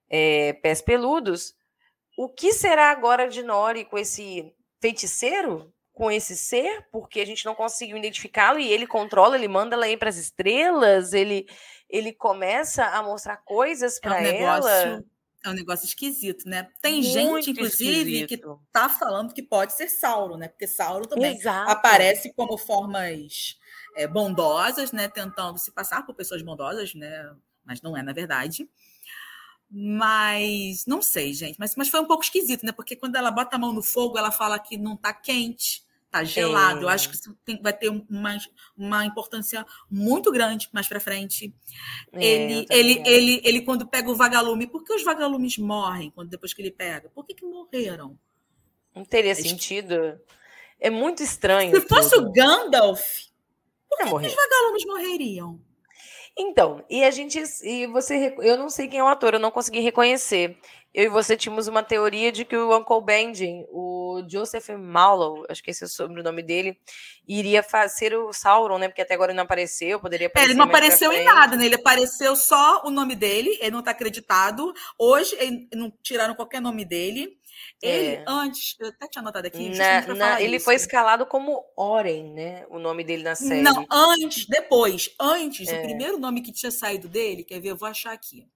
é, 0.10 0.54
pés 0.54 0.82
peludos, 0.82 1.56
o 2.18 2.30
que 2.30 2.54
será 2.54 2.92
agora 2.92 3.28
de 3.28 3.44
Nori 3.44 3.86
com 3.86 3.98
esse 3.98 4.54
feiticeiro? 4.80 5.74
Com 5.94 6.12
esse 6.12 6.36
ser? 6.36 6.88
Porque 6.92 7.22
a 7.22 7.26
gente 7.26 7.46
não 7.46 7.56
conseguiu 7.56 7.98
identificá-lo 7.98 8.60
e 8.60 8.72
ele 8.72 8.86
controla, 8.86 9.36
ele 9.36 9.48
manda 9.48 9.76
ela 9.76 9.88
ir 9.88 9.98
para 9.98 10.10
as 10.10 10.18
estrelas, 10.18 11.14
ele, 11.14 11.48
ele 11.90 12.14
começa 12.14 12.86
a 12.86 13.02
mostrar 13.02 13.38
coisas 13.38 14.00
para 14.00 14.22
é 14.22 14.34
um 14.34 14.48
ela. 14.48 15.04
É 15.46 15.50
um 15.50 15.54
negócio 15.54 15.86
esquisito, 15.86 16.50
né? 16.50 16.68
Tem 16.82 16.96
Muito 16.96 17.14
gente, 17.14 17.52
inclusive, 17.52 18.22
esquisito. 18.22 18.58
que 18.58 18.72
tá 18.72 18.90
falando 18.90 19.32
que 19.32 19.44
pode 19.44 19.74
ser 19.74 19.88
Sauron, 19.88 20.38
né? 20.38 20.48
Porque 20.48 20.68
Sauron 20.68 21.04
também 21.04 21.38
Exato. 21.38 21.70
aparece 21.70 22.34
como 22.34 22.58
formas 22.58 23.60
é, 23.96 24.08
bondosas, 24.08 24.92
né? 24.92 25.08
Tentando 25.08 25.60
se 25.60 25.72
passar 25.72 26.04
por 26.04 26.16
pessoas 26.16 26.42
bondosas, 26.42 26.96
né? 26.96 27.32
Mas 27.64 27.80
não 27.80 27.96
é, 27.96 28.02
na 28.02 28.12
verdade. 28.12 28.68
Mas 29.70 30.86
não 30.88 31.00
sei, 31.00 31.32
gente. 31.32 31.60
Mas, 31.60 31.76
mas 31.76 31.90
foi 31.90 32.00
um 32.00 32.08
pouco 32.08 32.24
esquisito, 32.24 32.66
né? 32.66 32.72
Porque 32.72 32.96
quando 32.96 33.16
ela 33.16 33.30
bota 33.30 33.56
a 33.56 33.60
mão 33.60 33.72
no 33.72 33.84
fogo, 33.84 34.18
ela 34.18 34.32
fala 34.32 34.58
que 34.58 34.78
não 34.78 34.98
tá 34.98 35.14
quente, 35.14 35.85
tá 36.20 36.24
gelado. 36.24 36.82
É. 36.82 36.84
Eu 36.84 36.90
acho 36.90 37.10
que 37.10 37.16
isso 37.16 37.38
tem, 37.44 37.62
vai 37.62 37.74
ter 37.74 37.90
uma, 37.90 38.38
uma 38.78 39.06
importância 39.06 39.66
muito 39.90 40.32
grande 40.32 40.70
mais 40.72 40.88
para 40.88 41.00
frente. 41.00 41.54
É, 42.14 42.26
ele, 42.26 42.66
ele, 42.70 43.04
ele, 43.06 43.42
ele, 43.44 43.62
quando 43.62 43.88
pega 43.88 44.10
o 44.10 44.16
vagalume, 44.16 44.68
por 44.68 44.84
que 44.84 44.94
os 44.94 45.04
vagalumes 45.04 45.58
morrem 45.58 46.12
quando 46.12 46.30
depois 46.30 46.54
que 46.54 46.62
ele 46.62 46.72
pega? 46.72 47.10
Por 47.10 47.26
que, 47.26 47.34
que 47.34 47.46
morreram? 47.46 48.18
Não 48.96 49.04
teria 49.04 49.32
é 49.32 49.36
sentido. 49.36 50.20
É 50.80 50.90
muito 50.90 51.22
estranho. 51.22 51.74
Se 51.74 51.82
tudo. 51.82 51.96
fosse 51.96 52.16
o 52.16 52.32
Gandalf, 52.32 53.02
por 53.90 53.98
que, 53.98 54.28
que 54.28 54.28
os 54.28 54.36
vagalumes 54.36 54.86
morreriam? 54.86 55.60
Então, 56.38 56.84
e 56.90 57.04
a 57.04 57.12
gente. 57.12 57.42
E 57.64 57.88
você. 57.88 58.36
Eu 58.40 58.58
não 58.58 58.70
sei 58.70 58.88
quem 58.88 59.00
é 59.00 59.04
o 59.04 59.08
ator, 59.08 59.34
eu 59.34 59.40
não 59.40 59.52
consegui 59.52 59.80
reconhecer. 59.80 60.58
Eu 60.96 61.04
e 61.04 61.10
você 61.10 61.36
tínhamos 61.36 61.68
uma 61.68 61.84
teoria 61.84 62.32
de 62.32 62.46
que 62.46 62.56
o 62.56 62.74
Uncle 62.74 63.04
Benjen, 63.04 63.68
o 63.70 64.24
Joseph 64.30 64.70
Mallow, 64.70 65.46
acho 65.50 65.62
que 65.62 65.72
esse 65.72 65.84
é 65.84 65.88
o 65.88 65.90
sobrenome 65.90 66.42
dele, 66.42 66.80
iria 67.28 67.62
ser 67.90 68.16
o 68.16 68.32
Sauron, 68.32 68.78
né? 68.78 68.88
Porque 68.88 69.02
até 69.02 69.14
agora 69.14 69.34
ele 69.34 69.36
não 69.36 69.44
apareceu, 69.44 70.00
poderia 70.00 70.28
aparecer. 70.28 70.48
É, 70.48 70.52
ele 70.52 70.58
não 70.58 70.66
apareceu 70.66 71.12
em 71.12 71.26
nada, 71.26 71.58
né? 71.58 71.66
Ele 71.66 71.76
apareceu 71.76 72.34
só 72.38 72.82
o 72.86 72.90
nome 72.90 73.14
dele, 73.14 73.58
ele 73.60 73.72
não 73.72 73.80
está 73.80 73.92
acreditado. 73.92 74.74
Hoje, 74.98 75.36
não 75.74 75.92
tiraram 76.02 76.34
qualquer 76.34 76.62
nome 76.62 76.86
dele. 76.86 77.38
Ele, 77.82 78.16
é. 78.16 78.24
antes, 78.26 78.78
eu 78.80 78.88
até 78.88 79.06
tinha 79.10 79.22
anotado 79.22 79.48
aqui. 79.48 79.68
Na, 79.78 80.14
na, 80.16 80.42
ele 80.42 80.56
isso. 80.56 80.64
foi 80.64 80.76
escalado 80.76 81.26
como 81.26 81.62
Oren, 81.76 82.34
né? 82.34 82.66
O 82.70 82.80
nome 82.80 83.04
dele 83.04 83.24
na 83.24 83.36
série. 83.36 83.62
Não, 83.62 83.86
antes, 83.92 84.46
depois. 84.48 85.14
Antes, 85.20 85.68
é. 85.68 85.78
o 85.78 85.84
primeiro 85.84 86.18
nome 86.18 86.42
que 86.42 86.54
tinha 86.54 86.72
saído 86.72 87.10
dele, 87.10 87.44
quer 87.44 87.60
ver? 87.60 87.72
Eu 87.72 87.78
vou 87.78 87.90
achar 87.90 88.14
aqui. 88.14 88.48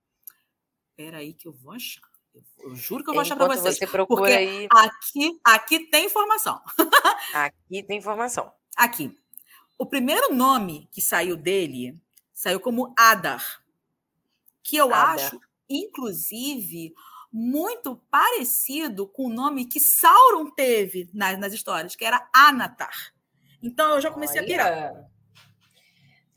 Espera 0.91 1.17
aí 1.17 1.33
que 1.33 1.45
eu 1.45 1.51
vou 1.51 1.73
achar. 1.73 2.08
Eu, 2.59 2.75
juro 2.75 3.03
que 3.03 3.09
eu 3.09 3.13
vou 3.13 3.21
achar 3.21 3.35
para 3.35 3.47
vocês. 3.47 3.77
Você 3.77 3.87
procura 3.87 4.21
porque 4.21 4.33
aí... 4.33 4.67
aqui, 4.71 5.39
aqui 5.43 5.79
tem 5.89 6.05
informação. 6.05 6.61
aqui 7.33 7.83
tem 7.83 7.97
informação. 7.97 8.51
Aqui. 8.75 9.17
O 9.77 9.85
primeiro 9.85 10.33
nome 10.33 10.89
que 10.91 11.01
saiu 11.01 11.37
dele 11.37 11.97
saiu 12.33 12.59
como 12.59 12.93
Adar, 12.97 13.63
que 14.63 14.77
eu 14.77 14.93
Adar. 14.93 15.15
acho, 15.15 15.39
inclusive, 15.69 16.93
muito 17.31 17.95
parecido 18.09 19.07
com 19.07 19.25
o 19.25 19.33
nome 19.33 19.65
que 19.65 19.79
Sauron 19.79 20.49
teve 20.51 21.09
nas, 21.13 21.37
nas 21.39 21.53
histórias, 21.53 21.95
que 21.95 22.05
era 22.05 22.29
Anatar. 22.33 23.13
Então 23.61 23.95
eu 23.95 24.01
já 24.01 24.11
comecei 24.11 24.41
Olha. 24.41 24.45
a 24.45 24.49
pirar. 24.49 25.09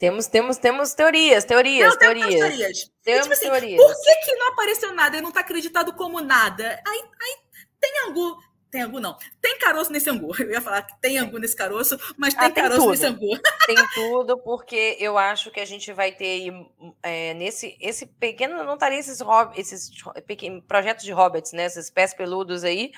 Temos, 0.02 0.26
temos, 0.26 0.58
temos 0.58 0.94
teorias, 0.94 1.44
teorias, 1.44 1.90
não, 1.90 1.96
teorias. 1.96 2.26
Temos 2.26 2.40
teorias. 2.40 2.90
Temos 3.04 3.22
tipo 3.22 3.32
assim, 3.34 3.46
teorias. 3.46 3.76
Por 3.80 4.02
que, 4.02 4.16
que 4.16 4.34
não 4.34 4.48
apareceu 4.48 4.92
nada? 4.92 5.14
Ele 5.14 5.22
não 5.22 5.28
está 5.28 5.42
acreditado 5.42 5.92
como 5.92 6.20
nada. 6.20 6.82
Aí, 6.84 7.04
aí 7.22 7.36
tem 7.78 7.98
algo 8.00 8.36
tem 8.68 8.82
angu, 8.82 8.98
não. 8.98 9.16
Tem 9.40 9.56
caroço 9.58 9.92
nesse 9.92 10.10
angu. 10.10 10.32
Eu 10.42 10.50
ia 10.50 10.60
falar 10.60 10.82
que 10.82 11.00
tem 11.00 11.18
angu 11.18 11.38
nesse 11.38 11.54
caroço, 11.54 11.96
mas 12.16 12.34
tem, 12.34 12.46
ah, 12.46 12.50
tem 12.50 12.64
caroço 12.64 12.80
tudo. 12.80 12.90
nesse 12.90 13.06
angu. 13.06 13.28
Tem 13.64 13.76
tudo, 13.94 14.38
porque 14.38 14.96
eu 14.98 15.16
acho 15.16 15.52
que 15.52 15.60
a 15.60 15.64
gente 15.64 15.92
vai 15.92 16.10
ter 16.10 16.52
é, 17.00 17.32
nesse 17.34 17.76
esse 17.80 18.04
pequeno. 18.04 18.64
Não 18.64 18.74
estaria 18.74 18.98
esses, 18.98 19.22
esses 19.54 19.90
pequenos, 20.26 20.64
projetos 20.66 21.04
de 21.04 21.12
hobbits, 21.12 21.52
né? 21.52 21.66
Esses 21.66 21.90
pés 21.90 22.12
peludos 22.12 22.64
aí, 22.64 22.90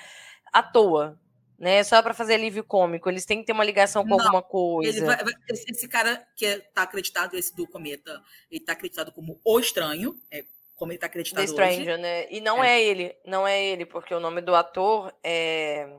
à 0.51 0.63
toa. 0.63 1.19
Né, 1.57 1.83
só 1.85 2.01
para 2.01 2.13
fazer 2.13 2.33
alívio 2.33 2.65
cômico, 2.65 3.09
eles 3.09 3.25
têm 3.25 3.39
que 3.39 3.45
ter 3.45 3.53
uma 3.53 3.63
ligação 3.63 4.03
com 4.03 4.09
não, 4.09 4.19
alguma 4.19 4.41
coisa. 4.41 5.05
Vai, 5.05 5.23
vai, 5.23 5.33
esse 5.47 5.87
cara 5.87 6.21
que 6.35 6.45
está 6.45 6.81
acreditado, 6.81 7.33
esse 7.35 7.55
do 7.55 7.65
cometa, 7.65 8.21
ele 8.51 8.59
está 8.59 8.73
acreditado 8.73 9.11
como 9.13 9.39
o 9.41 9.59
estranho, 9.59 10.19
é 10.29 10.43
como 10.75 10.91
ele 10.91 10.97
está 10.97 11.07
acreditado 11.07 11.45
The 11.45 11.47
Stranger, 11.47 11.93
hoje. 11.93 12.01
né? 12.01 12.27
E 12.29 12.41
não 12.41 12.63
é. 12.63 12.81
é. 12.81 12.83
ele, 12.83 13.15
não 13.25 13.47
é 13.47 13.63
ele, 13.63 13.85
porque 13.85 14.13
o 14.13 14.19
nome 14.19 14.41
do 14.41 14.53
ator 14.53 15.13
é. 15.23 15.89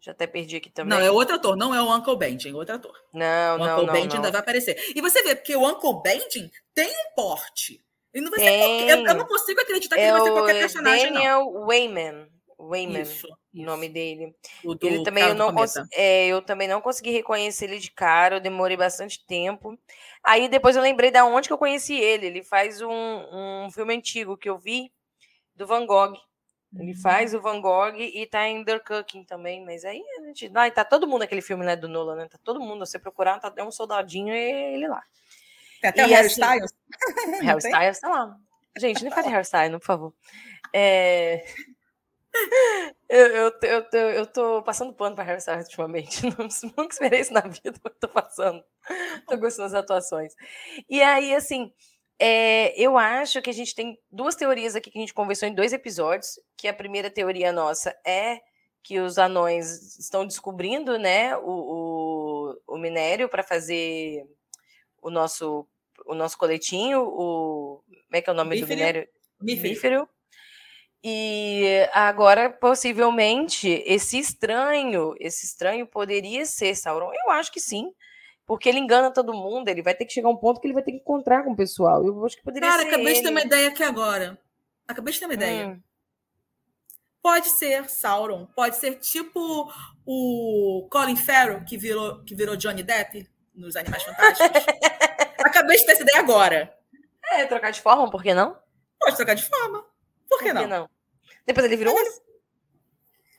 Já 0.00 0.12
até 0.12 0.24
perdi 0.24 0.56
aqui 0.56 0.70
também. 0.70 0.96
Não, 0.96 1.04
é 1.04 1.10
outro 1.10 1.34
ator, 1.34 1.56
não 1.56 1.74
é 1.74 1.82
o 1.82 1.92
Uncle 1.92 2.16
Benjen, 2.16 2.52
é 2.52 2.54
outro 2.54 2.76
ator. 2.76 2.94
Não, 3.12 3.56
o 3.56 3.58
não, 3.58 3.72
Uncle 3.72 3.86
não. 3.86 3.92
Benjen 3.92 4.16
ainda 4.16 4.30
vai 4.30 4.40
aparecer. 4.40 4.76
E 4.94 5.00
você 5.00 5.20
vê, 5.24 5.34
porque 5.34 5.56
o 5.56 5.68
Uncle 5.68 6.00
Benjen 6.00 6.48
tem 6.72 6.88
um 6.88 7.14
porte. 7.16 7.84
Ele 8.14 8.24
não 8.24 8.30
vai 8.30 8.38
tem. 8.38 8.48
ser 8.48 8.58
qualquer, 8.58 8.98
eu, 8.98 9.04
eu, 9.04 9.14
não 9.16 9.26
consigo 9.26 9.60
acreditar 9.60 9.96
que 9.96 10.02
é 10.02 10.04
ele 10.04 10.12
vai 10.12 10.22
ser 10.22 10.32
qualquer 10.32 10.58
personagem, 10.60 11.12
Daniel 11.12 11.44
não. 11.52 11.66
Wayman. 11.66 12.28
Wayman, 12.58 13.02
isso, 13.02 13.28
o 13.62 13.66
nome 13.66 13.88
dele. 13.88 14.34
O 14.64 14.76
ele 14.80 15.02
também 15.02 15.24
eu 15.24 15.34
não 15.34 15.52
é, 15.92 16.26
eu 16.26 16.42
também 16.42 16.68
não 16.68 16.80
consegui 16.80 17.10
reconhecer 17.10 17.66
ele 17.66 17.78
de 17.78 17.90
cara, 17.90 18.36
eu 18.36 18.40
demorei 18.40 18.76
bastante 18.76 19.24
tempo. 19.26 19.78
Aí 20.22 20.48
depois 20.48 20.76
eu 20.76 20.82
lembrei 20.82 21.10
da 21.10 21.24
onde 21.24 21.48
que 21.48 21.52
eu 21.52 21.58
conheci 21.58 21.94
ele. 21.94 22.26
Ele 22.26 22.42
faz 22.42 22.80
um, 22.80 22.90
um 22.90 23.70
filme 23.72 23.94
antigo 23.94 24.36
que 24.36 24.48
eu 24.48 24.58
vi 24.58 24.92
do 25.54 25.66
Van 25.66 25.86
Gogh. 25.86 26.14
Ele 26.78 26.92
uhum. 26.92 27.00
faz 27.00 27.32
o 27.32 27.40
Van 27.40 27.60
Gogh 27.60 27.94
e 27.96 28.26
tá 28.26 28.46
em 28.46 28.64
The 28.64 28.78
Cooking 28.80 29.24
também, 29.24 29.64
mas 29.64 29.84
aí 29.84 30.02
a 30.18 30.26
gente. 30.26 30.48
Lá, 30.48 30.70
tá 30.70 30.84
todo 30.84 31.06
mundo 31.06 31.20
naquele 31.20 31.40
filme 31.40 31.64
né, 31.64 31.76
do 31.76 31.88
Nolan, 31.88 32.16
né? 32.16 32.28
Tá 32.28 32.38
todo 32.42 32.60
mundo. 32.60 32.84
Você 32.84 32.98
procurar, 32.98 33.38
tá, 33.40 33.52
é 33.56 33.64
um 33.64 33.70
soldadinho 33.70 34.34
e 34.34 34.74
ele 34.74 34.88
lá. 34.88 35.02
Tem 35.80 35.90
até 35.90 36.02
e 36.02 36.04
o 36.04 36.08
Harry 36.08 36.26
assim, 36.26 36.40
Styles. 36.42 36.74
Harry 37.40 37.58
Styles 37.64 38.00
tá 38.00 38.08
lá. 38.08 38.36
Gente, 38.76 39.04
não 39.04 39.10
fale 39.10 39.28
Harry 39.28 39.42
Styles, 39.42 39.78
por 39.78 39.86
favor. 39.86 40.14
É... 40.72 41.44
Eu, 43.08 43.26
eu, 43.26 43.52
eu, 43.62 43.88
tô, 43.88 43.96
eu 43.96 44.26
tô 44.26 44.62
passando 44.62 44.92
pano 44.92 45.14
para 45.14 45.24
Harry 45.24 45.38
Styles 45.38 45.66
ultimamente. 45.66 46.22
Nunca 46.76 46.92
esperei 46.92 47.20
isso 47.20 47.32
na 47.32 47.40
vida, 47.40 47.74
mas 47.82 47.94
tô 48.00 48.08
passando. 48.08 48.64
Tô 49.28 49.36
gostando 49.36 49.70
das 49.70 49.74
atuações. 49.74 50.34
E 50.88 51.00
aí, 51.00 51.32
assim, 51.32 51.72
é, 52.18 52.78
eu 52.80 52.98
acho 52.98 53.40
que 53.42 53.50
a 53.50 53.52
gente 53.52 53.74
tem 53.74 53.98
duas 54.10 54.34
teorias 54.34 54.74
aqui 54.74 54.90
que 54.90 54.98
a 54.98 55.00
gente 55.00 55.14
conversou 55.14 55.48
em 55.48 55.54
dois 55.54 55.72
episódios. 55.72 56.40
Que 56.56 56.66
a 56.66 56.74
primeira 56.74 57.10
teoria 57.10 57.52
nossa 57.52 57.96
é 58.04 58.40
que 58.82 58.98
os 59.00 59.18
anões 59.18 59.98
estão 59.98 60.26
descobrindo 60.26 60.98
né, 60.98 61.36
o, 61.36 61.42
o, 61.42 62.74
o 62.74 62.78
minério 62.78 63.28
para 63.28 63.42
fazer 63.42 64.24
o 65.02 65.10
nosso, 65.10 65.66
o 66.04 66.14
nosso 66.14 66.38
coletinho, 66.38 67.02
o. 67.02 67.82
Como 67.86 68.16
é 68.16 68.22
que 68.22 68.30
é 68.30 68.32
o 68.32 68.36
nome 68.36 68.50
Bífero. 68.50 68.66
do 68.66 68.70
minério? 68.70 69.08
Bífero. 69.40 70.08
E 71.04 71.88
agora, 71.92 72.50
possivelmente, 72.50 73.82
esse 73.86 74.18
estranho, 74.18 75.14
esse 75.20 75.46
estranho 75.46 75.86
poderia 75.86 76.44
ser 76.44 76.74
Sauron. 76.74 77.12
Eu 77.12 77.30
acho 77.30 77.52
que 77.52 77.60
sim. 77.60 77.92
Porque 78.44 78.68
ele 78.68 78.78
engana 78.78 79.10
todo 79.12 79.34
mundo, 79.34 79.68
ele 79.68 79.82
vai 79.82 79.94
ter 79.94 80.04
que 80.04 80.12
chegar 80.12 80.28
a 80.28 80.32
um 80.32 80.36
ponto 80.36 80.60
que 80.60 80.66
ele 80.66 80.74
vai 80.74 80.82
ter 80.82 80.92
que 80.92 80.98
encontrar 80.98 81.42
com 81.42 81.52
o 81.52 81.56
pessoal. 81.56 82.04
Eu 82.06 82.24
acho 82.24 82.36
que 82.36 82.44
poderia 82.44 82.68
Cara, 82.68 82.82
ser. 82.82 82.88
acabei 82.88 83.06
ele. 83.06 83.14
de 83.14 83.22
ter 83.22 83.30
uma 83.30 83.42
ideia 83.42 83.68
aqui 83.68 83.82
agora. 83.82 84.38
Acabei 84.86 85.12
de 85.12 85.18
ter 85.18 85.26
uma 85.26 85.34
ideia. 85.34 85.68
Hum. 85.68 85.82
Pode 87.20 87.48
ser 87.50 87.90
Sauron, 87.90 88.46
pode 88.54 88.76
ser 88.76 88.94
tipo 89.00 89.68
o 90.06 90.86
Colin 90.88 91.16
Farrell, 91.16 91.64
que 91.64 91.76
virou, 91.76 92.22
que 92.22 92.36
virou 92.36 92.56
Johnny 92.56 92.84
Depp 92.84 93.28
nos 93.52 93.74
Animais 93.74 94.04
Fantásticos. 94.04 94.62
Acabei 95.44 95.76
de 95.76 95.86
ter 95.86 95.92
essa 95.92 96.02
ideia 96.02 96.20
agora. 96.20 96.72
É, 97.32 97.44
trocar 97.46 97.72
de 97.72 97.80
forma, 97.80 98.08
por 98.08 98.22
que 98.22 98.32
não? 98.32 98.56
Pode 99.00 99.16
trocar 99.16 99.34
de 99.34 99.42
forma. 99.42 99.84
Por 100.28 100.38
que, 100.38 100.44
por 100.44 100.60
que 100.60 100.66
não? 100.66 100.68
não? 100.68 100.90
Depois 101.46 101.64
ele 101.64 101.76
virou 101.76 101.94
Mas... 101.94 102.20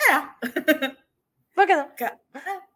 É. 0.09 0.47
Por 1.53 1.65
que 1.65 1.75
não? 1.75 1.89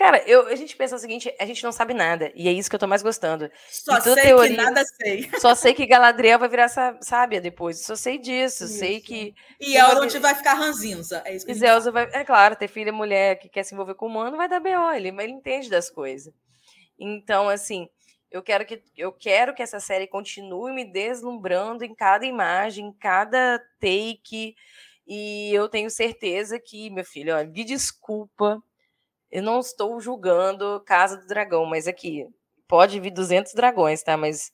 Cara, 0.00 0.22
eu, 0.26 0.46
a 0.46 0.56
gente 0.56 0.74
pensa 0.74 0.96
o 0.96 0.98
seguinte, 0.98 1.30
a 1.38 1.44
gente 1.44 1.62
não 1.62 1.70
sabe 1.70 1.92
nada, 1.92 2.32
e 2.34 2.48
é 2.48 2.52
isso 2.52 2.70
que 2.70 2.74
eu 2.74 2.80
tô 2.80 2.86
mais 2.86 3.02
gostando. 3.02 3.50
Só 3.68 4.00
sei 4.00 4.14
teoria, 4.14 4.56
que 4.56 4.62
nada 4.62 4.82
sei. 4.82 5.30
Só 5.38 5.54
sei 5.54 5.74
que 5.74 5.84
Galadriel 5.84 6.38
vai 6.38 6.48
virar 6.48 6.70
sábia 7.02 7.38
depois, 7.38 7.84
só 7.84 7.94
sei 7.94 8.16
disso, 8.16 8.64
isso. 8.64 8.78
sei 8.78 8.98
que... 8.98 9.34
E 9.60 9.76
Elrond 9.76 10.18
vai 10.18 10.34
ficar 10.34 10.54
ranzinza, 10.54 11.20
é 11.26 11.36
isso 11.36 11.44
que 11.44 11.52
e 11.52 11.90
vai, 11.90 12.08
É 12.14 12.24
claro, 12.24 12.56
ter 12.56 12.68
filha 12.68 12.90
mulher 12.90 13.38
que 13.38 13.50
quer 13.50 13.62
se 13.62 13.74
envolver 13.74 13.92
com 13.92 14.06
o 14.06 14.08
humano 14.08 14.38
vai 14.38 14.48
dar 14.48 14.58
B.O., 14.58 14.90
ele, 14.90 15.08
ele 15.08 15.32
entende 15.32 15.68
das 15.68 15.90
coisas. 15.90 16.32
Então, 16.98 17.50
assim, 17.50 17.86
eu 18.30 18.42
quero 18.42 18.64
que 18.64 18.82
eu 18.96 19.12
quero 19.12 19.54
que 19.54 19.62
essa 19.62 19.80
série 19.80 20.06
continue 20.06 20.72
me 20.72 20.84
deslumbrando 20.84 21.84
em 21.84 21.94
cada 21.94 22.24
imagem, 22.24 22.86
em 22.86 22.92
cada 22.92 23.58
take. 23.80 24.54
E 25.06 25.52
eu 25.52 25.68
tenho 25.68 25.90
certeza 25.90 26.60
que, 26.60 26.88
meu 26.90 27.04
filho, 27.04 27.34
olha, 27.34 27.46
me 27.46 27.64
desculpa, 27.64 28.62
eu 29.30 29.42
não 29.42 29.60
estou 29.60 30.00
julgando 30.00 30.82
Casa 30.86 31.16
do 31.16 31.26
Dragão, 31.26 31.66
mas 31.66 31.88
aqui 31.88 32.26
pode 32.68 33.00
vir 33.00 33.10
200 33.10 33.52
dragões, 33.54 34.02
tá? 34.02 34.16
Mas 34.16 34.52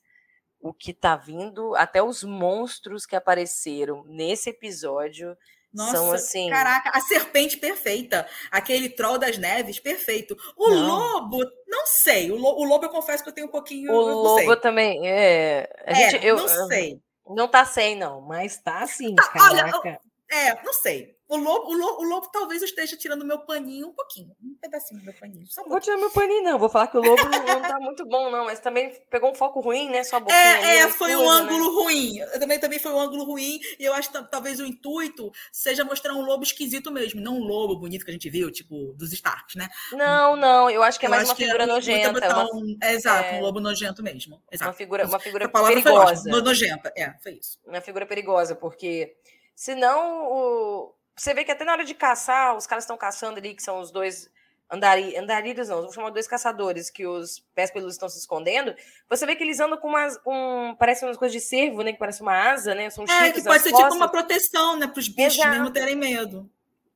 o 0.61 0.73
que 0.73 0.95
tá 0.95 1.17
vindo, 1.17 1.75
até 1.77 2.03
os 2.03 2.25
monstros 2.25 3.05
que 3.07 3.15
apareceram 3.15 4.05
nesse 4.07 4.51
episódio 4.51 5.37
Nossa, 5.77 5.97
São 5.99 6.11
assim. 6.11 6.49
Caraca, 6.49 6.91
a 6.91 7.01
serpente 7.03 7.59
perfeita. 7.59 8.27
Aquele 8.51 8.89
troll 8.89 9.19
das 9.19 9.37
neves, 9.37 9.79
perfeito. 9.79 10.35
O 10.57 10.71
não. 10.71 10.87
lobo, 10.87 11.45
não 11.69 11.87
sei. 11.87 12.31
O, 12.31 12.37
lo, 12.37 12.59
o, 12.59 12.65
lobo, 12.65 12.87
eu 12.87 12.89
confesso 12.89 13.23
que 13.23 13.29
eu 13.29 13.35
tenho 13.35 13.47
um 13.47 13.51
pouquinho. 13.51 13.93
O 13.93 14.01
lobo 14.01 14.39
sei. 14.39 14.57
também. 14.57 15.07
É, 15.07 15.69
a 15.87 15.93
gente, 15.93 16.17
é, 16.17 16.31
eu, 16.31 16.37
não 16.37 16.67
sei. 16.67 17.01
Não 17.29 17.49
tá 17.49 17.65
sem, 17.67 17.95
não, 17.95 18.23
mas 18.23 18.57
tá 18.57 18.87
sim. 18.87 19.15
Tá, 19.15 19.29
caraca. 19.29 19.79
Olha, 19.79 20.01
é, 20.33 20.63
não 20.65 20.73
sei. 20.73 21.16
O 21.29 21.37
lobo, 21.37 21.71
o, 21.71 21.77
lobo, 21.77 22.03
o 22.03 22.05
lobo 22.05 22.29
talvez 22.33 22.63
esteja 22.63 22.97
tirando 22.97 23.25
meu 23.25 23.41
paninho 23.41 23.89
um 23.89 23.93
pouquinho. 23.93 24.37
Um 24.41 24.57
pedacinho 24.61 25.01
do 25.01 25.07
meu 25.07 25.15
paninho. 25.15 25.45
Só 25.47 25.63
um 25.63 25.69
vou 25.69 25.81
tirar 25.81 25.97
meu 25.97 26.11
paninho, 26.11 26.45
não. 26.45 26.59
Vou 26.59 26.69
falar 26.69 26.87
que 26.87 26.97
o 26.97 27.03
lobo 27.03 27.23
não 27.29 27.63
tá 27.63 27.81
muito 27.81 28.07
bom, 28.07 28.31
não. 28.31 28.45
Mas 28.45 28.61
também 28.61 28.93
pegou 29.11 29.33
um 29.33 29.35
foco 29.35 29.61
ruim, 29.61 29.91
né? 29.91 30.05
Sua 30.05 30.21
boquinha. 30.21 30.39
É, 30.39 30.79
é 30.79 30.89
foi 30.89 31.17
um 31.17 31.29
ângulo 31.29 31.65
né? 31.65 31.83
ruim. 31.83 32.19
Também, 32.39 32.61
também 32.61 32.79
foi 32.79 32.93
um 32.93 33.01
ângulo 33.01 33.25
ruim. 33.25 33.59
E 33.79 33.85
eu 33.85 33.93
acho 33.95 34.11
que 34.11 34.23
talvez 34.31 34.61
o 34.61 34.65
intuito 34.67 35.33
seja 35.51 35.85
mostrar 35.85 36.15
um 36.15 36.23
lobo 36.23 36.45
esquisito 36.45 36.93
mesmo. 36.93 37.21
Não 37.21 37.37
um 37.39 37.45
lobo 37.45 37.77
bonito 37.77 38.05
que 38.05 38.11
a 38.11 38.15
gente 38.15 38.31
viu, 38.31 38.51
tipo, 38.51 38.95
dos 38.97 39.13
Starks, 39.13 39.57
né? 39.57 39.69
Não, 39.93 40.37
não. 40.37 40.71
Eu 40.71 40.83
acho 40.83 40.99
que 40.99 41.07
é 41.07 41.09
mais 41.09 41.29
uma 41.29 41.35
figura 41.35 41.67
nojenta. 41.67 42.35
Uma... 42.35 42.45
Um, 42.55 42.79
é, 42.81 42.95
exato, 42.95 43.35
é... 43.35 43.39
um 43.39 43.41
lobo 43.41 43.59
nojento 43.59 44.01
mesmo. 44.01 44.41
Exato. 44.51 44.71
Uma 44.71 44.77
figura, 44.77 45.07
uma 45.07 45.19
figura 45.19 45.49
perigosa. 45.49 46.31
nojenta, 46.31 46.93
é, 46.97 47.15
foi 47.21 47.33
isso. 47.33 47.59
Uma 47.67 47.81
figura 47.81 48.07
perigosa, 48.07 48.55
porque 48.55 49.17
senão 49.55 50.31
o 50.31 50.96
você 51.17 51.33
vê 51.33 51.45
que 51.45 51.51
até 51.51 51.65
na 51.65 51.73
hora 51.73 51.85
de 51.85 51.95
caçar, 51.95 52.57
os 52.57 52.67
caras 52.67 52.85
estão 52.85 52.97
caçando 52.97 53.39
ali, 53.39 53.55
que 53.55 53.63
são 53.63 53.81
os 53.81 53.91
dois 53.91 54.31
andari, 54.71 55.17
andarilhos, 55.17 55.69
não, 55.69 55.83
vou 55.83 55.93
chamar 55.93 56.11
dois 56.11 56.29
caçadores, 56.29 56.91
que 56.91 57.07
os 57.07 57.41
pés 57.55 57.71
peludos 57.71 57.95
estão 57.95 58.09
se 58.09 58.19
escondendo. 58.19 58.75
Você 59.09 59.25
vê 59.25 59.35
que 59.35 59.43
eles 59.43 59.61
andam 59.61 59.79
com 59.79 59.89
umas. 59.89 60.19
Um, 60.27 60.75
parece 60.75 61.05
umas 61.05 61.17
coisas 61.17 61.33
de 61.33 61.47
cervo, 61.47 61.83
né? 61.83 61.93
Que 61.93 61.99
parece 61.99 62.21
uma 62.21 62.51
asa, 62.51 62.75
né? 62.75 62.91
São 62.91 63.05
é, 63.05 63.33
que 63.33 63.43
pode 63.43 63.63
ser 63.63 63.71
costas. 63.71 63.93
tipo 63.93 63.97
uma 63.97 64.11
proteção, 64.11 64.77
né? 64.77 64.87
Para 64.87 65.01
os 65.01 65.09
bichos 65.09 65.39
Exato. 65.39 65.51
mesmo 65.51 65.71
terem 65.71 65.97
medo. 65.97 66.51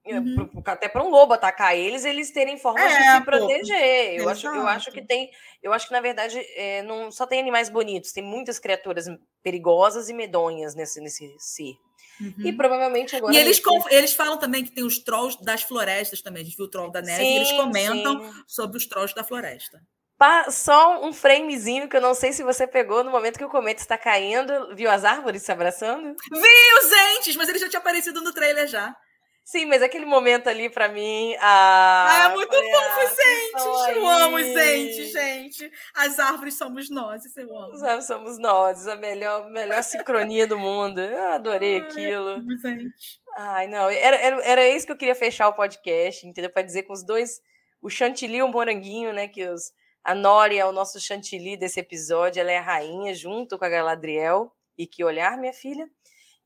É, 0.04 0.18
uhum. 0.18 0.50
Até 0.64 0.88
para 0.88 1.04
um 1.04 1.10
lobo 1.10 1.34
atacar 1.34 1.76
eles, 1.76 2.04
eles 2.04 2.30
terem 2.30 2.56
formas 2.58 2.90
é, 2.90 2.98
de 2.98 3.18
se 3.18 3.24
proteger. 3.24 4.14
Eu 4.16 4.28
acho, 4.28 4.46
eu 4.46 4.66
acho 4.66 4.90
que 4.90 5.02
tem. 5.02 5.30
Eu 5.62 5.72
acho 5.72 5.86
que, 5.86 5.92
na 5.92 6.00
verdade, 6.00 6.38
é, 6.56 6.82
não 6.82 7.12
só 7.12 7.26
tem 7.26 7.38
animais 7.38 7.68
bonitos, 7.68 8.12
tem 8.12 8.22
muitas 8.22 8.58
criaturas 8.58 9.06
perigosas 9.42 10.08
e 10.08 10.14
medonhas 10.14 10.74
nesse, 10.74 11.00
nesse 11.00 11.34
ser. 11.38 11.74
Uhum. 12.20 12.46
E 12.46 12.52
provavelmente 12.52 13.16
agora. 13.16 13.34
E 13.34 13.38
eles, 13.38 13.58
com, 13.58 13.82
eles 13.88 14.12
falam 14.12 14.38
também 14.38 14.62
que 14.62 14.70
tem 14.70 14.84
os 14.84 14.98
trolls 14.98 15.42
das 15.42 15.62
florestas 15.62 16.20
também. 16.20 16.42
A 16.42 16.44
gente 16.44 16.56
viu 16.56 16.66
o 16.66 16.70
troll 16.70 16.90
da 16.90 17.00
neve 17.00 17.22
sim, 17.22 17.32
e 17.32 17.36
eles 17.36 17.52
comentam 17.52 18.22
sim. 18.22 18.42
sobre 18.46 18.76
os 18.76 18.86
trolls 18.86 19.14
da 19.14 19.24
floresta. 19.24 19.80
Só 20.50 21.02
um 21.02 21.14
framezinho 21.14 21.88
que 21.88 21.96
eu 21.96 22.00
não 22.00 22.14
sei 22.14 22.32
se 22.32 22.42
você 22.42 22.66
pegou 22.66 23.02
no 23.02 23.10
momento 23.10 23.38
que 23.38 23.44
o 23.44 23.48
cometa 23.48 23.80
está 23.80 23.96
caindo. 23.96 24.74
Viu 24.76 24.90
as 24.90 25.02
árvores 25.02 25.42
se 25.42 25.50
abraçando? 25.50 26.14
Vi 26.30 26.78
os 26.78 26.92
entes, 27.16 27.36
mas 27.36 27.48
ele 27.48 27.58
já 27.58 27.70
tinha 27.70 27.80
aparecido 27.80 28.20
no 28.20 28.32
trailer 28.32 28.66
já. 28.66 28.94
Sim, 29.50 29.66
mas 29.66 29.82
aquele 29.82 30.06
momento 30.06 30.46
ali, 30.46 30.70
para 30.70 30.88
mim. 30.88 31.34
Ah, 31.40 32.06
ah, 32.08 32.30
é 32.30 32.34
muito 32.36 32.54
falei, 32.54 32.70
fofo, 32.70 32.84
ah, 32.86 33.14
gente. 33.16 33.96
Eu 33.96 34.08
amo 34.08 34.38
gente, 34.38 35.06
gente. 35.06 35.72
As 35.92 36.20
árvores 36.20 36.56
somos 36.56 36.88
nós, 36.88 37.24
eu 37.36 37.58
amo. 37.58 37.72
As 37.72 37.82
árvores 37.82 38.06
somos 38.06 38.38
nós, 38.38 38.86
a 38.86 38.94
melhor, 38.94 39.50
melhor 39.50 39.82
sincronia 39.82 40.46
do 40.46 40.56
mundo. 40.56 41.00
Eu 41.00 41.32
adorei 41.32 41.80
Ai, 41.80 41.84
aquilo. 41.84 42.40
Gente. 42.62 43.20
Ai, 43.36 43.66
não, 43.66 43.90
era, 43.90 44.16
era, 44.18 44.44
era 44.44 44.68
isso 44.68 44.86
que 44.86 44.92
eu 44.92 44.96
queria 44.96 45.16
fechar 45.16 45.48
o 45.48 45.54
podcast, 45.54 46.24
entendeu? 46.24 46.52
Para 46.52 46.62
dizer 46.62 46.84
com 46.84 46.92
os 46.92 47.04
dois, 47.04 47.40
o 47.82 47.90
chantilly 47.90 48.36
e 48.36 48.42
o 48.44 48.48
moranguinho, 48.48 49.12
né? 49.12 49.26
Que 49.26 49.48
os, 49.48 49.72
a 50.04 50.14
Nori 50.14 50.58
é 50.58 50.64
o 50.64 50.70
nosso 50.70 51.00
chantilly 51.00 51.56
desse 51.56 51.80
episódio, 51.80 52.38
ela 52.38 52.52
é 52.52 52.58
a 52.58 52.62
rainha, 52.62 53.12
junto 53.16 53.58
com 53.58 53.64
a 53.64 53.68
Galadriel. 53.68 54.52
E 54.78 54.86
que 54.86 55.02
olhar, 55.02 55.36
minha 55.36 55.52
filha. 55.52 55.90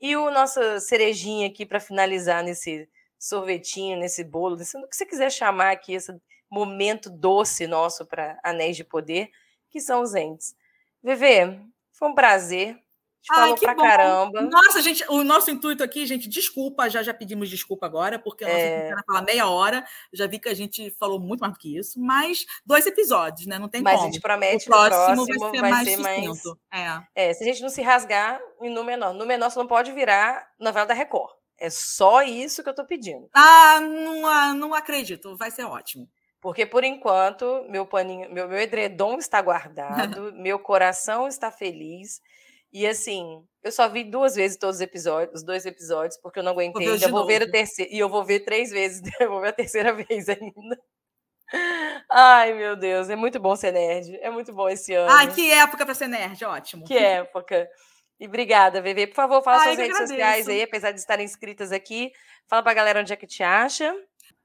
E 0.01 0.17
o 0.17 0.31
nosso 0.31 0.81
cerejinha 0.81 1.49
aqui 1.49 1.67
para 1.67 1.79
finalizar 1.79 2.43
nesse 2.43 2.89
sorvetinho, 3.25 3.99
nesse 3.99 4.23
bolo, 4.23 4.55
nesse, 4.55 4.77
o 4.77 4.87
que 4.87 4.95
você 4.95 5.07
quiser 5.07 5.33
chamar 5.33 5.71
aqui, 5.71 5.95
esse 5.95 6.15
momento 6.51 7.09
doce 7.09 7.67
nosso 7.67 8.05
para 8.05 8.39
Anéis 8.45 8.77
de 8.77 8.85
Poder, 8.85 9.31
que 9.71 9.81
são 9.81 10.03
os 10.03 10.15
entes. 10.15 10.55
Vevê, 11.03 11.59
foi 11.93 12.09
um 12.09 12.15
prazer. 12.15 12.79
Ai, 13.31 13.41
falou 13.41 13.57
pra 13.57 13.75
bom. 13.75 13.83
caramba. 13.83 14.43
Nossa, 14.43 14.83
gente, 14.83 15.03
o 15.09 15.25
nosso 15.25 15.51
intuito 15.51 15.83
aqui, 15.83 16.05
gente, 16.05 16.29
desculpa, 16.29 16.91
já 16.91 17.03
já 17.03 17.15
pedimos 17.15 17.49
desculpa 17.49 17.87
agora, 17.87 18.19
porque 18.19 18.45
o 18.45 18.49
é... 18.49 18.89
era 18.89 19.03
falar 19.07 19.23
meia 19.23 19.49
hora. 19.49 19.83
Já 20.13 20.27
vi 20.27 20.39
que 20.39 20.51
a 20.51 20.55
gente 20.55 20.91
falou 20.91 21.19
muito 21.19 21.41
mais 21.41 21.55
do 21.55 21.59
que 21.59 21.79
isso, 21.79 21.99
mas 21.99 22.45
dois 22.67 22.87
episódios, 22.87 23.47
né? 23.47 23.59
Não 23.59 23.71
tem 23.71 23.81
mas 23.81 23.95
como. 23.95 24.05
Mas 24.05 24.11
a 24.11 24.13
gente 24.13 24.23
promete 24.23 24.69
o 24.69 24.71
próximo, 24.71 25.27
próximo 25.27 25.27
vai 25.27 25.51
ser 25.51 25.61
vai 25.63 25.71
mais. 25.71 25.89
Ser 25.89 25.97
mais... 25.97 26.43
É. 26.71 27.31
é, 27.31 27.33
se 27.33 27.43
a 27.43 27.47
gente 27.47 27.63
não 27.63 27.71
se 27.71 27.81
rasgar 27.81 28.39
no 28.61 28.85
menor. 28.85 29.15
No 29.15 29.25
menor, 29.25 29.51
você 29.51 29.59
não 29.59 29.67
pode 29.67 29.91
virar 29.93 30.47
novela 30.61 30.85
da 30.85 30.93
Record. 30.93 31.33
É 31.59 31.71
só 31.71 32.23
isso 32.23 32.63
que 32.63 32.69
eu 32.69 32.73
estou 32.73 32.87
pedindo. 32.87 33.29
Ah, 33.33 33.81
não, 33.81 34.27
ah, 34.27 34.55
não 34.55 34.75
acredito. 34.75 35.37
Vai 35.37 35.51
ser 35.51 35.65
ótimo. 35.65 36.09
Porque, 36.41 36.67
por 36.67 36.85
enquanto, 36.85 37.65
meu 37.71 37.87
paninho, 37.87 38.31
meu, 38.31 38.47
meu 38.47 38.59
edredom 38.59 39.17
está 39.17 39.41
guardado, 39.41 40.31
meu 40.37 40.59
coração 40.59 41.27
está 41.27 41.51
feliz. 41.51 42.21
E 42.71 42.87
assim, 42.87 43.43
eu 43.63 43.73
só 43.73 43.89
vi 43.89 44.03
duas 44.03 44.35
vezes 44.35 44.59
todos 44.59 44.77
os 44.77 44.83
episódios, 44.83 45.41
os 45.41 45.43
dois 45.43 45.65
episódios, 45.65 46.19
porque 46.21 46.41
eu 46.41 46.43
não 46.43 46.53
aguentei. 46.53 46.87
Ainda 46.87 47.09
vou 47.09 47.25
ver 47.25 47.43
o 47.43 47.51
terceiro. 47.51 47.91
E 47.91 47.99
eu 47.99 48.09
vou 48.09 48.25
ver 48.25 48.41
três 48.41 48.71
vezes, 48.71 49.01
eu 49.21 49.31
vou 49.31 49.41
ver 49.41 49.49
a 49.49 49.53
terceira 49.53 49.93
vez 49.95 50.29
ainda. 50.29 50.79
Ai, 52.11 52.53
meu 52.53 52.75
Deus, 52.77 53.09
é 53.09 53.17
muito 53.17 53.41
bom 53.41 53.55
ser 53.55 53.73
nerd. 53.73 54.15
É 54.21 54.29
muito 54.29 54.53
bom 54.53 54.69
esse 54.69 54.93
ano. 54.93 55.11
Ai, 55.11 55.33
que 55.33 55.53
época 55.53 55.87
para 55.87 55.95
ser 55.95 56.09
nerd, 56.09 56.45
ótimo. 56.45 56.85
Que 56.85 56.99
época. 56.99 57.69
E 58.19 58.27
obrigada, 58.27 58.81
Vivi. 58.81 59.07
Por 59.07 59.17
favor, 59.17 59.43
fala 59.43 59.59
Ai, 59.59 59.65
suas 59.65 59.79
redes 59.79 59.95
agradeço. 59.95 60.13
sociais 60.13 60.49
aí, 60.49 60.63
apesar 60.63 60.93
de 60.93 61.01
estarem 61.01 61.25
inscritas 61.25 61.73
aqui. 61.73 62.13
Fala 62.47 62.63
pra 62.63 62.75
galera 62.75 63.01
onde 63.01 63.13
é 63.13 63.17
que 63.17 63.27
te 63.27 63.43
acha. 63.43 63.95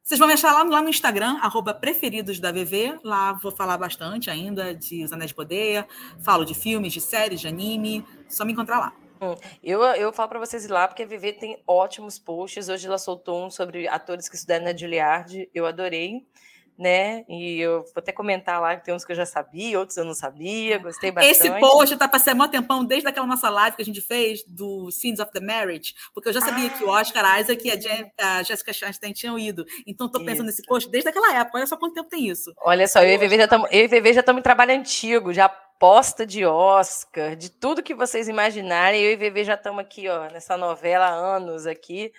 Vocês 0.04 0.18
vão 0.18 0.28
me 0.28 0.34
achar 0.34 0.52
lá, 0.52 0.64
lá 0.64 0.82
no 0.82 0.90
Instagram, 0.90 1.38
arroba 1.40 1.74
preferidos 1.74 2.40
da 2.40 2.52
VV. 2.52 2.98
Lá 3.04 3.34
vou 3.34 3.52
falar 3.52 3.78
bastante 3.78 4.30
ainda 4.30 4.74
de 4.74 5.04
Os 5.04 5.14
Anéis 5.14 5.30
de 5.30 5.36
Poder. 5.36 5.86
Falo 6.24 6.44
de 6.46 6.56
filmes, 6.56 6.94
de 6.94 7.00
séries, 7.00 7.42
de 7.42 7.48
anime. 7.48 8.04
Só 8.28 8.44
me 8.44 8.54
encontrar 8.54 8.80
lá. 8.80 8.94
Hum, 9.22 9.36
eu, 9.62 9.84
eu 9.84 10.12
falo 10.12 10.30
para 10.30 10.40
vocês 10.40 10.66
ir 10.66 10.72
lá, 10.72 10.88
porque 10.88 11.04
a 11.04 11.06
VV 11.06 11.34
tem 11.34 11.64
ótimos 11.68 12.18
posts. 12.18 12.70
Hoje 12.70 12.88
ela 12.88 12.98
soltou 12.98 13.46
um 13.46 13.52
sobre 13.52 13.88
atores 13.88 14.28
que 14.28 14.36
estudaram 14.36 14.66
na 14.66 14.76
Juilliard. 14.76 15.48
Eu 15.54 15.66
adorei 15.68 16.26
né? 16.80 17.26
E 17.28 17.60
eu 17.60 17.82
vou 17.82 17.94
até 17.98 18.14
comentar 18.14 18.62
lá 18.62 18.78
que 18.78 18.86
tem 18.86 18.94
uns 18.94 19.04
que 19.04 19.12
eu 19.12 19.16
já 19.16 19.26
sabia, 19.26 19.78
outros 19.78 19.98
eu 19.98 20.06
não 20.06 20.14
sabia, 20.14 20.78
gostei 20.78 21.12
bastante. 21.12 21.32
Esse 21.32 21.60
post 21.60 21.98
tá 21.98 22.08
passando 22.08 22.38
mó 22.38 22.48
tempão, 22.48 22.86
desde 22.86 23.06
aquela 23.06 23.28
nossa 23.28 23.50
live 23.50 23.76
que 23.76 23.82
a 23.82 23.86
gente 23.86 24.00
fez 24.00 24.46
do 24.48 24.90
Scenes 24.90 25.20
of 25.20 25.30
the 25.34 25.42
Marriage, 25.42 25.94
porque 26.14 26.30
eu 26.30 26.34
já 26.34 26.40
sabia 26.40 26.68
ah, 26.68 26.70
que 26.70 26.84
o 26.86 26.88
Oscar 26.88 27.42
Isaac 27.42 27.68
e 27.68 27.72
a, 27.72 27.76
Jen, 27.76 28.12
a 28.18 28.44
Jessica 28.44 28.72
Chastain 28.72 29.12
tinham 29.12 29.38
ido. 29.38 29.66
Então 29.86 30.08
tô 30.08 30.20
pensando 30.20 30.48
isso. 30.48 30.58
nesse 30.60 30.66
post 30.66 30.90
desde 30.90 31.10
aquela 31.10 31.36
época. 31.36 31.58
Olha 31.58 31.68
só 31.68 31.76
quanto 31.76 31.96
tempo 31.96 32.08
tem 32.08 32.30
isso. 32.30 32.54
Olha 32.62 32.88
só, 32.88 33.04
eu 33.04 33.10
e 33.10 33.18
VV 33.18 33.38
já 33.38 33.44
estamos, 33.44 33.70
eu 33.70 33.84
e 33.84 33.88
VV 33.88 34.14
já 34.14 34.20
estamos 34.22 34.40
em 34.40 34.44
trabalho 34.44 34.72
antigo, 34.72 35.34
já 35.34 35.46
aposta 35.46 36.26
de 36.26 36.46
Oscar, 36.46 37.36
de 37.36 37.50
tudo 37.50 37.84
que 37.84 37.94
vocês 37.94 38.30
imaginarem. 38.30 39.02
Eu 39.02 39.12
e 39.12 39.16
VV 39.18 39.44
já 39.44 39.56
estamos 39.56 39.82
aqui, 39.82 40.08
ó, 40.08 40.30
nessa 40.30 40.56
novela 40.56 41.08
há 41.08 41.14
anos 41.14 41.68
aqui. 41.68 42.14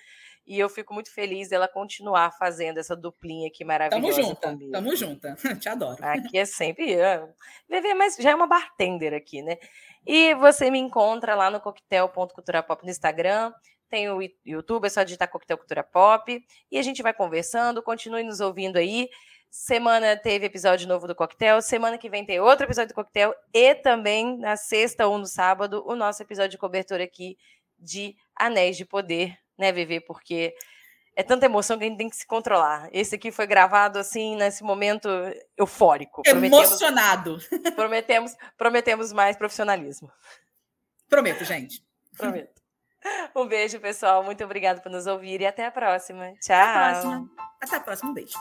E 0.51 0.59
eu 0.59 0.69
fico 0.69 0.93
muito 0.93 1.15
feliz 1.15 1.49
dela 1.49 1.69
continuar 1.69 2.33
fazendo 2.33 2.79
essa 2.79 2.97
duplinha 2.97 3.47
aqui 3.47 3.65
maravilhosa. 3.65 4.17
Tamo 4.17 4.29
junta, 4.29 4.49
comigo. 4.49 4.73
tamo 4.73 4.97
junta. 4.97 5.37
Te 5.61 5.69
adoro. 5.69 6.05
Aqui 6.05 6.39
é 6.39 6.45
sempre. 6.45 6.97
Viver, 7.69 7.95
mas 7.95 8.17
já 8.17 8.31
é 8.31 8.35
uma 8.35 8.49
bartender 8.49 9.15
aqui, 9.15 9.43
né? 9.43 9.59
E 10.05 10.35
você 10.35 10.69
me 10.69 10.81
encontra 10.81 11.37
lá 11.37 11.53
no 11.53 11.61
coquetel.culturapop 11.61 12.83
no 12.85 12.91
Instagram. 12.91 13.53
Tem 13.89 14.11
o 14.11 14.19
YouTube, 14.45 14.87
é 14.87 14.89
só 14.89 15.05
digitar 15.05 15.31
Coquetel 15.31 15.57
Cultura 15.57 15.85
Pop. 15.85 16.45
E 16.69 16.79
a 16.79 16.83
gente 16.83 17.01
vai 17.01 17.15
conversando. 17.15 17.81
Continue 17.81 18.25
nos 18.25 18.41
ouvindo 18.41 18.77
aí. 18.77 19.09
Semana 19.49 20.17
teve 20.17 20.47
episódio 20.47 20.89
novo 20.89 21.07
do 21.07 21.15
Coquetel. 21.15 21.63
Semana 21.63 21.97
que 21.97 22.11
vem 22.11 22.27
tem 22.27 22.41
outro 22.41 22.67
episódio 22.67 22.89
do 22.89 22.97
Coquetel. 22.97 23.33
E 23.55 23.73
também 23.77 24.37
na 24.37 24.57
sexta 24.57 25.07
ou 25.07 25.17
no 25.17 25.27
sábado, 25.27 25.85
o 25.87 25.95
nosso 25.95 26.21
episódio 26.25 26.51
de 26.51 26.59
cobertura 26.59 27.05
aqui 27.05 27.39
de 27.79 28.17
Anéis 28.35 28.77
de 28.77 28.85
Poder 28.85 29.39
né, 29.61 29.71
Vivi? 29.71 30.01
Porque 30.01 30.55
é 31.15 31.23
tanta 31.23 31.47
emoção 31.47 31.79
que 31.79 31.85
a 31.85 31.89
gente 31.89 31.99
tem 31.99 32.09
que 32.09 32.17
se 32.17 32.27
controlar. 32.27 32.89
Esse 32.93 33.15
aqui 33.15 33.31
foi 33.31 33.47
gravado 33.47 33.99
assim 33.99 34.37
nesse 34.37 34.65
momento 34.65 35.09
eufórico. 35.57 36.23
Emocionado. 36.25 37.39
Prometemos, 37.39 37.45
prometemos, 37.77 38.37
prometemos 38.57 39.13
mais 39.13 39.37
profissionalismo. 39.37 40.11
Prometo, 41.09 41.45
gente. 41.45 41.85
Prometo. 42.17 42.61
Um 43.35 43.47
beijo, 43.47 43.81
pessoal. 43.81 44.23
Muito 44.23 44.45
obrigada 44.45 44.81
por 44.81 44.91
nos 44.91 45.07
ouvir 45.07 45.41
e 45.41 45.47
até 45.47 45.67
a 45.67 45.71
próxima. 45.71 46.33
Tchau. 46.41 46.57
Até 46.57 46.63
a 46.63 46.91
próxima. 46.91 47.31
Até 47.61 47.77
a 47.77 47.81
próxima. 47.81 48.11
Um 48.11 48.15
beijo. 48.15 48.39